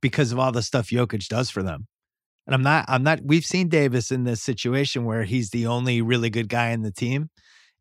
because 0.00 0.32
of 0.32 0.38
all 0.38 0.50
the 0.50 0.62
stuff 0.62 0.88
Jokic 0.88 1.28
does 1.28 1.50
for 1.50 1.62
them. 1.62 1.88
And 2.46 2.54
I'm 2.54 2.62
not, 2.62 2.84
I'm 2.88 3.02
not, 3.02 3.20
we've 3.24 3.44
seen 3.44 3.68
Davis 3.68 4.10
in 4.10 4.24
this 4.24 4.42
situation 4.42 5.04
where 5.04 5.24
he's 5.24 5.50
the 5.50 5.66
only 5.66 6.02
really 6.02 6.30
good 6.30 6.48
guy 6.48 6.70
in 6.70 6.82
the 6.82 6.92
team. 6.92 7.30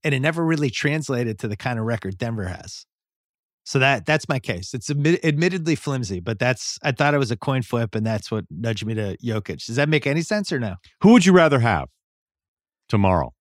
And 0.04 0.14
it 0.14 0.20
never 0.20 0.44
really 0.46 0.70
translated 0.70 1.40
to 1.40 1.48
the 1.48 1.56
kind 1.56 1.80
of 1.80 1.86
record 1.86 2.18
Denver 2.18 2.46
has. 2.46 2.86
So 3.64 3.80
that 3.80 4.06
that's 4.06 4.28
my 4.28 4.40
case. 4.40 4.74
It's 4.74 4.90
admit, 4.90 5.24
admittedly 5.24 5.76
flimsy, 5.76 6.20
but 6.20 6.40
that's 6.40 6.80
I 6.84 6.92
thought 6.92 7.14
it 7.14 7.20
was 7.20 7.32
a 7.32 7.38
coin 7.38 7.62
flip, 7.62 7.94
and 7.94 8.06
that's 8.06 8.32
what 8.32 8.46
nudged 8.50 8.86
me 8.86 8.96
to 8.96 9.16
Jokic. 9.24 9.66
Does 9.66 9.76
that 9.76 9.88
make 9.88 10.08
any 10.08 10.24
sense 10.24 10.52
or 10.52 10.60
no? 10.60 10.76
Who 11.02 11.12
would 11.14 11.26
you 11.26 11.34
rather 11.34 11.60
have 11.60 11.88
tomorrow? 12.90 13.34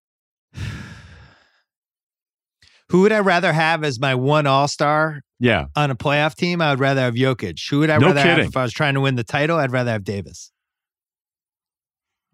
Who 2.90 3.02
would 3.02 3.12
I 3.12 3.20
rather 3.20 3.52
have 3.52 3.84
as 3.84 3.98
my 4.00 4.14
one 4.14 4.46
All 4.46 4.68
Star? 4.68 5.22
Yeah, 5.38 5.66
on 5.74 5.90
a 5.90 5.96
playoff 5.96 6.34
team, 6.34 6.60
I 6.60 6.70
would 6.70 6.80
rather 6.80 7.00
have 7.00 7.14
Jokic. 7.14 7.58
Who 7.70 7.78
would 7.78 7.88
I 7.88 7.96
no 7.96 8.08
rather 8.08 8.20
kidding. 8.20 8.36
have 8.36 8.46
if 8.46 8.56
I 8.56 8.62
was 8.62 8.74
trying 8.74 8.94
to 8.94 9.00
win 9.00 9.14
the 9.14 9.24
title? 9.24 9.56
I'd 9.56 9.72
rather 9.72 9.92
have 9.92 10.04
Davis. 10.04 10.52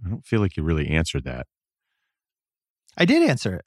I 0.04 0.10
don't 0.10 0.26
feel 0.26 0.40
like 0.40 0.56
you 0.56 0.62
really 0.62 0.88
answered 0.88 1.24
that. 1.24 1.46
I 2.96 3.04
did 3.04 3.28
answer 3.28 3.54
it. 3.54 3.64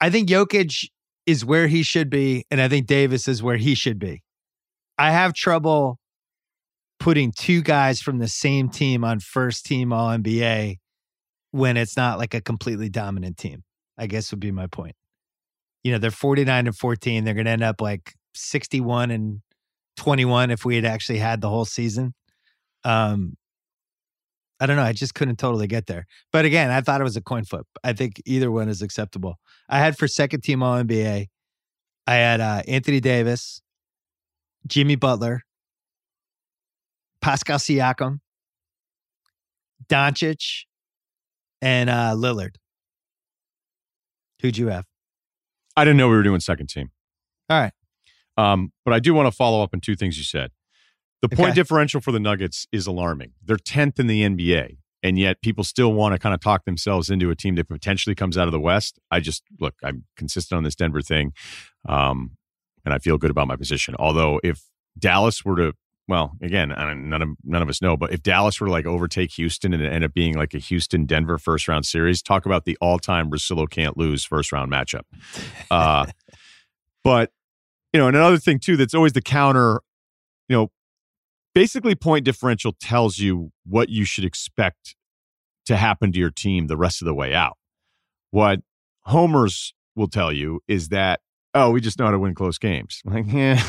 I 0.00 0.10
think 0.10 0.28
Jokic 0.28 0.88
is 1.26 1.44
where 1.44 1.66
he 1.66 1.82
should 1.82 2.10
be, 2.10 2.44
and 2.50 2.60
I 2.60 2.68
think 2.68 2.86
Davis 2.86 3.28
is 3.28 3.42
where 3.42 3.56
he 3.56 3.74
should 3.74 3.98
be. 3.98 4.22
I 4.98 5.10
have 5.10 5.34
trouble 5.34 5.98
putting 6.98 7.32
two 7.32 7.62
guys 7.62 8.00
from 8.00 8.18
the 8.18 8.28
same 8.28 8.68
team 8.68 9.04
on 9.04 9.20
first 9.20 9.66
team 9.66 9.92
All 9.92 10.10
NBA 10.10 10.76
when 11.50 11.76
it's 11.76 11.96
not 11.96 12.18
like 12.18 12.34
a 12.34 12.40
completely 12.40 12.88
dominant 12.88 13.36
team. 13.36 13.62
I 13.98 14.06
guess 14.06 14.30
would 14.30 14.40
be 14.40 14.52
my 14.52 14.66
point. 14.66 14.94
You 15.82 15.92
know, 15.92 15.98
they're 15.98 16.10
49 16.10 16.66
and 16.66 16.76
14. 16.76 17.24
They're 17.24 17.34
going 17.34 17.46
to 17.46 17.52
end 17.52 17.62
up 17.62 17.80
like 17.80 18.12
61 18.34 19.10
and 19.10 19.40
21 19.96 20.50
if 20.50 20.64
we 20.64 20.76
had 20.76 20.84
actually 20.84 21.18
had 21.18 21.40
the 21.40 21.48
whole 21.48 21.64
season. 21.64 22.14
Um, 22.84 23.36
I 24.58 24.66
don't 24.66 24.76
know. 24.76 24.82
I 24.82 24.92
just 24.92 25.14
couldn't 25.14 25.36
totally 25.36 25.66
get 25.66 25.86
there. 25.86 26.06
But 26.32 26.44
again, 26.44 26.70
I 26.70 26.80
thought 26.80 27.00
it 27.00 27.04
was 27.04 27.16
a 27.16 27.20
coin 27.20 27.44
flip. 27.44 27.66
I 27.84 27.92
think 27.92 28.22
either 28.24 28.50
one 28.50 28.68
is 28.68 28.80
acceptable. 28.80 29.38
I 29.68 29.78
had 29.78 29.98
for 29.98 30.08
second 30.08 30.42
team 30.42 30.62
All 30.62 30.82
NBA, 30.82 31.26
I 32.06 32.14
had 32.14 32.40
uh, 32.40 32.62
Anthony 32.66 33.00
Davis, 33.00 33.60
Jimmy 34.66 34.96
Butler, 34.96 35.42
Pascal 37.20 37.58
Siakam, 37.58 38.20
Doncic, 39.88 40.64
and 41.60 41.90
uh, 41.90 42.14
Lillard. 42.16 42.56
Who'd 44.40 44.56
you 44.56 44.68
have? 44.68 44.84
I 45.76 45.84
didn't 45.84 45.96
know 45.98 46.08
we 46.08 46.16
were 46.16 46.22
doing 46.22 46.40
second 46.40 46.68
team. 46.68 46.90
All 47.50 47.60
right. 47.60 47.72
Um, 48.38 48.72
but 48.84 48.94
I 48.94 49.00
do 49.00 49.14
want 49.14 49.26
to 49.26 49.32
follow 49.32 49.62
up 49.62 49.70
on 49.74 49.80
two 49.80 49.96
things 49.96 50.18
you 50.18 50.24
said. 50.24 50.50
The 51.22 51.28
point 51.28 51.48
Okay. 51.50 51.54
differential 51.54 52.00
for 52.00 52.12
the 52.12 52.20
Nuggets 52.20 52.66
is 52.72 52.86
alarming. 52.86 53.32
They're 53.44 53.56
10th 53.56 53.98
in 53.98 54.06
the 54.06 54.22
NBA, 54.22 54.76
and 55.02 55.18
yet 55.18 55.40
people 55.42 55.64
still 55.64 55.92
want 55.92 56.12
to 56.14 56.18
kind 56.18 56.34
of 56.34 56.40
talk 56.40 56.64
themselves 56.64 57.08
into 57.10 57.30
a 57.30 57.34
team 57.36 57.54
that 57.56 57.68
potentially 57.68 58.14
comes 58.14 58.36
out 58.36 58.46
of 58.48 58.52
the 58.52 58.60
West. 58.60 58.98
I 59.10 59.20
just, 59.20 59.42
look, 59.58 59.74
I'm 59.82 60.04
consistent 60.16 60.56
on 60.58 60.64
this 60.64 60.74
Denver 60.74 61.00
thing, 61.02 61.32
um, 61.88 62.32
and 62.84 62.92
I 62.92 62.98
feel 62.98 63.16
good 63.18 63.30
about 63.30 63.48
my 63.48 63.56
position. 63.56 63.94
Although, 63.98 64.40
if 64.44 64.62
Dallas 64.98 65.44
were 65.44 65.56
to, 65.56 65.72
well, 66.06 66.32
again, 66.42 66.70
I 66.70 66.84
don't- 66.86 67.08
none 67.08 67.22
of 67.22 67.28
none 67.42 67.62
of 67.62 67.68
us 67.68 67.80
know, 67.82 67.96
but 67.96 68.12
if 68.12 68.22
Dallas 68.22 68.60
were 68.60 68.66
to 68.66 68.72
like 68.72 68.86
overtake 68.86 69.32
Houston 69.32 69.72
and 69.74 69.82
end 69.82 70.04
up 70.04 70.12
being 70.14 70.34
like 70.34 70.54
a 70.54 70.58
Houston 70.58 71.06
Denver 71.06 71.38
first 71.38 71.66
round 71.66 71.84
series, 71.86 72.22
talk 72.22 72.46
about 72.46 72.64
the 72.64 72.76
all 72.80 72.98
time 72.98 73.30
Russillo 73.30 73.68
can't 73.68 73.96
lose 73.96 74.24
first 74.24 74.52
round 74.52 74.70
matchup. 74.70 75.02
Uh, 75.70 76.06
but 77.02 77.32
you 77.92 77.98
know, 78.00 78.06
and 78.06 78.16
another 78.16 78.38
thing 78.38 78.58
too 78.60 78.76
that's 78.76 78.94
always 78.94 79.14
the 79.14 79.22
counter, 79.22 79.80
you 80.48 80.56
know, 80.56 80.70
basically 81.56 81.94
point 81.94 82.22
differential 82.22 82.76
tells 82.78 83.18
you 83.18 83.50
what 83.64 83.88
you 83.88 84.04
should 84.04 84.26
expect 84.26 84.94
to 85.64 85.74
happen 85.74 86.12
to 86.12 86.18
your 86.18 86.30
team 86.30 86.66
the 86.66 86.76
rest 86.76 87.00
of 87.00 87.06
the 87.06 87.14
way 87.14 87.32
out. 87.32 87.56
What 88.30 88.60
homers 89.06 89.72
will 89.94 90.06
tell 90.06 90.30
you 90.30 90.60
is 90.68 90.90
that, 90.90 91.20
oh, 91.54 91.70
we 91.70 91.80
just 91.80 91.98
know 91.98 92.04
how 92.04 92.10
to 92.10 92.18
win 92.18 92.34
close 92.34 92.58
games. 92.58 93.00
Like, 93.06 93.24
yeah, 93.32 93.62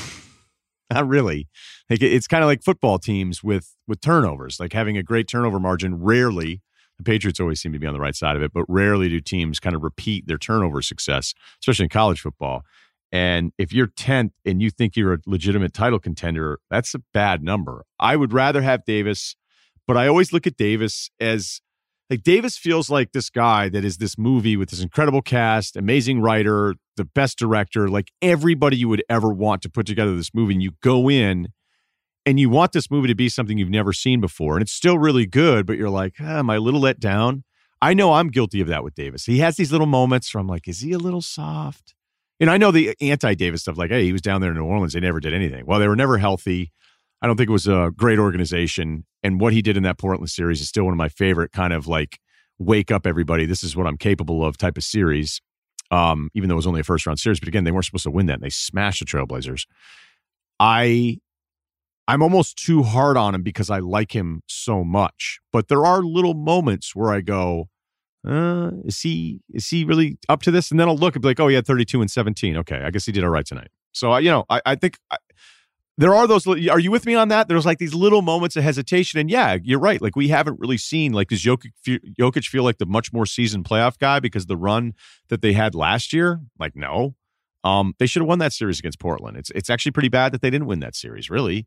not 0.93 1.07
really. 1.07 1.47
Like 1.89 2.01
it's 2.01 2.27
kind 2.27 2.43
of 2.43 2.47
like 2.49 2.61
football 2.61 2.99
teams 2.99 3.41
with 3.41 3.73
with 3.87 4.01
turnovers, 4.01 4.59
like 4.59 4.73
having 4.73 4.97
a 4.97 5.03
great 5.03 5.29
turnover 5.29 5.57
margin. 5.57 6.03
Rarely, 6.03 6.61
the 6.97 7.03
Patriots 7.03 7.39
always 7.39 7.61
seem 7.61 7.71
to 7.71 7.79
be 7.79 7.87
on 7.87 7.93
the 7.93 8.01
right 8.01 8.17
side 8.17 8.35
of 8.35 8.41
it, 8.43 8.51
but 8.53 8.65
rarely 8.67 9.07
do 9.07 9.21
teams 9.21 9.61
kind 9.61 9.77
of 9.77 9.81
repeat 9.81 10.27
their 10.27 10.37
turnover 10.37 10.81
success, 10.81 11.33
especially 11.61 11.83
in 11.83 11.89
college 11.89 12.19
football. 12.19 12.63
And 13.11 13.53
if 13.57 13.71
you're 13.71 13.87
10th 13.87 14.31
and 14.45 14.61
you 14.61 14.69
think 14.69 14.95
you're 14.95 15.13
a 15.13 15.19
legitimate 15.25 15.73
title 15.73 15.99
contender, 15.99 16.59
that's 16.69 16.93
a 16.93 16.99
bad 17.13 17.41
number. 17.41 17.85
I 17.99 18.15
would 18.15 18.33
rather 18.33 18.61
have 18.61 18.83
Davis, 18.85 19.35
but 19.87 19.95
I 19.95 20.07
always 20.07 20.33
look 20.33 20.45
at 20.45 20.57
Davis 20.57 21.09
as 21.19 21.61
like 22.09 22.23
Davis 22.23 22.57
feels 22.57 22.89
like 22.89 23.11
this 23.11 23.29
guy 23.29 23.69
that 23.69 23.83
is 23.83 23.97
this 23.97 24.17
movie 24.17 24.55
with 24.55 24.69
this 24.69 24.81
incredible 24.81 25.21
cast, 25.21 25.75
amazing 25.75 26.21
writer, 26.21 26.75
the 26.95 27.05
best 27.05 27.37
director, 27.37 27.89
like 27.89 28.11
everybody 28.21 28.77
you 28.77 28.87
would 28.87 29.03
ever 29.09 29.29
want 29.29 29.61
to 29.63 29.69
put 29.69 29.85
together 29.85 30.15
this 30.15 30.33
movie. 30.33 30.53
And 30.53 30.63
you 30.63 30.71
go 30.81 31.09
in 31.09 31.49
and 32.25 32.39
you 32.39 32.49
want 32.49 32.71
this 32.71 32.89
movie 32.89 33.07
to 33.07 33.15
be 33.15 33.29
something 33.29 33.57
you've 33.57 33.69
never 33.69 33.93
seen 33.93 34.21
before. 34.21 34.55
And 34.55 34.61
it's 34.61 34.71
still 34.71 34.97
really 34.97 35.25
good, 35.25 35.65
but 35.65 35.77
you're 35.77 35.89
like, 35.89 36.15
ah, 36.19 36.39
am 36.39 36.49
I 36.49 36.55
a 36.55 36.59
little 36.59 36.81
let 36.81 36.99
down? 36.99 37.43
I 37.81 37.93
know 37.93 38.13
I'm 38.13 38.29
guilty 38.29 38.59
of 38.61 38.67
that 38.67 38.83
with 38.83 38.95
Davis. 38.95 39.25
He 39.25 39.39
has 39.39 39.55
these 39.55 39.71
little 39.71 39.87
moments 39.87 40.33
where 40.33 40.41
I'm 40.41 40.47
like, 40.47 40.67
is 40.67 40.79
he 40.79 40.93
a 40.93 40.97
little 40.97 41.21
soft? 41.21 41.93
And 42.39 42.49
I 42.49 42.57
know 42.57 42.71
the 42.71 42.95
anti 43.01 43.33
Davis 43.33 43.61
stuff, 43.61 43.77
like, 43.77 43.89
hey, 43.89 44.03
he 44.03 44.11
was 44.11 44.21
down 44.21 44.41
there 44.41 44.51
in 44.51 44.57
New 44.57 44.65
Orleans. 44.65 44.93
They 44.93 44.99
never 44.99 45.19
did 45.19 45.33
anything. 45.33 45.65
Well, 45.65 45.79
they 45.79 45.87
were 45.87 45.95
never 45.95 46.17
healthy. 46.17 46.71
I 47.21 47.27
don't 47.27 47.35
think 47.35 47.49
it 47.49 47.53
was 47.53 47.67
a 47.67 47.91
great 47.95 48.19
organization. 48.19 49.05
And 49.23 49.41
what 49.41 49.53
he 49.53 49.61
did 49.61 49.75
in 49.75 49.83
that 49.83 49.97
Portland 49.97 50.29
series 50.29 50.61
is 50.61 50.69
still 50.69 50.83
one 50.83 50.93
of 50.93 50.97
my 50.97 51.09
favorite 51.09 51.51
kind 51.51 51.73
of 51.73 51.87
like 51.87 52.19
wake 52.59 52.91
up 52.91 53.07
everybody. 53.07 53.45
This 53.45 53.63
is 53.63 53.75
what 53.75 53.87
I'm 53.87 53.97
capable 53.97 54.45
of 54.45 54.57
type 54.57 54.77
of 54.77 54.83
series. 54.83 55.41
Um, 55.89 56.29
even 56.35 56.49
though 56.49 56.55
it 56.55 56.57
was 56.57 56.67
only 56.67 56.81
a 56.81 56.83
first 56.83 57.05
round 57.05 57.17
series, 57.17 57.39
but 57.39 57.47
again, 57.47 57.63
they 57.63 57.71
weren't 57.71 57.85
supposed 57.85 58.03
to 58.03 58.11
win 58.11 58.25
that. 58.27 58.33
And 58.33 58.43
they 58.43 58.49
smashed 58.49 58.99
the 58.99 59.05
Trailblazers. 59.05 59.65
I 60.59 61.17
I'm 62.07 62.23
almost 62.23 62.57
too 62.57 62.83
hard 62.83 63.17
on 63.17 63.35
him 63.35 63.43
because 63.43 63.69
I 63.69 63.79
like 63.79 64.15
him 64.15 64.41
so 64.47 64.83
much. 64.83 65.39
But 65.51 65.67
there 65.67 65.85
are 65.85 66.01
little 66.01 66.33
moments 66.33 66.95
where 66.95 67.11
I 67.11 67.21
go, 67.21 67.67
uh, 68.27 68.71
is 68.83 68.99
he 68.99 69.39
is 69.53 69.67
he 69.69 69.85
really 69.85 70.17
up 70.27 70.41
to 70.43 70.51
this? 70.51 70.69
And 70.69 70.79
then 70.79 70.87
I'll 70.89 70.97
look 70.97 71.15
and 71.15 71.21
be 71.21 71.29
like, 71.29 71.39
oh, 71.39 71.47
he 71.47 71.55
had 71.55 71.65
32 71.65 72.01
and 72.01 72.11
17. 72.11 72.57
Okay, 72.57 72.81
I 72.83 72.91
guess 72.91 73.05
he 73.05 73.11
did 73.11 73.23
all 73.23 73.29
right 73.29 73.45
tonight. 73.45 73.69
So 73.93 74.11
I, 74.11 74.19
you 74.19 74.29
know, 74.29 74.45
I, 74.49 74.61
I 74.65 74.75
think 74.75 74.97
I, 75.09 75.17
there 75.97 76.13
are 76.13 76.27
those. 76.27 76.45
Are 76.45 76.79
you 76.79 76.91
with 76.91 77.05
me 77.05 77.15
on 77.15 77.29
that? 77.29 77.47
There's 77.47 77.65
like 77.65 77.77
these 77.77 77.95
little 77.95 78.21
moments 78.21 78.55
of 78.55 78.63
hesitation, 78.63 79.19
and 79.19 79.31
yeah, 79.31 79.57
you're 79.63 79.79
right. 79.79 80.01
Like 80.01 80.15
we 80.15 80.27
haven't 80.27 80.59
really 80.59 80.77
seen 80.77 81.13
like 81.13 81.29
does 81.29 81.41
Jokic, 81.41 81.71
Jokic 82.19 82.45
feel 82.45 82.63
like 82.63 82.77
the 82.77 82.85
much 82.85 83.13
more 83.13 83.25
seasoned 83.25 83.63
playoff 83.63 83.97
guy 83.97 84.19
because 84.19 84.45
the 84.45 84.57
run 84.57 84.93
that 85.29 85.41
they 85.41 85.53
had 85.53 85.73
last 85.73 86.11
year? 86.11 86.41
Like 86.59 86.75
no, 86.75 87.15
um, 87.63 87.95
they 87.97 88.05
should 88.05 88.21
have 88.21 88.27
won 88.27 88.39
that 88.39 88.53
series 88.53 88.77
against 88.77 88.99
Portland. 88.99 89.37
It's 89.37 89.51
it's 89.51 89.69
actually 89.69 89.93
pretty 89.93 90.09
bad 90.09 90.33
that 90.33 90.41
they 90.41 90.49
didn't 90.49 90.67
win 90.67 90.81
that 90.81 90.95
series, 90.95 91.29
really. 91.29 91.65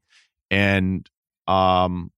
And 0.51 1.09
um, 1.49 2.13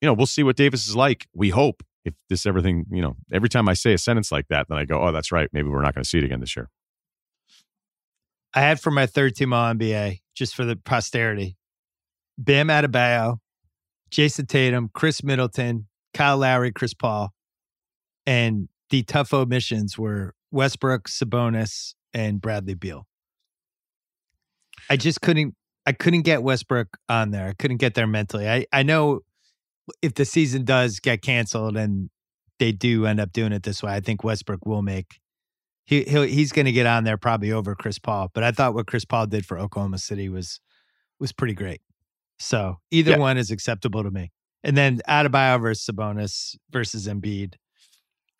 you 0.00 0.06
know, 0.06 0.14
we'll 0.14 0.26
see 0.26 0.42
what 0.42 0.56
Davis 0.56 0.88
is 0.88 0.96
like. 0.96 1.28
We 1.34 1.50
hope 1.50 1.82
if 2.06 2.14
this 2.30 2.46
everything, 2.46 2.86
you 2.90 3.02
know, 3.02 3.16
every 3.32 3.48
time 3.48 3.68
I 3.68 3.74
say 3.74 3.92
a 3.92 3.98
sentence 3.98 4.30
like 4.30 4.46
that, 4.48 4.68
then 4.68 4.78
I 4.78 4.84
go, 4.84 5.02
oh, 5.02 5.12
that's 5.12 5.32
right. 5.32 5.48
Maybe 5.52 5.68
we're 5.68 5.82
not 5.82 5.94
going 5.94 6.04
to 6.04 6.08
see 6.08 6.18
it 6.18 6.24
again 6.24 6.40
this 6.40 6.56
year. 6.56 6.70
I 8.54 8.60
had 8.60 8.80
for 8.80 8.90
my 8.90 9.06
third 9.06 9.34
team 9.34 9.52
All 9.52 9.74
NBA, 9.74 10.20
just 10.34 10.54
for 10.54 10.64
the 10.64 10.76
posterity, 10.76 11.56
Bam 12.38 12.68
Adebayo, 12.68 13.38
Jayson 14.10 14.46
Tatum, 14.46 14.88
Khris 14.94 15.22
Middleton, 15.22 15.88
Kyle 16.14 16.38
Lowry, 16.38 16.72
Chris 16.72 16.94
Paul, 16.94 17.34
and 18.24 18.68
the 18.90 19.02
tough 19.02 19.34
omissions 19.34 19.98
were 19.98 20.34
Westbrook, 20.52 21.08
Sabonis, 21.08 21.94
and 22.14 22.40
Bradley 22.40 22.74
Beal. 22.74 23.06
I 24.88 24.96
just 24.96 25.20
couldn't. 25.20 25.54
I 25.84 25.92
couldn't 25.92 26.22
get 26.22 26.42
Westbrook 26.42 26.96
on 27.08 27.30
there. 27.30 27.48
I 27.48 27.52
couldn't 27.52 27.76
get 27.76 27.94
there 27.94 28.06
mentally. 28.06 28.48
I 28.48 28.66
I 28.72 28.84
know 28.84 29.20
if 30.02 30.14
the 30.14 30.24
season 30.24 30.64
does 30.64 31.00
get 31.00 31.22
canceled 31.22 31.76
and 31.76 32.10
they 32.58 32.72
do 32.72 33.06
end 33.06 33.20
up 33.20 33.32
doing 33.32 33.52
it 33.52 33.62
this 33.62 33.82
way, 33.82 33.92
I 33.92 34.00
think 34.00 34.24
Westbrook 34.24 34.64
will 34.66 34.82
make 34.82 35.18
he 35.84 36.02
he'll, 36.02 36.22
he's 36.22 36.52
going 36.52 36.66
to 36.66 36.72
get 36.72 36.86
on 36.86 37.04
there 37.04 37.16
probably 37.16 37.52
over 37.52 37.74
Chris 37.74 37.98
Paul. 37.98 38.30
But 38.34 38.42
I 38.42 38.50
thought 38.50 38.74
what 38.74 38.86
Chris 38.86 39.04
Paul 39.04 39.26
did 39.26 39.46
for 39.46 39.58
Oklahoma 39.58 39.98
City 39.98 40.28
was 40.28 40.60
was 41.20 41.32
pretty 41.32 41.54
great. 41.54 41.80
So 42.38 42.76
either 42.90 43.12
Yeah. 43.12 43.18
one 43.18 43.38
is 43.38 43.50
acceptable 43.50 44.02
to 44.02 44.10
me. 44.10 44.32
And 44.64 44.76
then 44.76 45.00
Adebayo 45.08 45.60
versus 45.60 45.86
Sabonis 45.86 46.56
versus 46.70 47.06
Embiid, 47.06 47.54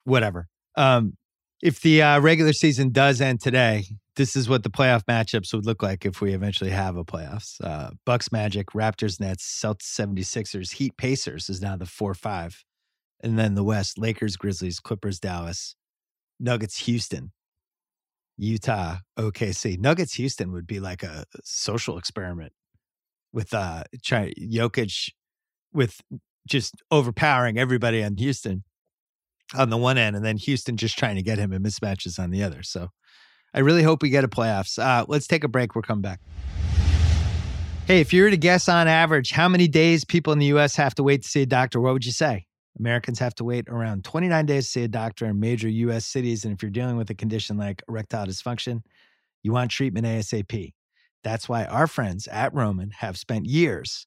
whatever. 0.05 0.49
Um, 0.77 1.17
if 1.63 1.81
the 1.81 2.03
uh, 2.03 2.21
regular 2.21 2.53
season 2.53 2.91
does 2.91 3.21
end 3.21 3.41
today, 3.41 3.85
this 4.17 4.35
is 4.35 4.49
what 4.49 4.63
the 4.63 4.71
playoff 4.71 5.05
matchups 5.05 5.53
would 5.55 5.67
look 5.67 5.83
like 5.83 6.05
if 6.05 6.21
we 6.21 6.33
eventually 6.33 6.71
have 6.71 6.97
a 6.97 7.05
playoffs. 7.05 7.63
Uh, 7.63 7.91
Bucks 8.05 8.33
Magic, 8.33 8.69
Raptors 8.69 9.21
Nets, 9.21 9.45
Celtics 9.45 9.95
76ers, 9.95 10.73
Heat 10.75 10.97
Pacers 10.97 11.49
is 11.49 11.61
now 11.61 11.77
the 11.77 11.87
4 11.87 12.15
5. 12.15 12.65
And 13.23 13.39
then 13.39 13.55
the 13.55 13.65
West, 13.65 13.99
Lakers, 13.99 14.37
Grizzlies, 14.37 14.81
Clippers, 14.81 15.19
Dallas, 15.19 15.75
Nuggets, 16.39 16.81
Houston, 16.81 17.33
Utah, 18.37 18.97
OKC. 19.19 19.79
Nuggets, 19.79 20.15
Houston 20.15 20.53
would 20.53 20.67
be 20.67 20.81
like 20.81 21.03
a 21.03 21.25
social 21.43 21.97
experiment 21.97 22.53
with 23.33 23.53
uh 23.55 23.85
Jokic 24.05 25.11
with 25.73 26.01
just 26.47 26.75
overpowering 26.91 27.59
everybody 27.59 28.03
on 28.03 28.17
Houston 28.17 28.65
on 29.55 29.71
the 29.71 29.77
one 29.77 29.99
end, 29.99 30.17
and 30.17 30.25
then 30.25 30.37
Houston 30.37 30.77
just 30.77 30.99
trying 30.99 31.17
to 31.17 31.23
get 31.23 31.39
him 31.39 31.53
in 31.53 31.63
mismatches 31.63 32.19
on 32.19 32.31
the 32.31 32.43
other. 32.43 32.63
So 32.63 32.91
I 33.57 33.61
really 33.61 33.83
hope 33.83 34.03
we 34.03 34.11
get 34.11 34.23
a 34.23 34.29
playoffs. 34.29 34.79
Uh, 34.79 35.07
let's 35.09 35.27
take 35.27 35.43
a 35.43 35.49
break. 35.49 35.75
We'll 35.75 35.81
come 35.81 36.03
back. 36.03 36.21
Hey, 37.87 38.01
if 38.01 38.13
you 38.13 38.23
were 38.23 38.31
to 38.31 38.37
guess 38.37 38.69
on 38.69 38.87
average 38.87 39.31
how 39.31 39.49
many 39.49 39.67
days 39.67 40.05
people 40.05 40.35
in 40.35 40.39
the 40.39 40.47
US 40.47 40.77
have 40.77 40.95
to 40.97 41.03
wait 41.03 41.23
to 41.23 41.29
see 41.29 41.43
a 41.43 41.47
doctor, 41.47 41.81
what 41.81 41.95
would 41.95 42.05
you 42.05 42.13
say? 42.13 42.47
Americans 42.79 43.19
have 43.19 43.35
to 43.37 43.45
wait 43.45 43.67
around 43.69 44.05
29 44.05 44.45
days 44.45 44.67
to 44.67 44.71
see 44.71 44.83
a 44.83 44.89
doctor 44.89 45.25
in 45.25 45.41
major 45.41 45.69
US 45.69 46.05
cities. 46.05 46.45
And 46.45 46.53
if 46.53 46.63
you're 46.63 46.71
dealing 46.71 46.99
with 46.99 47.09
a 47.09 47.15
condition 47.15 47.57
like 47.57 47.83
erectile 47.89 48.27
dysfunction, 48.27 48.83
you 49.43 49.53
want 49.53 49.71
treatment 49.71 50.05
ASAP. 50.05 50.75
That's 51.25 51.49
why 51.49 51.65
our 51.65 51.87
friends 51.87 52.27
at 52.27 52.53
Roman 52.53 52.91
have 52.91 53.17
spent 53.17 53.47
years 53.47 54.07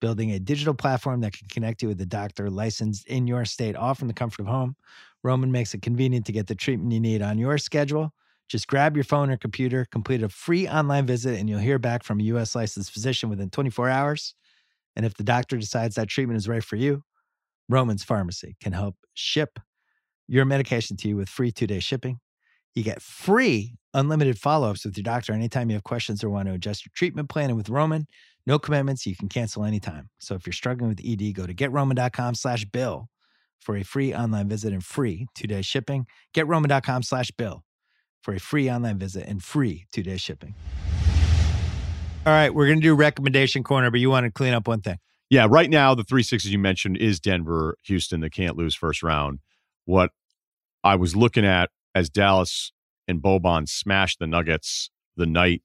building 0.00 0.30
a 0.30 0.38
digital 0.38 0.74
platform 0.74 1.20
that 1.22 1.32
can 1.32 1.48
connect 1.48 1.82
you 1.82 1.88
with 1.88 2.00
a 2.00 2.06
doctor 2.06 2.48
licensed 2.48 3.06
in 3.08 3.26
your 3.26 3.44
state, 3.44 3.74
all 3.74 3.94
from 3.94 4.06
the 4.06 4.14
comfort 4.14 4.42
of 4.42 4.48
home. 4.48 4.76
Roman 5.24 5.50
makes 5.50 5.74
it 5.74 5.82
convenient 5.82 6.26
to 6.26 6.32
get 6.32 6.46
the 6.46 6.54
treatment 6.54 6.92
you 6.92 7.00
need 7.00 7.22
on 7.22 7.38
your 7.38 7.58
schedule. 7.58 8.12
Just 8.48 8.66
grab 8.68 8.96
your 8.96 9.04
phone 9.04 9.30
or 9.30 9.36
computer, 9.36 9.86
complete 9.90 10.22
a 10.22 10.28
free 10.28 10.68
online 10.68 11.06
visit, 11.06 11.38
and 11.38 11.48
you'll 11.48 11.58
hear 11.58 11.78
back 11.78 12.02
from 12.04 12.20
a 12.20 12.24
U.S. 12.24 12.54
licensed 12.54 12.92
physician 12.92 13.28
within 13.30 13.50
24 13.50 13.88
hours. 13.88 14.34
And 14.96 15.06
if 15.06 15.14
the 15.14 15.24
doctor 15.24 15.56
decides 15.56 15.94
that 15.96 16.08
treatment 16.08 16.36
is 16.36 16.48
right 16.48 16.62
for 16.62 16.76
you, 16.76 17.02
Roman's 17.68 18.04
Pharmacy 18.04 18.56
can 18.62 18.72
help 18.72 18.96
ship 19.14 19.58
your 20.28 20.44
medication 20.44 20.96
to 20.98 21.08
you 21.08 21.16
with 21.16 21.28
free 21.28 21.50
two 21.50 21.66
day 21.66 21.80
shipping. 21.80 22.18
You 22.74 22.82
get 22.82 23.00
free 23.02 23.76
unlimited 23.92 24.38
follow 24.38 24.70
ups 24.70 24.84
with 24.84 24.96
your 24.96 25.04
doctor 25.04 25.32
anytime 25.32 25.70
you 25.70 25.76
have 25.76 25.84
questions 25.84 26.24
or 26.24 26.30
want 26.30 26.48
to 26.48 26.54
adjust 26.54 26.84
your 26.84 26.92
treatment 26.94 27.28
plan. 27.28 27.50
And 27.50 27.56
with 27.56 27.68
Roman, 27.68 28.06
no 28.46 28.58
commitments, 28.58 29.06
you 29.06 29.16
can 29.16 29.28
cancel 29.28 29.64
anytime. 29.64 30.10
So 30.18 30.34
if 30.34 30.46
you're 30.46 30.52
struggling 30.52 30.90
with 30.90 31.00
ED, 31.04 31.34
go 31.34 31.46
to 31.46 31.54
getroman.com 31.54 32.34
slash 32.34 32.64
bill 32.64 33.08
for 33.60 33.76
a 33.76 33.82
free 33.82 34.12
online 34.14 34.48
visit 34.48 34.72
and 34.72 34.84
free 34.84 35.26
two 35.34 35.46
day 35.46 35.62
shipping. 35.62 36.06
Getroman.com 36.34 37.02
slash 37.02 37.30
bill 37.30 37.62
for 38.24 38.34
a 38.34 38.40
free 38.40 38.70
online 38.70 38.98
visit 38.98 39.26
and 39.28 39.42
free 39.42 39.86
two 39.92 40.02
day 40.02 40.16
shipping. 40.16 40.54
All 42.26 42.32
right, 42.32 42.54
we're 42.54 42.66
going 42.66 42.80
to 42.80 42.82
do 42.82 42.94
recommendation 42.94 43.62
corner, 43.62 43.90
but 43.90 44.00
you 44.00 44.08
want 44.08 44.24
to 44.24 44.32
clean 44.32 44.54
up 44.54 44.66
one 44.66 44.80
thing. 44.80 44.98
Yeah, 45.28 45.46
right 45.48 45.68
now 45.68 45.94
the 45.94 46.04
three 46.04 46.22
sixes 46.22 46.50
you 46.50 46.58
mentioned 46.58 46.96
is 46.96 47.20
Denver, 47.20 47.76
Houston. 47.82 48.20
They 48.20 48.30
can't 48.30 48.56
lose 48.56 48.74
first 48.74 49.02
round. 49.02 49.40
What 49.84 50.10
I 50.82 50.96
was 50.96 51.14
looking 51.14 51.44
at 51.44 51.70
as 51.94 52.08
Dallas 52.08 52.72
and 53.06 53.20
Boban 53.20 53.68
smashed 53.68 54.18
the 54.18 54.26
Nuggets 54.26 54.90
the 55.16 55.26
night 55.26 55.62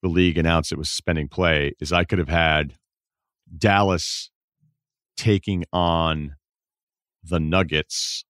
the 0.00 0.08
league 0.08 0.38
announced 0.38 0.70
it 0.70 0.78
was 0.78 0.90
suspending 0.90 1.28
play 1.28 1.72
is 1.80 1.90
I 1.90 2.04
could 2.04 2.18
have 2.18 2.28
had 2.28 2.74
Dallas 3.56 4.30
taking 5.16 5.64
on 5.72 6.36
the 7.22 7.40
Nuggets, 7.40 8.26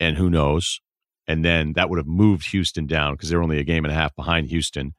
and 0.00 0.16
who 0.16 0.30
knows, 0.30 0.80
and 1.28 1.44
then 1.44 1.74
that 1.74 1.90
would 1.90 1.98
have 1.98 2.06
moved 2.06 2.50
Houston 2.50 2.86
down 2.86 3.14
because 3.14 3.28
they're 3.28 3.42
only 3.42 3.58
a 3.58 3.64
game 3.64 3.84
and 3.84 3.92
a 3.92 3.94
half 3.94 4.16
behind 4.16 4.48
Houston. 4.48 4.94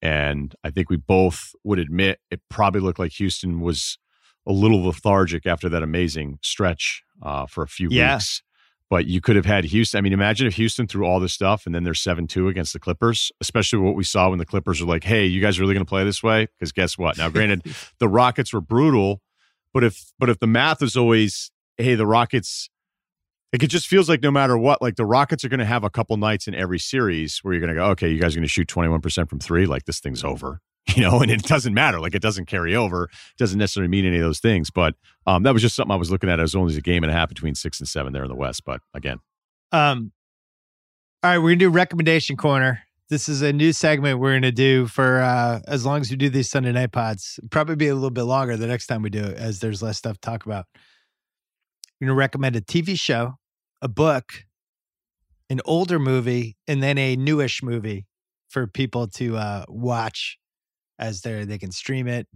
And 0.00 0.54
I 0.62 0.70
think 0.70 0.88
we 0.88 0.96
both 0.96 1.50
would 1.64 1.80
admit 1.80 2.20
it 2.30 2.40
probably 2.48 2.80
looked 2.80 3.00
like 3.00 3.12
Houston 3.12 3.60
was 3.60 3.98
a 4.46 4.52
little 4.52 4.84
lethargic 4.84 5.46
after 5.46 5.68
that 5.70 5.82
amazing 5.82 6.38
stretch 6.42 7.02
uh, 7.22 7.46
for 7.46 7.64
a 7.64 7.68
few 7.68 7.88
yeah. 7.90 8.14
weeks. 8.14 8.42
But 8.90 9.06
you 9.06 9.20
could 9.20 9.34
have 9.34 9.46
had 9.46 9.64
Houston. 9.64 9.98
I 9.98 10.02
mean, 10.02 10.12
imagine 10.12 10.46
if 10.46 10.54
Houston 10.54 10.86
threw 10.86 11.04
all 11.04 11.18
this 11.18 11.32
stuff 11.32 11.66
and 11.66 11.74
then 11.74 11.82
they're 11.82 11.94
7 11.94 12.26
2 12.26 12.48
against 12.48 12.74
the 12.74 12.78
Clippers, 12.78 13.32
especially 13.40 13.80
what 13.80 13.96
we 13.96 14.04
saw 14.04 14.28
when 14.28 14.38
the 14.38 14.44
Clippers 14.44 14.80
were 14.80 14.86
like, 14.86 15.02
hey, 15.02 15.24
you 15.24 15.40
guys 15.40 15.58
really 15.58 15.74
going 15.74 15.84
to 15.84 15.88
play 15.88 16.04
this 16.04 16.22
way? 16.22 16.46
Because 16.46 16.70
guess 16.70 16.96
what? 16.96 17.18
Now, 17.18 17.30
granted, 17.30 17.62
the 17.98 18.08
Rockets 18.08 18.52
were 18.52 18.60
brutal, 18.60 19.22
but 19.72 19.82
if 19.82 20.12
but 20.18 20.28
if 20.28 20.38
the 20.38 20.46
math 20.46 20.82
is 20.82 20.96
always, 20.96 21.50
hey, 21.78 21.94
the 21.94 22.06
Rockets, 22.06 22.68
like 23.54 23.62
it 23.62 23.68
just 23.68 23.86
feels 23.86 24.08
like 24.08 24.22
no 24.22 24.30
matter 24.30 24.58
what, 24.58 24.82
like 24.82 24.96
the 24.96 25.06
Rockets 25.06 25.44
are 25.44 25.48
going 25.48 25.60
to 25.60 25.64
have 25.64 25.84
a 25.84 25.90
couple 25.90 26.16
nights 26.16 26.48
in 26.48 26.54
every 26.54 26.78
series 26.78 27.38
where 27.38 27.54
you're 27.54 27.60
going 27.60 27.72
to 27.72 27.74
go, 27.74 27.86
okay, 27.90 28.10
you 28.10 28.20
guys 28.20 28.34
are 28.34 28.38
going 28.38 28.42
to 28.42 28.48
shoot 28.48 28.68
21% 28.68 29.30
from 29.30 29.38
three. 29.38 29.64
Like 29.64 29.84
this 29.84 30.00
thing's 30.00 30.24
over 30.24 30.60
you 30.96 31.02
know, 31.02 31.20
and 31.20 31.30
it 31.30 31.42
doesn't 31.42 31.72
matter. 31.72 31.98
Like 32.00 32.14
it 32.14 32.22
doesn't 32.22 32.46
carry 32.46 32.76
over. 32.76 33.04
It 33.04 33.38
doesn't 33.38 33.58
necessarily 33.58 33.88
mean 33.88 34.04
any 34.04 34.16
of 34.16 34.22
those 34.22 34.40
things. 34.40 34.70
But 34.70 34.94
um, 35.26 35.42
that 35.44 35.52
was 35.52 35.62
just 35.62 35.76
something 35.76 35.92
I 35.92 35.96
was 35.96 36.10
looking 36.10 36.28
at. 36.28 36.38
It 36.38 36.42
was 36.42 36.54
only 36.54 36.76
a 36.76 36.80
game 36.80 37.02
and 37.02 37.10
a 37.10 37.14
half 37.14 37.28
between 37.28 37.54
six 37.54 37.80
and 37.80 37.88
seven 37.88 38.12
there 38.12 38.22
in 38.22 38.28
the 38.28 38.34
West. 38.34 38.64
But 38.64 38.80
again, 38.92 39.18
um, 39.72 40.12
all 41.22 41.30
right, 41.30 41.38
we're 41.38 41.50
gonna 41.50 41.56
do 41.56 41.70
recommendation 41.70 42.36
corner. 42.36 42.80
This 43.08 43.28
is 43.28 43.40
a 43.42 43.52
new 43.52 43.72
segment 43.72 44.18
we're 44.18 44.34
gonna 44.34 44.52
do 44.52 44.86
for 44.86 45.20
uh, 45.20 45.60
as 45.66 45.86
long 45.86 46.00
as 46.02 46.10
we 46.10 46.16
do 46.16 46.28
these 46.28 46.50
Sunday 46.50 46.72
night 46.72 46.92
pods. 46.92 47.40
Probably 47.50 47.76
be 47.76 47.88
a 47.88 47.94
little 47.94 48.10
bit 48.10 48.24
longer 48.24 48.56
the 48.56 48.66
next 48.66 48.86
time 48.86 49.00
we 49.00 49.10
do 49.10 49.24
it, 49.24 49.38
as 49.38 49.60
there's 49.60 49.82
less 49.82 49.96
stuff 49.98 50.14
to 50.14 50.20
talk 50.20 50.44
about. 50.44 50.66
We're 52.00 52.08
gonna 52.08 52.18
recommend 52.18 52.56
a 52.56 52.60
TV 52.60 52.98
show, 52.98 53.38
a 53.84 53.88
book, 53.88 54.44
an 55.50 55.60
older 55.64 56.00
movie, 56.00 56.56
and 56.66 56.82
then 56.82 56.98
a 56.98 57.14
newish 57.14 57.62
movie 57.62 58.06
for 58.48 58.66
people 58.66 59.06
to 59.06 59.36
uh, 59.36 59.64
watch 59.68 60.38
as 60.98 61.20
they 61.20 61.44
they 61.44 61.58
can 61.58 61.70
stream 61.70 62.08
it, 62.08 62.26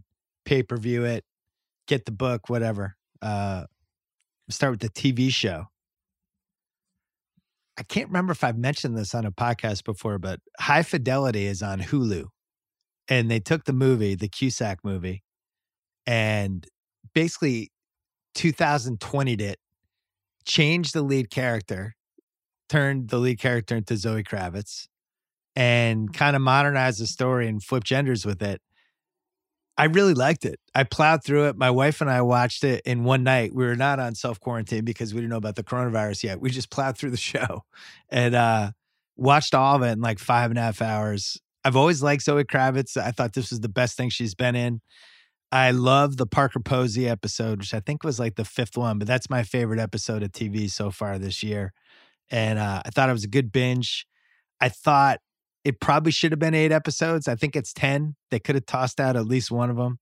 pay 0.44 0.62
per 0.62 0.76
view 0.76 1.04
it, 1.04 1.24
get 1.88 2.04
the 2.04 2.12
book, 2.12 2.48
whatever. 2.48 2.96
Uh, 3.22 3.64
start 4.50 4.72
with 4.72 4.80
the 4.80 4.90
TV 4.90 5.30
show. 5.32 5.64
I 7.78 7.82
can't 7.84 8.08
remember 8.08 8.32
if 8.32 8.44
I've 8.44 8.58
mentioned 8.58 8.96
this 8.96 9.14
on 9.14 9.24
a 9.24 9.30
podcast 9.30 9.84
before, 9.84 10.18
but 10.18 10.40
High 10.58 10.82
Fidelity 10.82 11.46
is 11.46 11.62
on 11.62 11.80
Hulu. 11.80 12.26
And 13.08 13.30
they 13.30 13.40
took 13.40 13.64
the 13.64 13.72
movie, 13.72 14.16
the 14.16 14.28
Cusack 14.28 14.80
movie, 14.84 15.22
and 16.06 16.66
basically 17.14 17.70
2020'd 18.36 19.40
it, 19.40 19.58
changed 20.48 20.94
the 20.94 21.02
lead 21.02 21.30
character, 21.30 21.94
turned 22.68 23.10
the 23.10 23.18
lead 23.18 23.38
character 23.38 23.76
into 23.76 23.96
Zoe 23.96 24.24
Kravitz, 24.24 24.88
and 25.54 26.12
kind 26.12 26.34
of 26.34 26.42
modernize 26.42 26.98
the 26.98 27.06
story 27.06 27.46
and 27.46 27.62
flip 27.62 27.84
genders 27.84 28.26
with 28.26 28.42
it. 28.42 28.60
I 29.76 29.84
really 29.84 30.14
liked 30.14 30.44
it. 30.44 30.58
I 30.74 30.82
plowed 30.82 31.22
through 31.22 31.48
it. 31.48 31.56
My 31.56 31.70
wife 31.70 32.00
and 32.00 32.10
I 32.10 32.22
watched 32.22 32.64
it 32.64 32.82
in 32.84 33.04
one 33.04 33.22
night. 33.22 33.54
We 33.54 33.64
were 33.64 33.76
not 33.76 34.00
on 34.00 34.16
self 34.16 34.40
quarantine 34.40 34.84
because 34.84 35.14
we 35.14 35.20
didn't 35.20 35.30
know 35.30 35.36
about 35.36 35.54
the 35.54 35.62
coronavirus 35.62 36.24
yet. 36.24 36.40
We 36.40 36.50
just 36.50 36.70
plowed 36.70 36.98
through 36.98 37.10
the 37.10 37.16
show 37.32 37.62
and 38.08 38.34
uh, 38.34 38.72
watched 39.16 39.54
all 39.54 39.76
of 39.76 39.82
it 39.82 39.92
in 39.92 40.00
like 40.00 40.18
five 40.18 40.50
and 40.50 40.58
a 40.58 40.62
half 40.62 40.82
hours. 40.82 41.40
I've 41.64 41.76
always 41.76 42.02
liked 42.02 42.22
Zoe 42.22 42.44
Kravitz. 42.44 42.96
I 42.96 43.12
thought 43.12 43.34
this 43.34 43.50
was 43.50 43.60
the 43.60 43.68
best 43.68 43.96
thing 43.96 44.08
she's 44.08 44.34
been 44.34 44.56
in. 44.56 44.80
I 45.50 45.70
love 45.70 46.18
the 46.18 46.26
Parker 46.26 46.60
Posey 46.60 47.08
episode, 47.08 47.60
which 47.60 47.72
I 47.72 47.80
think 47.80 48.04
was 48.04 48.18
like 48.18 48.36
the 48.36 48.44
fifth 48.44 48.76
one, 48.76 48.98
but 48.98 49.08
that's 49.08 49.30
my 49.30 49.42
favorite 49.42 49.80
episode 49.80 50.22
of 50.22 50.32
TV 50.32 50.70
so 50.70 50.90
far 50.90 51.18
this 51.18 51.42
year. 51.42 51.72
And 52.30 52.58
uh, 52.58 52.82
I 52.84 52.90
thought 52.90 53.08
it 53.08 53.14
was 53.14 53.24
a 53.24 53.28
good 53.28 53.50
binge. 53.50 54.06
I 54.60 54.68
thought 54.68 55.20
it 55.64 55.80
probably 55.80 56.12
should 56.12 56.32
have 56.32 56.38
been 56.38 56.54
eight 56.54 56.72
episodes. 56.72 57.28
I 57.28 57.34
think 57.34 57.56
it's 57.56 57.72
10. 57.72 58.14
They 58.30 58.38
could 58.38 58.56
have 58.56 58.66
tossed 58.66 59.00
out 59.00 59.16
at 59.16 59.26
least 59.26 59.50
one 59.50 59.70
of 59.70 59.76
them. 59.76 59.98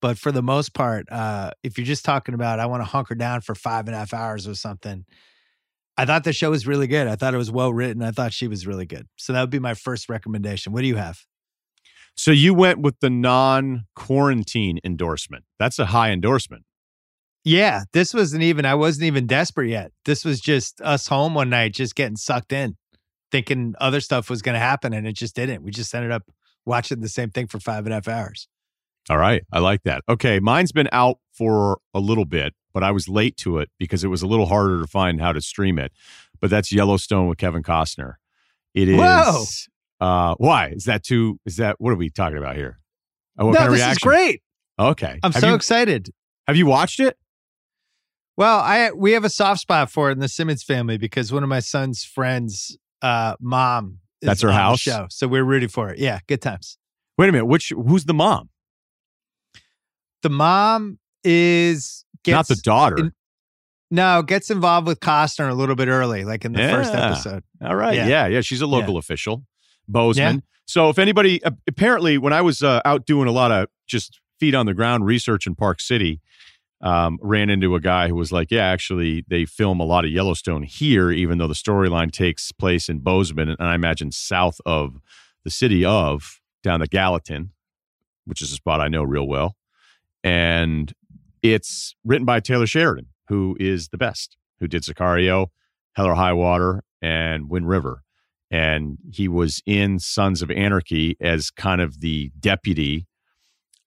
But 0.00 0.18
for 0.18 0.32
the 0.32 0.42
most 0.42 0.74
part, 0.74 1.10
uh, 1.12 1.52
if 1.62 1.76
you're 1.76 1.86
just 1.86 2.04
talking 2.04 2.34
about, 2.34 2.58
I 2.58 2.66
want 2.66 2.80
to 2.80 2.88
hunker 2.88 3.14
down 3.14 3.42
for 3.42 3.54
five 3.54 3.86
and 3.86 3.94
a 3.94 3.98
half 3.98 4.14
hours 4.14 4.48
or 4.48 4.54
something, 4.54 5.04
I 5.96 6.06
thought 6.06 6.24
the 6.24 6.32
show 6.32 6.50
was 6.50 6.66
really 6.66 6.86
good. 6.86 7.06
I 7.06 7.16
thought 7.16 7.34
it 7.34 7.38
was 7.38 7.50
well 7.50 7.72
written. 7.72 8.02
I 8.02 8.10
thought 8.10 8.32
she 8.32 8.48
was 8.48 8.66
really 8.66 8.86
good. 8.86 9.06
So 9.16 9.32
that 9.32 9.40
would 9.42 9.50
be 9.50 9.58
my 9.58 9.74
first 9.74 10.08
recommendation. 10.08 10.72
What 10.72 10.80
do 10.80 10.88
you 10.88 10.96
have? 10.96 11.20
So 12.14 12.30
you 12.30 12.54
went 12.54 12.80
with 12.80 13.00
the 13.00 13.10
non 13.10 13.84
quarantine 13.96 14.78
endorsement. 14.84 15.44
That's 15.58 15.78
a 15.78 15.86
high 15.86 16.10
endorsement. 16.10 16.64
Yeah, 17.44 17.82
this 17.92 18.14
wasn't 18.14 18.44
even, 18.44 18.64
I 18.64 18.76
wasn't 18.76 19.06
even 19.06 19.26
desperate 19.26 19.68
yet. 19.68 19.90
This 20.04 20.24
was 20.24 20.40
just 20.40 20.80
us 20.80 21.08
home 21.08 21.34
one 21.34 21.50
night, 21.50 21.74
just 21.74 21.96
getting 21.96 22.16
sucked 22.16 22.52
in 22.52 22.76
thinking 23.32 23.74
other 23.80 24.00
stuff 24.00 24.30
was 24.30 24.42
going 24.42 24.52
to 24.52 24.60
happen 24.60 24.92
and 24.92 25.08
it 25.08 25.14
just 25.14 25.34
didn't. 25.34 25.64
We 25.64 25.72
just 25.72 25.92
ended 25.92 26.12
up 26.12 26.30
watching 26.64 27.00
the 27.00 27.08
same 27.08 27.30
thing 27.30 27.48
for 27.48 27.58
five 27.58 27.84
and 27.86 27.92
a 27.92 27.96
half 27.96 28.06
hours. 28.06 28.46
All 29.10 29.18
right. 29.18 29.42
I 29.50 29.58
like 29.58 29.82
that. 29.82 30.02
Okay. 30.08 30.38
Mine's 30.38 30.70
been 30.70 30.88
out 30.92 31.18
for 31.32 31.78
a 31.92 31.98
little 31.98 32.26
bit, 32.26 32.54
but 32.72 32.84
I 32.84 32.92
was 32.92 33.08
late 33.08 33.36
to 33.38 33.58
it 33.58 33.70
because 33.78 34.04
it 34.04 34.08
was 34.08 34.22
a 34.22 34.28
little 34.28 34.46
harder 34.46 34.80
to 34.80 34.86
find 34.86 35.20
how 35.20 35.32
to 35.32 35.40
stream 35.40 35.78
it. 35.78 35.90
But 36.40 36.50
that's 36.50 36.70
Yellowstone 36.70 37.26
with 37.26 37.38
Kevin 37.38 37.64
Costner. 37.64 38.14
It 38.74 38.88
is. 38.88 38.98
Whoa. 38.98 39.44
Uh, 40.02 40.34
why 40.38 40.68
is 40.68 40.86
that 40.86 41.04
too? 41.04 41.38
Is 41.46 41.58
that 41.58 41.80
what 41.80 41.92
are 41.92 41.96
we 41.96 42.10
talking 42.10 42.36
about 42.36 42.56
here? 42.56 42.80
Uh, 43.40 43.46
what 43.46 43.52
no, 43.52 43.58
kind 43.58 43.68
of 43.68 43.74
this 43.74 43.82
reaction? 43.82 43.92
is 43.92 43.98
great. 43.98 44.42
Okay, 44.76 45.20
I'm 45.22 45.30
have 45.30 45.40
so 45.40 45.48
you, 45.50 45.54
excited. 45.54 46.10
Have 46.48 46.56
you 46.56 46.66
watched 46.66 46.98
it? 46.98 47.16
Well, 48.36 48.58
I 48.58 48.90
we 48.90 49.12
have 49.12 49.24
a 49.24 49.30
soft 49.30 49.60
spot 49.60 49.92
for 49.92 50.08
it 50.08 50.14
in 50.14 50.18
the 50.18 50.28
Simmons 50.28 50.64
family 50.64 50.98
because 50.98 51.32
one 51.32 51.44
of 51.44 51.48
my 51.48 51.60
son's 51.60 52.02
friends 52.02 52.76
uh, 53.00 53.36
mom. 53.40 53.98
That's 54.20 54.42
her 54.42 54.50
house 54.50 54.80
show. 54.80 55.06
So 55.08 55.28
we're 55.28 55.44
rooting 55.44 55.68
for 55.68 55.90
it. 55.90 56.00
Yeah, 56.00 56.18
good 56.26 56.42
times. 56.42 56.78
Wait 57.16 57.28
a 57.28 57.32
minute. 57.32 57.46
Which 57.46 57.70
who's 57.70 58.04
the 58.04 58.14
mom? 58.14 58.48
The 60.22 60.30
mom 60.30 60.98
is 61.22 62.04
gets, 62.24 62.34
not 62.34 62.48
the 62.48 62.60
daughter. 62.62 62.98
In, 62.98 63.12
no, 63.92 64.22
gets 64.22 64.50
involved 64.50 64.88
with 64.88 64.98
Costner 64.98 65.48
a 65.48 65.54
little 65.54 65.76
bit 65.76 65.86
early, 65.86 66.24
like 66.24 66.44
in 66.44 66.54
the 66.54 66.60
yeah. 66.60 66.70
first 66.70 66.92
episode. 66.92 67.44
All 67.62 67.76
right. 67.76 67.94
Yeah. 67.94 68.06
yeah, 68.06 68.26
yeah. 68.26 68.40
She's 68.40 68.62
a 68.62 68.66
local 68.66 68.94
yeah. 68.94 69.00
official, 69.00 69.44
Bozeman. 69.92 70.36
Yeah. 70.36 70.40
So 70.66 70.88
if 70.88 70.98
anybody, 70.98 71.40
apparently, 71.68 72.18
when 72.18 72.32
I 72.32 72.40
was 72.40 72.62
uh, 72.62 72.80
out 72.84 73.06
doing 73.06 73.28
a 73.28 73.32
lot 73.32 73.52
of 73.52 73.68
just 73.86 74.20
feet 74.40 74.54
on 74.54 74.66
the 74.66 74.74
ground 74.74 75.04
research 75.04 75.46
in 75.46 75.54
Park 75.54 75.80
City, 75.80 76.20
um, 76.80 77.18
ran 77.22 77.48
into 77.48 77.74
a 77.74 77.80
guy 77.80 78.08
who 78.08 78.16
was 78.16 78.32
like, 78.32 78.50
"Yeah, 78.50 78.64
actually, 78.64 79.24
they 79.28 79.44
film 79.44 79.80
a 79.80 79.84
lot 79.84 80.04
of 80.04 80.10
Yellowstone 80.10 80.64
here, 80.64 81.12
even 81.12 81.38
though 81.38 81.46
the 81.46 81.54
storyline 81.54 82.10
takes 82.10 82.50
place 82.50 82.88
in 82.88 82.98
Bozeman, 82.98 83.48
and 83.48 83.56
I 83.60 83.74
imagine 83.74 84.10
south 84.10 84.60
of 84.66 84.98
the 85.44 85.50
city 85.50 85.84
of 85.84 86.40
down 86.62 86.80
the 86.80 86.88
Gallatin, 86.88 87.50
which 88.24 88.42
is 88.42 88.52
a 88.52 88.56
spot 88.56 88.80
I 88.80 88.88
know 88.88 89.04
real 89.04 89.26
well, 89.28 89.56
and 90.24 90.92
it's 91.42 91.94
written 92.04 92.24
by 92.24 92.40
Taylor 92.40 92.66
Sheridan, 92.66 93.06
who 93.28 93.56
is 93.60 93.88
the 93.88 93.98
best, 93.98 94.36
who 94.58 94.66
did 94.66 94.82
Sicario, 94.82 95.48
Hell 95.94 96.06
or 96.06 96.14
High 96.14 96.32
Water, 96.32 96.82
and 97.00 97.48
Wind 97.48 97.68
River." 97.68 98.02
And 98.52 98.98
he 99.10 99.26
was 99.26 99.60
in 99.66 99.98
Sons 99.98 100.42
of 100.42 100.50
Anarchy 100.50 101.16
as 101.20 101.50
kind 101.50 101.80
of 101.80 102.00
the 102.00 102.30
deputy. 102.38 103.08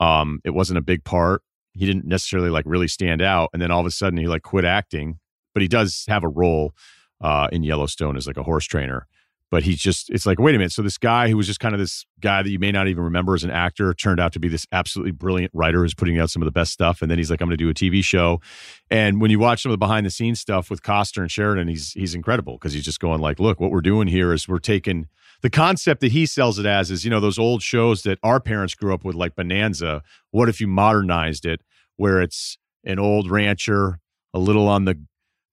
Um, 0.02 0.42
it 0.44 0.50
wasn't 0.50 0.80
a 0.80 0.82
big 0.82 1.06
part 1.06 1.42
he 1.76 1.86
didn't 1.86 2.06
necessarily 2.06 2.50
like 2.50 2.66
really 2.66 2.88
stand 2.88 3.22
out 3.22 3.50
and 3.54 3.62
then 3.62 3.70
all 3.70 3.82
of 3.82 3.86
a 3.86 3.92
sudden 3.92 4.18
he 4.18 4.28
like 4.28 4.42
quit 4.42 4.66
acting 4.66 5.20
but 5.54 5.62
he 5.62 5.68
does 5.68 6.06
have 6.08 6.24
a 6.24 6.30
role 6.30 6.74
uh, 7.22 7.48
in 7.52 7.64
yellowstone 7.64 8.18
as 8.18 8.28
like 8.28 8.38
a 8.38 8.44
horse 8.44 8.66
trainer 8.66 9.08
but 9.52 9.64
he's 9.64 9.80
just 9.80 10.10
it's 10.10 10.26
like 10.26 10.40
wait 10.40 10.56
a 10.56 10.58
minute. 10.58 10.72
So 10.72 10.82
this 10.82 10.98
guy 10.98 11.30
who 11.30 11.38
was 11.38 11.48
just 11.48 11.60
kind 11.60 11.74
of 11.74 11.80
this 11.80 12.06
guy 12.20 12.44
that 12.44 12.50
you 12.50 12.60
may 12.60 12.72
not 12.72 12.88
even 12.88 13.04
remember 13.04 13.36
as 13.36 13.44
an 13.44 13.52
actor 13.52 13.94
turned 13.94 14.20
out 14.20 14.34
to 14.34 14.40
be 14.40 14.48
this 14.48 14.66
absolutely 14.72 15.12
brilliant 15.12 15.52
writer 15.54 15.82
who's 15.82 15.94
putting 15.94 16.20
out 16.20 16.30
some 16.30 16.42
of 16.42 16.46
the 16.46 16.52
best 16.52 16.72
stuff. 16.72 17.02
And 17.02 17.10
then 17.10 17.18
he's 17.18 17.30
like 17.30 17.42
i'm 17.42 17.48
going 17.48 17.58
to 17.58 17.64
do 17.64 17.70
a 17.70 17.74
tv 17.74 18.04
show. 18.04 18.42
And 18.90 19.22
when 19.22 19.32
you 19.32 19.40
watch 19.40 19.64
some 19.64 19.72
of 19.72 19.74
the 19.74 19.78
behind 19.78 20.06
the 20.06 20.12
scenes 20.12 20.40
stuff 20.40 20.70
with 20.70 20.82
costner 20.82 21.22
and 21.22 21.32
sheridan 21.32 21.68
he's 21.68 21.92
he's 21.94 22.16
incredible 22.16 22.54
because 22.54 22.74
he's 22.74 22.86
just 22.86 23.00
going 23.00 23.22
like 23.22 23.40
look 23.40 23.60
what 23.60 23.72
we're 23.72 23.82
doing 23.82 24.08
here 24.08 24.34
is 24.34 24.48
we're 24.48 24.60
taking 24.60 25.08
the 25.42 25.50
concept 25.50 26.02
that 26.02 26.12
he 26.12 26.26
sells 26.26 26.60
it 26.60 26.66
as 26.66 26.90
is 26.92 27.04
you 27.04 27.12
know 27.12 27.20
those 27.20 27.40
old 27.40 27.62
shows 27.62 28.04
that 28.04 28.18
our 28.24 28.40
parents 28.40 28.74
grew 28.74 28.94
up 28.94 29.04
with 29.04 29.16
like 29.16 29.36
bonanza 29.36 30.02
what 30.32 30.50
if 30.50 30.60
you 30.60 30.68
modernized 30.68 31.46
it 31.46 31.62
where 31.98 32.22
it's 32.22 32.58
an 32.84 33.00
old 33.00 33.30
rancher 33.30 34.00
a 34.34 34.40
little 34.40 34.68
on 34.68 34.86
the 34.86 35.00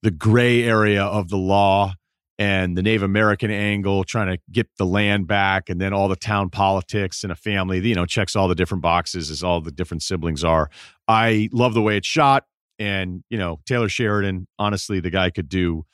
the 0.02 0.10
gray 0.10 0.62
area 0.64 1.05
of 1.05 1.28
the 1.28 1.36
law 1.36 1.94
and 2.43 2.77
the 2.77 2.82
Native 2.82 3.05
American 3.05 3.52
angle, 3.52 4.02
trying 4.02 4.27
to 4.27 4.43
get 4.51 4.66
the 4.77 4.85
land 4.85 5.28
back, 5.28 5.70
and 5.70 5.81
then 5.81 5.93
all 5.93 6.09
the 6.09 6.16
town 6.16 6.51
politics 6.51 7.23
and 7.23 7.31
a 7.31 7.36
family, 7.36 7.78
you 7.78 7.94
know, 7.94 8.05
checks 8.05 8.35
all 8.35 8.48
the 8.48 8.56
different 8.56 8.82
boxes 8.82 9.31
as 9.31 9.44
all 9.44 9.60
the 9.60 9.70
different 9.70 10.02
siblings 10.02 10.43
are. 10.43 10.69
I 11.06 11.48
love 11.52 11.73
the 11.73 11.82
way 11.82 11.97
it's 11.97 12.09
shot. 12.09 12.47
And, 12.81 13.23
you 13.31 13.39
know, 13.39 13.60
Taylor 13.64 13.89
Sheridan, 13.89 14.48
honestly, 14.59 14.98
the 14.98 15.09
guy 15.09 15.31
could 15.31 15.48
do 15.48 15.86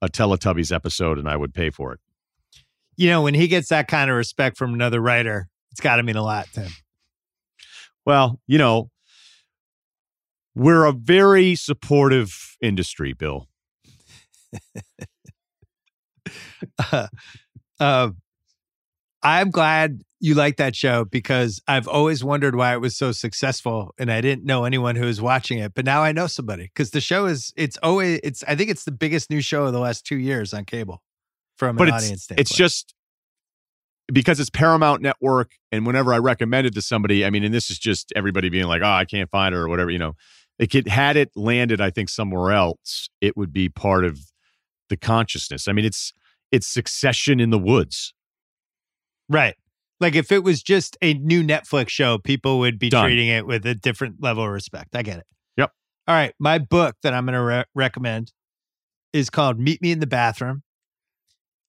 a 0.00 0.08
Teletubbies 0.08 0.72
episode 0.72 1.18
and 1.18 1.28
I 1.28 1.34
would 1.34 1.52
pay 1.52 1.70
for 1.70 1.92
it. 1.94 1.98
You 2.96 3.08
know, 3.08 3.22
when 3.22 3.34
he 3.34 3.48
gets 3.48 3.68
that 3.70 3.88
kind 3.88 4.08
of 4.08 4.16
respect 4.16 4.56
from 4.56 4.74
another 4.74 5.00
writer, 5.00 5.48
it's 5.72 5.80
got 5.80 5.96
to 5.96 6.04
mean 6.04 6.14
a 6.14 6.22
lot 6.22 6.46
to 6.52 6.60
him. 6.60 6.72
Well, 8.06 8.40
you 8.46 8.58
know, 8.58 8.92
we're 10.54 10.84
a 10.84 10.92
very 10.92 11.56
supportive 11.56 12.56
industry, 12.62 13.14
Bill. 13.14 13.48
uh, 16.92 17.08
uh, 17.80 18.10
I'm 19.22 19.50
glad 19.50 20.02
you 20.20 20.34
like 20.34 20.56
that 20.56 20.74
show 20.74 21.04
because 21.04 21.60
I've 21.68 21.86
always 21.86 22.24
wondered 22.24 22.54
why 22.54 22.72
it 22.72 22.80
was 22.80 22.96
so 22.96 23.12
successful 23.12 23.94
and 23.98 24.10
I 24.10 24.20
didn't 24.20 24.44
know 24.44 24.64
anyone 24.64 24.96
who 24.96 25.06
was 25.06 25.20
watching 25.20 25.58
it, 25.58 25.74
but 25.74 25.84
now 25.84 26.02
I 26.02 26.12
know 26.12 26.26
somebody 26.26 26.64
because 26.64 26.90
the 26.90 27.00
show 27.00 27.26
is 27.26 27.52
it's 27.56 27.76
always 27.82 28.20
it's 28.22 28.42
I 28.44 28.54
think 28.56 28.70
it's 28.70 28.84
the 28.84 28.92
biggest 28.92 29.30
new 29.30 29.40
show 29.40 29.64
of 29.64 29.72
the 29.72 29.80
last 29.80 30.04
two 30.04 30.18
years 30.18 30.52
on 30.52 30.64
cable 30.64 31.02
from 31.56 31.76
but 31.76 31.88
an 31.88 31.94
it's, 31.94 32.04
audience 32.04 32.22
standpoint. 32.24 32.40
It's 32.40 32.56
just 32.56 32.94
because 34.12 34.40
it's 34.40 34.50
Paramount 34.50 35.02
Network, 35.02 35.52
and 35.70 35.86
whenever 35.86 36.14
I 36.14 36.18
recommend 36.18 36.66
it 36.66 36.74
to 36.74 36.82
somebody, 36.82 37.24
I 37.24 37.30
mean, 37.30 37.44
and 37.44 37.52
this 37.52 37.70
is 37.70 37.78
just 37.78 38.12
everybody 38.16 38.48
being 38.48 38.66
like, 38.66 38.82
"Oh, 38.82 38.90
I 38.90 39.04
can't 39.04 39.30
find 39.30 39.54
it" 39.54 39.58
or 39.58 39.68
whatever, 39.68 39.90
you 39.90 39.98
know. 39.98 40.14
Like 40.58 40.74
It 40.74 40.88
had 40.88 41.16
it 41.16 41.30
landed, 41.36 41.80
I 41.80 41.90
think, 41.90 42.08
somewhere 42.08 42.52
else, 42.52 43.08
it 43.20 43.36
would 43.36 43.52
be 43.52 43.68
part 43.68 44.04
of 44.04 44.18
the 44.88 44.96
consciousness. 44.96 45.68
I 45.68 45.72
mean, 45.72 45.84
it's 45.84 46.12
it's 46.52 46.66
Succession 46.66 47.40
in 47.40 47.50
the 47.50 47.58
woods, 47.58 48.14
right. 49.28 49.54
Like 50.00 50.14
if 50.14 50.30
it 50.30 50.44
was 50.44 50.62
just 50.62 50.96
a 51.02 51.14
new 51.14 51.42
Netflix 51.42 51.88
show, 51.88 52.18
people 52.18 52.60
would 52.60 52.78
be 52.78 52.88
Done. 52.88 53.04
treating 53.04 53.28
it 53.28 53.46
with 53.46 53.66
a 53.66 53.74
different 53.74 54.22
level 54.22 54.44
of 54.44 54.50
respect. 54.50 54.94
I 54.94 55.02
get 55.02 55.18
it. 55.18 55.26
Yep. 55.56 55.72
All 56.06 56.14
right, 56.14 56.34
my 56.38 56.58
book 56.58 56.94
that 57.02 57.12
I'm 57.12 57.26
going 57.26 57.34
to 57.34 57.42
re- 57.42 57.64
recommend 57.74 58.32
is 59.12 59.28
called 59.28 59.58
Meet 59.58 59.82
Me 59.82 59.90
in 59.90 59.98
the 60.00 60.06
Bathroom. 60.06 60.62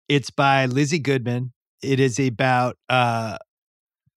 It's 0.07 0.29
by 0.29 0.65
Lizzy 0.65 0.99
Goodman. 0.99 1.53
It 1.81 1.99
is 1.99 2.19
about 2.19 2.77
uh, 2.89 3.37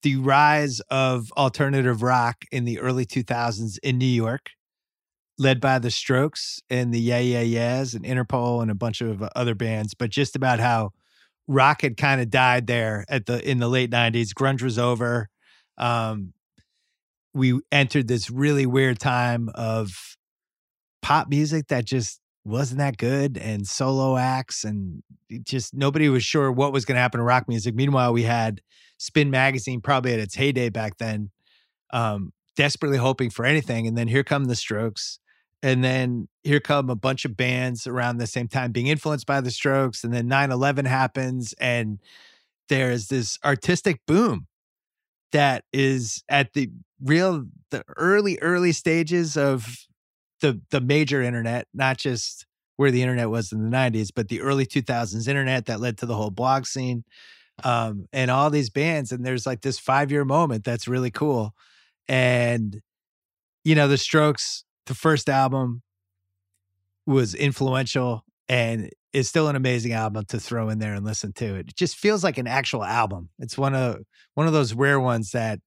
the 0.02 0.16
rise 0.16 0.80
of 0.90 1.32
alternative 1.36 2.02
rock 2.02 2.44
in 2.50 2.64
the 2.64 2.80
early 2.80 3.06
2000s 3.06 3.78
in 3.82 3.98
New 3.98 4.04
York, 4.04 4.50
led 5.38 5.60
by 5.60 5.78
the 5.78 5.90
Strokes 5.90 6.60
and 6.70 6.92
the 6.92 7.00
Yeah 7.00 7.18
Yeah 7.18 7.40
Yeahs 7.40 7.94
and 7.94 8.04
Interpol 8.04 8.62
and 8.62 8.70
a 8.70 8.74
bunch 8.74 9.00
of 9.00 9.22
other 9.34 9.54
bands, 9.54 9.94
but 9.94 10.10
just 10.10 10.36
about 10.36 10.60
how 10.60 10.92
rock 11.48 11.82
had 11.82 11.96
kind 11.96 12.20
of 12.20 12.30
died 12.30 12.66
there 12.66 13.04
at 13.08 13.26
the 13.26 13.48
in 13.48 13.58
the 13.58 13.68
late 13.68 13.90
90s. 13.90 14.28
Grunge 14.34 14.62
was 14.62 14.78
over. 14.78 15.28
Um, 15.78 16.32
we 17.34 17.60
entered 17.70 18.08
this 18.08 18.30
really 18.30 18.66
weird 18.66 18.98
time 18.98 19.48
of 19.54 20.16
pop 21.00 21.28
music 21.28 21.68
that 21.68 21.84
just 21.84 22.20
wasn't 22.44 22.78
that 22.78 22.96
good 22.96 23.38
and 23.38 23.66
solo 23.66 24.16
acts 24.16 24.64
and 24.64 25.02
just 25.44 25.74
nobody 25.74 26.08
was 26.08 26.24
sure 26.24 26.50
what 26.50 26.72
was 26.72 26.84
going 26.84 26.96
to 26.96 27.00
happen 27.00 27.18
to 27.18 27.24
rock 27.24 27.48
music. 27.48 27.74
Meanwhile, 27.74 28.12
we 28.12 28.24
had 28.24 28.60
Spin 28.98 29.30
Magazine 29.30 29.80
probably 29.80 30.12
at 30.12 30.20
its 30.20 30.34
heyday 30.34 30.68
back 30.68 30.98
then, 30.98 31.30
um, 31.92 32.32
desperately 32.56 32.98
hoping 32.98 33.30
for 33.30 33.44
anything. 33.44 33.86
And 33.86 33.96
then 33.96 34.08
here 34.08 34.24
come 34.24 34.44
the 34.44 34.56
Strokes. 34.56 35.18
And 35.62 35.84
then 35.84 36.28
here 36.42 36.60
come 36.60 36.90
a 36.90 36.96
bunch 36.96 37.24
of 37.24 37.36
bands 37.36 37.86
around 37.86 38.18
the 38.18 38.26
same 38.26 38.48
time 38.48 38.72
being 38.72 38.88
influenced 38.88 39.26
by 39.26 39.40
the 39.40 39.50
Strokes. 39.50 40.02
And 40.02 40.12
then 40.12 40.26
9 40.26 40.50
11 40.50 40.84
happens, 40.86 41.54
and 41.58 42.00
there's 42.68 43.08
this 43.08 43.38
artistic 43.44 44.00
boom 44.06 44.46
that 45.30 45.64
is 45.72 46.24
at 46.28 46.52
the 46.52 46.70
real, 47.02 47.46
the 47.70 47.84
early, 47.96 48.38
early 48.40 48.72
stages 48.72 49.36
of 49.36 49.86
the 50.40 50.60
the 50.70 50.80
major 50.80 51.22
internet, 51.22 51.68
not 51.72 51.96
just 51.96 52.46
where 52.76 52.90
the 52.90 53.02
internet 53.02 53.30
was 53.30 53.52
in 53.52 53.62
the 53.62 53.76
90s, 53.76 54.10
but 54.14 54.28
the 54.28 54.40
early 54.40 54.66
2000s 54.66 55.28
internet 55.28 55.66
that 55.66 55.80
led 55.80 55.96
to 55.98 56.06
the 56.06 56.16
whole 56.16 56.30
blog 56.30 56.66
scene 56.66 57.04
um, 57.64 58.08
and 58.12 58.30
all 58.30 58.50
these 58.50 58.70
bands. 58.70 59.12
And 59.12 59.24
there's 59.24 59.46
like 59.46 59.60
this 59.60 59.78
five 59.78 60.10
year 60.10 60.24
moment 60.24 60.64
that's 60.64 60.88
really 60.88 61.10
cool. 61.10 61.54
And, 62.08 62.80
you 63.64 63.74
know, 63.74 63.88
the 63.88 63.98
Strokes, 63.98 64.64
the 64.86 64.94
first 64.94 65.28
album 65.28 65.82
was 67.06 67.34
influential 67.34 68.24
and 68.48 68.90
is 69.12 69.28
still 69.28 69.48
an 69.48 69.56
amazing 69.56 69.92
album 69.92 70.24
to 70.26 70.40
throw 70.40 70.68
in 70.68 70.78
there 70.78 70.94
and 70.94 71.04
listen 71.04 71.32
to. 71.34 71.56
It 71.56 71.74
just 71.76 71.96
feels 71.96 72.24
like 72.24 72.38
an 72.38 72.46
actual 72.46 72.84
album. 72.84 73.28
It's 73.38 73.58
one 73.58 73.74
of 73.74 73.98
one 74.34 74.46
of 74.46 74.52
those 74.52 74.74
rare 74.74 75.00
ones 75.00 75.30
that 75.32 75.60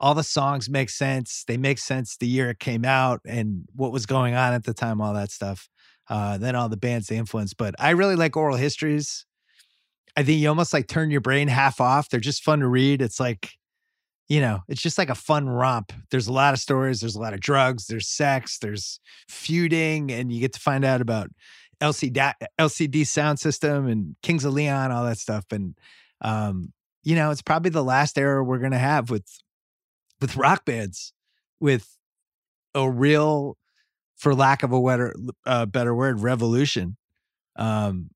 all 0.00 0.14
the 0.14 0.24
songs 0.24 0.68
make 0.68 0.90
sense. 0.90 1.44
They 1.46 1.56
make 1.56 1.78
sense 1.78 2.16
the 2.16 2.26
year 2.26 2.50
it 2.50 2.58
came 2.58 2.84
out 2.84 3.20
and 3.26 3.64
what 3.74 3.92
was 3.92 4.06
going 4.06 4.34
on 4.34 4.52
at 4.52 4.64
the 4.64 4.74
time, 4.74 5.00
all 5.00 5.14
that 5.14 5.30
stuff. 5.30 5.68
Uh, 6.08 6.38
then 6.38 6.56
all 6.56 6.68
the 6.68 6.76
bands 6.76 7.06
they 7.06 7.16
influenced. 7.16 7.56
But 7.56 7.74
I 7.78 7.90
really 7.90 8.16
like 8.16 8.36
oral 8.36 8.56
histories. 8.56 9.26
I 10.16 10.24
think 10.24 10.40
you 10.40 10.48
almost 10.48 10.72
like 10.72 10.88
turn 10.88 11.10
your 11.10 11.20
brain 11.20 11.46
half 11.46 11.80
off. 11.80 12.08
They're 12.08 12.18
just 12.18 12.42
fun 12.42 12.60
to 12.60 12.66
read. 12.66 13.00
It's 13.00 13.20
like, 13.20 13.50
you 14.30 14.40
know, 14.40 14.60
it's 14.68 14.80
just 14.80 14.96
like 14.96 15.10
a 15.10 15.14
fun 15.16 15.48
romp. 15.48 15.92
There's 16.12 16.28
a 16.28 16.32
lot 16.32 16.54
of 16.54 16.60
stories, 16.60 17.00
there's 17.00 17.16
a 17.16 17.20
lot 17.20 17.34
of 17.34 17.40
drugs, 17.40 17.88
there's 17.88 18.06
sex, 18.06 18.58
there's 18.58 19.00
feuding, 19.28 20.12
and 20.12 20.32
you 20.32 20.40
get 20.40 20.52
to 20.52 20.60
find 20.60 20.84
out 20.84 21.00
about 21.00 21.30
LCD, 21.82 22.32
LCD 22.56 23.04
sound 23.04 23.40
system 23.40 23.88
and 23.88 24.14
Kings 24.22 24.44
of 24.44 24.52
Leon, 24.52 24.92
all 24.92 25.04
that 25.04 25.18
stuff. 25.18 25.46
And, 25.50 25.76
um, 26.20 26.72
you 27.02 27.16
know, 27.16 27.32
it's 27.32 27.42
probably 27.42 27.72
the 27.72 27.82
last 27.82 28.16
era 28.16 28.44
we're 28.44 28.60
going 28.60 28.70
to 28.70 28.78
have 28.78 29.10
with 29.10 29.26
with 30.20 30.36
rock 30.36 30.64
bands 30.64 31.12
with 31.58 31.96
a 32.72 32.88
real 32.88 33.56
for 34.16 34.32
lack 34.32 34.62
of 34.62 34.70
a 34.70 34.80
better, 34.80 35.14
uh, 35.44 35.66
better 35.66 35.94
word 35.94 36.20
revolution 36.20 36.96
um 37.56 38.10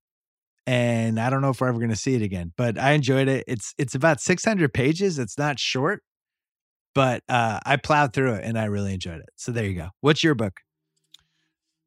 and 0.67 1.19
i 1.19 1.29
don't 1.29 1.41
know 1.41 1.49
if 1.49 1.61
we're 1.61 1.67
ever 1.67 1.77
going 1.79 1.89
to 1.89 1.95
see 1.95 2.15
it 2.15 2.21
again 2.21 2.51
but 2.57 2.77
i 2.77 2.91
enjoyed 2.91 3.27
it 3.27 3.43
it's 3.47 3.73
it's 3.77 3.95
about 3.95 4.19
600 4.19 4.73
pages 4.73 5.19
it's 5.19 5.37
not 5.37 5.59
short 5.59 6.01
but 6.93 7.23
uh 7.29 7.59
i 7.65 7.75
plowed 7.77 8.13
through 8.13 8.33
it 8.33 8.43
and 8.43 8.57
i 8.57 8.65
really 8.65 8.93
enjoyed 8.93 9.19
it 9.19 9.29
so 9.35 9.51
there 9.51 9.65
you 9.65 9.75
go 9.75 9.89
what's 10.01 10.23
your 10.23 10.35
book 10.35 10.53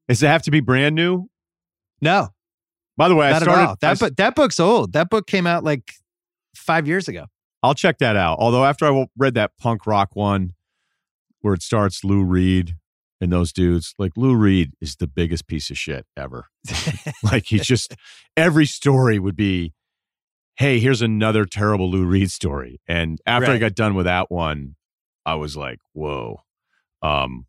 Does 0.08 0.22
it 0.22 0.28
have 0.28 0.42
to 0.42 0.50
be 0.50 0.60
brand 0.60 0.94
new? 0.94 1.28
no 2.00 2.28
By 2.96 3.08
the 3.08 3.14
way, 3.14 3.28
I 3.28 3.38
started. 3.40 3.76
that, 3.80 3.90
I 3.90 3.94
book, 3.94 4.16
that 4.16 4.34
book's 4.34 4.60
old 4.60 4.92
that 4.92 5.10
book 5.10 5.26
came 5.26 5.46
out 5.46 5.64
like 5.64 5.92
five 6.54 6.86
years 6.86 7.08
ago 7.08 7.26
I'll 7.60 7.74
check 7.74 7.98
that 7.98 8.14
out. 8.14 8.38
Although 8.38 8.64
after 8.64 8.86
I 8.86 9.06
read 9.16 9.34
that 9.34 9.50
punk 9.58 9.84
rock 9.84 10.10
one, 10.14 10.52
where 11.40 11.54
it 11.54 11.62
starts 11.62 12.04
Lou 12.04 12.22
Reed 12.22 12.76
and 13.20 13.32
those 13.32 13.52
dudes, 13.52 13.94
like 13.98 14.12
Lou 14.16 14.34
Reed 14.34 14.72
is 14.80 14.96
the 14.96 15.06
biggest 15.06 15.46
piece 15.46 15.70
of 15.70 15.78
shit 15.78 16.06
ever. 16.16 16.46
like 17.22 17.46
he's 17.46 17.66
just 17.66 17.94
every 18.36 18.66
story 18.66 19.18
would 19.18 19.36
be, 19.36 19.74
hey, 20.56 20.78
here's 20.78 21.02
another 21.02 21.44
terrible 21.44 21.90
Lou 21.90 22.04
Reed 22.04 22.30
story. 22.30 22.80
And 22.86 23.18
after 23.26 23.50
I 23.50 23.58
got 23.58 23.74
done 23.74 23.94
with 23.94 24.06
that 24.06 24.30
one, 24.30 24.76
I 25.24 25.34
was 25.34 25.56
like, 25.56 25.78
whoa. 25.92 26.40
Um, 27.02 27.46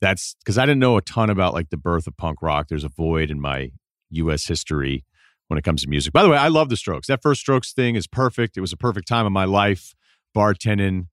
that's 0.00 0.36
because 0.40 0.58
I 0.58 0.66
didn't 0.66 0.80
know 0.80 0.96
a 0.96 1.02
ton 1.02 1.30
about 1.30 1.54
like 1.54 1.70
the 1.70 1.76
birth 1.76 2.06
of 2.06 2.16
punk 2.16 2.40
rock. 2.42 2.68
There's 2.68 2.84
a 2.84 2.88
void 2.88 3.30
in 3.30 3.40
my 3.40 3.70
U.S. 4.10 4.46
history 4.46 5.04
when 5.48 5.58
it 5.58 5.64
comes 5.64 5.82
to 5.82 5.88
music. 5.88 6.12
By 6.12 6.22
the 6.22 6.28
way, 6.28 6.36
I 6.36 6.48
love 6.48 6.68
the 6.68 6.76
Strokes. 6.76 7.08
That 7.08 7.22
first 7.22 7.40
Strokes 7.40 7.72
thing 7.72 7.96
is 7.96 8.06
perfect. 8.06 8.56
It 8.56 8.60
was 8.60 8.72
a 8.72 8.76
perfect 8.76 9.08
time 9.08 9.26
of 9.26 9.32
my 9.32 9.44
life. 9.44 9.94
Bartending, 10.36 11.08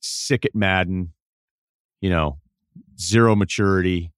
sick 0.00 0.44
at 0.44 0.54
Madden, 0.54 1.12
you 2.00 2.10
know, 2.10 2.38
zero 2.98 3.34
maturity, 3.36 4.12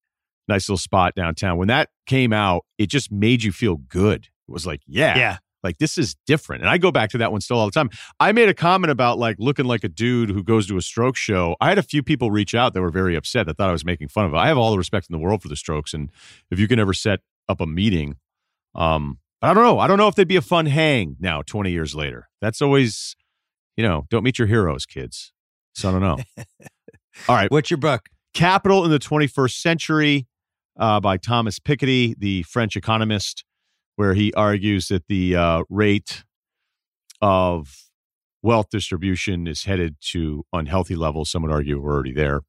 nice 0.49 0.69
little 0.69 0.79
spot 0.79 1.15
downtown. 1.15 1.57
When 1.59 1.69
that 1.69 1.91
came 2.07 2.33
out, 2.33 2.65
it 2.79 2.87
just 2.89 3.11
made 3.13 3.43
you 3.43 3.53
feel 3.53 3.77
good. 3.77 4.25
It 4.49 4.53
was 4.53 4.67
like, 4.67 4.81
yeah, 4.87 5.17
Yeah. 5.17 5.39
like 5.63 5.79
this 5.79 5.97
is 5.99 6.17
different. 6.27 6.63
And 6.63 6.71
I 6.71 6.79
go 6.79 6.91
back 6.91 7.11
to 7.11 7.19
that 7.19 7.31
one 7.33 7.41
still 7.41 7.59
all 7.59 7.67
the 7.67 7.73
time. 7.73 7.91
I 8.19 8.33
made 8.33 8.49
a 8.49 8.55
comment 8.55 8.91
about 8.91 9.19
like 9.19 9.37
looking 9.39 9.65
like 9.67 9.85
a 9.85 9.89
dude 9.89 10.31
who 10.31 10.43
goes 10.43 10.67
to 10.67 10.77
a 10.77 10.83
stroke 10.83 11.17
show. 11.17 11.57
I 11.61 11.69
had 11.69 11.79
a 11.79 11.83
few 11.83 12.03
people 12.03 12.31
reach 12.31 12.55
out 12.55 12.75
that 12.75 12.81
were 12.81 12.91
very 12.91 13.15
upset 13.17 13.47
that 13.47 13.57
thought 13.57 13.69
I 13.69 13.73
was 13.73 13.85
making 13.85 14.09
fun 14.09 14.25
of 14.27 14.35
it. 14.35 14.37
I 14.37 14.49
have 14.49 14.59
all 14.59 14.73
the 14.73 14.79
respect 14.79 15.07
in 15.09 15.13
the 15.15 15.21
world 15.21 15.43
for 15.43 15.49
the 15.49 15.57
strokes. 15.57 15.95
And 15.95 16.11
if 16.51 16.59
you 16.59 16.67
can 16.69 16.79
ever 16.79 16.93
set 16.93 17.21
up 17.49 17.61
a 17.61 17.67
meeting, 17.67 18.17
um, 18.75 19.19
but 19.41 19.51
I 19.51 19.55
don't 19.55 19.65
know. 19.65 19.79
I 19.79 19.87
don't 19.87 19.99
know 19.99 20.09
if 20.09 20.15
they'd 20.15 20.27
be 20.29 20.37
a 20.37 20.43
fun 20.43 20.67
hang 20.67 21.17
now, 21.21 21.43
20 21.43 21.71
years 21.71 21.95
later. 21.95 22.29
That's 22.41 22.61
always, 22.63 23.17
you 23.77 23.83
know, 23.85 24.07
don't 24.11 24.23
meet 24.25 24.39
your 24.39 24.47
heroes, 24.49 24.87
kids. 24.87 25.33
So 25.75 25.89
I 25.89 25.93
don't 25.93 26.01
know. 26.03 26.19
all 27.29 27.35
right. 27.37 27.51
What's 27.51 27.71
your 27.71 27.79
book? 27.79 28.09
Capital 28.35 28.85
in 28.85 28.91
the 28.91 28.99
21st 28.99 29.61
Century 29.61 30.27
uh, 30.79 31.01
by 31.01 31.17
Thomas 31.17 31.59
Piketty, 31.59 32.15
the 32.19 32.43
French 32.45 32.77
economist, 32.77 33.45
where 33.97 34.15
he 34.15 34.33
argues 34.35 34.89
that 34.89 35.07
the 35.09 35.37
uh, 35.37 35.63
rate 35.69 36.25
of 37.21 37.91
wealth 38.43 38.69
distribution 38.71 39.47
is 39.47 39.65
headed 39.65 39.97
to 40.01 40.45
unhealthy 40.53 40.97
levels. 40.97 41.31
Some 41.31 41.43
would 41.43 41.53
argue 41.53 41.81
we're 41.81 41.93
already 41.93 42.13
there. 42.13 42.43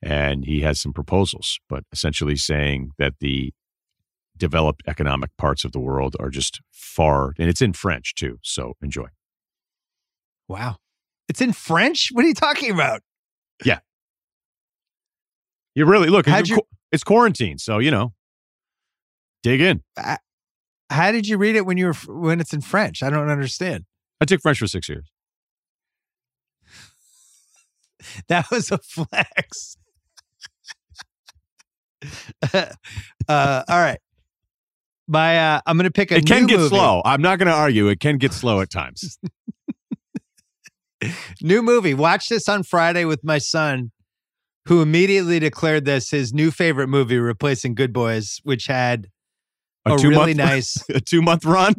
And 0.00 0.44
he 0.44 0.60
has 0.60 0.80
some 0.80 0.92
proposals, 0.92 1.58
but 1.68 1.84
essentially 1.92 2.36
saying 2.36 2.90
that 2.98 3.14
the 3.20 3.52
developed 4.36 4.82
economic 4.86 5.30
parts 5.36 5.64
of 5.64 5.72
the 5.72 5.78
world 5.78 6.16
are 6.18 6.30
just 6.30 6.60
far, 6.70 7.34
and 7.38 7.48
it's 7.48 7.62
in 7.62 7.72
French 7.72 8.14
too. 8.14 8.38
So 8.42 8.74
enjoy. 8.82 9.08
Wow. 10.48 10.76
It's 11.28 11.40
in 11.40 11.52
French? 11.52 12.10
What 12.12 12.24
are 12.24 12.28
you 12.28 12.34
talking 12.34 12.70
about? 12.70 13.02
You 15.74 15.86
really 15.86 16.08
look, 16.08 16.26
it's, 16.28 16.50
you- 16.50 16.62
it's 16.90 17.02
quarantine. 17.04 17.58
So, 17.58 17.78
you 17.78 17.90
know, 17.90 18.12
dig 19.42 19.60
in. 19.60 19.82
How 20.90 21.10
did 21.12 21.26
you 21.26 21.38
read 21.38 21.56
it 21.56 21.64
when 21.64 21.76
you 21.78 21.86
were 21.86 21.94
when 22.06 22.40
it's 22.40 22.52
in 22.52 22.60
French? 22.60 23.02
I 23.02 23.08
don't 23.10 23.30
understand. 23.30 23.84
I 24.20 24.24
took 24.26 24.40
French 24.42 24.58
for 24.58 24.66
six 24.66 24.88
years. 24.88 25.08
That 28.28 28.50
was 28.50 28.70
a 28.72 28.78
flex. 28.78 29.76
uh, 32.52 32.66
all 33.28 33.80
right. 33.80 33.98
My 35.08 35.38
uh 35.38 35.60
I'm 35.66 35.76
gonna 35.76 35.90
pick 35.90 36.10
a 36.10 36.16
it 36.16 36.26
can 36.26 36.46
get 36.46 36.58
movie. 36.58 36.68
slow. 36.70 37.00
I'm 37.04 37.22
not 37.22 37.38
going 37.38 37.46
to 37.46 37.52
argue. 37.54 37.86
It 37.88 38.00
can 38.00 38.18
get 38.18 38.32
slow 38.32 38.60
at 38.60 38.70
times. 38.70 39.18
New 41.42 41.62
movie. 41.62 41.94
Watch 41.94 42.28
this 42.28 42.48
on 42.48 42.62
Friday 42.64 43.04
with 43.04 43.22
my 43.24 43.38
son, 43.38 43.92
who 44.66 44.80
immediately 44.82 45.38
declared 45.38 45.84
this 45.84 46.10
his 46.10 46.32
new 46.32 46.50
favorite 46.50 46.88
movie, 46.88 47.18
replacing 47.18 47.74
Good 47.74 47.92
Boys, 47.92 48.40
which 48.44 48.66
had 48.66 49.08
a, 49.84 49.96
two 49.98 50.10
really 50.10 50.34
month, 50.34 50.36
nice 50.50 50.84
a 50.90 51.00
two 51.00 51.22
month 51.22 51.44
run. 51.44 51.74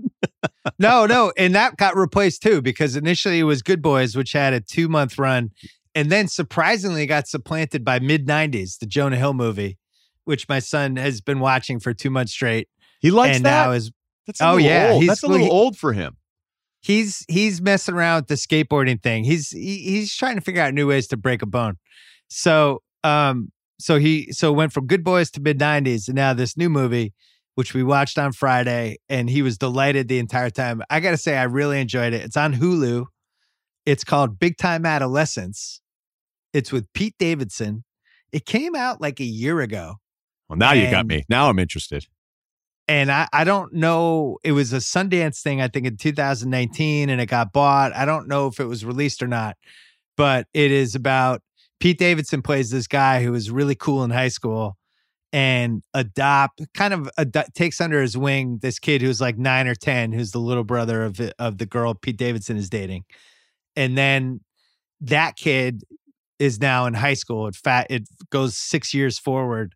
no, 0.80 1.06
no, 1.06 1.32
and 1.38 1.56
that 1.56 1.78
got 1.78 1.96
replaced 1.96 2.42
too 2.44 2.62
because 2.62 2.96
initially 2.96 3.40
it 3.40 3.44
was 3.44 3.62
Good 3.62 3.82
Boys, 3.82 4.16
which 4.16 4.34
had 4.34 4.54
a 4.54 4.60
two 4.60 4.90
month 4.90 5.18
run, 5.18 5.52
and 5.96 6.10
then 6.12 6.28
surprisingly 6.28 7.06
got 7.06 7.28
supplanted 7.28 7.86
by 7.86 8.00
Mid 8.00 8.28
'90s, 8.28 8.80
the 8.80 8.86
Jonah 8.86 9.16
Hill 9.18 9.34
movie, 9.34 9.78
which 10.26 10.50
my 10.50 10.60
son 10.60 10.98
has 10.98 11.22
been 11.22 11.40
watching 11.40 11.80
for 11.80 11.94
two 11.94 12.10
months 12.10 12.34
straight, 12.34 12.68
He 13.00 13.12
likes 13.12 13.38
and 13.38 13.46
that. 13.46 13.66
now 13.68 13.72
is 13.72 13.92
That's 14.28 14.42
oh, 14.42 14.58
yeah, 14.58 15.00
That's 15.06 15.24
a 15.24 15.28
little 15.28 15.46
he- 15.46 15.52
old 15.52 15.78
for 15.78 15.94
him. 15.94 16.18
he's 16.82 17.24
he's 17.30 17.62
messing 17.62 17.96
around 17.96 18.24
with 18.24 18.28
the 18.28 18.36
skateboarding 18.36 19.02
thing. 19.02 19.24
He's 19.24 19.52
he, 19.52 19.78
he's 19.78 20.14
trying 20.14 20.36
to 20.36 20.42
figure 20.42 20.62
out 20.62 20.74
new 20.74 20.88
ways 20.90 21.08
to 21.08 21.18
break 21.18 21.42
a 21.42 21.46
bone. 21.46 21.78
So 22.36 22.82
um 23.04 23.52
so 23.80 24.00
he 24.00 24.32
so 24.32 24.52
went 24.52 24.74
from 24.74 24.88
Good 24.88 25.04
Boys 25.04 25.30
to 25.32 25.42
mid 25.42 25.60
'90s, 25.60 26.08
and 26.08 26.16
now 26.16 26.34
this 26.34 26.56
new 26.58 26.70
movie, 26.70 27.14
which 27.56 27.74
we 27.74 27.84
watched 27.84 28.18
on 28.18 28.32
Friday, 28.32 28.98
and 29.10 29.30
he 29.30 29.42
was 29.42 29.58
delighted 29.58 30.08
the 30.08 30.20
entire 30.20 30.50
time. 30.50 30.82
I 30.90 31.00
got 31.00 31.12
to 31.12 31.18
say, 31.18 31.38
I 31.38 31.44
really 31.44 31.80
enjoyed 31.80 32.14
it. 32.14 32.22
It's 32.22 32.38
on 32.38 32.54
Hulu. 32.56 33.06
It's 33.86 34.04
called 34.04 34.40
Big 34.40 34.58
Time 34.58 34.86
Adolescence. 34.86 35.82
It's 36.54 36.72
with 36.72 36.86
Pete 36.94 37.16
Davidson. 37.20 37.84
It 38.32 38.46
came 38.46 38.76
out 38.76 39.02
like 39.02 39.20
a 39.20 39.26
year 39.26 39.60
ago. 39.60 39.96
Well, 40.50 40.58
now 40.58 40.72
you 40.74 40.90
got 40.90 41.06
me. 41.06 41.24
Now 41.30 41.50
I'm 41.50 41.60
interested. 41.60 42.06
and 42.88 43.12
I, 43.12 43.28
I 43.34 43.44
don't 43.44 43.74
know 43.74 44.38
it 44.44 44.52
was 44.52 44.74
a 44.74 44.78
sundance 44.78 45.42
thing 45.42 45.62
i 45.62 45.68
think 45.70 45.86
in 45.88 45.96
2019 45.98 47.10
and 47.10 47.22
it 47.22 47.28
got 47.28 47.54
bought 47.54 47.96
i 47.96 48.04
don't 48.06 48.28
know 48.28 48.48
if 48.48 48.60
it 48.60 48.66
was 48.66 48.84
released 48.84 49.24
or 49.24 49.28
not 49.28 49.56
but 50.18 50.48
it 50.54 50.70
is 50.72 50.94
about 50.94 51.42
pete 51.84 51.98
davidson 51.98 52.42
plays 52.42 52.70
this 52.70 52.88
guy 52.88 53.22
who 53.22 53.34
was 53.34 53.52
really 53.52 53.76
cool 53.76 54.06
in 54.06 54.10
high 54.10 54.30
school 54.30 54.78
and 55.34 55.84
adopt 55.94 56.62
kind 56.74 56.94
of 56.94 57.10
takes 57.54 57.82
under 57.82 58.02
his 58.02 58.16
wing 58.16 58.58
this 58.62 58.80
kid 58.80 59.02
who's 59.02 59.20
like 59.20 59.38
nine 59.38 59.68
or 59.68 59.76
ten 59.76 60.14
who's 60.14 60.32
the 60.32 60.40
little 60.40 60.64
brother 60.64 61.04
of 61.04 61.20
of 61.40 61.58
the 61.58 61.66
girl 61.66 61.94
pete 61.94 62.16
davidson 62.16 62.56
is 62.56 62.70
dating 62.70 63.04
and 63.76 63.98
then 63.98 64.40
that 65.02 65.36
kid 65.36 65.84
is 66.40 66.62
now 66.62 66.86
in 66.86 66.94
high 66.94 67.14
school 67.14 67.48
it 67.48 67.56
fat 67.56 67.86
it 67.90 68.04
goes 68.30 68.56
six 68.56 68.94
years 68.94 69.20
forward 69.20 69.76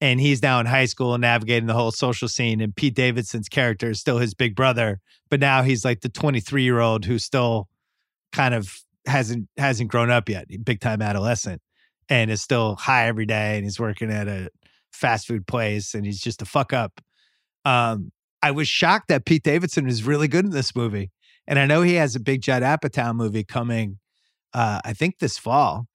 and 0.00 0.20
he's 0.20 0.44
now 0.44 0.60
in 0.60 0.66
high 0.66 0.84
school 0.84 1.12
and 1.12 1.22
navigating 1.22 1.66
the 1.66 1.74
whole 1.74 1.90
social 1.90 2.26
scene. 2.26 2.62
And 2.62 2.74
Pete 2.74 2.94
Davidson's 2.94 3.50
character 3.50 3.90
is 3.90 4.00
still 4.00 4.16
his 4.16 4.32
big 4.32 4.56
brother, 4.56 4.98
but 5.28 5.40
now 5.40 5.62
he's 5.62 5.84
like 5.84 6.00
the 6.00 6.08
23 6.08 6.62
year 6.62 6.80
old 6.80 7.04
who 7.04 7.18
still 7.18 7.68
kind 8.32 8.54
of 8.54 8.82
hasn't 9.06 9.48
hasn't 9.56 9.90
grown 9.90 10.10
up 10.10 10.28
yet, 10.28 10.46
big 10.64 10.80
time 10.80 11.02
adolescent, 11.02 11.60
and 12.08 12.30
is 12.30 12.42
still 12.42 12.76
high 12.76 13.06
every 13.06 13.26
day. 13.26 13.56
And 13.56 13.64
he's 13.64 13.80
working 13.80 14.10
at 14.10 14.28
a 14.28 14.50
fast 14.92 15.26
food 15.26 15.46
place, 15.46 15.94
and 15.94 16.04
he's 16.04 16.20
just 16.20 16.42
a 16.42 16.46
fuck 16.46 16.72
up. 16.72 17.00
Um, 17.64 18.12
I 18.42 18.50
was 18.50 18.68
shocked 18.68 19.08
that 19.08 19.24
Pete 19.24 19.42
Davidson 19.42 19.86
is 19.86 20.04
really 20.04 20.28
good 20.28 20.44
in 20.44 20.50
this 20.50 20.74
movie, 20.74 21.10
and 21.46 21.58
I 21.58 21.66
know 21.66 21.82
he 21.82 21.94
has 21.94 22.16
a 22.16 22.20
big 22.20 22.42
Judd 22.42 22.62
Apatow 22.62 23.14
movie 23.14 23.44
coming. 23.44 23.98
Uh, 24.52 24.80
I 24.84 24.92
think 24.92 25.18
this 25.18 25.38
fall 25.38 25.86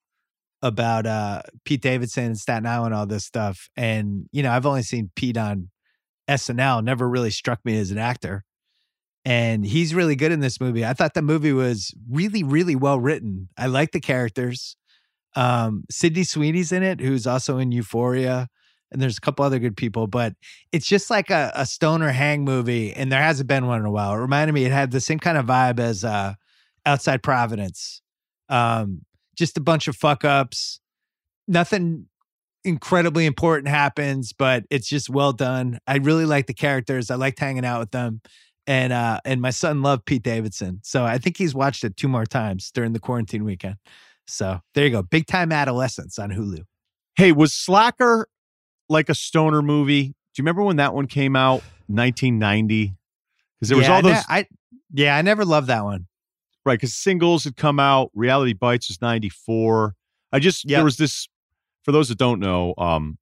about 0.62 1.06
uh 1.06 1.42
Pete 1.64 1.82
Davidson 1.82 2.26
and 2.26 2.38
Staten 2.38 2.66
Island, 2.66 2.96
all 2.96 3.06
this 3.06 3.26
stuff. 3.26 3.70
And, 3.78 4.28
you 4.32 4.42
know, 4.42 4.52
I've 4.52 4.66
only 4.66 4.82
seen 4.82 5.12
Pete 5.16 5.38
on 5.38 5.70
SNL, 6.28 6.84
never 6.84 7.08
really 7.08 7.30
struck 7.30 7.60
me 7.64 7.78
as 7.78 7.92
an 7.92 7.98
actor. 7.98 8.44
And 9.26 9.66
he's 9.66 9.96
really 9.96 10.16
good 10.16 10.32
in 10.32 10.40
this 10.40 10.62
movie. 10.62 10.86
I 10.86 10.94
thought 10.94 11.16
the 11.16 11.24
movie 11.24 11.52
was 11.52 11.94
really, 12.10 12.44
really 12.44 12.76
well 12.76 13.00
written. 13.00 13.50
I 13.58 13.66
like 13.66 13.92
the 13.92 14.00
characters. 14.00 14.78
Um, 15.36 15.84
Sydney 15.90 16.24
Sweeney's 16.24 16.72
in 16.72 16.84
it, 16.84 17.02
who's 17.02 17.26
also 17.26 17.58
in 17.58 17.72
Euphoria. 17.72 18.48
And 18.92 19.02
there's 19.02 19.18
a 19.18 19.22
couple 19.22 19.44
other 19.44 19.58
good 19.58 19.76
people, 19.76 20.06
but 20.06 20.34
it's 20.72 20.86
just 20.86 21.10
like 21.10 21.32
a, 21.32 21.52
a 21.56 21.66
stoner 21.66 22.12
hang 22.12 22.46
movie. 22.46 22.94
And 22.94 23.12
there 23.12 23.22
hasn't 23.22 23.50
been 23.50 23.66
one 23.66 23.80
in 23.80 23.86
a 23.86 23.92
while. 23.92 24.14
It 24.14 24.18
reminded 24.18 24.54
me, 24.54 24.64
it 24.64 24.72
had 24.72 24.92
the 24.92 25.02
same 25.02 25.20
kind 25.20 25.38
of 25.40 25.48
vibe 25.48 25.80
as 25.80 26.04
uh, 26.04 26.36
Outside 26.86 27.24
Providence. 27.24 28.02
Um, 28.48 29.02
just 29.36 29.58
a 29.58 29.62
bunch 29.62 29.88
of 29.88 29.96
fuck 29.96 30.24
ups. 30.24 30.80
Nothing 31.48 32.06
incredibly 32.64 33.26
important 33.26 33.70
happens, 33.70 34.34
but 34.34 34.66
it's 34.70 34.88
just 34.88 35.10
well 35.10 35.34
done. 35.34 35.80
I 35.88 35.98
really 35.98 36.26
like 36.26 36.46
the 36.46 36.54
characters. 36.54 37.10
I 37.10 37.16
liked 37.16 37.40
hanging 37.40 37.66
out 37.66 37.80
with 37.80 37.92
them. 37.92 38.22
And 38.68 38.92
uh 38.94 39.20
and 39.26 39.42
my 39.42 39.52
son 39.52 39.82
loved 39.84 40.06
Pete 40.06 40.24
Davidson. 40.24 40.80
So 40.84 41.04
I 41.06 41.18
think 41.20 41.38
he's 41.38 41.54
watched 41.54 41.84
it 41.84 41.96
two 41.98 42.08
more 42.08 42.26
times 42.26 42.72
during 42.72 42.94
the 42.94 43.00
quarantine 43.00 43.44
weekend. 43.46 43.76
So 44.28 44.60
there 44.74 44.86
you 44.86 44.90
go. 44.92 45.04
Big 45.04 45.28
time 45.28 45.52
adolescence 45.52 46.18
on 46.18 46.32
Hulu. 46.32 46.62
Hey, 47.16 47.32
was 47.32 47.54
Slacker 47.54 48.28
like 48.90 49.08
a 49.10 49.16
stoner 49.16 49.62
movie? 49.62 50.04
Do 50.08 50.14
you 50.38 50.42
remember 50.44 50.64
when 50.64 50.78
that 50.78 50.94
one 50.96 51.06
came 51.08 51.36
out? 51.36 51.62
1990? 51.88 52.96
Because 53.60 53.70
there 53.70 53.78
was 53.78 53.88
yeah, 53.88 53.92
all 53.94 54.00
I 54.00 54.02
those 54.02 54.12
ne- 54.14 54.24
I 54.30 54.48
yeah, 54.94 55.16
I 55.18 55.22
never 55.22 55.46
loved 55.46 55.68
that 55.68 55.84
one. 55.84 56.08
right 56.66 56.80
because 56.80 56.94
singles 56.96 57.44
had 57.44 57.56
come 57.56 57.80
out 57.80 58.10
reality 58.16 58.54
bites 58.54 58.90
was 58.90 59.00
94 59.02 59.94
i 60.32 60.40
just 60.40 60.66
Yep. 60.66 60.78
there 60.78 60.84
was 60.84 60.98
this 60.98 61.28
for 61.84 61.92
those 61.92 62.10
that 62.10 62.18
don't 62.18 62.40
know 62.40 62.74
um 62.78 63.18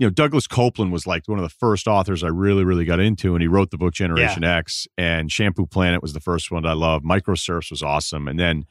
you 0.00 0.06
know 0.06 0.10
douglas 0.10 0.48
coupland 0.48 0.90
was 0.90 1.06
like 1.06 1.28
one 1.28 1.38
of 1.38 1.44
the 1.44 1.48
first 1.50 1.86
authors 1.86 2.24
i 2.24 2.28
really 2.28 2.64
really 2.64 2.84
got 2.84 2.98
into 2.98 3.34
and 3.34 3.42
he 3.42 3.46
wrote 3.46 3.70
the 3.70 3.76
book 3.76 3.92
generation 3.92 4.42
x 4.42 4.88
and 4.98 5.30
shampoo 5.30 5.66
planet 5.66 6.02
was 6.02 6.14
the 6.14 6.20
first 6.20 6.50
one 6.50 6.64
that 6.64 6.70
i 6.70 6.72
loved. 6.72 7.04
Microserfs 7.04 7.70
was 7.70 7.82
awesome 7.82 8.26
and 8.26 8.40
then 8.40 8.64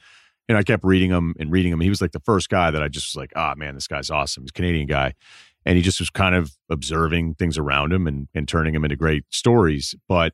you 0.49 0.53
know 0.53 0.60
i 0.60 0.64
kept 0.64 0.84
reading 0.84 1.11
him 1.11 1.35
and 1.39 1.51
reading 1.51 1.72
him 1.72 1.80
he 1.80 1.89
was 1.89 2.01
like 2.01 2.11
the 2.11 2.19
first 2.19 2.49
guy 2.49 2.72
that 2.72 2.84
i 2.84 2.89
just 2.89 3.15
was 3.15 3.15
like 3.15 3.31
ah 3.38 3.53
man 3.56 3.76
this 3.76 3.88
guy's 3.88 4.10
awesome. 4.10 4.43
He's 4.43 4.49
a 4.49 4.53
canadian 4.53 4.88
guy. 4.88 5.14
And 5.65 5.76
he 5.76 5.84
just 5.84 5.99
was 5.99 6.10
kind 6.10 6.34
of 6.34 6.53
observing 6.69 7.35
things 7.35 7.57
around 7.57 7.91
him 7.91 8.07
and, 8.07 8.30
and 8.34 8.47
turning 8.47 8.73
them 8.73 8.84
into 8.84 8.95
great 8.95 9.26
stories 9.30 9.93
but 10.07 10.34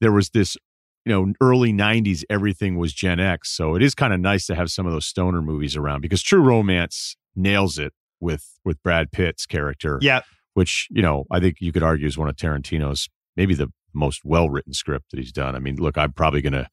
there 0.00 0.10
was 0.10 0.30
this 0.30 0.56
you 1.04 1.12
know 1.12 1.32
early 1.40 1.72
90s 1.72 2.24
everything 2.28 2.76
was 2.76 2.92
gen 2.92 3.20
x 3.20 3.50
so 3.50 3.76
it 3.76 3.82
is 3.82 3.94
kind 3.94 4.12
of 4.12 4.20
nice 4.20 4.46
to 4.46 4.54
have 4.54 4.70
some 4.70 4.86
of 4.86 4.92
those 4.92 5.06
stoner 5.06 5.42
movies 5.42 5.76
around 5.76 6.00
because 6.00 6.22
true 6.22 6.40
romance 6.40 7.16
nails 7.36 7.78
it 7.78 7.92
with 8.24 8.58
with 8.64 8.82
Brad 8.82 9.12
Pitt's 9.12 9.46
character. 9.46 9.98
Yeah. 10.02 10.22
which 10.54 10.88
you 10.90 11.02
know 11.02 11.26
I 11.30 11.38
think 11.38 11.58
you 11.60 11.70
could 11.72 11.82
argue 11.84 12.06
is 12.06 12.18
one 12.18 12.28
of 12.28 12.36
Tarantino's 12.36 13.08
maybe 13.36 13.54
the 13.54 13.68
most 13.92 14.24
well 14.24 14.50
written 14.50 14.72
script 14.72 15.10
that 15.10 15.20
he's 15.20 15.30
done. 15.32 15.54
I 15.54 15.60
mean, 15.60 15.76
look, 15.76 15.96
I'm 15.96 16.12
probably 16.12 16.42
going 16.42 16.54
to 16.54 16.68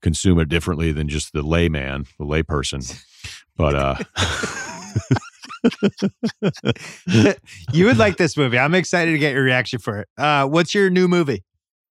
consume 0.00 0.38
it 0.38 0.48
differently 0.48 0.90
than 0.92 1.08
just 1.08 1.32
the 1.32 1.42
layman, 1.42 2.06
the 2.18 2.24
layperson, 2.24 2.82
but 3.56 3.74
uh. 3.74 3.96
you 7.72 7.84
would 7.86 7.98
like 7.98 8.16
this 8.16 8.36
movie. 8.36 8.58
I'm 8.58 8.74
excited 8.74 9.12
to 9.12 9.18
get 9.18 9.32
your 9.32 9.44
reaction 9.44 9.78
for 9.78 10.00
it. 10.00 10.08
Uh, 10.18 10.46
what's 10.46 10.74
your 10.74 10.90
new 10.90 11.08
movie? 11.08 11.44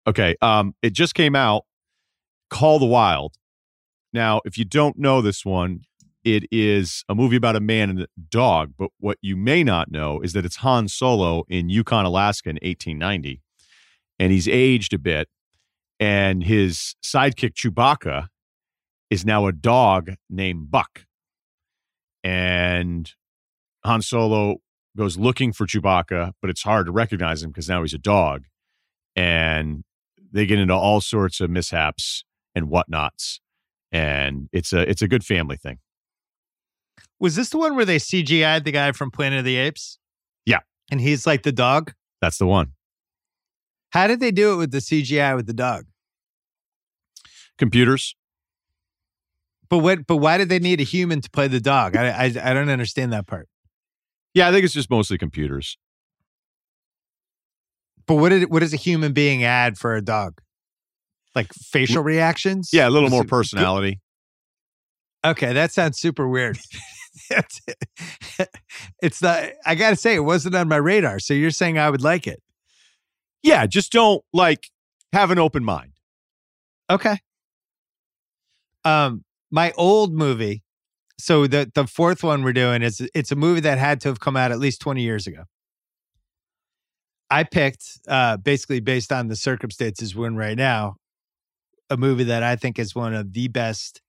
Okay. 0.07 0.35
Um, 0.41 0.73
it 0.81 0.93
just 0.93 1.15
came 1.15 1.35
out. 1.35 1.65
Call 2.49 2.79
the 2.79 2.85
Wild. 2.85 3.35
Now, 4.13 4.41
if 4.43 4.57
you 4.57 4.65
don't 4.65 4.97
know 4.97 5.21
this 5.21 5.45
one, 5.45 5.81
it 6.23 6.43
is 6.51 7.03
a 7.09 7.15
movie 7.15 7.35
about 7.35 7.55
a 7.55 7.59
man 7.59 7.89
and 7.89 8.01
a 8.01 8.07
dog. 8.29 8.73
But 8.77 8.91
what 8.99 9.17
you 9.21 9.35
may 9.35 9.63
not 9.63 9.91
know 9.91 10.21
is 10.21 10.33
that 10.33 10.45
it's 10.45 10.57
Han 10.57 10.87
Solo 10.87 11.43
in 11.49 11.69
Yukon, 11.69 12.05
Alaska 12.05 12.49
in 12.49 12.55
1890. 12.55 13.41
And 14.19 14.31
he's 14.31 14.47
aged 14.47 14.93
a 14.93 14.99
bit. 14.99 15.27
And 15.99 16.43
his 16.43 16.95
sidekick, 17.03 17.53
Chewbacca, 17.53 18.27
is 19.09 19.25
now 19.25 19.45
a 19.45 19.51
dog 19.51 20.11
named 20.29 20.71
Buck. 20.71 21.05
And 22.23 23.11
Han 23.83 24.01
Solo 24.01 24.57
goes 24.95 25.17
looking 25.17 25.53
for 25.53 25.65
Chewbacca, 25.65 26.33
but 26.41 26.49
it's 26.49 26.63
hard 26.63 26.85
to 26.85 26.91
recognize 26.91 27.43
him 27.43 27.49
because 27.49 27.69
now 27.69 27.81
he's 27.81 27.93
a 27.93 27.99
dog. 27.99 28.45
And 29.15 29.83
they 30.31 30.45
get 30.45 30.59
into 30.59 30.73
all 30.73 31.01
sorts 31.01 31.41
of 31.41 31.49
mishaps 31.49 32.23
and 32.55 32.69
whatnots. 32.69 33.39
And 33.91 34.49
it's 34.53 34.71
a 34.71 34.89
it's 34.89 35.01
a 35.01 35.07
good 35.07 35.25
family 35.25 35.57
thing. 35.57 35.79
Was 37.21 37.35
this 37.35 37.49
the 37.51 37.59
one 37.59 37.75
where 37.75 37.85
they 37.85 37.97
CGI'd 37.97 38.65
the 38.65 38.71
guy 38.71 38.91
from 38.93 39.11
Planet 39.11 39.39
of 39.39 39.45
the 39.45 39.55
Apes? 39.55 39.99
Yeah. 40.45 40.59
And 40.89 40.99
he's 40.99 41.27
like 41.27 41.43
the 41.43 41.51
dog? 41.51 41.93
That's 42.19 42.39
the 42.39 42.47
one. 42.47 42.73
How 43.91 44.07
did 44.07 44.19
they 44.19 44.31
do 44.31 44.53
it 44.53 44.55
with 44.55 44.71
the 44.71 44.79
CGI 44.79 45.35
with 45.35 45.45
the 45.45 45.53
dog? 45.53 45.85
Computers. 47.59 48.15
But 49.69 49.77
what 49.79 50.07
but 50.07 50.17
why 50.17 50.37
did 50.37 50.49
they 50.49 50.59
need 50.59 50.81
a 50.81 50.83
human 50.83 51.21
to 51.21 51.29
play 51.29 51.47
the 51.47 51.59
dog? 51.61 51.95
I 51.95 52.09
I, 52.09 52.23
I 52.25 52.53
don't 52.53 52.69
understand 52.69 53.13
that 53.13 53.27
part. 53.27 53.47
Yeah, 54.33 54.49
I 54.49 54.51
think 54.51 54.65
it's 54.65 54.73
just 54.73 54.89
mostly 54.89 55.17
computers. 55.17 55.77
But 58.07 58.15
what 58.15 58.29
did 58.29 58.49
what 58.49 58.59
does 58.61 58.73
a 58.73 58.77
human 58.77 59.13
being 59.13 59.43
add 59.43 59.77
for 59.77 59.95
a 59.95 60.01
dog? 60.01 60.41
Like 61.35 61.53
facial 61.53 62.01
reactions? 62.03 62.71
Yeah, 62.73 62.87
a 62.87 62.89
little 62.89 63.03
Was 63.07 63.11
more 63.11 63.21
it- 63.23 63.29
personality. 63.29 63.99
Okay, 65.23 65.53
that 65.53 65.71
sounds 65.71 65.99
super 65.99 66.27
weird. 66.27 66.57
That's- 67.29 67.61
it's 69.01 69.21
not. 69.21 69.43
I 69.65 69.75
gotta 69.75 69.95
say, 69.95 70.15
it 70.15 70.19
wasn't 70.21 70.55
on 70.55 70.67
my 70.67 70.77
radar. 70.77 71.19
So 71.19 71.33
you're 71.33 71.51
saying 71.51 71.77
I 71.77 71.89
would 71.89 72.01
like 72.01 72.27
it? 72.27 72.41
Yeah, 73.43 73.65
just 73.65 73.91
don't 73.91 74.23
like 74.33 74.67
have 75.13 75.31
an 75.31 75.39
open 75.39 75.63
mind. 75.63 75.93
Okay. 76.89 77.17
Um, 78.85 79.23
my 79.51 79.71
old 79.77 80.13
movie. 80.13 80.63
So 81.19 81.45
the 81.47 81.71
the 81.73 81.85
fourth 81.85 82.23
one 82.23 82.43
we're 82.43 82.53
doing 82.53 82.81
is 82.81 83.07
it's 83.13 83.31
a 83.31 83.35
movie 83.35 83.59
that 83.61 83.77
had 83.77 84.01
to 84.01 84.09
have 84.09 84.19
come 84.19 84.35
out 84.35 84.51
at 84.51 84.59
least 84.59 84.81
twenty 84.81 85.03
years 85.03 85.27
ago. 85.27 85.43
I 87.29 87.43
picked, 87.43 87.85
uh, 88.09 88.35
basically 88.37 88.81
based 88.81 89.11
on 89.11 89.29
the 89.29 89.37
circumstances 89.37 90.13
we're 90.13 90.27
in 90.27 90.35
right 90.35 90.57
now, 90.57 90.95
a 91.89 91.95
movie 91.95 92.25
that 92.25 92.43
I 92.43 92.57
think 92.57 92.77
is 92.77 92.93
one 92.93 93.13
of 93.13 93.31
the 93.31 93.47
best 93.47 94.01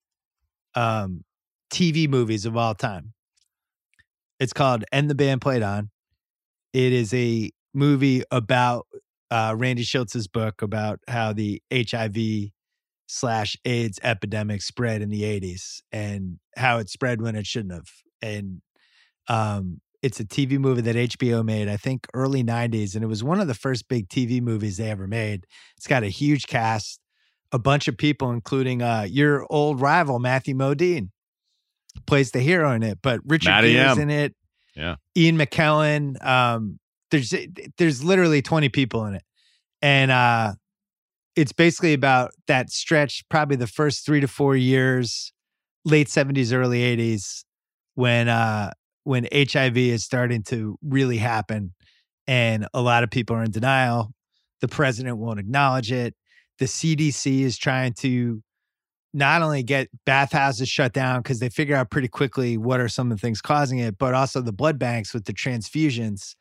um, 0.75 1.23
TV 1.73 2.09
movies 2.09 2.47
of 2.47 2.57
all 2.57 2.75
time. 2.75 3.15
It's 4.39 4.53
called 4.53 4.85
"And 4.93 5.11
the 5.11 5.15
Band 5.15 5.41
Played 5.41 5.63
On." 5.63 5.91
It 6.73 6.93
is 6.93 7.13
a 7.13 7.51
movie 7.75 8.23
about 8.31 8.87
uh, 9.31 9.55
Randy 9.59 9.83
Shilts's 9.85 10.29
book 10.29 10.63
about 10.63 11.01
how 11.09 11.33
the 11.33 11.63
HIV 11.73 12.51
slash 13.07 13.57
AIDS 13.65 13.99
epidemic 14.03 14.63
spread 14.63 15.03
in 15.03 15.11
the 15.11 15.23
80s 15.23 15.83
and 15.91 16.39
how 16.57 16.79
it 16.79 16.89
spread 16.89 17.21
when 17.21 17.37
it 17.37 17.47
shouldn't 17.47 17.75
have. 17.75 17.89
And 18.21 18.63
um, 19.29 19.81
it's 20.03 20.21
a 20.21 20.25
TV 20.25 20.59
movie 20.59 20.83
that 20.83 20.97
HBO 20.97 21.45
made, 21.45 21.69
I 21.69 21.77
think 21.77 22.07
early 22.15 22.43
90s. 22.43 22.95
And 22.95 23.05
it 23.05 23.09
was 23.09 23.23
one 23.23 23.41
of 23.41 23.49
the 23.49 23.55
first 23.55 23.89
big 23.89 24.09
TV 24.09 24.41
movies 24.41 24.79
they 24.79 24.91
ever 24.91 25.07
made. 25.07 25.47
It's 25.77 25.87
got 25.87 26.03
a 26.03 26.09
huge 26.09 26.47
cast, 26.47 27.01
a 27.53 27.59
bunch 27.59 27.87
of 27.89 27.97
people, 27.97 28.31
including 28.31 28.83
uh, 28.83 29.07
your 29.09 29.47
old 29.51 29.81
rival, 29.81 30.19
Matthew 30.19 30.55
Modine, 30.55 31.09
plays 32.07 32.31
the 32.33 32.41
hero 32.41 32.73
in 32.73 32.83
it. 32.83 32.99
But 33.03 33.21
Richard 33.25 33.51
Matty 33.51 33.73
Gere's 33.73 33.99
in 33.99 34.11
it. 34.11 34.35
Yeah. 34.75 34.97
Ian 35.17 35.39
McKellen. 35.39 36.25
Um, 36.25 36.79
there's 37.13 37.33
there's 37.79 38.03
literally 38.03 38.43
20 38.43 38.69
people 38.71 39.07
in 39.07 39.15
it. 39.15 39.23
And 39.81 40.11
uh 40.11 40.55
it's 41.37 41.53
basically 41.53 41.95
about 41.95 42.33
that 42.47 42.71
stretch, 42.71 43.23
probably 43.31 43.57
the 43.57 43.67
first 43.67 44.05
three 44.05 44.21
to 44.21 44.29
four 44.29 44.55
years, 44.55 45.33
late 45.85 46.09
70s, 46.09 46.53
early 46.53 46.81
80s, 46.97 47.45
when 47.95 48.29
uh 48.29 48.73
when 49.05 49.29
HIV 49.33 49.77
is 49.77 50.05
starting 50.05 50.43
to 50.45 50.79
really 50.83 51.19
happen 51.19 51.75
and 52.27 52.67
a 52.73 52.81
lot 52.81 53.05
of 53.05 53.11
people 53.11 53.37
are 53.37 53.45
in 53.45 53.51
denial. 53.51 54.13
The 54.61 54.69
president 54.69 55.19
won't 55.19 55.41
acknowledge 55.41 55.91
it. 55.91 56.15
The 56.59 56.67
CDC 56.67 57.41
is 57.41 57.59
trying 57.59 57.95
to 57.95 58.43
not 59.15 59.43
only 59.43 59.63
get 59.63 59.89
bathhouses 60.07 60.69
shut 60.69 60.93
down 60.93 61.21
because 61.21 61.39
they 61.39 61.49
figure 61.49 61.77
out 61.77 61.91
pretty 61.91 62.09
quickly 62.09 62.57
what 62.57 62.81
are 62.81 62.89
some 62.89 63.11
of 63.11 63.19
the 63.19 63.21
things 63.21 63.43
causing 63.43 63.79
it, 63.79 63.99
but 63.99 64.15
also 64.15 64.41
the 64.41 64.53
blood 64.53 64.79
banks 64.79 65.13
with 65.13 65.27
the 65.27 65.35
transfusions. 65.35 66.35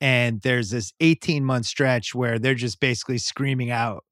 And 0.00 0.40
there's 0.42 0.70
this 0.70 0.92
18 1.00 1.44
month 1.44 1.66
stretch 1.66 2.14
where 2.14 2.38
they're 2.38 2.54
just 2.54 2.80
basically 2.80 3.18
screaming 3.18 3.70
out 3.70 4.04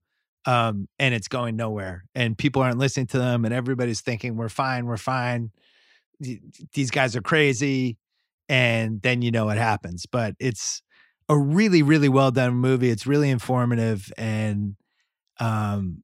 um, 0.46 0.88
and 0.98 1.14
it's 1.14 1.28
going 1.28 1.56
nowhere. 1.56 2.04
And 2.14 2.36
people 2.36 2.62
aren't 2.62 2.78
listening 2.78 3.06
to 3.08 3.18
them, 3.18 3.44
and 3.44 3.52
everybody's 3.54 4.00
thinking, 4.00 4.36
we're 4.36 4.48
fine, 4.48 4.86
we're 4.86 4.96
fine. 4.96 5.50
These 6.18 6.90
guys 6.90 7.16
are 7.16 7.22
crazy. 7.22 7.98
And 8.48 9.00
then 9.02 9.22
you 9.22 9.30
know 9.30 9.46
what 9.46 9.58
happens. 9.58 10.06
But 10.06 10.34
it's 10.40 10.82
a 11.28 11.38
really, 11.38 11.82
really 11.82 12.08
well 12.08 12.30
done 12.30 12.54
movie. 12.54 12.90
It's 12.90 13.06
really 13.06 13.30
informative 13.30 14.12
and 14.18 14.74
um, 15.38 16.02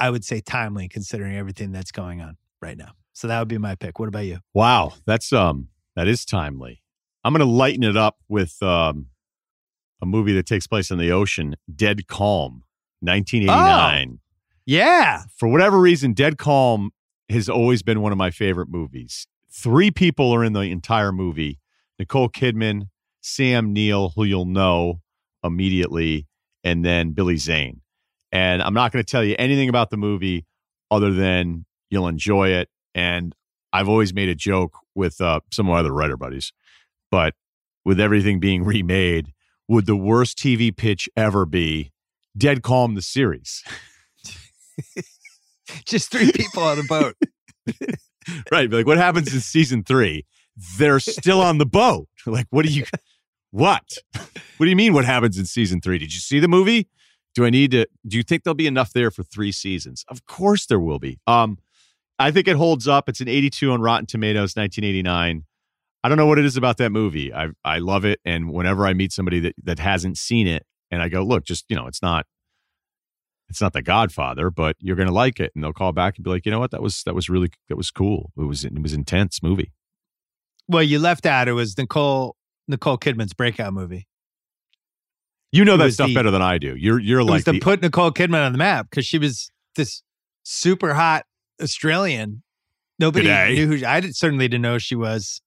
I 0.00 0.10
would 0.10 0.24
say 0.24 0.40
timely 0.40 0.88
considering 0.88 1.36
everything 1.36 1.72
that's 1.72 1.92
going 1.92 2.20
on 2.20 2.36
right 2.60 2.76
now. 2.76 2.92
So 3.12 3.28
that 3.28 3.38
would 3.38 3.48
be 3.48 3.58
my 3.58 3.74
pick. 3.74 3.98
What 3.98 4.08
about 4.08 4.24
you? 4.24 4.38
Wow, 4.54 4.94
that's 5.06 5.32
um 5.32 5.68
that 5.94 6.08
is 6.08 6.24
timely. 6.24 6.82
I'm 7.22 7.34
going 7.34 7.46
to 7.46 7.52
lighten 7.52 7.84
it 7.84 7.96
up 7.96 8.16
with 8.28 8.62
um 8.62 9.06
a 10.02 10.06
movie 10.06 10.32
that 10.32 10.46
takes 10.46 10.66
place 10.66 10.90
in 10.90 10.98
the 10.98 11.12
ocean, 11.12 11.56
Dead 11.74 12.06
Calm, 12.08 12.64
1989. 13.00 14.20
Yeah. 14.64 15.24
For 15.36 15.48
whatever 15.48 15.78
reason, 15.78 16.14
Dead 16.14 16.38
Calm 16.38 16.90
has 17.28 17.48
always 17.48 17.82
been 17.82 18.00
one 18.00 18.12
of 18.12 18.18
my 18.18 18.30
favorite 18.30 18.68
movies. 18.68 19.26
Three 19.52 19.90
people 19.90 20.32
are 20.32 20.42
in 20.42 20.54
the 20.54 20.60
entire 20.60 21.12
movie. 21.12 21.58
Nicole 21.98 22.30
Kidman, 22.30 22.88
Sam 23.20 23.72
Neill, 23.74 24.12
who 24.16 24.24
you'll 24.24 24.46
know 24.46 25.00
immediately, 25.44 26.26
and 26.64 26.84
then 26.84 27.12
Billy 27.12 27.36
Zane. 27.36 27.82
And 28.32 28.62
I'm 28.62 28.74
not 28.74 28.92
going 28.92 29.04
to 29.04 29.10
tell 29.10 29.24
you 29.24 29.34
anything 29.38 29.68
about 29.68 29.90
the 29.90 29.96
movie 29.96 30.46
other 30.90 31.12
than 31.12 31.66
you'll 31.90 32.08
enjoy 32.08 32.50
it. 32.50 32.68
And 32.94 33.34
I've 33.72 33.88
always 33.88 34.12
made 34.12 34.28
a 34.28 34.34
joke 34.34 34.76
with 34.94 35.20
uh, 35.20 35.40
some 35.52 35.66
of 35.66 35.72
my 35.72 35.80
other 35.80 35.92
writer 35.92 36.16
buddies, 36.16 36.52
but 37.10 37.34
with 37.84 38.00
everything 38.00 38.40
being 38.40 38.64
remade, 38.64 39.32
would 39.68 39.86
the 39.86 39.96
worst 39.96 40.38
TV 40.38 40.76
pitch 40.76 41.08
ever 41.16 41.46
be 41.46 41.92
Dead 42.36 42.62
Calm 42.62 42.94
the 42.94 43.02
series? 43.02 43.62
Just 45.84 46.10
three 46.10 46.32
people 46.32 46.64
on 46.64 46.78
a 46.80 46.82
boat. 46.82 47.14
right. 48.50 48.68
Like, 48.70 48.86
what 48.86 48.98
happens 48.98 49.32
in 49.32 49.40
season 49.40 49.84
three? 49.84 50.26
They're 50.78 50.98
still 50.98 51.40
on 51.40 51.58
the 51.58 51.66
boat. 51.66 52.08
Like, 52.26 52.46
what 52.50 52.66
do 52.66 52.72
you, 52.72 52.84
what? 53.50 53.84
What 54.14 54.66
do 54.66 54.68
you 54.68 54.76
mean, 54.76 54.92
what 54.92 55.04
happens 55.04 55.38
in 55.38 55.46
season 55.46 55.80
three? 55.80 55.98
Did 55.98 56.12
you 56.12 56.20
see 56.20 56.40
the 56.40 56.48
movie? 56.48 56.88
Do 57.34 57.44
I 57.44 57.50
need 57.50 57.70
to, 57.70 57.86
do 58.06 58.16
you 58.16 58.22
think 58.22 58.42
there'll 58.42 58.54
be 58.54 58.66
enough 58.66 58.92
there 58.92 59.10
for 59.10 59.22
three 59.22 59.52
seasons? 59.52 60.04
Of 60.08 60.26
course 60.26 60.66
there 60.66 60.80
will 60.80 60.98
be. 60.98 61.18
Um, 61.26 61.58
I 62.18 62.30
think 62.30 62.48
it 62.48 62.56
holds 62.56 62.86
up. 62.86 63.08
It's 63.08 63.20
an 63.20 63.28
82 63.28 63.70
on 63.72 63.80
Rotten 63.80 64.06
Tomatoes, 64.06 64.54
1989. 64.54 65.44
I 66.02 66.08
don't 66.08 66.18
know 66.18 66.26
what 66.26 66.38
it 66.38 66.44
is 66.44 66.56
about 66.56 66.78
that 66.78 66.90
movie. 66.90 67.32
I 67.32 67.48
I 67.64 67.78
love 67.78 68.04
it, 68.04 68.20
and 68.24 68.50
whenever 68.50 68.86
I 68.86 68.94
meet 68.94 69.12
somebody 69.12 69.40
that 69.40 69.54
that 69.62 69.78
hasn't 69.78 70.16
seen 70.16 70.46
it, 70.46 70.64
and 70.90 71.02
I 71.02 71.08
go, 71.08 71.22
look, 71.22 71.44
just 71.44 71.64
you 71.68 71.76
know, 71.76 71.86
it's 71.86 72.02
not, 72.02 72.26
it's 73.48 73.60
not 73.60 73.72
The 73.72 73.82
Godfather, 73.82 74.50
but 74.50 74.76
you're 74.80 74.96
gonna 74.96 75.12
like 75.12 75.40
it, 75.40 75.52
and 75.54 75.62
they'll 75.62 75.72
call 75.72 75.92
back 75.92 76.16
and 76.16 76.24
be 76.24 76.30
like, 76.30 76.46
you 76.46 76.52
know 76.52 76.58
what, 76.58 76.70
that 76.70 76.82
was 76.82 77.02
that 77.04 77.14
was 77.14 77.28
really 77.28 77.50
that 77.68 77.76
was 77.76 77.90
cool. 77.90 78.32
It 78.38 78.44
was 78.44 78.64
it 78.64 78.80
was 78.80 78.94
intense 78.94 79.42
movie. 79.42 79.72
Well, 80.68 80.82
you 80.82 80.98
left 80.98 81.26
out 81.26 81.48
it 81.48 81.52
was 81.52 81.76
Nicole 81.76 82.36
Nicole 82.66 82.98
Kidman's 82.98 83.34
breakout 83.34 83.74
movie. 83.74 84.06
You 85.52 85.64
know 85.64 85.76
that 85.78 85.92
stuff 85.92 86.08
the- 86.08 86.14
better 86.14 86.30
than 86.30 86.42
I 86.42 86.58
do. 86.58 86.76
You're 86.76 86.98
you're 87.00 87.24
like 87.24 87.44
to 87.44 87.52
the, 87.52 87.60
put 87.60 87.82
Nicole 87.82 88.12
Kidman 88.12 88.44
on 88.46 88.52
the 88.52 88.58
map 88.58 88.88
because 88.90 89.04
she 89.06 89.18
was 89.18 89.50
this 89.76 90.02
super 90.44 90.94
hot 90.94 91.26
Australian. 91.62 92.42
Nobody 92.98 93.26
G'day. 93.28 93.54
knew 93.54 93.66
who 93.78 93.86
I 93.86 94.00
did, 94.00 94.14
certainly 94.14 94.46
didn't 94.46 94.62
know 94.62 94.74
who 94.74 94.78
she 94.78 94.94
was. 94.94 95.40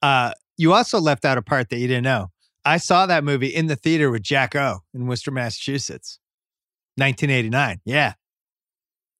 Uh, 0.00 0.32
you 0.56 0.72
also 0.72 1.00
left 1.00 1.24
out 1.24 1.36
a 1.36 1.42
part 1.42 1.68
that 1.70 1.78
you 1.78 1.88
didn't 1.88 2.04
know. 2.04 2.28
I 2.64 2.76
saw 2.76 3.06
that 3.06 3.24
movie 3.24 3.48
in 3.48 3.66
the 3.66 3.74
theater 3.76 4.08
with 4.10 4.22
Jack 4.22 4.54
O 4.54 4.78
in 4.94 5.06
Worcester, 5.08 5.32
Massachusetts, 5.32 6.20
1989. 6.96 7.80
Yeah. 7.84 8.14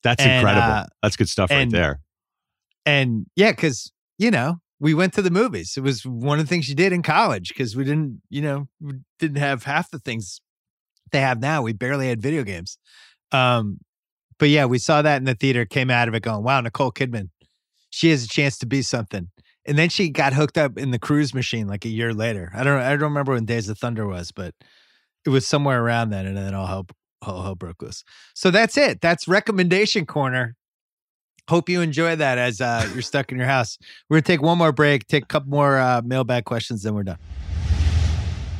That's 0.04 0.22
And, 0.24 0.32
incredible. 0.32 0.72
uh, 0.72 0.86
That's 1.02 1.16
good 1.16 1.28
stuff 1.28 1.50
right 1.50 1.68
there. 1.68 2.00
And 2.86 3.26
yeah, 3.36 3.50
because, 3.50 3.90
you 4.18 4.30
know, 4.30 4.60
we 4.82 4.94
went 4.94 5.12
to 5.14 5.22
the 5.22 5.30
movies. 5.30 5.74
It 5.76 5.82
was 5.82 6.04
one 6.04 6.40
of 6.40 6.44
the 6.44 6.48
things 6.48 6.68
you 6.68 6.74
did 6.74 6.92
in 6.92 7.02
college 7.02 7.50
because 7.50 7.76
we 7.76 7.84
didn't, 7.84 8.20
you 8.28 8.42
know, 8.42 8.66
didn't 9.20 9.36
have 9.36 9.62
half 9.62 9.92
the 9.92 10.00
things 10.00 10.40
they 11.12 11.20
have 11.20 11.40
now. 11.40 11.62
We 11.62 11.72
barely 11.72 12.08
had 12.08 12.20
video 12.20 12.42
games. 12.42 12.78
Um, 13.30 13.78
but 14.40 14.48
yeah, 14.48 14.64
we 14.64 14.78
saw 14.78 15.00
that 15.00 15.18
in 15.18 15.24
the 15.24 15.36
theater, 15.36 15.64
came 15.64 15.88
out 15.88 16.08
of 16.08 16.14
it 16.14 16.24
going, 16.24 16.42
wow, 16.42 16.60
Nicole 16.60 16.90
Kidman, 16.90 17.28
she 17.90 18.10
has 18.10 18.24
a 18.24 18.28
chance 18.28 18.58
to 18.58 18.66
be 18.66 18.82
something. 18.82 19.28
And 19.64 19.78
then 19.78 19.88
she 19.88 20.10
got 20.10 20.32
hooked 20.32 20.58
up 20.58 20.76
in 20.76 20.90
the 20.90 20.98
cruise 20.98 21.32
machine 21.32 21.68
like 21.68 21.84
a 21.84 21.88
year 21.88 22.12
later. 22.12 22.50
I 22.52 22.64
don't 22.64 22.80
I 22.80 22.90
don't 22.90 23.02
remember 23.02 23.34
when 23.34 23.44
Days 23.44 23.68
of 23.68 23.78
Thunder 23.78 24.08
was, 24.08 24.32
but 24.32 24.52
it 25.24 25.30
was 25.30 25.46
somewhere 25.46 25.80
around 25.80 26.10
then, 26.10 26.26
and 26.26 26.36
then 26.36 26.54
all 26.54 26.66
hell 26.66 26.86
all 27.22 27.42
hell 27.42 27.54
broke 27.54 27.80
loose. 27.82 28.02
So 28.34 28.50
that's 28.50 28.76
it. 28.76 29.00
That's 29.00 29.28
recommendation 29.28 30.06
corner. 30.06 30.56
Hope 31.48 31.68
you 31.68 31.80
enjoy 31.80 32.16
that 32.16 32.38
as 32.38 32.60
uh, 32.60 32.88
you're 32.92 33.02
stuck 33.02 33.32
in 33.32 33.38
your 33.38 33.46
house. 33.46 33.76
We're 34.08 34.16
gonna 34.16 34.22
take 34.22 34.42
one 34.42 34.58
more 34.58 34.72
break, 34.72 35.06
take 35.06 35.24
a 35.24 35.26
couple 35.26 35.50
more 35.50 35.78
uh, 35.78 36.00
mailbag 36.04 36.44
questions, 36.44 36.82
then 36.82 36.94
we're 36.94 37.02
done. 37.02 37.18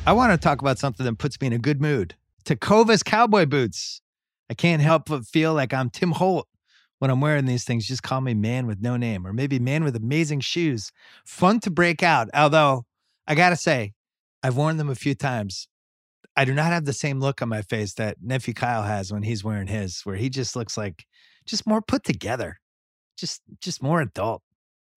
I 0.04 0.12
want 0.12 0.32
to 0.32 0.38
talk 0.38 0.60
about 0.60 0.78
something 0.78 1.06
that 1.06 1.18
puts 1.18 1.40
me 1.40 1.46
in 1.46 1.52
a 1.52 1.58
good 1.58 1.80
mood. 1.80 2.16
Tecovas 2.44 3.04
cowboy 3.04 3.46
boots. 3.46 4.00
I 4.50 4.54
can't 4.54 4.82
help 4.82 5.08
but 5.08 5.24
feel 5.24 5.54
like 5.54 5.72
I'm 5.72 5.90
Tim 5.90 6.10
Holt 6.10 6.48
when 6.98 7.10
I'm 7.10 7.20
wearing 7.20 7.46
these 7.46 7.64
things. 7.64 7.86
Just 7.86 8.02
call 8.02 8.20
me 8.20 8.34
man 8.34 8.66
with 8.66 8.80
no 8.80 8.96
name, 8.96 9.26
or 9.26 9.32
maybe 9.32 9.60
man 9.60 9.84
with 9.84 9.94
amazing 9.94 10.40
shoes. 10.40 10.90
Fun 11.24 11.60
to 11.60 11.70
break 11.70 12.02
out. 12.02 12.28
Although 12.34 12.84
I 13.28 13.36
gotta 13.36 13.56
say, 13.56 13.92
I've 14.42 14.56
worn 14.56 14.76
them 14.76 14.90
a 14.90 14.96
few 14.96 15.14
times. 15.14 15.68
I 16.36 16.44
do 16.44 16.52
not 16.52 16.72
have 16.72 16.84
the 16.84 16.92
same 16.92 17.20
look 17.20 17.42
on 17.42 17.48
my 17.48 17.62
face 17.62 17.94
that 17.94 18.16
nephew 18.20 18.54
Kyle 18.54 18.82
has 18.82 19.12
when 19.12 19.22
he's 19.22 19.44
wearing 19.44 19.68
his, 19.68 20.00
where 20.02 20.16
he 20.16 20.28
just 20.28 20.56
looks 20.56 20.76
like 20.76 21.06
just 21.46 21.66
more 21.66 21.82
put 21.82 22.02
together, 22.04 22.58
just 23.22 23.40
just 23.60 23.82
more 23.82 24.00
adult. 24.00 24.42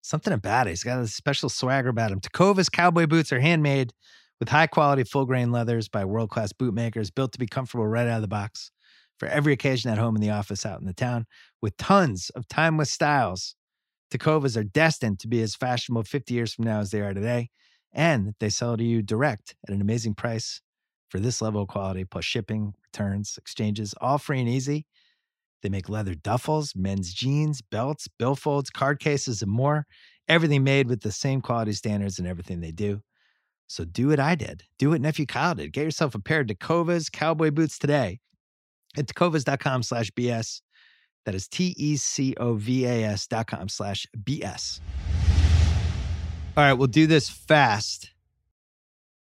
Something 0.02 0.34
about 0.34 0.68
it. 0.68 0.72
He's 0.72 0.84
got 0.84 1.00
a 1.00 1.08
special 1.08 1.48
swagger 1.48 1.90
about 1.90 2.12
him. 2.12 2.20
Tecovas 2.20 2.72
cowboy 2.72 3.06
boots 3.08 3.32
are 3.32 3.40
handmade 3.40 3.94
with 4.40 4.50
high 4.50 4.68
quality 4.68 5.04
full 5.04 5.26
grain 5.26 5.52
leathers 5.52 5.88
by 5.88 6.04
world 6.06 6.30
class 6.30 6.52
boot 6.52 6.74
makers, 6.74 7.12
built 7.12 7.32
to 7.34 7.40
be 7.40 7.48
comfortable 7.48 7.88
right 7.88 8.08
out 8.08 8.18
of 8.18 8.22
the 8.22 8.28
box 8.28 8.72
for 9.18 9.28
every 9.28 9.54
occasion 9.54 9.92
at 9.92 9.98
home, 9.98 10.16
in 10.16 10.22
the 10.22 10.32
office, 10.32 10.66
out 10.66 10.80
in 10.80 10.88
the 10.88 10.94
town, 10.94 11.26
with 11.62 11.78
tons 11.78 12.32
of 12.32 12.48
timeless 12.48 12.92
styles. 12.92 13.56
Tecovas 14.12 14.58
are 14.58 14.64
destined 14.64 15.20
to 15.20 15.28
be 15.28 15.42
as 15.42 15.56
fashionable 15.56 16.04
50 16.04 16.34
years 16.34 16.54
from 16.54 16.66
now 16.66 16.80
as 16.80 16.92
they 16.92 17.02
are 17.02 17.14
today, 17.14 17.50
and 17.94 18.34
they 18.40 18.50
sell 18.50 18.76
to 18.76 18.84
you 18.84 19.02
direct 19.02 19.56
at 19.68 19.74
an 19.74 19.82
amazing 19.82 20.16
price 20.16 20.62
for 21.10 21.20
this 21.20 21.42
level 21.42 21.62
of 21.62 21.68
quality, 21.68 22.04
plus 22.04 22.26
shipping, 22.26 22.74
returns, 22.84 23.36
exchanges, 23.38 23.94
all 24.02 24.18
free 24.18 24.40
and 24.40 24.50
easy. 24.50 24.86
They 25.66 25.70
make 25.70 25.90
leather 25.90 26.14
duffels, 26.14 26.76
men's 26.76 27.12
jeans, 27.12 27.60
belts, 27.60 28.08
billfolds, 28.22 28.72
card 28.72 29.00
cases, 29.00 29.42
and 29.42 29.50
more. 29.50 29.88
Everything 30.28 30.64
made 30.64 30.88
with 30.88 31.02
the 31.02 31.12
same 31.12 31.42
quality 31.42 31.72
standards 31.72 32.20
in 32.20 32.28
everything 32.28 32.60
they 32.60 32.72
do. 32.72 33.02
So 33.66 33.84
do 33.84 34.10
what 34.10 34.20
I 34.20 34.36
did. 34.36 34.62
Do 34.78 34.92
what 34.92 35.02
nephew 35.02 35.26
Kyle 35.26 35.56
did. 35.56 35.74
Get 35.74 35.86
yourself 35.86 36.14
a 36.14 36.20
pair 36.20 36.42
of 36.42 36.46
Tecovas 36.46 37.12
cowboy 37.12 37.50
boots 37.50 37.80
today 37.80 38.20
at 38.96 39.08
tecovas.com 39.08 39.82
slash 39.82 40.12
BS. 40.12 40.62
That 41.26 41.34
is 41.34 41.48
T 41.48 41.74
E 41.80 41.98
C 41.98 42.36
O 42.40 42.54
V 42.54 42.86
A 42.86 43.04
S 43.06 43.26
dot 43.26 43.48
com 43.48 43.68
slash 43.68 44.06
BS. 44.24 44.82
All 46.56 46.64
right, 46.64 46.74
we'll 46.74 46.86
do 46.86 47.08
this 47.08 47.28
fast. 47.28 48.12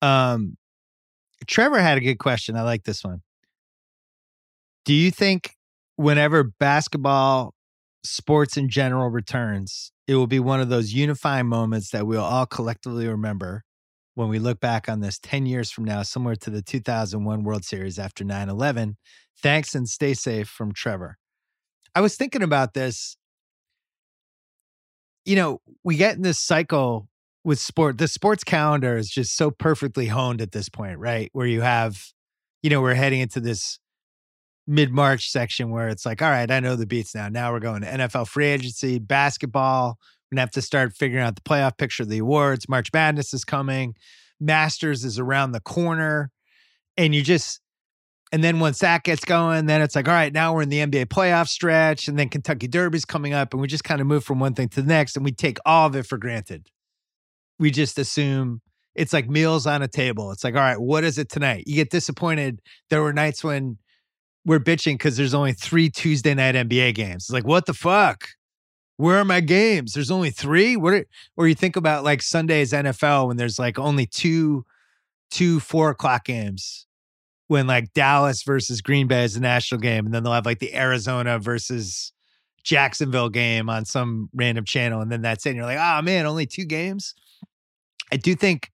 Um, 0.01 0.57
Trevor 1.45 1.79
had 1.79 1.99
a 1.99 2.01
good 2.01 2.17
question. 2.17 2.55
I 2.55 2.63
like 2.63 2.85
this 2.85 3.03
one. 3.03 3.21
Do 4.83 4.95
you 4.95 5.11
think 5.11 5.55
whenever 5.95 6.43
basketball, 6.43 7.53
sports 8.03 8.57
in 8.57 8.69
general 8.69 9.09
returns, 9.09 9.91
it 10.07 10.15
will 10.15 10.27
be 10.27 10.39
one 10.39 10.59
of 10.59 10.69
those 10.69 10.93
unifying 10.93 11.47
moments 11.47 11.91
that 11.91 12.05
we'll 12.05 12.23
all 12.23 12.45
collectively 12.45 13.07
remember 13.07 13.63
when 14.15 14.29
we 14.29 14.39
look 14.39 14.59
back 14.59 14.87
on 14.87 14.99
this 14.99 15.17
10 15.19 15.45
years 15.45 15.71
from 15.71 15.85
now, 15.85 16.03
similar 16.03 16.35
to 16.35 16.49
the 16.49 16.61
2001 16.61 17.43
World 17.43 17.65
Series 17.65 17.97
after 17.97 18.23
9 18.23 18.49
11? 18.49 18.97
Thanks 19.41 19.73
and 19.73 19.87
stay 19.87 20.13
safe 20.13 20.47
from 20.47 20.71
Trevor. 20.73 21.17
I 21.95 22.01
was 22.01 22.15
thinking 22.15 22.43
about 22.43 22.73
this. 22.73 23.17
You 25.25 25.35
know, 25.35 25.61
we 25.83 25.95
get 25.95 26.15
in 26.15 26.21
this 26.21 26.39
cycle 26.39 27.07
with 27.43 27.59
sport. 27.59 27.97
The 27.97 28.07
sports 28.07 28.43
calendar 28.43 28.97
is 28.97 29.09
just 29.09 29.35
so 29.35 29.51
perfectly 29.51 30.07
honed 30.07 30.41
at 30.41 30.51
this 30.51 30.69
point, 30.69 30.99
right? 30.99 31.29
Where 31.33 31.47
you 31.47 31.61
have, 31.61 32.03
you 32.61 32.69
know, 32.69 32.81
we're 32.81 32.93
heading 32.93 33.21
into 33.21 33.39
this 33.39 33.79
mid 34.67 34.91
March 34.91 35.29
section 35.29 35.69
where 35.69 35.89
it's 35.89 36.05
like, 36.05 36.21
all 36.21 36.29
right, 36.29 36.49
I 36.49 36.59
know 36.59 36.75
the 36.75 36.85
beats 36.85 37.13
now. 37.13 37.29
Now 37.29 37.51
we're 37.51 37.59
going 37.59 37.81
to 37.81 37.87
NFL 37.87 38.27
free 38.27 38.47
agency, 38.47 38.99
basketball. 38.99 39.97
We're 40.31 40.35
going 40.35 40.37
to 40.37 40.41
have 40.41 40.51
to 40.51 40.61
start 40.61 40.93
figuring 40.93 41.23
out 41.23 41.35
the 41.35 41.41
playoff 41.41 41.77
picture 41.77 42.03
of 42.03 42.09
the 42.09 42.19
awards. 42.19 42.69
March 42.69 42.89
Madness 42.93 43.33
is 43.33 43.43
coming. 43.43 43.95
Masters 44.39 45.03
is 45.03 45.19
around 45.19 45.51
the 45.51 45.59
corner. 45.59 46.31
And 46.97 47.13
you 47.13 47.21
just, 47.21 47.59
and 48.31 48.43
then 48.43 48.59
once 48.59 48.79
that 48.79 49.03
gets 49.03 49.25
going, 49.25 49.65
then 49.65 49.81
it's 49.81 49.95
like, 49.95 50.07
all 50.07 50.13
right, 50.13 50.33
now 50.33 50.53
we're 50.53 50.63
in 50.63 50.69
the 50.69 50.79
NBA 50.79 51.05
playoff 51.05 51.47
stretch. 51.47 52.07
And 52.07 52.17
then 52.17 52.29
Kentucky 52.29 52.67
Derby's 52.67 53.05
coming 53.05 53.33
up. 53.33 53.53
And 53.53 53.61
we 53.61 53.67
just 53.67 53.83
kind 53.83 54.01
of 54.01 54.07
move 54.07 54.23
from 54.23 54.39
one 54.39 54.53
thing 54.53 54.69
to 54.69 54.81
the 54.81 54.87
next. 54.87 55.15
And 55.15 55.25
we 55.25 55.31
take 55.31 55.57
all 55.65 55.87
of 55.87 55.95
it 55.95 56.05
for 56.05 56.17
granted. 56.17 56.67
We 57.59 57.69
just 57.69 57.99
assume 57.99 58.61
it's 58.95 59.13
like 59.13 59.29
meals 59.29 59.67
on 59.67 59.81
a 59.81 59.87
table. 59.87 60.31
It's 60.31 60.43
like, 60.43 60.55
all 60.55 60.61
right, 60.61 60.79
what 60.79 61.03
is 61.03 61.17
it 61.17 61.29
tonight? 61.29 61.65
You 61.67 61.75
get 61.75 61.89
disappointed. 61.89 62.59
There 62.89 63.01
were 63.01 63.13
nights 63.13 63.43
when 63.43 63.77
we're 64.45 64.59
bitching 64.59 64.95
because 64.95 65.17
there's 65.17 65.33
only 65.33 65.53
three 65.53 65.89
Tuesday 65.89 66.33
night 66.33 66.55
NBA 66.55 66.95
games. 66.95 67.23
It's 67.23 67.31
like, 67.31 67.47
what 67.47 67.65
the 67.65 67.73
fuck? 67.73 68.27
Where 68.97 69.17
are 69.17 69.25
my 69.25 69.39
games? 69.39 69.93
There's 69.93 70.11
only 70.11 70.29
three. 70.29 70.75
What? 70.75 70.93
Are, 70.93 71.05
or 71.37 71.47
you 71.47 71.55
think 71.55 71.75
about 71.75 72.03
like 72.03 72.21
Sunday's 72.21 72.73
NFL 72.73 73.27
when 73.27 73.37
there's 73.37 73.57
like 73.57 73.79
only 73.79 74.05
two, 74.05 74.65
two 75.31 75.59
four 75.59 75.89
o'clock 75.89 76.25
games. 76.25 76.85
When 77.47 77.67
like 77.67 77.93
Dallas 77.93 78.43
versus 78.43 78.81
Green 78.81 79.07
Bay 79.07 79.23
is 79.23 79.33
the 79.33 79.39
national 79.39 79.81
game, 79.81 80.05
and 80.05 80.13
then 80.13 80.23
they'll 80.23 80.33
have 80.33 80.45
like 80.45 80.59
the 80.59 80.73
Arizona 80.75 81.39
versus 81.39 82.13
Jacksonville 82.63 83.29
game 83.29 83.69
on 83.69 83.85
some 83.85 84.29
random 84.33 84.65
channel, 84.65 85.01
and 85.01 85.11
then 85.11 85.21
that's 85.21 85.45
it. 85.45 85.49
And 85.49 85.57
you're 85.57 85.65
like, 85.65 85.77
oh 85.79 86.01
man, 86.01 86.25
only 86.25 86.45
two 86.45 86.65
games. 86.65 87.13
I 88.11 88.17
do 88.17 88.35
think, 88.35 88.71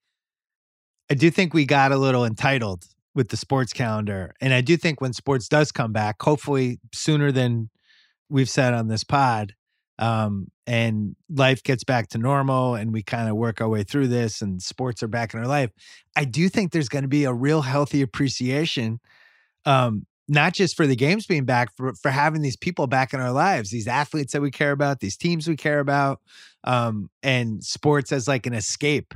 I 1.10 1.16
do 1.16 1.32
think 1.32 1.54
we 1.54 1.66
got 1.66 1.92
a 1.92 1.98
little 1.98 2.26
entitled 2.26 2.86
with 3.16 3.30
the 3.30 3.38
sports 3.38 3.74
calendar. 3.74 4.34
And 4.40 4.54
I 4.54 4.62
do 4.62 4.78
think 4.78 5.02
when 5.02 5.14
sports 5.14 5.48
does 5.48 5.72
come 5.72 5.92
back, 5.92 6.22
hopefully 6.22 6.80
sooner 6.94 7.32
than 7.32 7.70
we've 8.30 8.50
said 8.50 8.74
on 8.74 8.88
this 8.88 9.04
pod, 9.04 9.56
um, 9.98 10.48
and 10.66 11.16
life 11.30 11.62
gets 11.62 11.84
back 11.84 12.08
to 12.10 12.18
normal 12.18 12.76
and 12.76 12.94
we 12.94 13.04
kind 13.04 13.30
of 13.30 13.36
work 13.36 13.60
our 13.60 13.68
way 13.68 13.84
through 13.84 14.08
this 14.08 14.42
and 14.42 14.62
sports 14.62 15.04
are 15.04 15.10
back 15.10 15.34
in 15.34 15.40
our 15.40 15.48
life, 15.48 15.72
I 16.16 16.24
do 16.24 16.48
think 16.48 16.72
there's 16.72 16.90
going 16.90 17.02
to 17.02 17.10
be 17.10 17.26
a 17.26 17.34
real 17.34 17.62
healthy 17.62 18.02
appreciation, 18.02 19.00
um, 19.66 20.06
not 20.30 20.54
just 20.54 20.78
for 20.78 20.88
the 20.88 20.96
games 20.96 21.26
being 21.26 21.44
back, 21.44 21.76
for, 21.76 21.94
for 21.96 22.12
having 22.12 22.42
these 22.42 22.56
people 22.56 22.88
back 22.88 23.14
in 23.14 23.20
our 23.20 23.32
lives, 23.32 23.72
these 23.72 23.88
athletes 23.88 24.32
that 24.32 24.42
we 24.42 24.52
care 24.52 24.72
about, 24.72 25.02
these 25.02 25.18
teams 25.18 25.48
we 25.48 25.58
care 25.58 25.80
about, 25.80 26.22
um, 26.64 27.10
and 27.22 27.64
sports 27.64 28.12
as 28.12 28.28
like 28.28 28.46
an 28.46 28.54
escape. 28.54 29.14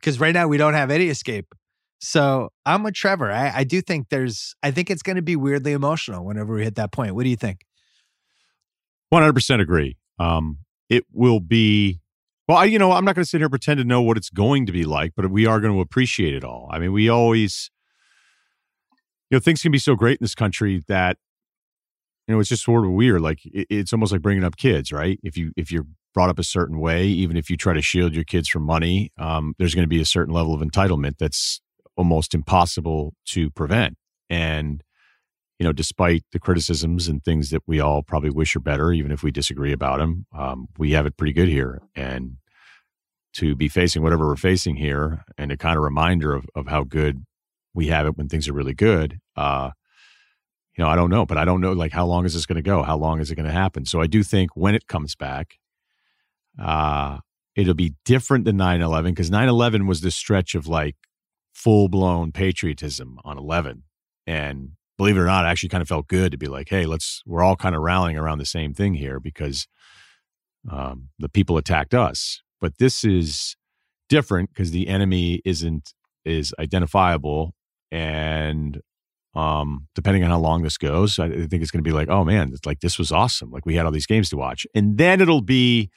Because 0.00 0.18
right 0.18 0.34
now 0.34 0.48
we 0.48 0.56
don't 0.56 0.74
have 0.74 0.90
any 0.90 1.06
escape. 1.06 1.54
So 1.98 2.50
I'm 2.64 2.82
with 2.82 2.94
Trevor. 2.94 3.30
I, 3.30 3.52
I 3.56 3.64
do 3.64 3.80
think 3.80 4.08
there's, 4.10 4.54
I 4.62 4.70
think 4.70 4.90
it's 4.90 5.02
going 5.02 5.16
to 5.16 5.22
be 5.22 5.36
weirdly 5.36 5.72
emotional 5.72 6.24
whenever 6.24 6.54
we 6.54 6.64
hit 6.64 6.74
that 6.76 6.92
point. 6.92 7.14
What 7.14 7.24
do 7.24 7.30
you 7.30 7.36
think? 7.36 7.64
100% 9.12 9.60
agree. 9.60 9.96
Um, 10.18 10.58
it 10.88 11.04
will 11.12 11.40
be, 11.40 12.00
well, 12.48 12.58
I, 12.58 12.64
you 12.64 12.78
know, 12.78 12.92
I'm 12.92 13.04
not 13.04 13.14
going 13.14 13.24
to 13.24 13.28
sit 13.28 13.38
here 13.38 13.46
and 13.46 13.52
pretend 13.52 13.78
to 13.78 13.84
know 13.84 14.02
what 14.02 14.16
it's 14.16 14.30
going 14.30 14.66
to 14.66 14.72
be 14.72 14.84
like, 14.84 15.12
but 15.16 15.30
we 15.30 15.46
are 15.46 15.60
going 15.60 15.72
to 15.72 15.80
appreciate 15.80 16.34
it 16.34 16.44
all. 16.44 16.68
I 16.70 16.78
mean, 16.78 16.92
we 16.92 17.08
always, 17.08 17.70
you 19.30 19.36
know, 19.36 19.40
things 19.40 19.62
can 19.62 19.72
be 19.72 19.78
so 19.78 19.94
great 19.96 20.18
in 20.20 20.24
this 20.24 20.34
country 20.34 20.82
that, 20.88 21.16
you 22.26 22.34
know, 22.34 22.40
it's 22.40 22.48
just 22.48 22.64
sort 22.64 22.84
of 22.84 22.92
weird. 22.92 23.20
Like 23.20 23.40
it, 23.46 23.66
it's 23.70 23.92
almost 23.92 24.12
like 24.12 24.22
bringing 24.22 24.44
up 24.44 24.56
kids, 24.56 24.92
right? 24.92 25.18
If 25.22 25.36
you, 25.36 25.52
if 25.56 25.72
you're 25.72 25.86
brought 26.14 26.30
up 26.30 26.38
a 26.38 26.44
certain 26.44 26.78
way, 26.78 27.06
even 27.06 27.36
if 27.36 27.50
you 27.50 27.56
try 27.56 27.72
to 27.72 27.82
shield 27.82 28.14
your 28.14 28.24
kids 28.24 28.48
from 28.48 28.62
money, 28.62 29.12
um, 29.18 29.54
there's 29.58 29.74
going 29.74 29.84
to 29.84 29.88
be 29.88 30.00
a 30.00 30.06
certain 30.06 30.32
level 30.32 30.54
of 30.54 30.60
entitlement 30.60 31.18
that's 31.18 31.60
almost 31.96 32.34
impossible 32.34 33.14
to 33.26 33.50
prevent. 33.50 33.96
And, 34.28 34.82
you 35.58 35.64
know, 35.64 35.72
despite 35.72 36.24
the 36.32 36.38
criticisms 36.38 37.08
and 37.08 37.24
things 37.24 37.50
that 37.50 37.62
we 37.66 37.80
all 37.80 38.02
probably 38.02 38.30
wish 38.30 38.54
are 38.56 38.60
better, 38.60 38.92
even 38.92 39.12
if 39.12 39.22
we 39.22 39.30
disagree 39.30 39.72
about 39.72 39.98
them, 39.98 40.26
um, 40.36 40.66
we 40.78 40.92
have 40.92 41.06
it 41.06 41.16
pretty 41.16 41.32
good 41.32 41.48
here. 41.48 41.80
And 41.94 42.36
to 43.34 43.54
be 43.54 43.68
facing 43.68 44.02
whatever 44.02 44.26
we're 44.26 44.36
facing 44.36 44.76
here 44.76 45.24
and 45.36 45.52
a 45.52 45.56
kind 45.56 45.76
of 45.76 45.82
reminder 45.82 46.34
of, 46.34 46.46
of 46.54 46.68
how 46.68 46.84
good 46.84 47.24
we 47.74 47.88
have 47.88 48.06
it 48.06 48.16
when 48.16 48.28
things 48.28 48.48
are 48.48 48.54
really 48.54 48.74
good, 48.74 49.18
uh, 49.36 49.70
you 50.76 50.84
know, 50.84 50.90
I 50.90 50.96
don't 50.96 51.10
know, 51.10 51.24
but 51.24 51.38
I 51.38 51.44
don't 51.44 51.60
know, 51.60 51.72
like, 51.72 51.92
how 51.92 52.06
long 52.06 52.26
is 52.26 52.34
this 52.34 52.46
going 52.46 52.56
to 52.56 52.62
go? 52.62 52.82
How 52.82 52.96
long 52.96 53.20
is 53.20 53.30
it 53.30 53.34
going 53.34 53.46
to 53.46 53.52
happen? 53.52 53.86
So 53.86 54.00
I 54.00 54.06
do 54.06 54.22
think 54.22 54.50
when 54.54 54.74
it 54.74 54.86
comes 54.86 55.14
back, 55.14 55.58
uh, 56.62 57.18
it'll 57.54 57.74
be 57.74 57.94
different 58.04 58.44
than 58.44 58.58
9-11 58.58 59.04
because 59.04 59.30
9-11 59.30 59.86
was 59.86 60.02
this 60.02 60.14
stretch 60.14 60.54
of 60.54 60.66
like 60.66 60.96
full-blown 61.66 62.30
patriotism 62.30 63.18
on 63.24 63.36
11 63.36 63.82
and 64.24 64.70
believe 64.96 65.16
it 65.16 65.20
or 65.20 65.26
not 65.26 65.44
actually 65.44 65.68
kind 65.68 65.82
of 65.82 65.88
felt 65.88 66.06
good 66.06 66.30
to 66.30 66.38
be 66.38 66.46
like 66.46 66.68
hey 66.68 66.86
let's 66.86 67.22
we're 67.26 67.42
all 67.42 67.56
kind 67.56 67.74
of 67.74 67.82
rallying 67.82 68.16
around 68.16 68.38
the 68.38 68.46
same 68.46 68.72
thing 68.72 68.94
here 68.94 69.18
because 69.18 69.66
um, 70.70 71.08
the 71.18 71.28
people 71.28 71.56
attacked 71.56 71.94
us. 71.94 72.42
But 72.60 72.78
this 72.78 73.04
is 73.04 73.56
different 74.08 74.50
because 74.50 74.70
the 74.70 74.88
enemy 74.88 75.42
isn't 75.44 75.92
is 76.24 76.54
identifiable 76.58 77.54
and 77.90 78.80
um, 79.34 79.86
depending 79.94 80.24
on 80.24 80.30
how 80.30 80.38
long 80.38 80.62
this 80.62 80.78
goes 80.78 81.18
i 81.18 81.28
think 81.28 81.62
it's 81.62 81.70
going 81.70 81.84
to 81.84 81.88
be 81.88 81.92
like 81.92 82.08
oh 82.08 82.24
man 82.24 82.50
it's 82.52 82.64
like 82.64 82.80
this 82.80 82.98
was 82.98 83.12
awesome. 83.12 83.50
Like 83.50 83.66
we 83.66 83.74
had 83.74 83.84
all 83.84 83.92
these 83.92 84.06
games 84.06 84.30
to 84.30 84.36
watch. 84.36 84.66
And 84.74 84.96
then 84.96 85.20
it'll 85.20 85.42
be 85.42 85.90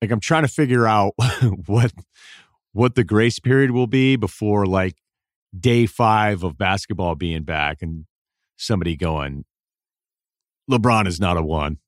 like 0.00 0.10
i'm 0.10 0.20
trying 0.20 0.42
to 0.42 0.48
figure 0.48 0.86
out 0.86 1.14
what 1.66 1.92
what 2.76 2.94
the 2.94 3.04
grace 3.04 3.38
period 3.38 3.70
will 3.70 3.86
be 3.86 4.16
before 4.16 4.66
like 4.66 4.96
day 5.58 5.86
five 5.86 6.42
of 6.42 6.58
basketball 6.58 7.14
being 7.14 7.42
back 7.42 7.80
and 7.80 8.04
somebody 8.56 8.96
going 8.96 9.44
lebron 10.70 11.06
is 11.06 11.18
not 11.18 11.36
a 11.36 11.42
one 11.42 11.78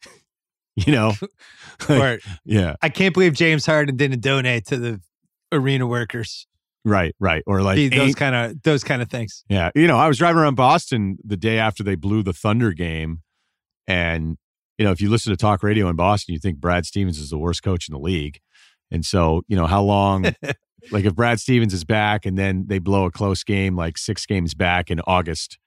you 0.76 0.92
know 0.92 1.12
Or, 1.88 2.18
yeah 2.44 2.74
I 2.82 2.90
can't 2.90 3.14
believe 3.14 3.32
James 3.32 3.64
Harden 3.64 3.96
didn't 3.96 4.20
donate 4.20 4.66
to 4.66 4.76
the 4.76 5.00
arena 5.52 5.86
workers. 5.86 6.46
right 6.84 7.14
right 7.18 7.42
or 7.46 7.62
like 7.62 7.90
those 7.90 8.14
kind 8.14 8.34
of 8.34 8.62
those 8.62 8.84
kind 8.84 9.02
of 9.02 9.10
things. 9.10 9.44
Yeah. 9.48 9.70
You 9.74 9.86
know, 9.86 9.98
I 9.98 10.08
was 10.08 10.18
driving 10.18 10.40
around 10.40 10.54
Boston 10.56 11.18
the 11.24 11.36
day 11.36 11.58
after 11.58 11.82
they 11.82 11.94
blew 11.94 12.22
the 12.22 12.32
Thunder 12.32 12.72
game. 12.72 13.22
And, 13.86 14.36
you 14.78 14.84
know, 14.84 14.92
if 14.92 15.00
you 15.00 15.10
listen 15.10 15.30
to 15.30 15.36
talk 15.36 15.62
radio 15.62 15.88
in 15.88 15.96
Boston, 15.96 16.32
you 16.32 16.38
think 16.38 16.58
Brad 16.58 16.86
Stevens 16.86 17.18
is 17.18 17.30
the 17.30 17.38
worst 17.38 17.62
coach 17.62 17.88
in 17.88 17.92
the 17.92 17.98
league. 17.98 18.40
And 18.90 19.04
so, 19.04 19.42
you 19.48 19.56
know, 19.56 19.66
how 19.66 19.82
long, 19.82 20.24
like 20.90 21.04
if 21.04 21.14
Brad 21.14 21.40
Stevens 21.40 21.74
is 21.74 21.84
back 21.84 22.26
and 22.26 22.38
then 22.38 22.64
they 22.66 22.78
blow 22.78 23.04
a 23.04 23.10
close 23.10 23.44
game, 23.44 23.76
like 23.76 23.98
six 23.98 24.26
games 24.26 24.54
back 24.54 24.90
in 24.90 25.00
August, 25.06 25.58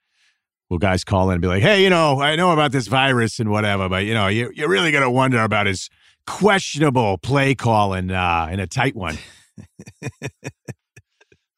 will 0.69 0.77
guys 0.77 1.03
call 1.03 1.29
in 1.29 1.35
and 1.35 1.41
be 1.41 1.47
like, 1.47 1.61
hey, 1.61 1.83
you 1.83 1.89
know, 1.89 2.21
I 2.21 2.35
know 2.35 2.51
about 2.51 2.71
this 2.71 2.87
virus 2.87 3.39
and 3.39 3.49
whatever, 3.49 3.89
but, 3.89 4.05
you 4.05 4.13
know, 4.13 4.27
you, 4.27 4.51
you're 4.55 4.69
really 4.69 4.91
going 4.91 5.03
to 5.03 5.11
wonder 5.11 5.41
about 5.41 5.67
his 5.67 5.89
questionable 6.25 7.17
play 7.17 7.53
calling 7.55 8.11
uh, 8.11 8.49
in 8.51 8.59
a 8.59 8.67
tight 8.67 8.95
one. 8.95 9.17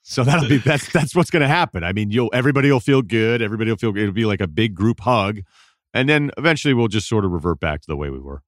So 0.07 0.23
that'll 0.23 0.47
be 0.47 0.59
that's 0.59 0.91
that's 0.93 1.15
what's 1.15 1.31
going 1.31 1.41
to 1.41 1.47
happen. 1.47 1.83
I 1.83 1.91
mean, 1.91 2.11
you'll 2.11 2.29
everybody 2.31 2.71
will 2.71 2.79
feel 2.79 3.01
good. 3.01 3.41
Everybody 3.41 3.71
will 3.71 3.77
feel 3.77 3.97
it'll 3.97 4.13
be 4.13 4.25
like 4.25 4.39
a 4.39 4.47
big 4.47 4.75
group 4.75 4.99
hug, 4.99 5.39
and 5.95 6.07
then 6.07 6.29
eventually 6.37 6.75
we'll 6.75 6.87
just 6.87 7.09
sort 7.09 7.25
of 7.25 7.31
revert 7.31 7.59
back 7.59 7.81
to 7.81 7.87
the 7.87 7.97
way 7.97 8.11
we 8.11 8.19
were. 8.19 8.43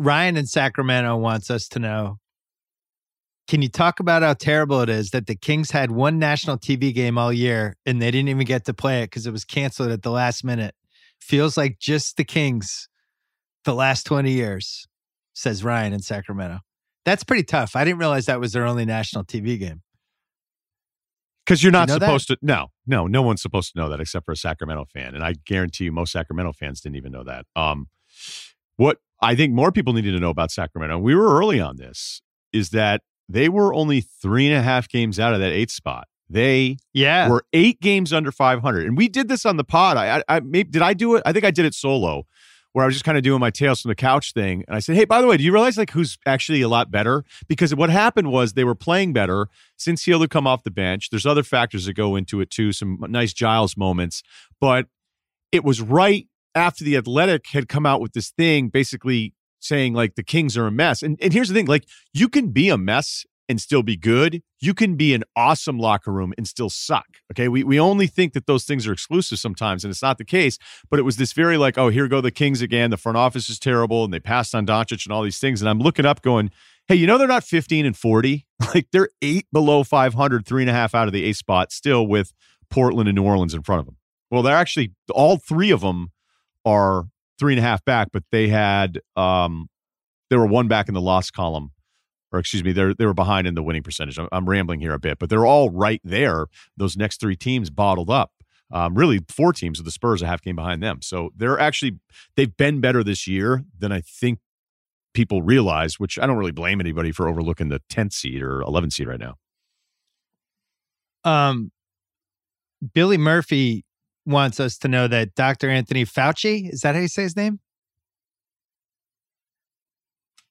Ryan 0.00 0.38
in 0.38 0.46
Sacramento 0.46 1.14
wants 1.18 1.50
us 1.50 1.68
to 1.68 1.78
know 1.78 2.16
Can 3.46 3.60
you 3.60 3.68
talk 3.68 4.00
about 4.00 4.22
how 4.22 4.32
terrible 4.32 4.80
it 4.80 4.88
is 4.88 5.10
that 5.10 5.26
the 5.26 5.36
Kings 5.36 5.72
had 5.72 5.90
one 5.90 6.18
national 6.18 6.56
TV 6.56 6.94
game 6.94 7.18
all 7.18 7.32
year 7.32 7.76
and 7.84 8.00
they 8.00 8.10
didn't 8.10 8.30
even 8.30 8.46
get 8.46 8.64
to 8.64 8.74
play 8.74 9.02
it 9.02 9.06
because 9.06 9.26
it 9.26 9.32
was 9.32 9.44
canceled 9.44 9.90
at 9.90 10.02
the 10.02 10.10
last 10.10 10.42
minute? 10.42 10.74
Feels 11.20 11.58
like 11.58 11.78
just 11.78 12.16
the 12.16 12.24
Kings 12.24 12.88
the 13.64 13.74
last 13.74 14.04
20 14.04 14.30
years, 14.30 14.86
says 15.34 15.62
Ryan 15.62 15.92
in 15.92 16.00
Sacramento. 16.00 16.60
That's 17.04 17.22
pretty 17.22 17.44
tough. 17.44 17.76
I 17.76 17.84
didn't 17.84 17.98
realize 17.98 18.24
that 18.24 18.40
was 18.40 18.52
their 18.52 18.64
only 18.64 18.86
national 18.86 19.24
TV 19.24 19.58
game. 19.58 19.82
Because 21.44 21.62
you're 21.62 21.72
not 21.72 21.88
know 21.88 21.98
that? 21.98 22.06
supposed 22.06 22.28
to. 22.28 22.38
No, 22.40 22.68
no, 22.86 23.06
no 23.06 23.20
one's 23.20 23.42
supposed 23.42 23.74
to 23.74 23.78
know 23.78 23.90
that 23.90 24.00
except 24.00 24.24
for 24.24 24.32
a 24.32 24.36
Sacramento 24.36 24.86
fan, 24.94 25.14
and 25.14 25.22
I 25.22 25.34
guarantee 25.44 25.84
you, 25.84 25.92
most 25.92 26.12
Sacramento 26.12 26.52
fans 26.52 26.80
didn't 26.80 26.96
even 26.96 27.12
know 27.12 27.24
that. 27.24 27.44
Um, 27.54 27.88
what 28.76 28.98
I 29.22 29.34
think 29.34 29.52
more 29.52 29.70
people 29.72 29.92
needed 29.92 30.12
to 30.12 30.18
know 30.18 30.30
about 30.30 30.50
Sacramento, 30.50 30.98
we 30.98 31.14
were 31.14 31.36
early 31.36 31.60
on 31.60 31.76
this, 31.76 32.22
is 32.52 32.70
that 32.70 33.02
they 33.28 33.48
were 33.48 33.74
only 33.74 34.00
three 34.00 34.46
and 34.46 34.56
a 34.56 34.62
half 34.62 34.88
games 34.88 35.20
out 35.20 35.34
of 35.34 35.40
that 35.40 35.52
eighth 35.52 35.72
spot. 35.72 36.08
They 36.28 36.78
Yeah. 36.94 37.28
We're 37.28 37.40
eight 37.52 37.80
games 37.80 38.12
under 38.12 38.32
500. 38.32 38.86
And 38.86 38.96
we 38.96 39.08
did 39.08 39.28
this 39.28 39.44
on 39.44 39.56
the 39.56 39.64
pod. 39.64 39.96
I, 39.96 40.18
I, 40.18 40.22
I 40.28 40.40
maybe, 40.40 40.70
did 40.70 40.82
I 40.82 40.94
do 40.94 41.16
it? 41.16 41.22
I 41.26 41.32
think 41.32 41.44
I 41.44 41.50
did 41.50 41.64
it 41.64 41.74
solo 41.74 42.26
where 42.72 42.84
I 42.84 42.86
was 42.86 42.94
just 42.94 43.04
kind 43.04 43.18
of 43.18 43.24
doing 43.24 43.40
my 43.40 43.50
tales 43.50 43.80
from 43.80 43.88
the 43.88 43.96
couch 43.96 44.32
thing. 44.32 44.64
And 44.68 44.76
I 44.76 44.78
said, 44.78 44.94
Hey, 44.94 45.04
by 45.04 45.20
the 45.20 45.26
way, 45.26 45.36
do 45.36 45.42
you 45.42 45.52
realize 45.52 45.76
like 45.76 45.90
who's 45.90 46.18
actually 46.24 46.62
a 46.62 46.68
lot 46.68 46.90
better? 46.90 47.24
Because 47.48 47.74
what 47.74 47.90
happened 47.90 48.30
was 48.30 48.52
they 48.52 48.64
were 48.64 48.76
playing 48.76 49.12
better 49.12 49.48
since 49.76 50.04
Hield 50.04 50.20
had 50.20 50.30
come 50.30 50.46
off 50.46 50.62
the 50.62 50.70
bench. 50.70 51.10
There's 51.10 51.26
other 51.26 51.42
factors 51.42 51.86
that 51.86 51.94
go 51.94 52.14
into 52.14 52.40
it 52.40 52.50
too, 52.50 52.72
some 52.72 52.98
nice 53.08 53.32
Giles 53.32 53.76
moments, 53.76 54.22
but 54.60 54.86
it 55.50 55.64
was 55.64 55.80
right 55.80 56.28
after 56.54 56.84
the 56.84 56.96
athletic 56.96 57.48
had 57.48 57.68
come 57.68 57.86
out 57.86 58.00
with 58.00 58.12
this 58.12 58.30
thing 58.30 58.68
basically 58.68 59.34
saying 59.60 59.94
like 59.94 60.14
the 60.14 60.22
Kings 60.22 60.56
are 60.56 60.66
a 60.66 60.70
mess. 60.70 61.02
And, 61.02 61.18
and 61.22 61.32
here's 61.32 61.48
the 61.48 61.54
thing, 61.54 61.66
like 61.66 61.86
you 62.12 62.28
can 62.28 62.50
be 62.50 62.68
a 62.68 62.78
mess 62.78 63.24
and 63.50 63.60
still 63.60 63.82
be 63.82 63.96
good. 63.96 64.42
You 64.60 64.74
can 64.74 64.94
be 64.94 65.12
an 65.12 65.24
awesome 65.34 65.76
locker 65.76 66.12
room 66.12 66.32
and 66.38 66.46
still 66.46 66.70
suck. 66.70 67.06
Okay. 67.32 67.48
We, 67.48 67.64
we 67.64 67.80
only 67.80 68.06
think 68.06 68.32
that 68.34 68.46
those 68.46 68.64
things 68.64 68.86
are 68.86 68.92
exclusive 68.92 69.40
sometimes, 69.40 69.84
and 69.84 69.90
it's 69.90 70.02
not 70.02 70.18
the 70.18 70.24
case. 70.24 70.56
But 70.88 71.00
it 71.00 71.02
was 71.02 71.16
this 71.16 71.32
very 71.32 71.56
like, 71.56 71.76
oh, 71.76 71.88
here 71.88 72.06
go 72.06 72.20
the 72.20 72.30
Kings 72.30 72.62
again. 72.62 72.90
The 72.90 72.96
front 72.96 73.18
office 73.18 73.50
is 73.50 73.58
terrible, 73.58 74.04
and 74.04 74.14
they 74.14 74.20
passed 74.20 74.54
on 74.54 74.66
Doncic 74.66 75.04
and 75.04 75.12
all 75.12 75.24
these 75.24 75.40
things. 75.40 75.60
And 75.60 75.68
I'm 75.68 75.80
looking 75.80 76.06
up 76.06 76.22
going, 76.22 76.52
hey, 76.86 76.94
you 76.94 77.08
know, 77.08 77.18
they're 77.18 77.26
not 77.26 77.42
15 77.42 77.84
and 77.86 77.96
40. 77.96 78.46
Like 78.72 78.86
they're 78.92 79.08
eight 79.20 79.46
below 79.52 79.82
500, 79.82 80.46
three 80.46 80.62
and 80.62 80.70
a 80.70 80.72
half 80.72 80.94
out 80.94 81.08
of 81.08 81.12
the 81.12 81.24
eighth 81.24 81.38
spot, 81.38 81.72
still 81.72 82.06
with 82.06 82.32
Portland 82.70 83.08
and 83.08 83.16
New 83.16 83.24
Orleans 83.24 83.52
in 83.52 83.62
front 83.62 83.80
of 83.80 83.86
them. 83.86 83.96
Well, 84.30 84.42
they're 84.42 84.56
actually 84.56 84.92
all 85.10 85.38
three 85.38 85.72
of 85.72 85.80
them 85.80 86.12
are 86.64 87.06
three 87.38 87.54
and 87.54 87.60
a 87.60 87.62
half 87.62 87.84
back, 87.84 88.08
but 88.12 88.24
they 88.32 88.48
had 88.48 89.00
um 89.16 89.68
they 90.28 90.36
were 90.36 90.46
one 90.46 90.68
back 90.68 90.88
in 90.88 90.94
the 90.94 91.00
loss 91.00 91.30
column 91.30 91.72
or 92.32 92.38
excuse 92.38 92.62
me, 92.62 92.72
they're 92.72 92.94
they 92.94 93.06
were 93.06 93.14
behind 93.14 93.46
in 93.46 93.54
the 93.54 93.62
winning 93.62 93.82
percentage. 93.82 94.18
I'm, 94.18 94.28
I'm 94.32 94.48
rambling 94.48 94.80
here 94.80 94.92
a 94.92 94.98
bit, 94.98 95.18
but 95.18 95.30
they're 95.30 95.46
all 95.46 95.70
right 95.70 96.00
there. 96.04 96.46
Those 96.76 96.96
next 96.96 97.20
three 97.20 97.36
teams 97.36 97.70
bottled 97.70 98.10
up. 98.10 98.32
Um, 98.72 98.94
really, 98.94 99.20
four 99.28 99.52
teams 99.52 99.78
with 99.78 99.84
the 99.84 99.90
Spurs 99.90 100.22
a 100.22 100.26
half 100.26 100.42
game 100.42 100.56
behind 100.56 100.82
them. 100.82 101.02
So 101.02 101.30
they're 101.36 101.58
actually 101.58 101.98
they've 102.36 102.56
been 102.56 102.80
better 102.80 103.02
this 103.02 103.26
year 103.26 103.64
than 103.76 103.90
I 103.90 104.00
think 104.00 104.38
people 105.12 105.42
realize. 105.42 105.98
Which 105.98 106.18
I 106.18 106.26
don't 106.26 106.38
really 106.38 106.52
blame 106.52 106.80
anybody 106.80 107.10
for 107.10 107.28
overlooking 107.28 107.68
the 107.68 107.80
10th 107.90 108.12
seed 108.12 108.42
or 108.42 108.60
11th 108.60 108.92
seed 108.92 109.08
right 109.08 109.20
now. 109.20 109.36
Um, 111.24 111.72
Billy 112.94 113.18
Murphy 113.18 113.84
wants 114.30 114.60
us 114.60 114.78
to 114.78 114.88
know 114.88 115.08
that 115.08 115.34
Dr. 115.34 115.68
Anthony 115.70 116.04
Fauci, 116.04 116.72
is 116.72 116.80
that 116.80 116.94
how 116.94 117.00
you 117.00 117.08
say 117.08 117.22
his 117.22 117.36
name? 117.36 117.60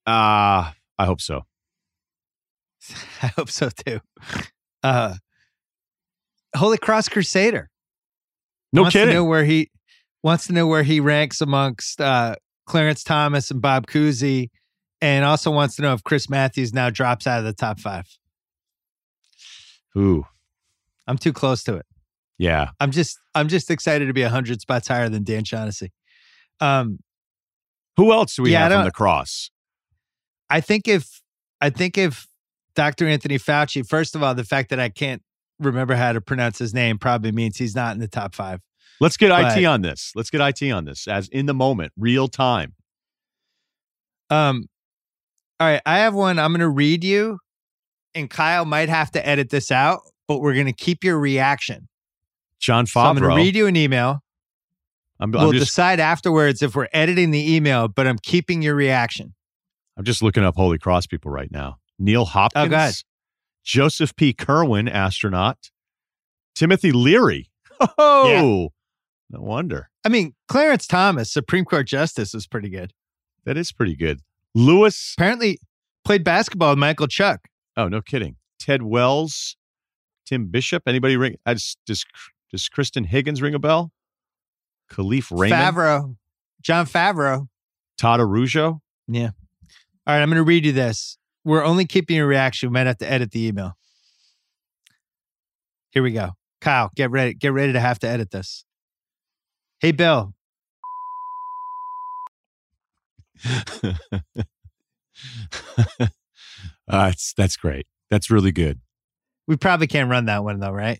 Uh 0.05 0.71
I 0.97 1.05
hope 1.05 1.21
so. 1.21 1.41
I 3.23 3.27
hope 3.27 3.49
so 3.49 3.69
too. 3.69 3.99
Uh, 4.83 5.15
Holy 6.55 6.77
Cross 6.77 7.09
Crusader. 7.09 7.69
No 8.73 8.81
wants 8.83 8.93
To 8.93 8.99
kidding. 8.99 9.13
know 9.15 9.23
where 9.23 9.45
he 9.45 9.69
wants 10.23 10.47
to 10.47 10.53
know 10.53 10.67
where 10.67 10.83
he 10.83 10.99
ranks 10.99 11.39
amongst 11.41 12.01
uh, 12.01 12.35
Clarence 12.65 13.03
Thomas 13.03 13.49
and 13.51 13.61
Bob 13.61 13.87
Cousy, 13.87 14.49
and 15.01 15.23
also 15.23 15.51
wants 15.51 15.75
to 15.77 15.81
know 15.83 15.93
if 15.93 16.03
Chris 16.03 16.29
Matthews 16.29 16.73
now 16.73 16.89
drops 16.89 17.25
out 17.27 17.39
of 17.39 17.45
the 17.45 17.53
top 17.53 17.79
five. 17.79 18.05
Ooh, 19.97 20.25
I'm 21.07 21.17
too 21.17 21.33
close 21.33 21.63
to 21.63 21.75
it. 21.75 21.85
Yeah. 22.39 22.71
I'm 22.79 22.89
just 22.89 23.19
I'm 23.35 23.47
just 23.47 23.69
excited 23.69 24.07
to 24.07 24.13
be 24.13 24.23
hundred 24.23 24.59
spots 24.61 24.87
higher 24.87 25.09
than 25.09 25.23
Dan 25.23 25.43
Shaughnessy. 25.43 25.91
Um, 26.59 26.97
Who 27.97 28.11
else 28.11 28.35
do 28.35 28.41
we 28.43 28.51
Yeah, 28.53 28.63
have 28.63 28.71
don't- 28.71 28.85
the 28.85 28.91
cross? 28.91 29.51
I 30.49 30.61
think 30.61 30.87
if 30.87 31.21
I 31.61 31.69
think 31.69 31.95
if 31.97 32.25
Dr. 32.75 33.07
Anthony 33.07 33.37
Fauci, 33.37 33.87
first 33.87 34.15
of 34.15 34.23
all, 34.23 34.33
the 34.33 34.43
fact 34.43 34.69
that 34.71 34.79
I 34.79 34.89
can't 34.89 35.21
remember 35.59 35.93
how 35.95 36.13
to 36.13 36.21
pronounce 36.21 36.57
his 36.57 36.73
name 36.73 36.97
probably 36.97 37.31
means 37.31 37.57
he's 37.57 37.75
not 37.75 37.93
in 37.93 37.99
the 37.99 38.07
top 38.07 38.33
five. 38.33 38.61
Let's 39.01 39.17
get 39.17 39.29
But- 39.29 39.57
IT 39.57 39.65
on 39.65 39.81
this. 39.81 40.11
Let's 40.15 40.29
get 40.29 40.41
IT 40.41 40.71
on 40.71 40.85
this 40.85 41.07
as 41.07 41.27
in 41.29 41.45
the 41.45 41.53
moment, 41.53 41.91
real 41.97 42.27
time. 42.27 42.73
Um, 44.29 44.65
all 45.59 45.67
right, 45.67 45.81
I 45.85 45.99
have 45.99 46.13
one. 46.13 46.39
I'm 46.39 46.51
going 46.51 46.59
to 46.61 46.69
read 46.69 47.03
you, 47.03 47.39
and 48.15 48.29
Kyle 48.29 48.65
might 48.65 48.89
have 48.89 49.11
to 49.11 49.27
edit 49.27 49.49
this 49.49 49.71
out, 49.71 50.01
but 50.27 50.39
we're 50.39 50.53
going 50.53 50.65
to 50.67 50.73
keep 50.73 51.03
your 51.03 51.17
reaction. 51.19 51.87
John 52.59 52.85
So 52.85 52.99
I'm 52.99 53.17
going 53.17 53.29
to 53.29 53.35
read 53.35 53.55
you 53.55 53.67
an 53.67 53.75
email. 53.75 54.21
I'm, 55.19 55.33
I'm 55.35 55.41
we'll 55.41 55.51
just 55.51 55.65
decide 55.67 55.99
afterwards 55.99 56.61
if 56.61 56.75
we're 56.75 56.87
editing 56.93 57.31
the 57.31 57.55
email, 57.55 57.87
but 57.87 58.07
I'm 58.07 58.17
keeping 58.19 58.61
your 58.61 58.75
reaction. 58.75 59.33
I'm 59.97 60.05
just 60.05 60.21
looking 60.21 60.43
up 60.43 60.55
Holy 60.55 60.77
Cross 60.77 61.07
people 61.07 61.29
right 61.31 61.51
now. 61.51 61.77
Neil 61.97 62.23
Hopkins, 62.25 62.65
Oh, 62.67 62.69
go 62.69 62.75
ahead. 62.75 62.93
Joseph 63.65 64.15
P. 64.15 64.31
Kerwin, 64.33 64.87
astronaut, 64.87 65.71
Timothy 66.55 66.91
Leary. 66.91 67.49
Oh, 67.97 68.69
no 69.29 69.39
wonder. 69.41 69.89
I 70.03 70.09
mean, 70.09 70.33
Clarence 70.49 70.85
Thomas, 70.85 71.31
Supreme 71.31 71.63
Court 71.63 71.87
Justice, 71.87 72.33
is 72.33 72.45
pretty 72.45 72.67
good. 72.69 72.93
That 73.45 73.55
is 73.57 73.71
pretty 73.71 73.95
good. 73.95 74.19
Lewis. 74.53 75.13
Apparently, 75.17 75.59
played 76.03 76.25
basketball 76.25 76.71
with 76.71 76.79
Michael 76.79 77.07
Chuck. 77.07 77.47
Oh, 77.77 77.87
no 77.87 78.01
kidding. 78.01 78.35
Ted 78.59 78.83
Wells, 78.83 79.55
Tim 80.25 80.47
Bishop. 80.47 80.83
Anybody 80.87 81.15
ring? 81.15 81.35
uh, 81.45 81.53
Does 81.53 81.77
does, 81.85 82.05
does 82.51 82.67
Kristen 82.69 83.03
Higgins 83.03 83.41
ring 83.41 83.53
a 83.53 83.59
bell? 83.59 83.91
Kalif 84.91 85.27
Raymond, 85.31 85.75
Favreau, 85.75 86.15
Jon 86.61 86.85
Favreau. 86.85 87.47
Todd 87.99 88.19
Arujo. 88.21 88.79
Yeah. 89.07 89.31
All 90.07 90.15
right, 90.15 90.21
I'm 90.21 90.29
going 90.29 90.37
to 90.37 90.43
read 90.43 90.65
you 90.65 90.71
this. 90.71 91.17
We're 91.43 91.63
only 91.63 91.85
keeping 91.85 92.15
your 92.15 92.27
reaction. 92.27 92.69
We 92.69 92.73
might 92.73 92.87
have 92.87 92.97
to 92.99 93.11
edit 93.11 93.31
the 93.31 93.45
email. 93.45 93.73
Here 95.91 96.01
we 96.01 96.11
go. 96.11 96.31
Kyle, 96.61 96.91
get 96.95 97.11
ready. 97.11 97.33
Get 97.33 97.53
ready 97.53 97.73
to 97.73 97.79
have 97.79 97.99
to 97.99 98.07
edit 98.07 98.31
this. 98.31 98.63
Hey, 99.79 99.91
Bill. 99.91 100.33
uh, 103.45 103.89
that's 106.87 107.33
that's 107.33 107.55
great. 107.55 107.87
That's 108.09 108.29
really 108.29 108.51
good. 108.51 108.81
We 109.47 109.55
probably 109.55 109.87
can't 109.87 110.09
run 110.09 110.25
that 110.25 110.43
one 110.43 110.59
though, 110.59 110.71
right? 110.71 110.99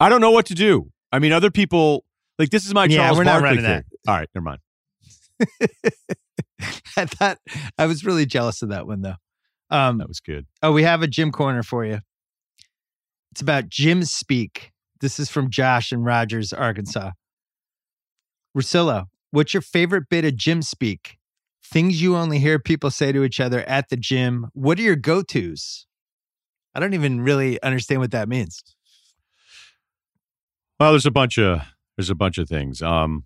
I 0.00 0.08
don't 0.08 0.20
know 0.20 0.30
what 0.30 0.46
to 0.46 0.54
do. 0.54 0.90
I 1.12 1.18
mean, 1.18 1.32
other 1.32 1.50
people 1.50 2.04
like 2.38 2.50
this 2.50 2.66
is 2.66 2.74
my 2.74 2.84
Yeah, 2.84 2.98
Charles 2.98 3.18
we're 3.18 3.24
not 3.24 3.40
Barkley 3.40 3.58
running 3.58 3.64
thing. 3.64 3.82
that. 4.04 4.10
All 4.10 4.18
right, 4.18 4.28
never 4.34 4.44
mind. 4.44 4.60
I 6.96 7.04
thought 7.06 7.38
I 7.78 7.86
was 7.86 8.04
really 8.04 8.26
jealous 8.26 8.62
of 8.62 8.70
that 8.70 8.86
one 8.86 9.02
though. 9.02 9.16
Um, 9.70 9.98
That 9.98 10.08
was 10.08 10.20
good. 10.20 10.46
oh, 10.62 10.72
we 10.72 10.82
have 10.84 11.02
a 11.02 11.06
gym 11.06 11.32
corner 11.32 11.62
for 11.62 11.84
you. 11.84 12.00
It's 13.32 13.40
about 13.40 13.68
gym 13.68 14.04
speak. 14.04 14.72
This 15.00 15.18
is 15.18 15.28
from 15.30 15.50
Josh 15.50 15.92
in 15.92 16.02
Rogers, 16.04 16.52
Arkansas. 16.52 17.10
Russillo, 18.56 19.06
what's 19.30 19.52
your 19.52 19.60
favorite 19.60 20.08
bit 20.08 20.24
of 20.24 20.36
gym 20.36 20.62
speak? 20.62 21.18
Things 21.62 22.00
you 22.00 22.16
only 22.16 22.38
hear 22.38 22.58
people 22.58 22.90
say 22.90 23.12
to 23.12 23.24
each 23.24 23.40
other 23.40 23.62
at 23.64 23.88
the 23.90 23.96
gym. 23.96 24.46
What 24.54 24.78
are 24.78 24.82
your 24.82 24.96
go 24.96 25.22
tos? 25.22 25.86
I 26.74 26.80
don't 26.80 26.94
even 26.94 27.20
really 27.20 27.60
understand 27.62 28.00
what 28.00 28.12
that 28.12 28.28
means. 28.28 28.62
Well, 30.78 30.92
there's 30.92 31.06
a 31.06 31.10
bunch 31.10 31.38
of 31.38 31.60
there's 31.96 32.10
a 32.10 32.14
bunch 32.14 32.38
of 32.38 32.48
things. 32.48 32.82
Um, 32.82 33.24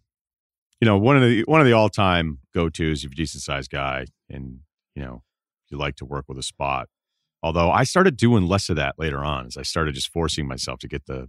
you 0.80 0.86
know, 0.86 0.96
one 0.96 1.16
of 1.16 1.22
the 1.22 1.42
one 1.42 1.60
of 1.60 1.66
the 1.66 1.72
all 1.72 1.88
time 1.88 2.38
go 2.54 2.68
tos 2.68 2.98
if 2.98 3.04
you're 3.04 3.12
a 3.12 3.16
decent 3.16 3.42
sized 3.42 3.70
guy 3.70 4.06
and 4.28 4.60
you 4.94 5.02
know 5.02 5.22
you 5.68 5.76
like 5.78 5.96
to 5.96 6.04
work 6.04 6.26
with 6.28 6.38
a 6.38 6.42
spot. 6.42 6.88
Although 7.42 7.70
I 7.70 7.84
started 7.84 8.16
doing 8.16 8.46
less 8.46 8.68
of 8.68 8.76
that 8.76 8.96
later 8.98 9.24
on 9.24 9.46
as 9.46 9.56
I 9.56 9.62
started 9.62 9.94
just 9.94 10.12
forcing 10.12 10.46
myself 10.46 10.78
to 10.80 10.88
get 10.88 11.06
the 11.06 11.28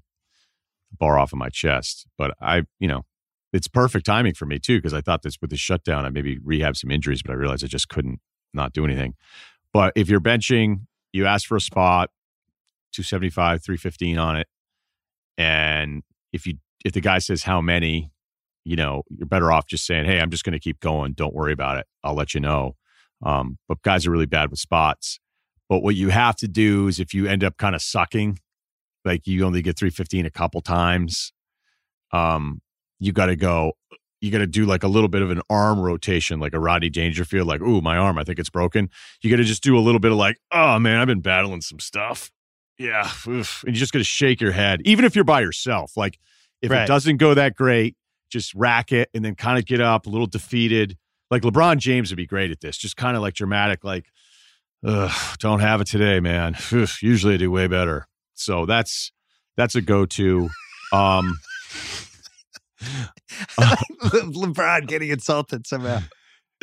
bar 0.97 1.17
off 1.17 1.31
of 1.31 1.39
my 1.39 1.49
chest. 1.49 2.05
But 2.17 2.35
I, 2.41 2.63
you 2.79 2.87
know, 2.87 3.05
it's 3.53 3.67
perfect 3.67 4.05
timing 4.05 4.33
for 4.33 4.45
me 4.45 4.59
too 4.59 4.77
because 4.77 4.93
I 4.93 5.01
thought 5.01 5.23
this 5.23 5.39
with 5.41 5.49
the 5.49 5.57
shutdown 5.57 6.05
I 6.05 6.09
maybe 6.09 6.37
rehab 6.43 6.75
some 6.75 6.91
injuries, 6.91 7.21
but 7.23 7.31
I 7.31 7.35
realized 7.35 7.63
I 7.63 7.67
just 7.67 7.89
couldn't 7.89 8.19
not 8.53 8.73
do 8.73 8.83
anything. 8.85 9.15
But 9.73 9.93
if 9.95 10.09
you're 10.09 10.21
benching, 10.21 10.87
you 11.13 11.25
ask 11.25 11.47
for 11.47 11.55
a 11.55 11.61
spot, 11.61 12.09
275, 12.91 13.63
315 13.63 14.17
on 14.17 14.37
it. 14.37 14.47
And 15.41 16.03
if 16.31 16.45
you 16.45 16.55
if 16.85 16.93
the 16.93 17.01
guy 17.01 17.19
says 17.19 17.43
how 17.43 17.61
many, 17.61 18.11
you 18.63 18.75
know, 18.75 19.03
you're 19.09 19.27
better 19.27 19.51
off 19.51 19.67
just 19.67 19.85
saying, 19.85 20.05
Hey, 20.05 20.19
I'm 20.19 20.29
just 20.29 20.43
gonna 20.43 20.59
keep 20.59 20.79
going. 20.79 21.13
Don't 21.13 21.33
worry 21.33 21.53
about 21.53 21.77
it. 21.77 21.87
I'll 22.03 22.15
let 22.15 22.33
you 22.33 22.39
know. 22.39 22.75
Um, 23.23 23.57
but 23.67 23.81
guys 23.81 24.05
are 24.05 24.11
really 24.11 24.25
bad 24.25 24.49
with 24.49 24.59
spots. 24.59 25.19
But 25.69 25.83
what 25.83 25.95
you 25.95 26.09
have 26.09 26.35
to 26.37 26.47
do 26.47 26.87
is 26.87 26.99
if 26.99 27.13
you 27.13 27.27
end 27.27 27.43
up 27.43 27.57
kind 27.57 27.75
of 27.75 27.81
sucking, 27.81 28.39
like 29.05 29.25
you 29.25 29.45
only 29.45 29.61
get 29.61 29.77
315 29.79 30.25
a 30.25 30.29
couple 30.29 30.61
times, 30.61 31.31
um, 32.11 32.61
you 32.99 33.13
got 33.13 33.27
to 33.27 33.35
go, 33.35 33.73
you 34.19 34.31
got 34.31 34.39
to 34.39 34.47
do 34.47 34.65
like 34.65 34.83
a 34.83 34.87
little 34.87 35.07
bit 35.07 35.21
of 35.21 35.31
an 35.31 35.41
arm 35.49 35.79
rotation, 35.79 36.39
like 36.39 36.53
a 36.53 36.59
Roddy 36.59 36.89
Dangerfield, 36.89 37.47
like, 37.47 37.61
ooh, 37.61 37.81
my 37.81 37.97
arm, 37.97 38.17
I 38.17 38.23
think 38.23 38.37
it's 38.37 38.49
broken. 38.49 38.89
You 39.21 39.29
got 39.29 39.37
to 39.37 39.43
just 39.43 39.63
do 39.63 39.77
a 39.77 39.79
little 39.79 39.99
bit 39.99 40.11
of 40.11 40.17
like, 40.17 40.37
oh 40.51 40.77
man, 40.77 40.99
I've 40.99 41.07
been 41.07 41.21
battling 41.21 41.61
some 41.61 41.79
stuff. 41.79 42.31
Yeah. 42.77 43.09
oof. 43.27 43.63
And 43.65 43.75
you 43.75 43.79
just 43.79 43.93
got 43.93 43.99
to 43.99 44.05
shake 44.05 44.41
your 44.41 44.51
head, 44.51 44.81
even 44.85 45.05
if 45.05 45.15
you're 45.15 45.23
by 45.23 45.41
yourself. 45.41 45.95
Like, 45.97 46.19
if 46.61 46.71
Right. 46.71 46.83
it 46.83 46.87
doesn't 46.87 47.17
go 47.17 47.33
that 47.33 47.55
great, 47.55 47.95
just 48.31 48.53
rack 48.55 48.91
it 48.91 49.09
and 49.13 49.23
then 49.25 49.35
kind 49.35 49.57
of 49.59 49.65
get 49.65 49.81
up 49.81 50.05
a 50.05 50.09
little 50.09 50.27
defeated. 50.27 50.97
Like 51.29 51.41
LeBron 51.43 51.77
James 51.77 52.11
would 52.11 52.17
be 52.17 52.25
great 52.25 52.51
at 52.51 52.59
this, 52.61 52.77
just 52.77 52.97
kind 52.97 53.15
of 53.15 53.21
like 53.21 53.33
dramatic, 53.33 53.83
like, 53.83 54.05
Ugh, 54.85 55.37
don't 55.39 55.59
have 55.59 55.79
it 55.81 55.85
today, 55.87 56.19
man. 56.19 56.55
Usually 57.01 57.35
I 57.35 57.37
do 57.37 57.51
way 57.51 57.67
better. 57.67 58.07
So 58.33 58.65
that's 58.65 59.11
that's 59.57 59.75
a 59.75 59.81
go-to. 59.81 60.49
Um, 60.91 61.37
LeBron 63.59 64.87
getting 64.87 65.09
insulted 65.09 65.67
somehow. 65.67 65.99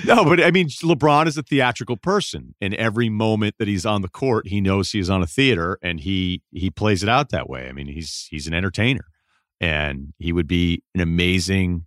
No, 0.05 0.25
but 0.25 0.43
I 0.43 0.51
mean, 0.51 0.69
LeBron 0.69 1.27
is 1.27 1.37
a 1.37 1.43
theatrical 1.43 1.97
person, 1.97 2.55
and 2.61 2.75
every 2.75 3.09
moment 3.09 3.57
that 3.59 3.69
he's 3.69 3.85
on 3.85 4.03
the 4.03 4.09
court, 4.09 4.47
he 4.47 4.61
knows 4.61 4.91
he's 4.91 5.11
on 5.11 5.23
a 5.23 5.27
theater, 5.27 5.79
and 5.83 6.01
he 6.01 6.43
he 6.53 6.71
plays 6.71 7.03
it 7.03 7.09
out 7.09 7.31
that 7.31 7.49
way. 7.49 7.69
I 7.69 7.73
mean, 7.73 7.89
he's 7.89 8.29
he's 8.31 8.47
an 8.47 8.55
entertainer, 8.55 9.07
and 9.61 10.13
he 10.19 10.33
would 10.33 10.47
be 10.47 10.83
an 10.95 11.01
amazing 11.01 11.87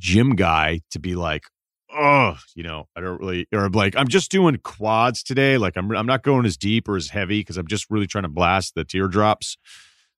gym 0.00 0.34
guy 0.34 0.80
to 0.90 0.98
be 0.98 1.14
like, 1.14 1.44
oh, 1.94 2.36
you 2.56 2.64
know, 2.64 2.88
I 2.96 3.00
don't 3.00 3.20
really, 3.20 3.46
or 3.52 3.68
like, 3.68 3.94
I'm 3.96 4.08
just 4.08 4.30
doing 4.30 4.58
quads 4.62 5.22
today. 5.22 5.56
Like, 5.56 5.76
I'm 5.76 5.90
I'm 5.92 6.06
not 6.06 6.22
going 6.22 6.46
as 6.46 6.56
deep 6.56 6.88
or 6.88 6.96
as 6.96 7.10
heavy 7.10 7.40
because 7.40 7.56
I'm 7.56 7.68
just 7.68 7.86
really 7.88 8.06
trying 8.06 8.24
to 8.24 8.28
blast 8.28 8.74
the 8.74 8.84
teardrops. 8.84 9.56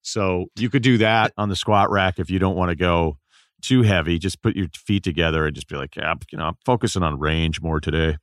So 0.02 0.46
you 0.56 0.70
could 0.70 0.82
do 0.82 0.98
that 0.98 1.32
on 1.36 1.48
the 1.48 1.56
squat 1.56 1.90
rack 1.90 2.18
if 2.18 2.30
you 2.30 2.38
don't 2.38 2.56
want 2.56 2.70
to 2.70 2.76
go 2.76 3.18
too 3.66 3.82
heavy. 3.82 4.18
Just 4.18 4.42
put 4.42 4.56
your 4.56 4.68
feet 4.74 5.02
together 5.02 5.46
and 5.46 5.54
just 5.54 5.68
be 5.68 5.76
like, 5.76 5.96
yeah, 5.96 6.14
you 6.30 6.38
know, 6.38 6.44
I'm 6.44 6.56
focusing 6.64 7.02
on 7.02 7.18
range 7.18 7.60
more 7.60 7.80
today. 7.80 8.18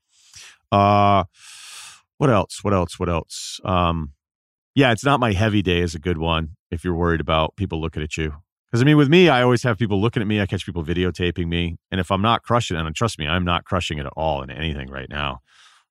Uh, 0.71 1.25
what 2.17 2.29
else? 2.29 2.63
What 2.63 2.73
else? 2.73 2.99
What 2.99 3.09
else? 3.09 3.59
Um, 3.65 4.13
yeah, 4.75 4.91
it's 4.91 5.03
not 5.03 5.19
my 5.19 5.33
heavy 5.33 5.61
day 5.61 5.81
is 5.81 5.93
a 5.93 5.99
good 5.99 6.17
one 6.17 6.55
if 6.71 6.83
you're 6.83 6.95
worried 6.95 7.21
about 7.21 7.55
people 7.55 7.79
looking 7.79 8.01
at 8.01 8.17
you. 8.17 8.33
Because 8.71 8.81
I 8.81 8.85
mean, 8.85 8.97
with 8.97 9.09
me, 9.09 9.29
I 9.29 9.43
always 9.43 9.61
have 9.63 9.77
people 9.77 10.01
looking 10.01 10.21
at 10.21 10.27
me. 10.27 10.41
I 10.41 10.47
catch 10.47 10.65
people 10.65 10.83
videotaping 10.83 11.47
me, 11.47 11.77
and 11.91 12.01
if 12.01 12.09
I'm 12.09 12.23
not 12.23 12.41
crushing 12.41 12.75
it, 12.75 12.83
and 12.83 12.95
trust 12.95 13.19
me, 13.19 13.27
I'm 13.27 13.45
not 13.45 13.65
crushing 13.65 13.99
it 13.99 14.07
at 14.07 14.13
all 14.17 14.41
in 14.41 14.49
anything 14.49 14.89
right 14.89 15.09
now. 15.09 15.41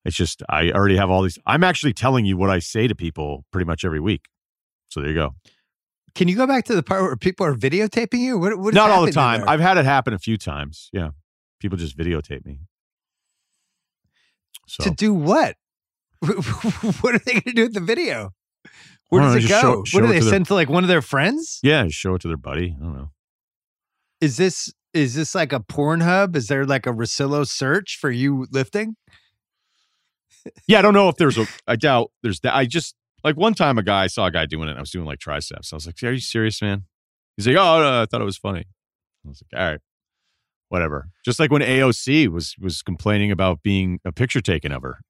It's 0.04 0.16
just 0.16 0.42
I 0.48 0.72
already 0.72 0.96
have 0.96 1.08
all 1.08 1.22
these. 1.22 1.38
I'm 1.46 1.62
actually 1.62 1.92
telling 1.92 2.24
you 2.24 2.36
what 2.36 2.50
I 2.50 2.58
say 2.58 2.88
to 2.88 2.94
people 2.96 3.44
pretty 3.52 3.66
much 3.66 3.84
every 3.84 4.00
week. 4.00 4.22
So 4.88 5.00
there 5.00 5.10
you 5.10 5.14
go. 5.14 5.34
Can 6.14 6.28
you 6.28 6.36
go 6.36 6.46
back 6.46 6.64
to 6.66 6.74
the 6.74 6.82
part 6.82 7.02
where 7.02 7.16
people 7.16 7.46
are 7.46 7.54
videotaping 7.54 8.18
you? 8.18 8.38
What, 8.38 8.58
what 8.58 8.74
Not 8.74 8.90
all 8.90 9.04
the 9.04 9.12
time. 9.12 9.44
I've 9.48 9.60
had 9.60 9.78
it 9.78 9.84
happen 9.84 10.12
a 10.12 10.18
few 10.18 10.36
times. 10.36 10.90
Yeah, 10.92 11.10
people 11.60 11.78
just 11.78 11.96
videotape 11.96 12.44
me. 12.44 12.60
So 14.66 14.84
to 14.84 14.90
do 14.90 15.14
what? 15.14 15.56
what 16.20 17.14
are 17.14 17.18
they 17.18 17.32
going 17.32 17.42
to 17.42 17.52
do 17.52 17.62
with 17.64 17.74
the 17.74 17.80
video? 17.80 18.32
Where 19.08 19.22
does 19.22 19.34
know, 19.34 19.38
it 19.38 19.48
go? 19.48 19.60
show- 19.60 19.84
show 19.84 19.98
what 19.98 20.02
do 20.06 20.12
they 20.12 20.18
to 20.18 20.24
their- 20.24 20.32
send 20.32 20.46
to 20.46 20.54
like 20.54 20.68
one 20.68 20.84
of 20.84 20.88
their 20.88 21.02
friends? 21.02 21.58
yeah, 21.62 21.88
show 21.88 22.14
it 22.14 22.22
to 22.22 22.28
their 22.28 22.36
buddy. 22.36 22.76
I 22.78 22.82
don't 22.82 22.94
know. 22.94 23.10
Is 24.20 24.36
this 24.36 24.72
is 24.94 25.14
this 25.14 25.34
like 25.34 25.52
a 25.52 25.60
Pornhub? 25.60 26.36
Is 26.36 26.48
there 26.48 26.64
like 26.64 26.86
a 26.86 26.90
Russillo 26.92 27.46
search 27.46 27.96
for 28.00 28.10
you 28.10 28.46
lifting? 28.50 28.96
Yeah, 30.66 30.78
I 30.78 30.82
don't 30.82 30.94
know 30.94 31.08
if 31.08 31.16
there's 31.16 31.38
a. 31.38 31.46
I 31.66 31.76
doubt 31.76 32.10
there's 32.22 32.40
that. 32.40 32.54
I 32.54 32.66
just 32.66 32.94
like 33.24 33.36
one 33.36 33.54
time 33.54 33.78
a 33.78 33.82
guy 33.82 34.04
I 34.04 34.06
saw 34.08 34.26
a 34.26 34.30
guy 34.30 34.46
doing 34.46 34.68
it. 34.68 34.72
and 34.72 34.78
I 34.78 34.82
was 34.82 34.90
doing 34.90 35.06
like 35.06 35.18
triceps. 35.20 35.72
I 35.72 35.76
was 35.76 35.86
like, 35.86 36.02
"Are 36.02 36.12
you 36.12 36.18
serious, 36.20 36.60
man?" 36.62 36.84
He's 37.36 37.46
like, 37.46 37.56
"Oh, 37.56 37.80
no, 37.80 38.02
I 38.02 38.06
thought 38.06 38.20
it 38.20 38.24
was 38.24 38.36
funny." 38.38 38.64
I 39.24 39.28
was 39.28 39.42
like, 39.50 39.60
"All 39.60 39.70
right, 39.70 39.80
whatever." 40.68 41.08
Just 41.24 41.38
like 41.40 41.50
when 41.50 41.62
AOC 41.62 42.28
was 42.28 42.54
was 42.58 42.82
complaining 42.82 43.30
about 43.30 43.62
being 43.62 44.00
a 44.04 44.12
picture 44.12 44.40
taken 44.40 44.72
of 44.72 44.82
her, 44.82 45.00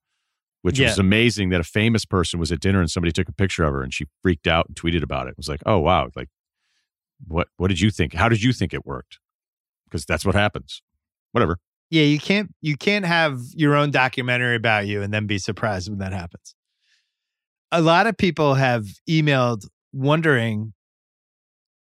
which 0.63 0.79
Yeah. 0.79 0.89
was 0.89 0.99
amazing 0.99 1.49
that 1.51 1.61
a 1.61 1.65
famous 1.65 2.05
person 2.05 2.39
was 2.39 2.53
at 2.53 2.61
dinner 2.61 2.81
and 2.81 2.91
somebody 2.91 3.13
took 3.13 3.29
a 3.29 3.33
picture 3.33 3.65
of 3.65 3.73
her 3.73 3.83
and 3.83 3.93
she 3.95 4.07
freaked 4.23 4.47
out 4.47 4.67
and 4.69 4.77
tweeted 4.77 5.03
about 5.03 5.27
it. 5.27 5.31
It 5.31 5.37
was 5.39 5.49
like, 5.49 5.63
"Oh 5.67 5.79
wow!" 5.79 6.09
Like, 6.15 6.29
what 7.27 7.49
what 7.57 7.69
did 7.69 7.81
you 7.81 7.91
think? 7.91 8.15
How 8.15 8.29
did 8.29 8.43
you 8.43 8.53
think 8.53 8.75
it 8.75 8.85
worked? 8.87 9.19
Because 9.87 10.05
that's 10.05 10.25
what 10.25 10.35
happens. 10.35 10.83
Whatever. 11.33 11.59
Yeah, 11.91 12.05
you 12.05 12.19
can't 12.19 12.55
you 12.61 12.77
can't 12.77 13.05
have 13.05 13.41
your 13.55 13.75
own 13.75 13.91
documentary 13.91 14.57
about 14.57 14.87
you 14.87 15.03
and 15.03 15.13
then 15.13 15.27
be 15.27 15.39
surprised 15.39 15.89
when 15.91 15.99
that 15.99 16.13
happens. 16.13 16.55
A 17.73 17.81
lot 17.81 18.07
of 18.07 18.17
people 18.17 18.55
have 18.55 18.85
emailed 19.09 19.67
wondering 19.93 20.75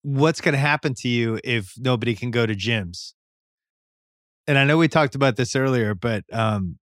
what's 0.04 0.40
going 0.40 0.54
to 0.54 0.60
happen 0.60 0.94
to 1.00 1.10
you 1.10 1.40
if 1.44 1.74
nobody 1.78 2.16
can 2.16 2.32
go 2.32 2.46
to 2.46 2.56
gyms. 2.56 3.14
And 4.48 4.58
I 4.58 4.64
know 4.64 4.78
we 4.78 4.88
talked 4.88 5.16
about 5.16 5.36
this 5.36 5.56
earlier, 5.56 5.94
but 5.94 6.24
um 6.32 6.78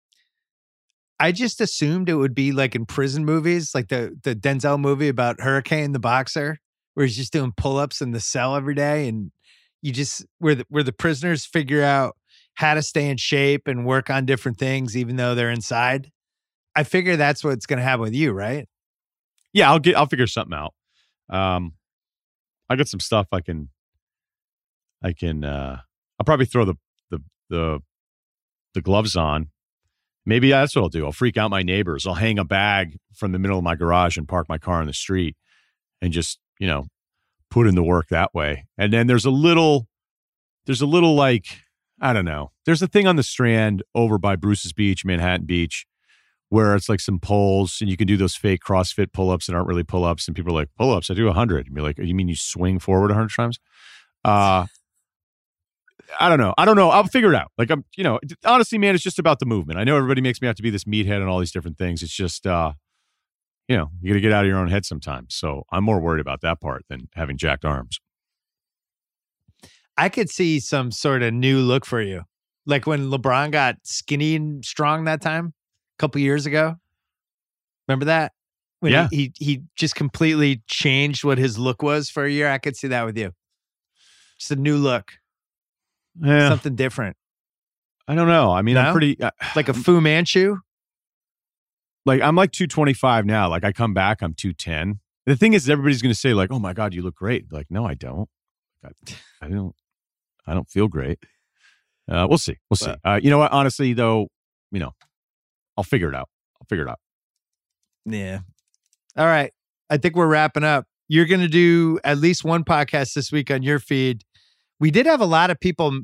I 1.18 1.32
just 1.32 1.60
assumed 1.60 2.08
it 2.08 2.14
would 2.14 2.34
be 2.34 2.52
like 2.52 2.74
in 2.74 2.84
prison 2.84 3.24
movies, 3.24 3.74
like 3.74 3.88
the 3.88 4.18
the 4.22 4.34
Denzel 4.34 4.78
movie 4.78 5.08
about 5.08 5.40
Hurricane 5.40 5.92
the 5.92 5.98
boxer, 5.98 6.58
where 6.94 7.06
he's 7.06 7.16
just 7.16 7.32
doing 7.32 7.52
pull-ups 7.56 8.00
in 8.00 8.10
the 8.12 8.20
cell 8.20 8.56
every 8.56 8.74
day 8.74 9.08
and 9.08 9.30
you 9.82 9.92
just 9.92 10.26
where 10.38 10.54
the 10.54 10.64
where 10.68 10.82
the 10.82 10.92
prisoners 10.92 11.46
figure 11.46 11.82
out 11.82 12.16
how 12.54 12.74
to 12.74 12.82
stay 12.82 13.08
in 13.08 13.16
shape 13.18 13.66
and 13.66 13.86
work 13.86 14.10
on 14.10 14.26
different 14.26 14.58
things 14.58 14.96
even 14.96 15.16
though 15.16 15.34
they're 15.34 15.50
inside. 15.50 16.10
I 16.74 16.82
figure 16.84 17.16
that's 17.16 17.42
what's 17.42 17.66
going 17.66 17.78
to 17.78 17.82
happen 17.82 18.02
with 18.02 18.14
you, 18.14 18.32
right? 18.32 18.68
Yeah, 19.56 19.70
I'll 19.70 19.78
get 19.78 19.96
I'll 19.96 20.06
figure 20.06 20.26
something 20.26 20.56
out. 20.56 20.74
Um 21.30 21.72
I 22.68 22.76
got 22.76 22.88
some 22.88 23.00
stuff 23.00 23.28
I 23.32 23.40
can 23.40 23.70
I 25.02 25.12
can 25.14 25.44
uh 25.44 25.78
I'll 26.18 26.24
probably 26.24 26.44
throw 26.44 26.66
the 26.66 26.74
the 27.10 27.22
the 27.48 27.80
the 28.74 28.82
gloves 28.82 29.16
on. 29.16 29.48
Maybe 30.26 30.50
that's 30.50 30.76
what 30.76 30.82
I'll 30.82 30.88
do. 30.90 31.06
I'll 31.06 31.12
freak 31.12 31.38
out 31.38 31.50
my 31.50 31.62
neighbors. 31.62 32.06
I'll 32.06 32.14
hang 32.14 32.38
a 32.38 32.44
bag 32.44 32.98
from 33.14 33.32
the 33.32 33.38
middle 33.38 33.56
of 33.56 33.64
my 33.64 33.76
garage 33.76 34.18
and 34.18 34.28
park 34.28 34.46
my 34.48 34.58
car 34.58 34.80
in 34.80 34.86
the 34.86 34.92
street 34.92 35.36
and 36.02 36.12
just, 36.12 36.38
you 36.58 36.66
know, 36.66 36.86
put 37.50 37.66
in 37.66 37.76
the 37.76 37.82
work 37.82 38.08
that 38.08 38.34
way. 38.34 38.66
And 38.76 38.92
then 38.92 39.06
there's 39.06 39.24
a 39.24 39.30
little 39.30 39.88
there's 40.66 40.82
a 40.82 40.86
little 40.86 41.14
like 41.14 41.46
I 42.00 42.12
don't 42.12 42.26
know. 42.26 42.50
There's 42.66 42.82
a 42.82 42.88
thing 42.88 43.06
on 43.06 43.16
the 43.16 43.22
Strand 43.22 43.82
over 43.94 44.18
by 44.18 44.36
Bruce's 44.36 44.74
Beach, 44.74 45.02
Manhattan 45.02 45.46
Beach, 45.46 45.86
where 46.48 46.74
it's 46.76 46.88
like 46.88 47.00
some 47.00 47.18
poles 47.18 47.78
and 47.80 47.90
you 47.90 47.96
can 47.96 48.06
do 48.06 48.16
those 48.16 48.36
fake 48.36 48.60
CrossFit 48.64 49.12
pull 49.12 49.30
ups 49.30 49.46
that 49.46 49.54
aren't 49.54 49.66
really 49.66 49.82
pull 49.82 50.04
ups. 50.04 50.28
And 50.28 50.36
people 50.36 50.52
are 50.52 50.60
like, 50.60 50.68
pull 50.76 50.92
ups, 50.92 51.10
I 51.10 51.14
do 51.14 51.26
100. 51.26 51.66
And 51.66 51.76
you're 51.76 51.84
like, 51.84 51.98
you 51.98 52.14
mean 52.14 52.28
you 52.28 52.36
swing 52.36 52.78
forward 52.78 53.10
100 53.10 53.30
times? 53.34 53.58
Uh, 54.24 54.66
I 56.20 56.28
don't 56.28 56.38
know. 56.38 56.54
I 56.56 56.64
don't 56.64 56.76
know. 56.76 56.90
I'll 56.90 57.04
figure 57.04 57.32
it 57.32 57.36
out. 57.36 57.50
Like 57.58 57.70
I'm, 57.70 57.84
you 57.96 58.04
know, 58.04 58.20
honestly, 58.44 58.78
man, 58.78 58.94
it's 58.94 59.02
just 59.02 59.18
about 59.18 59.40
the 59.40 59.46
movement. 59.46 59.78
I 59.78 59.84
know 59.84 59.96
everybody 59.96 60.20
makes 60.20 60.40
me 60.40 60.46
out 60.46 60.56
to 60.56 60.62
be 60.62 60.70
this 60.70 60.84
meathead 60.84 61.16
and 61.16 61.28
all 61.28 61.40
these 61.40 61.50
different 61.50 61.78
things. 61.78 62.02
It's 62.02 62.14
just, 62.14 62.46
uh, 62.46 62.72
you 63.68 63.76
know, 63.76 63.90
you 64.00 64.10
got 64.10 64.14
to 64.14 64.20
get 64.20 64.32
out 64.32 64.44
of 64.44 64.48
your 64.48 64.58
own 64.58 64.68
head 64.68 64.86
sometimes. 64.86 65.34
So 65.34 65.64
I'm 65.72 65.82
more 65.82 66.00
worried 66.00 66.20
about 66.20 66.42
that 66.42 66.60
part 66.60 66.84
than 66.88 67.08
having 67.14 67.36
jacked 67.36 67.64
arms. 67.64 67.98
I 69.98 70.08
could 70.08 70.30
see 70.30 70.60
some 70.60 70.92
sort 70.92 71.22
of 71.22 71.34
new 71.34 71.58
look 71.58 71.84
for 71.84 72.00
you, 72.00 72.22
like 72.66 72.86
when 72.86 73.10
LeBron 73.10 73.50
got 73.50 73.76
skinny 73.82 74.36
and 74.36 74.64
strong 74.64 75.04
that 75.04 75.22
time 75.22 75.54
couple 75.98 76.20
years 76.20 76.46
ago. 76.46 76.76
Remember 77.88 78.06
that? 78.06 78.32
When 78.80 78.92
Yeah. 78.92 79.08
He, 79.10 79.32
he 79.38 79.44
he 79.44 79.62
just 79.76 79.94
completely 79.94 80.62
changed 80.66 81.24
what 81.24 81.38
his 81.38 81.58
look 81.58 81.82
was 81.82 82.10
for 82.10 82.24
a 82.24 82.30
year. 82.30 82.48
I 82.50 82.58
could 82.58 82.76
see 82.76 82.88
that 82.88 83.04
with 83.06 83.16
you. 83.16 83.32
Just 84.38 84.50
a 84.50 84.56
new 84.56 84.76
look, 84.76 85.12
Yeah. 86.20 86.48
something 86.50 86.74
different, 86.74 87.16
I 88.06 88.14
don't 88.14 88.28
know. 88.28 88.52
I 88.52 88.60
mean, 88.62 88.74
No? 88.74 88.82
I'm 88.82 88.92
pretty, 88.92 89.18
uh, 89.20 89.30
like 89.54 89.68
a 89.70 89.74
Fu 89.74 90.00
Manchu. 90.00 90.58
like 92.04 92.20
I'm 92.20 92.36
like 92.36 92.52
225 92.52 93.24
now. 93.24 93.48
Like 93.48 93.64
I 93.64 93.72
come 93.72 93.94
back, 93.94 94.22
I'm 94.22 94.34
210. 94.34 95.00
The 95.24 95.36
thing 95.36 95.54
is, 95.54 95.68
everybody's 95.68 96.02
going 96.02 96.12
to 96.14 96.18
say 96.18 96.34
like, 96.34 96.52
"Oh 96.52 96.58
my 96.60 96.72
god, 96.72 96.94
you 96.94 97.02
look 97.02 97.16
great." 97.16 97.52
Like, 97.52 97.66
no, 97.68 97.84
I 97.84 97.94
don't. 97.94 98.28
I, 98.84 98.90
I 99.42 99.48
don't. 99.48 99.74
I 100.46 100.54
don't 100.54 100.68
feel 100.70 100.86
great. 100.86 101.18
Uh, 102.08 102.26
we'll 102.28 102.38
see. 102.38 102.58
We'll 102.70 102.76
see. 102.76 102.94
Uh, 103.04 103.18
you 103.20 103.28
know 103.30 103.38
what? 103.38 103.50
Honestly, 103.50 103.92
though, 103.92 104.28
you 104.70 104.78
know, 104.78 104.92
I'll 105.76 105.84
figure 105.84 106.08
it 106.08 106.14
out. 106.14 106.28
I'll 106.60 106.66
figure 106.68 106.86
it 106.86 106.90
out. 106.90 106.98
Yeah. 108.04 108.40
All 109.16 109.26
right. 109.26 109.52
I 109.90 109.96
think 109.96 110.16
we're 110.16 110.26
wrapping 110.26 110.64
up. 110.64 110.86
You're 111.08 111.26
going 111.26 111.40
to 111.40 111.48
do 111.48 111.98
at 112.04 112.18
least 112.18 112.44
one 112.44 112.64
podcast 112.64 113.14
this 113.14 113.30
week 113.30 113.50
on 113.50 113.62
your 113.62 113.78
feed. 113.78 114.22
We 114.80 114.90
did 114.90 115.06
have 115.06 115.20
a 115.20 115.26
lot 115.26 115.50
of 115.50 115.60
people 115.60 116.00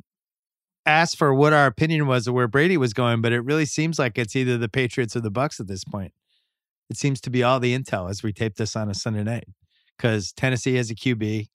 ask 0.87 1.17
for 1.17 1.35
what 1.35 1.53
our 1.53 1.67
opinion 1.67 2.07
was 2.07 2.27
of 2.27 2.35
where 2.35 2.49
Brady 2.49 2.77
was 2.77 2.93
going, 2.93 3.21
but 3.21 3.33
it 3.33 3.41
really 3.41 3.65
seems 3.65 3.99
like 3.99 4.19
it's 4.19 4.37
either 4.37 4.59
the 4.59 4.69
Patriots 4.69 5.17
or 5.17 5.21
the 5.21 5.31
Bucs 5.31 5.61
at 5.61 5.67
this 5.67 5.85
point. 5.85 6.13
It 6.91 6.97
seems 6.97 7.21
to 7.23 7.31
be 7.31 7.43
all 7.43 7.61
the 7.61 7.77
intel 7.77 8.11
as 8.11 8.23
we 8.23 8.33
tape 8.33 8.57
this 8.57 8.77
on 8.77 8.91
a 8.91 8.95
Sunday 8.95 9.23
night 9.23 9.45
because 9.97 10.33
Tennessee 10.33 10.75
has 10.75 10.91
a 10.91 10.95
QB. 10.95 11.49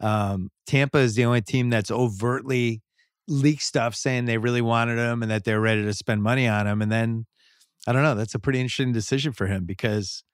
Um, 0.00 0.50
Tampa 0.66 0.98
is 0.98 1.14
the 1.14 1.24
only 1.24 1.42
team 1.42 1.70
that's 1.70 1.90
overtly 1.90 2.82
leaked 3.28 3.62
stuff 3.62 3.94
saying 3.94 4.24
they 4.24 4.38
really 4.38 4.62
wanted 4.62 4.98
him 4.98 5.22
and 5.22 5.30
that 5.30 5.44
they're 5.44 5.60
ready 5.60 5.82
to 5.82 5.94
spend 5.94 6.22
money 6.22 6.46
on 6.46 6.66
him. 6.66 6.82
And 6.82 6.90
then 6.90 7.26
I 7.86 7.92
don't 7.92 8.02
know. 8.02 8.14
That's 8.14 8.34
a 8.34 8.38
pretty 8.38 8.60
interesting 8.60 8.92
decision 8.92 9.32
for 9.32 9.46
him 9.46 9.64
because 9.64 10.24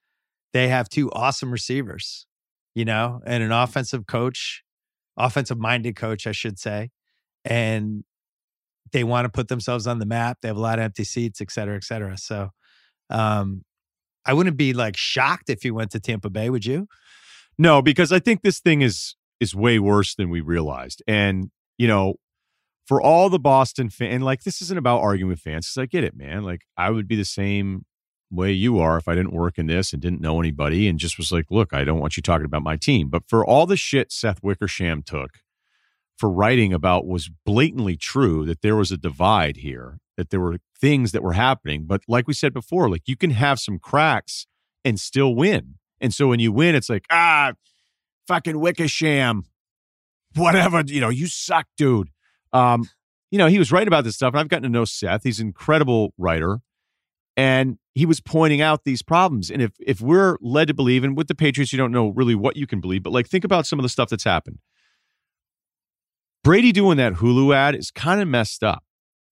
they 0.53 0.69
have 0.69 0.89
two 0.89 1.11
awesome 1.13 1.51
receivers, 1.51 2.27
you 2.75 2.85
know, 2.85 3.21
and 3.27 3.43
an 3.43 3.53
offensive 3.53 4.07
coach, 4.07 4.63
offensive 5.17 5.59
minded 5.59 5.97
coach, 5.97 6.27
I 6.27 6.33
should 6.33 6.59
say. 6.59 6.91
And 7.45 8.05
they 8.93 9.05
want 9.05 9.25
to 9.25 9.31
put 9.31 9.49
themselves 9.49 9.87
on 9.87 9.99
the 9.99 10.07
map. 10.07 10.39
They 10.41 10.49
have 10.49 10.57
a 10.57 10.61
lot 10.61 10.79
of 10.79 10.85
empty 10.85 11.05
seats, 11.05 11.41
et 11.41 11.51
cetera, 11.51 11.77
et 11.77 11.85
cetera. 11.85 12.17
So 12.19 12.51
um, 13.11 13.63
I 14.25 14.35
wouldn't 14.35 14.57
be 14.57 14.73
like 14.73 14.97
shocked 14.97 15.51
if 15.51 15.65
you 15.65 15.75
went 15.75 15.91
to 15.93 16.01
Tampa 16.01 16.31
Bay, 16.31 16.51
would 16.51 16.65
you? 16.65 16.87
No, 17.59 17.83
because 17.83 18.13
I 18.13 18.19
think 18.19 18.43
this 18.43 18.61
thing 18.61 18.83
is 18.83 19.17
is 19.41 19.55
way 19.55 19.79
worse 19.79 20.15
than 20.15 20.31
we 20.31 20.41
realized. 20.41 21.03
And 21.07 21.51
you 21.79 21.89
know, 21.89 22.15
for 22.87 23.01
all 23.01 23.29
the 23.29 23.39
Boston 23.39 23.89
fan, 23.91 24.11
and 24.13 24.25
like 24.25 24.43
this 24.43 24.61
isn't 24.63 24.79
about 24.79 25.01
arguing 25.01 25.31
with 25.31 25.41
fans, 25.41 25.67
because 25.67 25.83
I 25.83 25.87
get 25.87 26.05
it, 26.05 26.17
man. 26.17 26.43
Like 26.43 26.63
I 26.77 26.91
would 26.91 27.09
be 27.09 27.17
the 27.17 27.25
same 27.25 27.85
way 28.31 28.51
you 28.53 28.79
are 28.79 28.97
if 28.97 29.09
I 29.09 29.15
didn't 29.15 29.35
work 29.35 29.59
in 29.59 29.67
this 29.67 29.93
and 29.93 30.01
didn't 30.01 30.21
know 30.21 30.41
anybody 30.41 30.89
and 30.89 30.99
just 30.99 31.19
was 31.19 31.31
like, 31.31 31.47
look, 31.51 31.75
I 31.75 31.85
don't 31.85 32.01
want 32.01 32.17
you 32.17 32.23
talking 32.23 32.47
about 32.47 32.63
my 32.63 32.77
team. 32.77 33.09
But 33.09 33.25
for 33.29 33.45
all 33.45 33.67
the 33.67 33.77
shit 33.77 34.11
Seth 34.11 34.43
Wickersham 34.43 35.03
took 35.03 35.41
for 36.17 36.31
writing 36.31 36.73
about 36.73 37.07
was 37.07 37.31
blatantly 37.45 37.97
true 37.97 38.47
that 38.47 38.63
there 38.63 38.77
was 38.77 38.91
a 38.91 38.97
divide 38.97 39.59
here, 39.59 39.99
that 40.17 40.31
there 40.31 40.41
were 40.41 40.59
things 40.81 41.13
that 41.13 41.23
were 41.23 41.35
happening. 41.35 41.85
But 41.87 42.03
like 42.09 42.27
we 42.27 42.35
said 42.35 42.55
before, 42.55 42.89
like 42.89 43.03
you 43.07 43.17
can 43.17 43.31
have 43.31 43.61
some 43.61 43.79
cracks 43.79 44.47
and 44.85 44.99
still 44.99 45.35
win. 45.35 45.75
And 46.01 46.15
so 46.15 46.29
when 46.29 46.41
you 46.41 46.53
win, 46.53 46.75
it's 46.75 46.89
like, 46.89 47.05
ah, 47.11 47.53
fucking 48.27 48.59
Wickersham, 48.59 49.45
whatever, 50.35 50.83
you 50.87 51.01
know, 51.01 51.11
you 51.11 51.27
suck, 51.27 51.67
dude. 51.77 52.09
Um, 52.53 52.89
you 53.31 53.39
know, 53.39 53.47
he 53.47 53.59
was 53.59 53.73
right 53.73 53.89
about 53.89 54.05
this 54.05 54.15
stuff, 54.15 54.35
and 54.35 54.41
I've 54.41 54.49
gotten 54.49 54.65
to 54.65 54.69
know 54.69 54.85
Seth. 54.85 55.23
He's 55.25 55.41
an 55.41 55.47
incredible 55.47 56.13
writer. 56.19 56.61
And 57.35 57.79
he 57.95 58.05
was 58.05 58.21
pointing 58.21 58.61
out 58.61 58.85
these 58.85 59.03
problems. 59.03 59.51
And 59.51 59.63
if 59.63 59.73
if 59.81 60.03
we're 60.03 60.37
led 60.43 60.69
to 60.69 60.75
believe, 60.75 61.03
and 61.03 61.17
with 61.17 61.29
the 61.29 61.35
Patriots, 61.35 61.73
you 61.73 61.79
don't 61.79 61.93
know 61.93 62.09
really 62.09 62.35
what 62.35 62.57
you 62.57 62.67
can 62.67 62.81
believe, 62.81 63.03
but 63.03 63.13
like 63.13 63.27
think 63.27 63.45
about 63.45 63.67
some 63.67 63.79
of 63.79 63.83
the 63.83 63.89
stuff 63.89 64.11
that's 64.11 64.25
happened. 64.25 64.59
Brady 66.45 66.73
doing 66.73 66.97
that 66.99 67.15
Hulu 67.15 67.55
ad 67.55 67.75
is 67.75 67.91
kind 67.91 68.21
of 68.21 68.29
messed 68.29 68.63
up, 68.63 68.85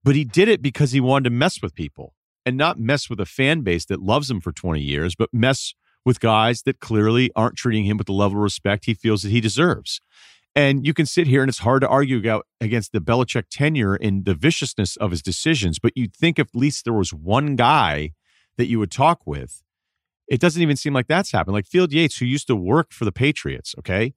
but 0.05 0.14
he 0.14 0.24
did 0.24 0.48
it 0.48 0.62
because 0.62 0.92
he 0.92 1.01
wanted 1.01 1.24
to 1.24 1.30
mess 1.30 1.60
with 1.60 1.74
people 1.74 2.14
and 2.47 2.56
not 2.56 2.78
mess 2.78 3.10
with 3.10 3.20
a 3.20 3.26
fan 3.26 3.62
base 3.62 3.84
that 3.86 4.01
loves 4.01 4.30
him 4.30 4.40
for 4.40 4.52
20 4.52 4.80
years, 4.80 5.14
but 5.14 5.28
mess 5.32 5.74
with 6.05 6.20
guys 6.20 6.62
that 6.62 6.80
clearly 6.80 7.30
aren't 7.36 7.56
treating 7.56 7.84
him 7.84 7.97
with 7.97 8.06
the 8.06 8.12
level 8.12 8.38
of 8.38 8.42
respect 8.42 8.86
he 8.86 8.94
feels 8.94 9.22
that 9.22 9.30
he 9.30 9.40
deserves. 9.40 10.01
And 10.60 10.86
you 10.86 10.92
can 10.92 11.06
sit 11.06 11.26
here 11.26 11.40
and 11.42 11.48
it's 11.48 11.60
hard 11.60 11.80
to 11.80 11.88
argue 11.88 12.42
against 12.60 12.92
the 12.92 13.00
Belichick 13.00 13.44
tenure 13.50 13.94
and 13.94 14.26
the 14.26 14.34
viciousness 14.34 14.94
of 14.98 15.10
his 15.10 15.22
decisions, 15.22 15.78
but 15.78 15.92
you'd 15.96 16.14
think 16.14 16.38
if 16.38 16.48
at 16.48 16.54
least 16.54 16.84
there 16.84 16.92
was 16.92 17.14
one 17.14 17.56
guy 17.56 18.10
that 18.58 18.66
you 18.66 18.78
would 18.78 18.90
talk 18.90 19.20
with. 19.24 19.62
It 20.28 20.38
doesn't 20.38 20.60
even 20.60 20.76
seem 20.76 20.92
like 20.92 21.06
that's 21.06 21.32
happened. 21.32 21.54
Like 21.54 21.66
Field 21.66 21.94
Yates, 21.94 22.18
who 22.18 22.26
used 22.26 22.46
to 22.48 22.54
work 22.54 22.92
for 22.92 23.06
the 23.06 23.10
Patriots, 23.10 23.74
okay? 23.78 24.12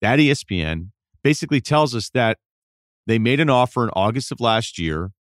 That 0.00 0.18
ESPN 0.18 0.90
basically 1.22 1.60
tells 1.60 1.94
us 1.94 2.10
that 2.10 2.38
they 3.06 3.20
made 3.20 3.38
an 3.38 3.48
offer 3.48 3.84
in 3.84 3.90
August 3.90 4.32
of 4.32 4.40
last 4.40 4.80
year. 4.80 5.12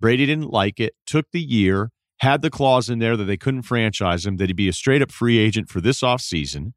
Brady 0.00 0.24
didn't 0.24 0.50
like 0.50 0.80
it, 0.80 0.94
took 1.06 1.26
the 1.30 1.42
year, 1.42 1.90
had 2.20 2.40
the 2.40 2.48
clause 2.48 2.88
in 2.88 3.00
there 3.00 3.18
that 3.18 3.24
they 3.24 3.36
couldn't 3.36 3.64
franchise 3.64 4.24
him, 4.24 4.38
that 4.38 4.48
he'd 4.48 4.56
be 4.56 4.70
a 4.70 4.72
straight 4.72 5.02
up 5.02 5.12
free 5.12 5.36
agent 5.36 5.68
for 5.68 5.82
this 5.82 6.00
offseason. 6.00 6.72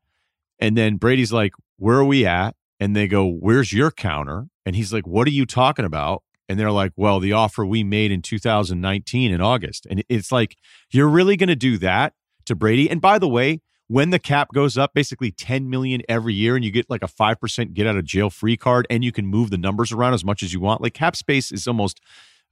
And 0.59 0.75
then 0.75 0.97
Brady's 0.97 1.31
like, 1.31 1.53
Where 1.77 1.99
are 1.99 2.03
we 2.03 2.25
at? 2.25 2.57
And 2.79 2.95
they 2.95 3.07
go, 3.07 3.27
Where's 3.29 3.73
your 3.73 3.91
counter? 3.91 4.47
And 4.65 4.75
he's 4.75 4.93
like, 4.93 5.07
What 5.07 5.27
are 5.27 5.31
you 5.31 5.45
talking 5.45 5.85
about? 5.85 6.23
And 6.47 6.59
they're 6.59 6.71
like, 6.71 6.93
Well, 6.95 7.19
the 7.19 7.33
offer 7.33 7.65
we 7.65 7.83
made 7.83 8.11
in 8.11 8.21
2019 8.21 9.31
in 9.31 9.41
August. 9.41 9.87
And 9.89 10.03
it's 10.09 10.31
like, 10.31 10.57
You're 10.91 11.09
really 11.09 11.37
going 11.37 11.49
to 11.49 11.55
do 11.55 11.77
that 11.79 12.13
to 12.45 12.55
Brady? 12.55 12.89
And 12.89 13.01
by 13.01 13.19
the 13.19 13.27
way, 13.27 13.61
when 13.89 14.11
the 14.11 14.19
cap 14.19 14.49
goes 14.53 14.77
up 14.77 14.93
basically 14.93 15.31
10 15.31 15.69
million 15.69 16.01
every 16.07 16.33
year 16.33 16.55
and 16.55 16.63
you 16.63 16.71
get 16.71 16.89
like 16.89 17.03
a 17.03 17.07
5% 17.07 17.73
get 17.73 17.87
out 17.87 17.97
of 17.97 18.05
jail 18.05 18.29
free 18.29 18.55
card 18.55 18.87
and 18.89 19.03
you 19.03 19.11
can 19.11 19.25
move 19.25 19.49
the 19.49 19.57
numbers 19.57 19.91
around 19.91 20.13
as 20.13 20.23
much 20.23 20.41
as 20.41 20.53
you 20.53 20.61
want 20.61 20.81
like 20.81 20.93
cap 20.93 21.15
space 21.15 21.51
is 21.51 21.67
almost 21.67 21.99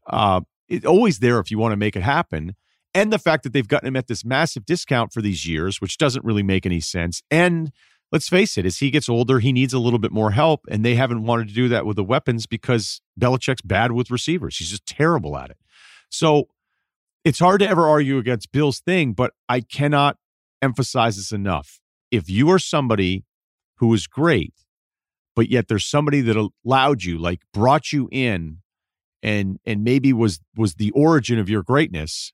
uh 0.07 0.41
it's 0.67 0.85
always 0.85 1.19
there 1.19 1.39
if 1.39 1.49
you 1.49 1.57
want 1.57 1.71
to 1.71 1.77
make 1.77 1.95
it 1.95 2.03
happen 2.03 2.55
and 2.93 3.13
the 3.13 3.19
fact 3.19 3.43
that 3.43 3.53
they've 3.53 3.67
gotten 3.67 3.87
him 3.87 3.95
at 3.95 4.07
this 4.07 4.25
massive 4.25 4.65
discount 4.65 5.13
for 5.13 5.21
these 5.21 5.47
years 5.47 5.79
which 5.79 5.97
doesn't 5.97 6.25
really 6.25 6.43
make 6.43 6.65
any 6.65 6.81
sense 6.81 7.21
and 7.31 7.71
let's 8.11 8.29
face 8.29 8.57
it 8.57 8.65
as 8.65 8.77
he 8.77 8.89
gets 8.89 9.09
older 9.09 9.39
he 9.39 9.51
needs 9.51 9.73
a 9.73 9.79
little 9.79 9.99
bit 9.99 10.11
more 10.11 10.31
help 10.31 10.61
and 10.69 10.83
they 10.83 10.95
haven't 10.95 11.23
wanted 11.23 11.47
to 11.47 11.53
do 11.53 11.67
that 11.67 11.85
with 11.85 11.95
the 11.95 12.03
weapons 12.03 12.45
because 12.45 13.01
Belichick's 13.19 13.61
bad 13.61 13.91
with 13.91 14.11
receivers 14.11 14.57
he's 14.57 14.69
just 14.69 14.85
terrible 14.85 15.37
at 15.37 15.49
it 15.49 15.57
so 16.09 16.47
it's 17.25 17.39
hard 17.39 17.59
to 17.59 17.67
ever 17.67 17.87
argue 17.87 18.17
against 18.17 18.51
Bill's 18.51 18.79
thing 18.79 19.13
but 19.13 19.33
I 19.49 19.61
cannot 19.61 20.17
emphasize 20.61 21.17
this 21.17 21.31
enough. 21.31 21.79
If 22.11 22.29
you 22.29 22.49
are 22.49 22.59
somebody 22.59 23.25
who 23.77 23.93
is 23.93 24.07
great, 24.07 24.53
but 25.35 25.49
yet 25.49 25.67
there's 25.67 25.85
somebody 25.85 26.21
that 26.21 26.51
allowed 26.65 27.03
you, 27.03 27.17
like 27.17 27.41
brought 27.53 27.91
you 27.91 28.09
in 28.11 28.59
and 29.21 29.59
and 29.65 29.83
maybe 29.83 30.13
was 30.13 30.39
was 30.55 30.75
the 30.75 30.91
origin 30.91 31.39
of 31.39 31.49
your 31.49 31.63
greatness, 31.63 32.33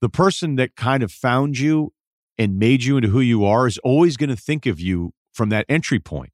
the 0.00 0.08
person 0.08 0.56
that 0.56 0.76
kind 0.76 1.02
of 1.02 1.12
found 1.12 1.58
you 1.58 1.92
and 2.40 2.58
made 2.58 2.82
you 2.82 2.96
into 2.96 3.08
who 3.08 3.20
you 3.20 3.44
are 3.44 3.66
is 3.66 3.76
always 3.84 4.16
going 4.16 4.30
to 4.30 4.36
think 4.36 4.64
of 4.64 4.80
you 4.80 5.12
from 5.30 5.50
that 5.50 5.66
entry 5.68 6.00
point. 6.00 6.32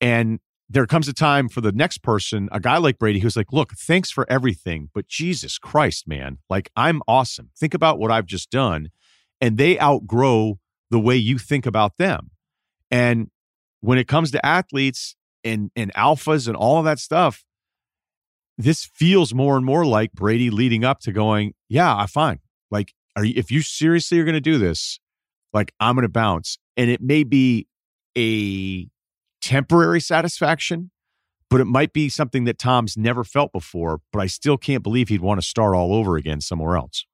And 0.00 0.38
there 0.70 0.86
comes 0.86 1.08
a 1.08 1.12
time 1.12 1.48
for 1.48 1.60
the 1.60 1.72
next 1.72 1.98
person, 1.98 2.48
a 2.52 2.60
guy 2.60 2.76
like 2.76 2.96
Brady, 2.96 3.18
who's 3.18 3.36
like, 3.36 3.52
look, 3.52 3.72
thanks 3.72 4.10
for 4.12 4.24
everything, 4.30 4.88
but 4.94 5.08
Jesus 5.08 5.58
Christ, 5.58 6.06
man, 6.06 6.38
like 6.48 6.70
I'm 6.76 7.02
awesome. 7.08 7.50
Think 7.58 7.74
about 7.74 7.98
what 7.98 8.12
I've 8.12 8.26
just 8.26 8.50
done 8.50 8.90
and 9.40 9.58
they 9.58 9.78
outgrow 9.80 10.60
the 10.90 11.00
way 11.00 11.16
you 11.16 11.38
think 11.38 11.66
about 11.66 11.96
them. 11.96 12.30
And 12.90 13.30
when 13.80 13.98
it 13.98 14.06
comes 14.06 14.30
to 14.30 14.46
athletes 14.46 15.16
and 15.42 15.72
and 15.74 15.92
alphas 15.94 16.46
and 16.46 16.56
all 16.56 16.78
of 16.78 16.84
that 16.84 17.00
stuff, 17.00 17.44
this 18.56 18.84
feels 18.84 19.34
more 19.34 19.56
and 19.56 19.66
more 19.66 19.84
like 19.84 20.12
Brady 20.12 20.50
leading 20.50 20.84
up 20.84 21.00
to 21.00 21.12
going, 21.12 21.54
yeah, 21.68 21.94
I'm 21.94 22.06
fine. 22.06 22.38
Like, 22.70 22.94
are 23.16 23.24
you, 23.24 23.34
if 23.36 23.50
you 23.50 23.60
seriously 23.60 24.20
are 24.20 24.24
going 24.24 24.34
to 24.34 24.40
do 24.40 24.56
this, 24.58 25.00
like 25.52 25.72
I'm 25.80 25.94
going 25.94 26.02
to 26.02 26.08
bounce, 26.08 26.58
and 26.76 26.90
it 26.90 27.00
may 27.00 27.24
be 27.24 27.66
a 28.16 28.88
temporary 29.40 30.00
satisfaction, 30.00 30.90
but 31.48 31.60
it 31.60 31.66
might 31.66 31.92
be 31.92 32.08
something 32.08 32.44
that 32.44 32.58
Tom's 32.58 32.96
never 32.96 33.24
felt 33.24 33.52
before. 33.52 34.00
But 34.12 34.20
I 34.20 34.26
still 34.26 34.56
can't 34.56 34.82
believe 34.82 35.08
he'd 35.08 35.20
want 35.20 35.40
to 35.40 35.46
start 35.46 35.74
all 35.74 35.92
over 35.92 36.16
again 36.16 36.40
somewhere 36.40 36.76
else. 36.76 37.06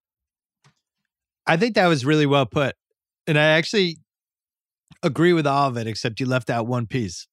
I 1.47 1.57
think 1.57 1.75
that 1.75 1.89
was 1.89 2.05
really 2.05 2.27
well 2.27 2.47
put. 2.47 2.77
And 3.27 3.39
I 3.39 3.45
actually 3.45 3.99
agree 5.03 5.33
with 5.33 5.47
all 5.47 5.69
of 5.69 5.77
it, 5.77 5.87
except 5.87 6.21
you 6.21 6.27
left 6.27 6.51
out 6.51 6.67
one 6.67 6.87
piece. 6.87 7.27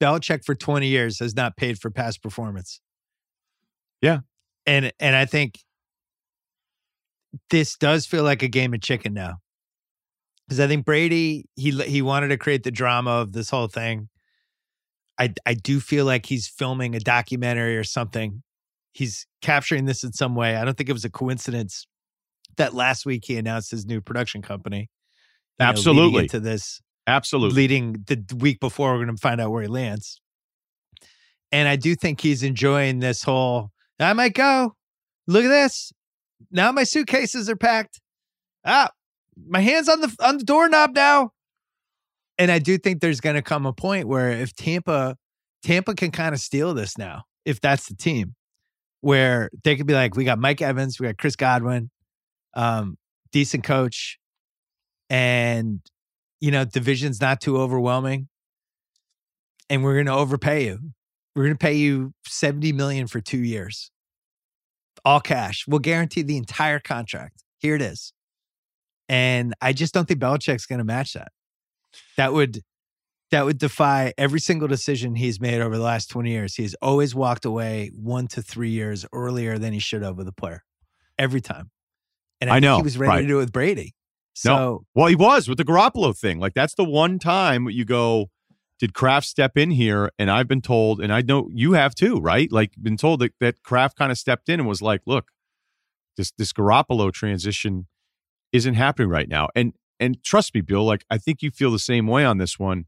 Belichick 0.00 0.44
for 0.44 0.54
20 0.54 0.86
years 0.88 1.18
has 1.18 1.34
not 1.34 1.56
paid 1.56 1.78
for 1.78 1.90
past 1.90 2.22
performance. 2.22 2.80
Yeah. 4.00 4.20
And 4.66 4.92
and 4.98 5.14
I 5.14 5.26
think 5.26 5.58
this 7.50 7.76
does 7.76 8.06
feel 8.06 8.24
like 8.24 8.42
a 8.42 8.48
game 8.48 8.72
of 8.74 8.80
chicken 8.80 9.12
now. 9.12 9.38
Because 10.46 10.60
I 10.60 10.66
think 10.66 10.84
Brady, 10.84 11.46
he 11.56 11.70
he 11.82 12.02
wanted 12.02 12.28
to 12.28 12.36
create 12.36 12.62
the 12.64 12.70
drama 12.70 13.10
of 13.10 13.32
this 13.32 13.50
whole 13.50 13.68
thing. 13.68 14.08
I 15.18 15.32
I 15.46 15.54
do 15.54 15.80
feel 15.80 16.04
like 16.04 16.26
he's 16.26 16.48
filming 16.48 16.94
a 16.94 17.00
documentary 17.00 17.76
or 17.76 17.84
something. 17.84 18.42
He's 18.92 19.26
capturing 19.42 19.86
this 19.86 20.04
in 20.04 20.12
some 20.12 20.34
way. 20.34 20.56
I 20.56 20.64
don't 20.64 20.76
think 20.76 20.88
it 20.88 20.92
was 20.94 21.04
a 21.04 21.10
coincidence 21.10 21.86
that 22.56 22.74
last 22.74 23.04
week 23.06 23.24
he 23.24 23.36
announced 23.36 23.70
his 23.70 23.86
new 23.86 24.00
production 24.00 24.42
company. 24.42 24.78
you 25.58 25.64
know, 25.64 25.70
Absolutely. 25.70 26.22
into 26.24 26.40
this 26.40 26.80
Absolutely. 27.06 27.56
leading 27.56 28.04
the 28.06 28.22
week 28.36 28.60
before 28.60 28.92
we're 28.92 29.04
going 29.04 29.16
to 29.16 29.20
find 29.20 29.40
out 29.40 29.50
where 29.50 29.62
he 29.62 29.68
lands. 29.68 30.20
And 31.50 31.68
I 31.68 31.76
do 31.76 31.94
think 31.94 32.20
he's 32.20 32.42
enjoying 32.42 33.00
this 33.00 33.22
whole 33.22 33.70
I 34.00 34.12
might 34.12 34.34
go. 34.34 34.74
Look 35.26 35.44
at 35.44 35.48
this. 35.48 35.92
Now 36.50 36.72
my 36.72 36.84
suitcases 36.84 37.48
are 37.48 37.56
packed. 37.56 38.00
Ah, 38.64 38.90
my 39.48 39.60
hands 39.60 39.88
on 39.88 40.00
the 40.00 40.14
on 40.20 40.38
the 40.38 40.44
doorknob 40.44 40.94
now. 40.94 41.30
And 42.38 42.50
I 42.50 42.58
do 42.58 42.78
think 42.78 43.00
there's 43.00 43.20
going 43.20 43.36
to 43.36 43.42
come 43.42 43.64
a 43.64 43.72
point 43.72 44.08
where 44.08 44.30
if 44.30 44.54
Tampa 44.54 45.16
Tampa 45.62 45.94
can 45.94 46.10
kind 46.10 46.34
of 46.34 46.40
steal 46.40 46.74
this 46.74 46.98
now, 46.98 47.22
if 47.44 47.60
that's 47.60 47.88
the 47.88 47.94
team, 47.94 48.34
where 49.00 49.50
they 49.62 49.76
could 49.76 49.86
be 49.86 49.94
like, 49.94 50.16
we 50.16 50.24
got 50.24 50.38
Mike 50.38 50.60
Evans, 50.60 50.98
we 50.98 51.06
got 51.06 51.18
Chris 51.18 51.36
Godwin, 51.36 51.90
um, 52.54 52.96
decent 53.32 53.64
coach, 53.64 54.18
and 55.08 55.80
you 56.40 56.50
know, 56.50 56.64
division's 56.64 57.22
not 57.22 57.40
too 57.40 57.56
overwhelming. 57.56 58.28
And 59.70 59.82
we're 59.82 59.94
going 59.94 60.06
to 60.06 60.12
overpay 60.12 60.66
you. 60.66 60.78
We're 61.34 61.44
going 61.44 61.54
to 61.54 61.58
pay 61.58 61.72
you 61.72 62.12
70 62.26 62.72
million 62.72 63.06
for 63.06 63.20
2 63.20 63.38
years. 63.38 63.90
All 65.06 65.20
cash. 65.20 65.64
We'll 65.66 65.78
guarantee 65.78 66.20
the 66.20 66.36
entire 66.36 66.80
contract. 66.80 67.42
Here 67.56 67.74
it 67.74 67.80
is. 67.80 68.12
And 69.08 69.54
I 69.60 69.72
just 69.72 69.92
don't 69.94 70.06
think 70.06 70.20
Belichick's 70.20 70.66
going 70.66 70.78
to 70.78 70.84
match 70.84 71.12
that. 71.12 71.32
That 72.16 72.32
would 72.32 72.60
that 73.30 73.44
would 73.44 73.58
defy 73.58 74.12
every 74.16 74.38
single 74.38 74.68
decision 74.68 75.16
he's 75.16 75.40
made 75.40 75.60
over 75.60 75.76
the 75.76 75.82
last 75.82 76.08
20 76.08 76.30
years. 76.30 76.54
He's 76.54 76.74
always 76.74 77.14
walked 77.14 77.44
away 77.44 77.90
1 77.94 78.28
to 78.28 78.42
3 78.42 78.70
years 78.70 79.04
earlier 79.12 79.58
than 79.58 79.72
he 79.72 79.80
should 79.80 80.02
have 80.02 80.16
with 80.16 80.28
a 80.28 80.32
player. 80.32 80.62
Every 81.18 81.40
time. 81.40 81.70
And 82.40 82.50
I 82.50 82.54
think 82.54 82.62
know, 82.62 82.76
he 82.76 82.82
was 82.82 82.96
ready 82.96 83.08
right. 83.08 83.20
to 83.22 83.26
do 83.26 83.36
it 83.36 83.40
with 83.40 83.52
Brady. 83.52 83.94
So 84.34 84.84
Well, 84.94 85.06
he 85.06 85.16
was 85.16 85.48
with 85.48 85.58
the 85.58 85.64
Garoppolo 85.64 86.16
thing. 86.16 86.38
Like 86.38 86.54
that's 86.54 86.74
the 86.74 86.84
one 86.84 87.18
time 87.18 87.68
you 87.68 87.84
go, 87.84 88.30
did 88.78 88.94
Kraft 88.94 89.26
step 89.26 89.56
in 89.56 89.70
here? 89.70 90.10
And 90.18 90.30
I've 90.30 90.48
been 90.48 90.60
told, 90.60 91.00
and 91.00 91.12
I 91.12 91.22
know 91.22 91.48
you 91.52 91.72
have 91.72 91.94
too, 91.94 92.16
right? 92.16 92.50
Like 92.50 92.72
been 92.80 92.96
told 92.96 93.20
that, 93.20 93.32
that 93.40 93.62
Kraft 93.62 93.96
kind 93.96 94.10
of 94.10 94.18
stepped 94.18 94.48
in 94.48 94.60
and 94.60 94.68
was 94.68 94.82
like, 94.82 95.02
look, 95.06 95.28
this 96.16 96.32
this 96.36 96.52
Garoppolo 96.52 97.12
transition 97.12 97.86
isn't 98.54 98.74
happening 98.74 99.10
right 99.10 99.28
now. 99.28 99.48
And 99.54 99.74
and 100.00 100.22
trust 100.22 100.54
me, 100.54 100.62
Bill, 100.62 100.84
like 100.84 101.04
I 101.10 101.18
think 101.18 101.42
you 101.42 101.50
feel 101.50 101.70
the 101.70 101.78
same 101.78 102.06
way 102.06 102.24
on 102.24 102.38
this 102.38 102.58
one. 102.58 102.86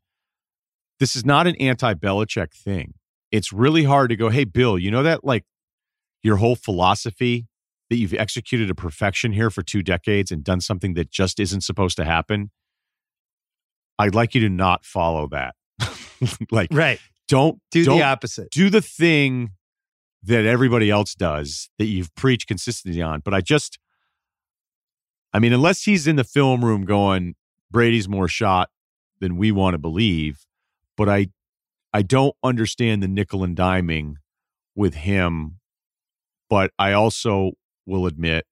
This 0.98 1.14
is 1.14 1.26
not 1.26 1.46
an 1.46 1.56
anti-Belichick 1.56 2.54
thing. 2.54 2.94
It's 3.30 3.52
really 3.52 3.84
hard 3.84 4.08
to 4.08 4.16
go, 4.16 4.30
hey, 4.30 4.44
Bill, 4.44 4.78
you 4.78 4.90
know 4.90 5.02
that 5.02 5.24
like 5.24 5.44
your 6.22 6.36
whole 6.36 6.56
philosophy 6.56 7.46
that 7.90 7.96
you've 7.96 8.14
executed 8.14 8.68
to 8.68 8.74
perfection 8.74 9.32
here 9.32 9.50
for 9.50 9.62
two 9.62 9.82
decades 9.82 10.30
and 10.32 10.42
done 10.42 10.60
something 10.60 10.94
that 10.94 11.10
just 11.10 11.38
isn't 11.38 11.60
supposed 11.60 11.96
to 11.96 12.04
happen. 12.04 12.50
I'd 13.98 14.14
like 14.14 14.34
you 14.34 14.40
to 14.42 14.48
not 14.48 14.84
follow 14.84 15.28
that. 15.28 15.54
like, 16.50 16.68
right. 16.72 16.98
don't 17.28 17.60
Do 17.70 17.84
don't 17.84 17.98
the 17.98 18.04
opposite. 18.04 18.50
do 18.50 18.70
the 18.70 18.82
thing 18.82 19.50
that 20.22 20.44
everybody 20.44 20.90
else 20.90 21.14
does 21.14 21.70
that 21.78 21.86
you've 21.86 22.14
preached 22.14 22.48
consistency 22.48 23.00
on. 23.00 23.20
But 23.24 23.34
I 23.34 23.40
just, 23.40 23.78
I 25.36 25.38
mean, 25.38 25.52
unless 25.52 25.82
he's 25.82 26.06
in 26.06 26.16
the 26.16 26.24
film 26.24 26.64
room 26.64 26.86
going, 26.86 27.34
Brady's 27.70 28.08
more 28.08 28.26
shot 28.26 28.70
than 29.20 29.36
we 29.36 29.52
want 29.52 29.74
to 29.74 29.78
believe, 29.78 30.46
but 30.96 31.10
I, 31.10 31.26
I 31.92 32.00
don't 32.00 32.34
understand 32.42 33.02
the 33.02 33.06
nickel 33.06 33.44
and 33.44 33.54
diming 33.54 34.14
with 34.74 34.94
him. 34.94 35.58
But 36.48 36.70
I 36.78 36.92
also 36.92 37.52
will 37.84 38.06
admit, 38.06 38.46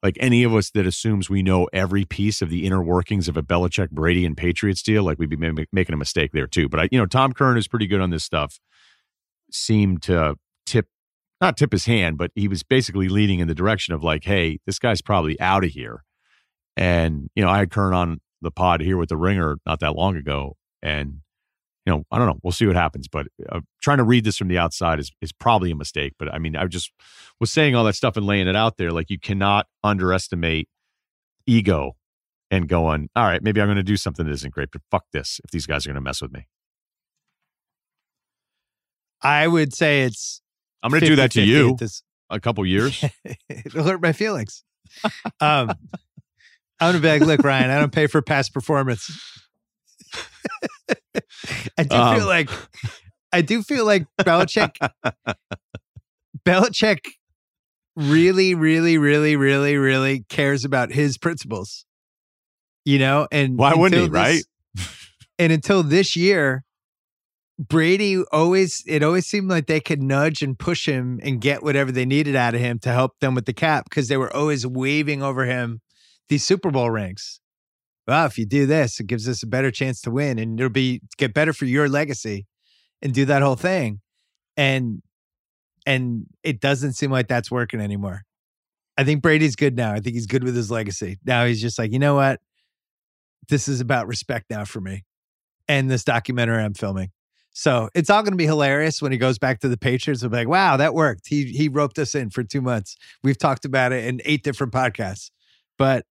like 0.00 0.16
any 0.20 0.44
of 0.44 0.54
us 0.54 0.70
that 0.70 0.86
assumes 0.86 1.28
we 1.28 1.42
know 1.42 1.68
every 1.72 2.04
piece 2.04 2.40
of 2.40 2.50
the 2.50 2.66
inner 2.66 2.80
workings 2.84 3.26
of 3.26 3.36
a 3.36 3.42
Belichick, 3.42 3.90
Brady, 3.90 4.24
and 4.24 4.36
Patriots 4.36 4.80
deal, 4.80 5.02
like 5.02 5.18
we'd 5.18 5.28
be 5.28 5.34
ma- 5.34 5.64
making 5.72 5.92
a 5.92 5.98
mistake 5.98 6.30
there 6.30 6.46
too. 6.46 6.68
But 6.68 6.78
I, 6.78 6.88
you 6.92 7.00
know, 7.00 7.06
Tom 7.06 7.32
Curran 7.32 7.58
is 7.58 7.66
pretty 7.66 7.88
good 7.88 8.00
on 8.00 8.10
this 8.10 8.22
stuff. 8.22 8.60
Seemed 9.50 10.02
to 10.02 10.36
tip, 10.66 10.86
not 11.40 11.56
tip 11.56 11.72
his 11.72 11.86
hand, 11.86 12.16
but 12.16 12.30
he 12.36 12.46
was 12.46 12.62
basically 12.62 13.08
leading 13.08 13.40
in 13.40 13.48
the 13.48 13.56
direction 13.56 13.92
of 13.92 14.04
like, 14.04 14.22
hey, 14.22 14.60
this 14.66 14.78
guy's 14.78 15.02
probably 15.02 15.40
out 15.40 15.64
of 15.64 15.70
here. 15.70 16.04
And 16.76 17.28
you 17.34 17.42
know, 17.44 17.50
I 17.50 17.58
had 17.58 17.70
Curran 17.70 17.94
on 17.94 18.20
the 18.40 18.50
pod 18.50 18.80
here 18.80 18.96
with 18.96 19.08
the 19.08 19.16
Ringer 19.16 19.56
not 19.66 19.80
that 19.80 19.94
long 19.94 20.16
ago, 20.16 20.56
and 20.82 21.20
you 21.86 21.92
know, 21.92 22.04
I 22.10 22.18
don't 22.18 22.26
know. 22.26 22.38
We'll 22.42 22.52
see 22.52 22.66
what 22.66 22.76
happens. 22.76 23.08
But 23.08 23.26
uh, 23.50 23.60
trying 23.82 23.98
to 23.98 24.04
read 24.04 24.24
this 24.24 24.36
from 24.36 24.48
the 24.48 24.58
outside 24.58 25.00
is 25.00 25.10
is 25.20 25.32
probably 25.32 25.70
a 25.70 25.76
mistake. 25.76 26.14
But 26.18 26.32
I 26.32 26.38
mean, 26.38 26.56
I 26.56 26.66
just 26.66 26.92
was 27.40 27.50
saying 27.50 27.74
all 27.74 27.84
that 27.84 27.94
stuff 27.94 28.16
and 28.16 28.26
laying 28.26 28.48
it 28.48 28.56
out 28.56 28.76
there. 28.76 28.90
Like 28.90 29.10
you 29.10 29.18
cannot 29.18 29.66
underestimate 29.82 30.68
ego 31.46 31.96
and 32.50 32.68
going, 32.68 33.08
all 33.16 33.24
right, 33.24 33.42
maybe 33.42 33.60
I'm 33.60 33.66
going 33.66 33.76
to 33.76 33.82
do 33.82 33.96
something 33.96 34.26
that 34.26 34.32
isn't 34.32 34.52
great, 34.52 34.68
but 34.70 34.82
fuck 34.90 35.04
this 35.12 35.40
if 35.42 35.50
these 35.50 35.66
guys 35.66 35.86
are 35.86 35.88
going 35.88 35.94
to 35.94 36.02
mess 36.02 36.20
with 36.20 36.32
me. 36.32 36.46
I 39.22 39.46
would 39.46 39.72
say 39.72 40.02
it's 40.02 40.42
I'm 40.82 40.90
going 40.90 41.00
to 41.00 41.06
do 41.06 41.16
that 41.16 41.32
to 41.32 41.42
you 41.42 41.76
This, 41.78 42.02
a 42.28 42.40
couple 42.40 42.64
years. 42.66 43.04
it'll 43.48 43.84
hurt 43.84 44.02
my 44.02 44.12
feelings. 44.12 44.64
Um, 45.40 45.72
I'm 46.86 46.92
gonna 46.92 47.02
be 47.02 47.08
like, 47.08 47.22
look, 47.22 47.44
Ryan, 47.44 47.70
I 47.70 47.78
don't 47.80 47.92
pay 47.92 48.06
for 48.06 48.22
past 48.22 48.52
performance. 48.52 49.08
I 51.78 51.84
do 51.84 51.96
Um. 51.96 52.16
feel 52.18 52.26
like, 52.26 52.50
I 53.32 53.42
do 53.42 53.62
feel 53.62 53.84
like 53.86 54.06
Belichick, 54.20 54.76
Belichick, 56.46 56.98
really, 57.96 58.54
really, 58.54 58.98
really, 58.98 59.36
really, 59.36 59.76
really 59.76 60.24
cares 60.28 60.64
about 60.64 60.92
his 60.92 61.18
principles. 61.18 61.84
You 62.84 62.98
know, 62.98 63.28
and 63.30 63.56
Why 63.56 63.74
wouldn't 63.74 64.00
he, 64.02 64.08
this- 64.08 64.44
right? 64.76 64.86
and 65.38 65.52
until 65.52 65.82
this 65.84 66.16
year, 66.16 66.64
Brady 67.58 68.22
always 68.32 68.82
it 68.88 69.04
always 69.04 69.26
seemed 69.26 69.48
like 69.48 69.66
they 69.66 69.78
could 69.78 70.02
nudge 70.02 70.42
and 70.42 70.58
push 70.58 70.88
him 70.88 71.20
and 71.22 71.40
get 71.40 71.62
whatever 71.62 71.92
they 71.92 72.04
needed 72.04 72.34
out 72.34 72.54
of 72.56 72.60
him 72.60 72.80
to 72.80 72.90
help 72.90 73.12
them 73.20 73.34
with 73.36 73.44
the 73.46 73.52
cap 73.52 73.84
because 73.88 74.08
they 74.08 74.16
were 74.16 74.34
always 74.34 74.66
waving 74.66 75.22
over 75.22 75.44
him 75.44 75.80
these 76.28 76.44
Super 76.44 76.70
Bowl 76.70 76.90
rings. 76.90 77.40
Well, 78.06 78.26
if 78.26 78.36
you 78.36 78.46
do 78.46 78.66
this, 78.66 78.98
it 78.98 79.06
gives 79.06 79.28
us 79.28 79.42
a 79.42 79.46
better 79.46 79.70
chance 79.70 80.00
to 80.02 80.10
win 80.10 80.38
and 80.38 80.58
it'll 80.58 80.70
be 80.70 81.00
get 81.18 81.34
better 81.34 81.52
for 81.52 81.66
your 81.66 81.88
legacy 81.88 82.46
and 83.00 83.14
do 83.14 83.24
that 83.26 83.42
whole 83.42 83.56
thing. 83.56 84.00
And 84.56 85.02
and 85.86 86.26
it 86.42 86.60
doesn't 86.60 86.94
seem 86.94 87.10
like 87.10 87.28
that's 87.28 87.50
working 87.50 87.80
anymore. 87.80 88.22
I 88.96 89.04
think 89.04 89.22
Brady's 89.22 89.56
good 89.56 89.76
now. 89.76 89.92
I 89.92 90.00
think 90.00 90.14
he's 90.14 90.26
good 90.26 90.44
with 90.44 90.54
his 90.54 90.70
legacy. 90.70 91.18
Now 91.24 91.44
he's 91.44 91.60
just 91.60 91.78
like, 91.78 91.92
you 91.92 91.98
know 91.98 92.14
what? 92.14 92.40
This 93.48 93.68
is 93.68 93.80
about 93.80 94.06
respect 94.06 94.46
now 94.50 94.64
for 94.64 94.80
me 94.80 95.04
and 95.68 95.90
this 95.90 96.04
documentary 96.04 96.62
I'm 96.62 96.74
filming. 96.74 97.10
So 97.54 97.90
it's 97.94 98.08
all 98.08 98.22
going 98.22 98.32
to 98.32 98.38
be 98.38 98.46
hilarious 98.46 99.02
when 99.02 99.12
he 99.12 99.18
goes 99.18 99.38
back 99.38 99.60
to 99.60 99.68
the 99.68 99.76
Patriots. 99.76 100.22
We'll 100.22 100.30
be 100.30 100.38
like, 100.38 100.48
wow, 100.48 100.76
that 100.78 100.94
worked. 100.94 101.26
He 101.26 101.46
he 101.46 101.68
roped 101.68 101.98
us 101.98 102.14
in 102.14 102.30
for 102.30 102.42
two 102.42 102.62
months. 102.62 102.96
We've 103.22 103.38
talked 103.38 103.64
about 103.64 103.92
it 103.92 104.04
in 104.04 104.22
eight 104.24 104.42
different 104.42 104.72
podcasts. 104.72 105.30
But 105.76 106.06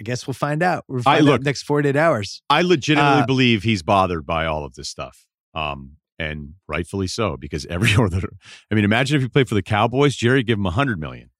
I 0.00 0.04
guess 0.04 0.26
we'll 0.26 0.34
find 0.34 0.62
out. 0.62 0.84
We'll 0.88 1.02
find 1.02 1.24
look- 1.24 1.34
out 1.40 1.42
next 1.44 1.62
48 1.62 1.94
hours. 1.96 2.42
I 2.50 2.62
legitimately 2.62 3.22
Uh, 3.22 3.26
believe 3.26 3.62
he's 3.62 3.82
bothered 3.82 4.26
by 4.26 4.46
all 4.46 4.64
of 4.64 4.74
this 4.74 4.88
stuff. 4.88 5.26
Um, 5.54 5.96
and 6.18 6.54
rightfully 6.68 7.06
so, 7.06 7.36
because 7.36 7.64
every 7.66 7.90
other, 7.98 8.28
I 8.70 8.74
mean, 8.74 8.84
imagine 8.84 9.16
if 9.16 9.22
you 9.22 9.28
played 9.28 9.48
for 9.48 9.54
the 9.54 9.62
Cowboys, 9.62 10.16
Jerry 10.16 10.42
give 10.42 10.58
him 10.58 10.66
a 10.66 10.70
hundred 10.72 10.98
million. 11.00 11.30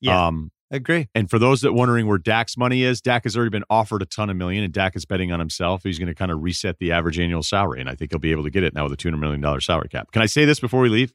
Yeah. 0.00 0.26
Um, 0.26 0.50
Agree. 0.70 1.08
And 1.14 1.30
for 1.30 1.38
those 1.38 1.60
that 1.60 1.72
wondering 1.72 2.06
where 2.08 2.18
Dak's 2.18 2.56
money 2.56 2.82
is, 2.82 3.00
Dak 3.00 3.22
has 3.24 3.36
already 3.36 3.50
been 3.50 3.64
offered 3.70 4.02
a 4.02 4.06
ton 4.06 4.28
of 4.28 4.36
million, 4.36 4.64
and 4.64 4.72
Dak 4.72 4.96
is 4.96 5.04
betting 5.04 5.30
on 5.30 5.38
himself. 5.38 5.82
He's 5.84 5.98
going 6.00 6.08
to 6.08 6.14
kind 6.16 6.32
of 6.32 6.42
reset 6.42 6.78
the 6.78 6.90
average 6.90 7.16
annual 7.20 7.44
salary, 7.44 7.80
and 7.80 7.88
I 7.88 7.94
think 7.94 8.10
he'll 8.10 8.18
be 8.18 8.32
able 8.32 8.42
to 8.42 8.50
get 8.50 8.64
it 8.64 8.74
now 8.74 8.82
with 8.82 8.92
a 8.92 8.96
two 8.96 9.08
hundred 9.08 9.18
million 9.18 9.40
dollar 9.40 9.60
salary 9.60 9.88
cap. 9.88 10.10
Can 10.10 10.20
I 10.22 10.26
say 10.26 10.44
this 10.44 10.58
before 10.58 10.80
we 10.80 10.88
leave? 10.88 11.12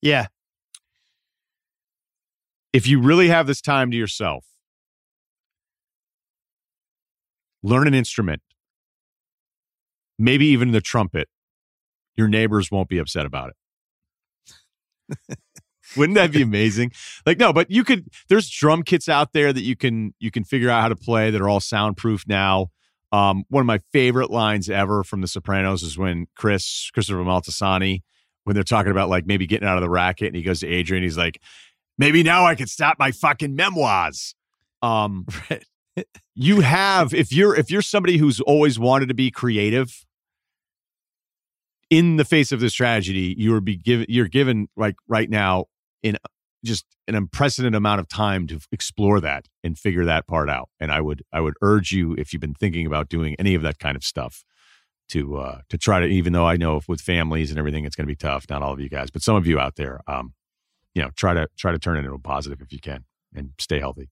Yeah. 0.00 0.28
If 2.72 2.86
you 2.86 3.00
really 3.00 3.28
have 3.28 3.46
this 3.46 3.60
time 3.60 3.90
to 3.90 3.96
yourself, 3.96 4.46
learn 7.66 7.86
an 7.86 7.94
instrument, 7.94 8.42
maybe 10.18 10.46
even 10.46 10.70
the 10.70 10.80
trumpet, 10.80 11.28
your 12.14 12.28
neighbors 12.28 12.70
won't 12.70 12.88
be 12.88 12.98
upset 12.98 13.26
about 13.26 13.52
it. 15.18 15.38
Wouldn't 15.96 16.16
that 16.16 16.32
be 16.32 16.42
amazing? 16.42 16.92
Like 17.24 17.38
no, 17.38 17.52
but 17.52 17.70
you 17.70 17.84
could 17.84 18.08
there's 18.28 18.48
drum 18.48 18.82
kits 18.82 19.08
out 19.08 19.32
there 19.32 19.52
that 19.52 19.62
you 19.62 19.76
can 19.76 20.14
you 20.18 20.30
can 20.30 20.44
figure 20.44 20.70
out 20.70 20.82
how 20.82 20.88
to 20.88 20.96
play 20.96 21.30
that 21.30 21.40
are 21.40 21.48
all 21.48 21.60
soundproof 21.60 22.24
now. 22.26 22.68
Um, 23.12 23.44
one 23.48 23.60
of 23.60 23.66
my 23.66 23.80
favorite 23.92 24.30
lines 24.30 24.68
ever 24.68 25.04
from 25.04 25.20
The 25.20 25.28
Sopranos 25.28 25.82
is 25.82 25.96
when 25.96 26.26
Chris 26.36 26.90
Christopher 26.92 27.20
Moltisanti, 27.20 28.02
when 28.44 28.54
they're 28.54 28.64
talking 28.64 28.90
about 28.90 29.08
like 29.08 29.26
maybe 29.26 29.46
getting 29.46 29.66
out 29.66 29.76
of 29.76 29.82
the 29.82 29.88
racket, 29.88 30.28
and 30.28 30.36
he 30.36 30.42
goes 30.42 30.60
to 30.60 30.66
Adrian, 30.66 31.04
he's 31.04 31.16
like, 31.16 31.40
maybe 31.98 32.22
now 32.24 32.44
I 32.44 32.56
could 32.56 32.68
stop 32.68 32.98
my 32.98 33.12
fucking 33.12 33.54
memoirs. 33.54 34.34
Um, 34.82 35.26
you 36.34 36.60
have 36.60 37.14
if 37.14 37.32
you're 37.32 37.54
if 37.54 37.70
you're 37.70 37.82
somebody 37.82 38.18
who's 38.18 38.40
always 38.40 38.78
wanted 38.78 39.08
to 39.08 39.14
be 39.14 39.30
creative, 39.30 40.04
in 41.90 42.16
the 42.16 42.24
face 42.24 42.52
of 42.52 42.60
this 42.60 42.74
tragedy, 42.74 43.34
you 43.38 43.54
are 43.54 43.60
be 43.60 43.76
given 43.76 44.06
you're 44.08 44.28
given 44.28 44.68
like 44.76 44.96
right 45.08 45.30
now 45.30 45.66
in 46.02 46.16
just 46.64 46.84
an 47.06 47.14
unprecedented 47.14 47.76
amount 47.76 48.00
of 48.00 48.08
time 48.08 48.46
to 48.48 48.58
explore 48.72 49.20
that 49.20 49.46
and 49.62 49.78
figure 49.78 50.04
that 50.04 50.26
part 50.26 50.50
out. 50.50 50.68
And 50.80 50.90
I 50.90 51.00
would 51.00 51.22
I 51.32 51.40
would 51.40 51.54
urge 51.62 51.92
you 51.92 52.14
if 52.14 52.32
you've 52.32 52.40
been 52.40 52.54
thinking 52.54 52.86
about 52.86 53.08
doing 53.08 53.36
any 53.38 53.54
of 53.54 53.62
that 53.62 53.78
kind 53.78 53.96
of 53.96 54.04
stuff 54.04 54.44
to 55.10 55.36
uh 55.36 55.60
to 55.68 55.78
try 55.78 56.00
to 56.00 56.06
even 56.06 56.32
though 56.32 56.46
I 56.46 56.56
know 56.56 56.80
with 56.88 57.00
families 57.00 57.50
and 57.50 57.58
everything 57.58 57.84
it's 57.84 57.94
going 57.94 58.06
to 58.06 58.10
be 58.10 58.16
tough, 58.16 58.46
not 58.50 58.62
all 58.62 58.72
of 58.72 58.80
you 58.80 58.88
guys, 58.88 59.10
but 59.10 59.22
some 59.22 59.36
of 59.36 59.46
you 59.46 59.58
out 59.58 59.76
there 59.76 60.00
um 60.08 60.34
you 60.94 61.02
know, 61.02 61.10
try 61.14 61.34
to 61.34 61.46
try 61.56 61.72
to 61.72 61.78
turn 61.78 61.96
it 61.96 62.00
into 62.00 62.14
a 62.14 62.18
positive 62.18 62.60
if 62.60 62.72
you 62.72 62.80
can 62.80 63.04
and 63.34 63.50
stay 63.58 63.78
healthy. 63.78 64.08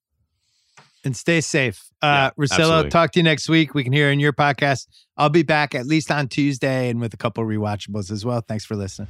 And 1.04 1.14
stay 1.16 1.40
safe. 1.40 1.90
Uh 2.00 2.30
yeah, 2.36 2.44
Russillo, 2.44 2.88
talk 2.90 3.12
to 3.12 3.18
you 3.18 3.24
next 3.24 3.48
week. 3.48 3.74
We 3.74 3.84
can 3.84 3.92
hear 3.92 4.10
in 4.10 4.20
your 4.20 4.32
podcast. 4.32 4.86
I'll 5.16 5.28
be 5.28 5.42
back 5.42 5.74
at 5.74 5.86
least 5.86 6.10
on 6.10 6.28
Tuesday 6.28 6.88
and 6.88 7.00
with 7.00 7.12
a 7.14 7.16
couple 7.16 7.44
rewatchables 7.44 8.10
as 8.10 8.24
well. 8.24 8.40
Thanks 8.40 8.64
for 8.64 8.74
listening. 8.74 9.08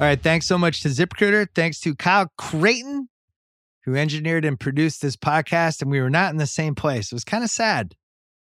All 0.00 0.06
right. 0.08 0.20
Thanks 0.20 0.46
so 0.46 0.58
much 0.58 0.82
to 0.82 0.88
ZipRecruiter. 0.88 1.48
Thanks 1.54 1.78
to 1.80 1.94
Kyle 1.94 2.30
Crichton, 2.36 3.08
who 3.84 3.94
engineered 3.94 4.44
and 4.44 4.58
produced 4.58 5.00
this 5.00 5.16
podcast. 5.16 5.82
And 5.82 5.90
we 5.90 6.00
were 6.00 6.10
not 6.10 6.32
in 6.32 6.36
the 6.36 6.46
same 6.46 6.74
place. 6.74 7.12
It 7.12 7.14
was 7.14 7.24
kind 7.24 7.44
of 7.44 7.50
sad. 7.50 7.94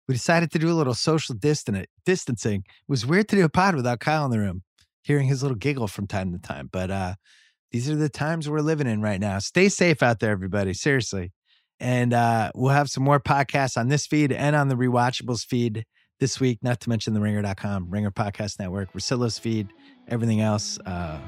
We 0.07 0.15
decided 0.15 0.51
to 0.51 0.59
do 0.59 0.72
a 0.72 0.73
little 0.73 0.93
social 0.93 1.35
distancing. 1.35 1.84
It 2.05 2.88
was 2.88 3.05
weird 3.05 3.27
to 3.30 3.35
do 3.35 3.43
a 3.43 3.49
pod 3.49 3.76
without 3.76 3.99
Kyle 3.99 4.26
in 4.26 4.31
the 4.31 4.39
room, 4.39 4.64
hearing 5.03 5.27
his 5.27 5.43
little 5.43 5.57
giggle 5.57 5.88
from 5.88 6.07
time 6.07 6.31
to 6.31 6.39
time. 6.39 6.69
But 6.72 6.89
uh, 6.89 7.15
these 7.72 7.89
are 7.89 7.95
the 7.95 8.09
times 8.09 8.49
we're 8.49 8.61
living 8.61 8.88
in 8.88 9.01
right 9.01 9.19
now. 9.19 9.39
Stay 9.39 9.69
safe 9.69 10.01
out 10.01 10.19
there, 10.19 10.31
everybody. 10.31 10.73
Seriously. 10.73 11.34
And 11.79 12.13
uh, 12.13 12.51
we'll 12.55 12.73
have 12.73 12.89
some 12.89 13.03
more 13.03 13.19
podcasts 13.19 13.77
on 13.77 13.87
this 13.87 14.07
feed 14.07 14.31
and 14.31 14.55
on 14.55 14.67
the 14.67 14.75
Rewatchables 14.75 15.45
feed 15.45 15.85
this 16.19 16.39
week, 16.39 16.59
not 16.63 16.79
to 16.81 16.89
mention 16.89 17.13
the 17.13 17.21
ringer.com, 17.21 17.89
Ringer 17.89 18.11
Podcast 18.11 18.59
Network, 18.59 18.91
Russillo's 18.93 19.37
feed, 19.37 19.67
everything 20.07 20.41
else. 20.41 20.79
Uh, 20.85 21.19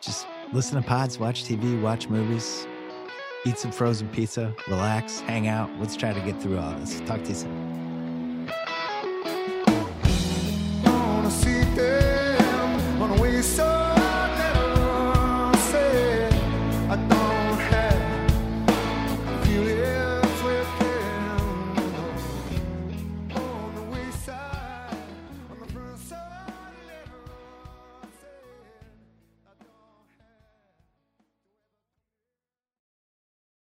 just 0.00 0.26
listen 0.52 0.80
to 0.80 0.88
pods, 0.88 1.18
watch 1.18 1.44
TV, 1.44 1.80
watch 1.82 2.08
movies, 2.08 2.66
eat 3.44 3.58
some 3.58 3.72
frozen 3.72 4.08
pizza, 4.08 4.54
relax, 4.68 5.20
hang 5.20 5.48
out. 5.48 5.70
Let's 5.78 5.96
try 5.96 6.12
to 6.12 6.20
get 6.20 6.40
through 6.40 6.58
all 6.58 6.72
this. 6.78 7.00
Talk 7.00 7.22
to 7.24 7.28
you 7.28 7.34
soon. 7.34 7.85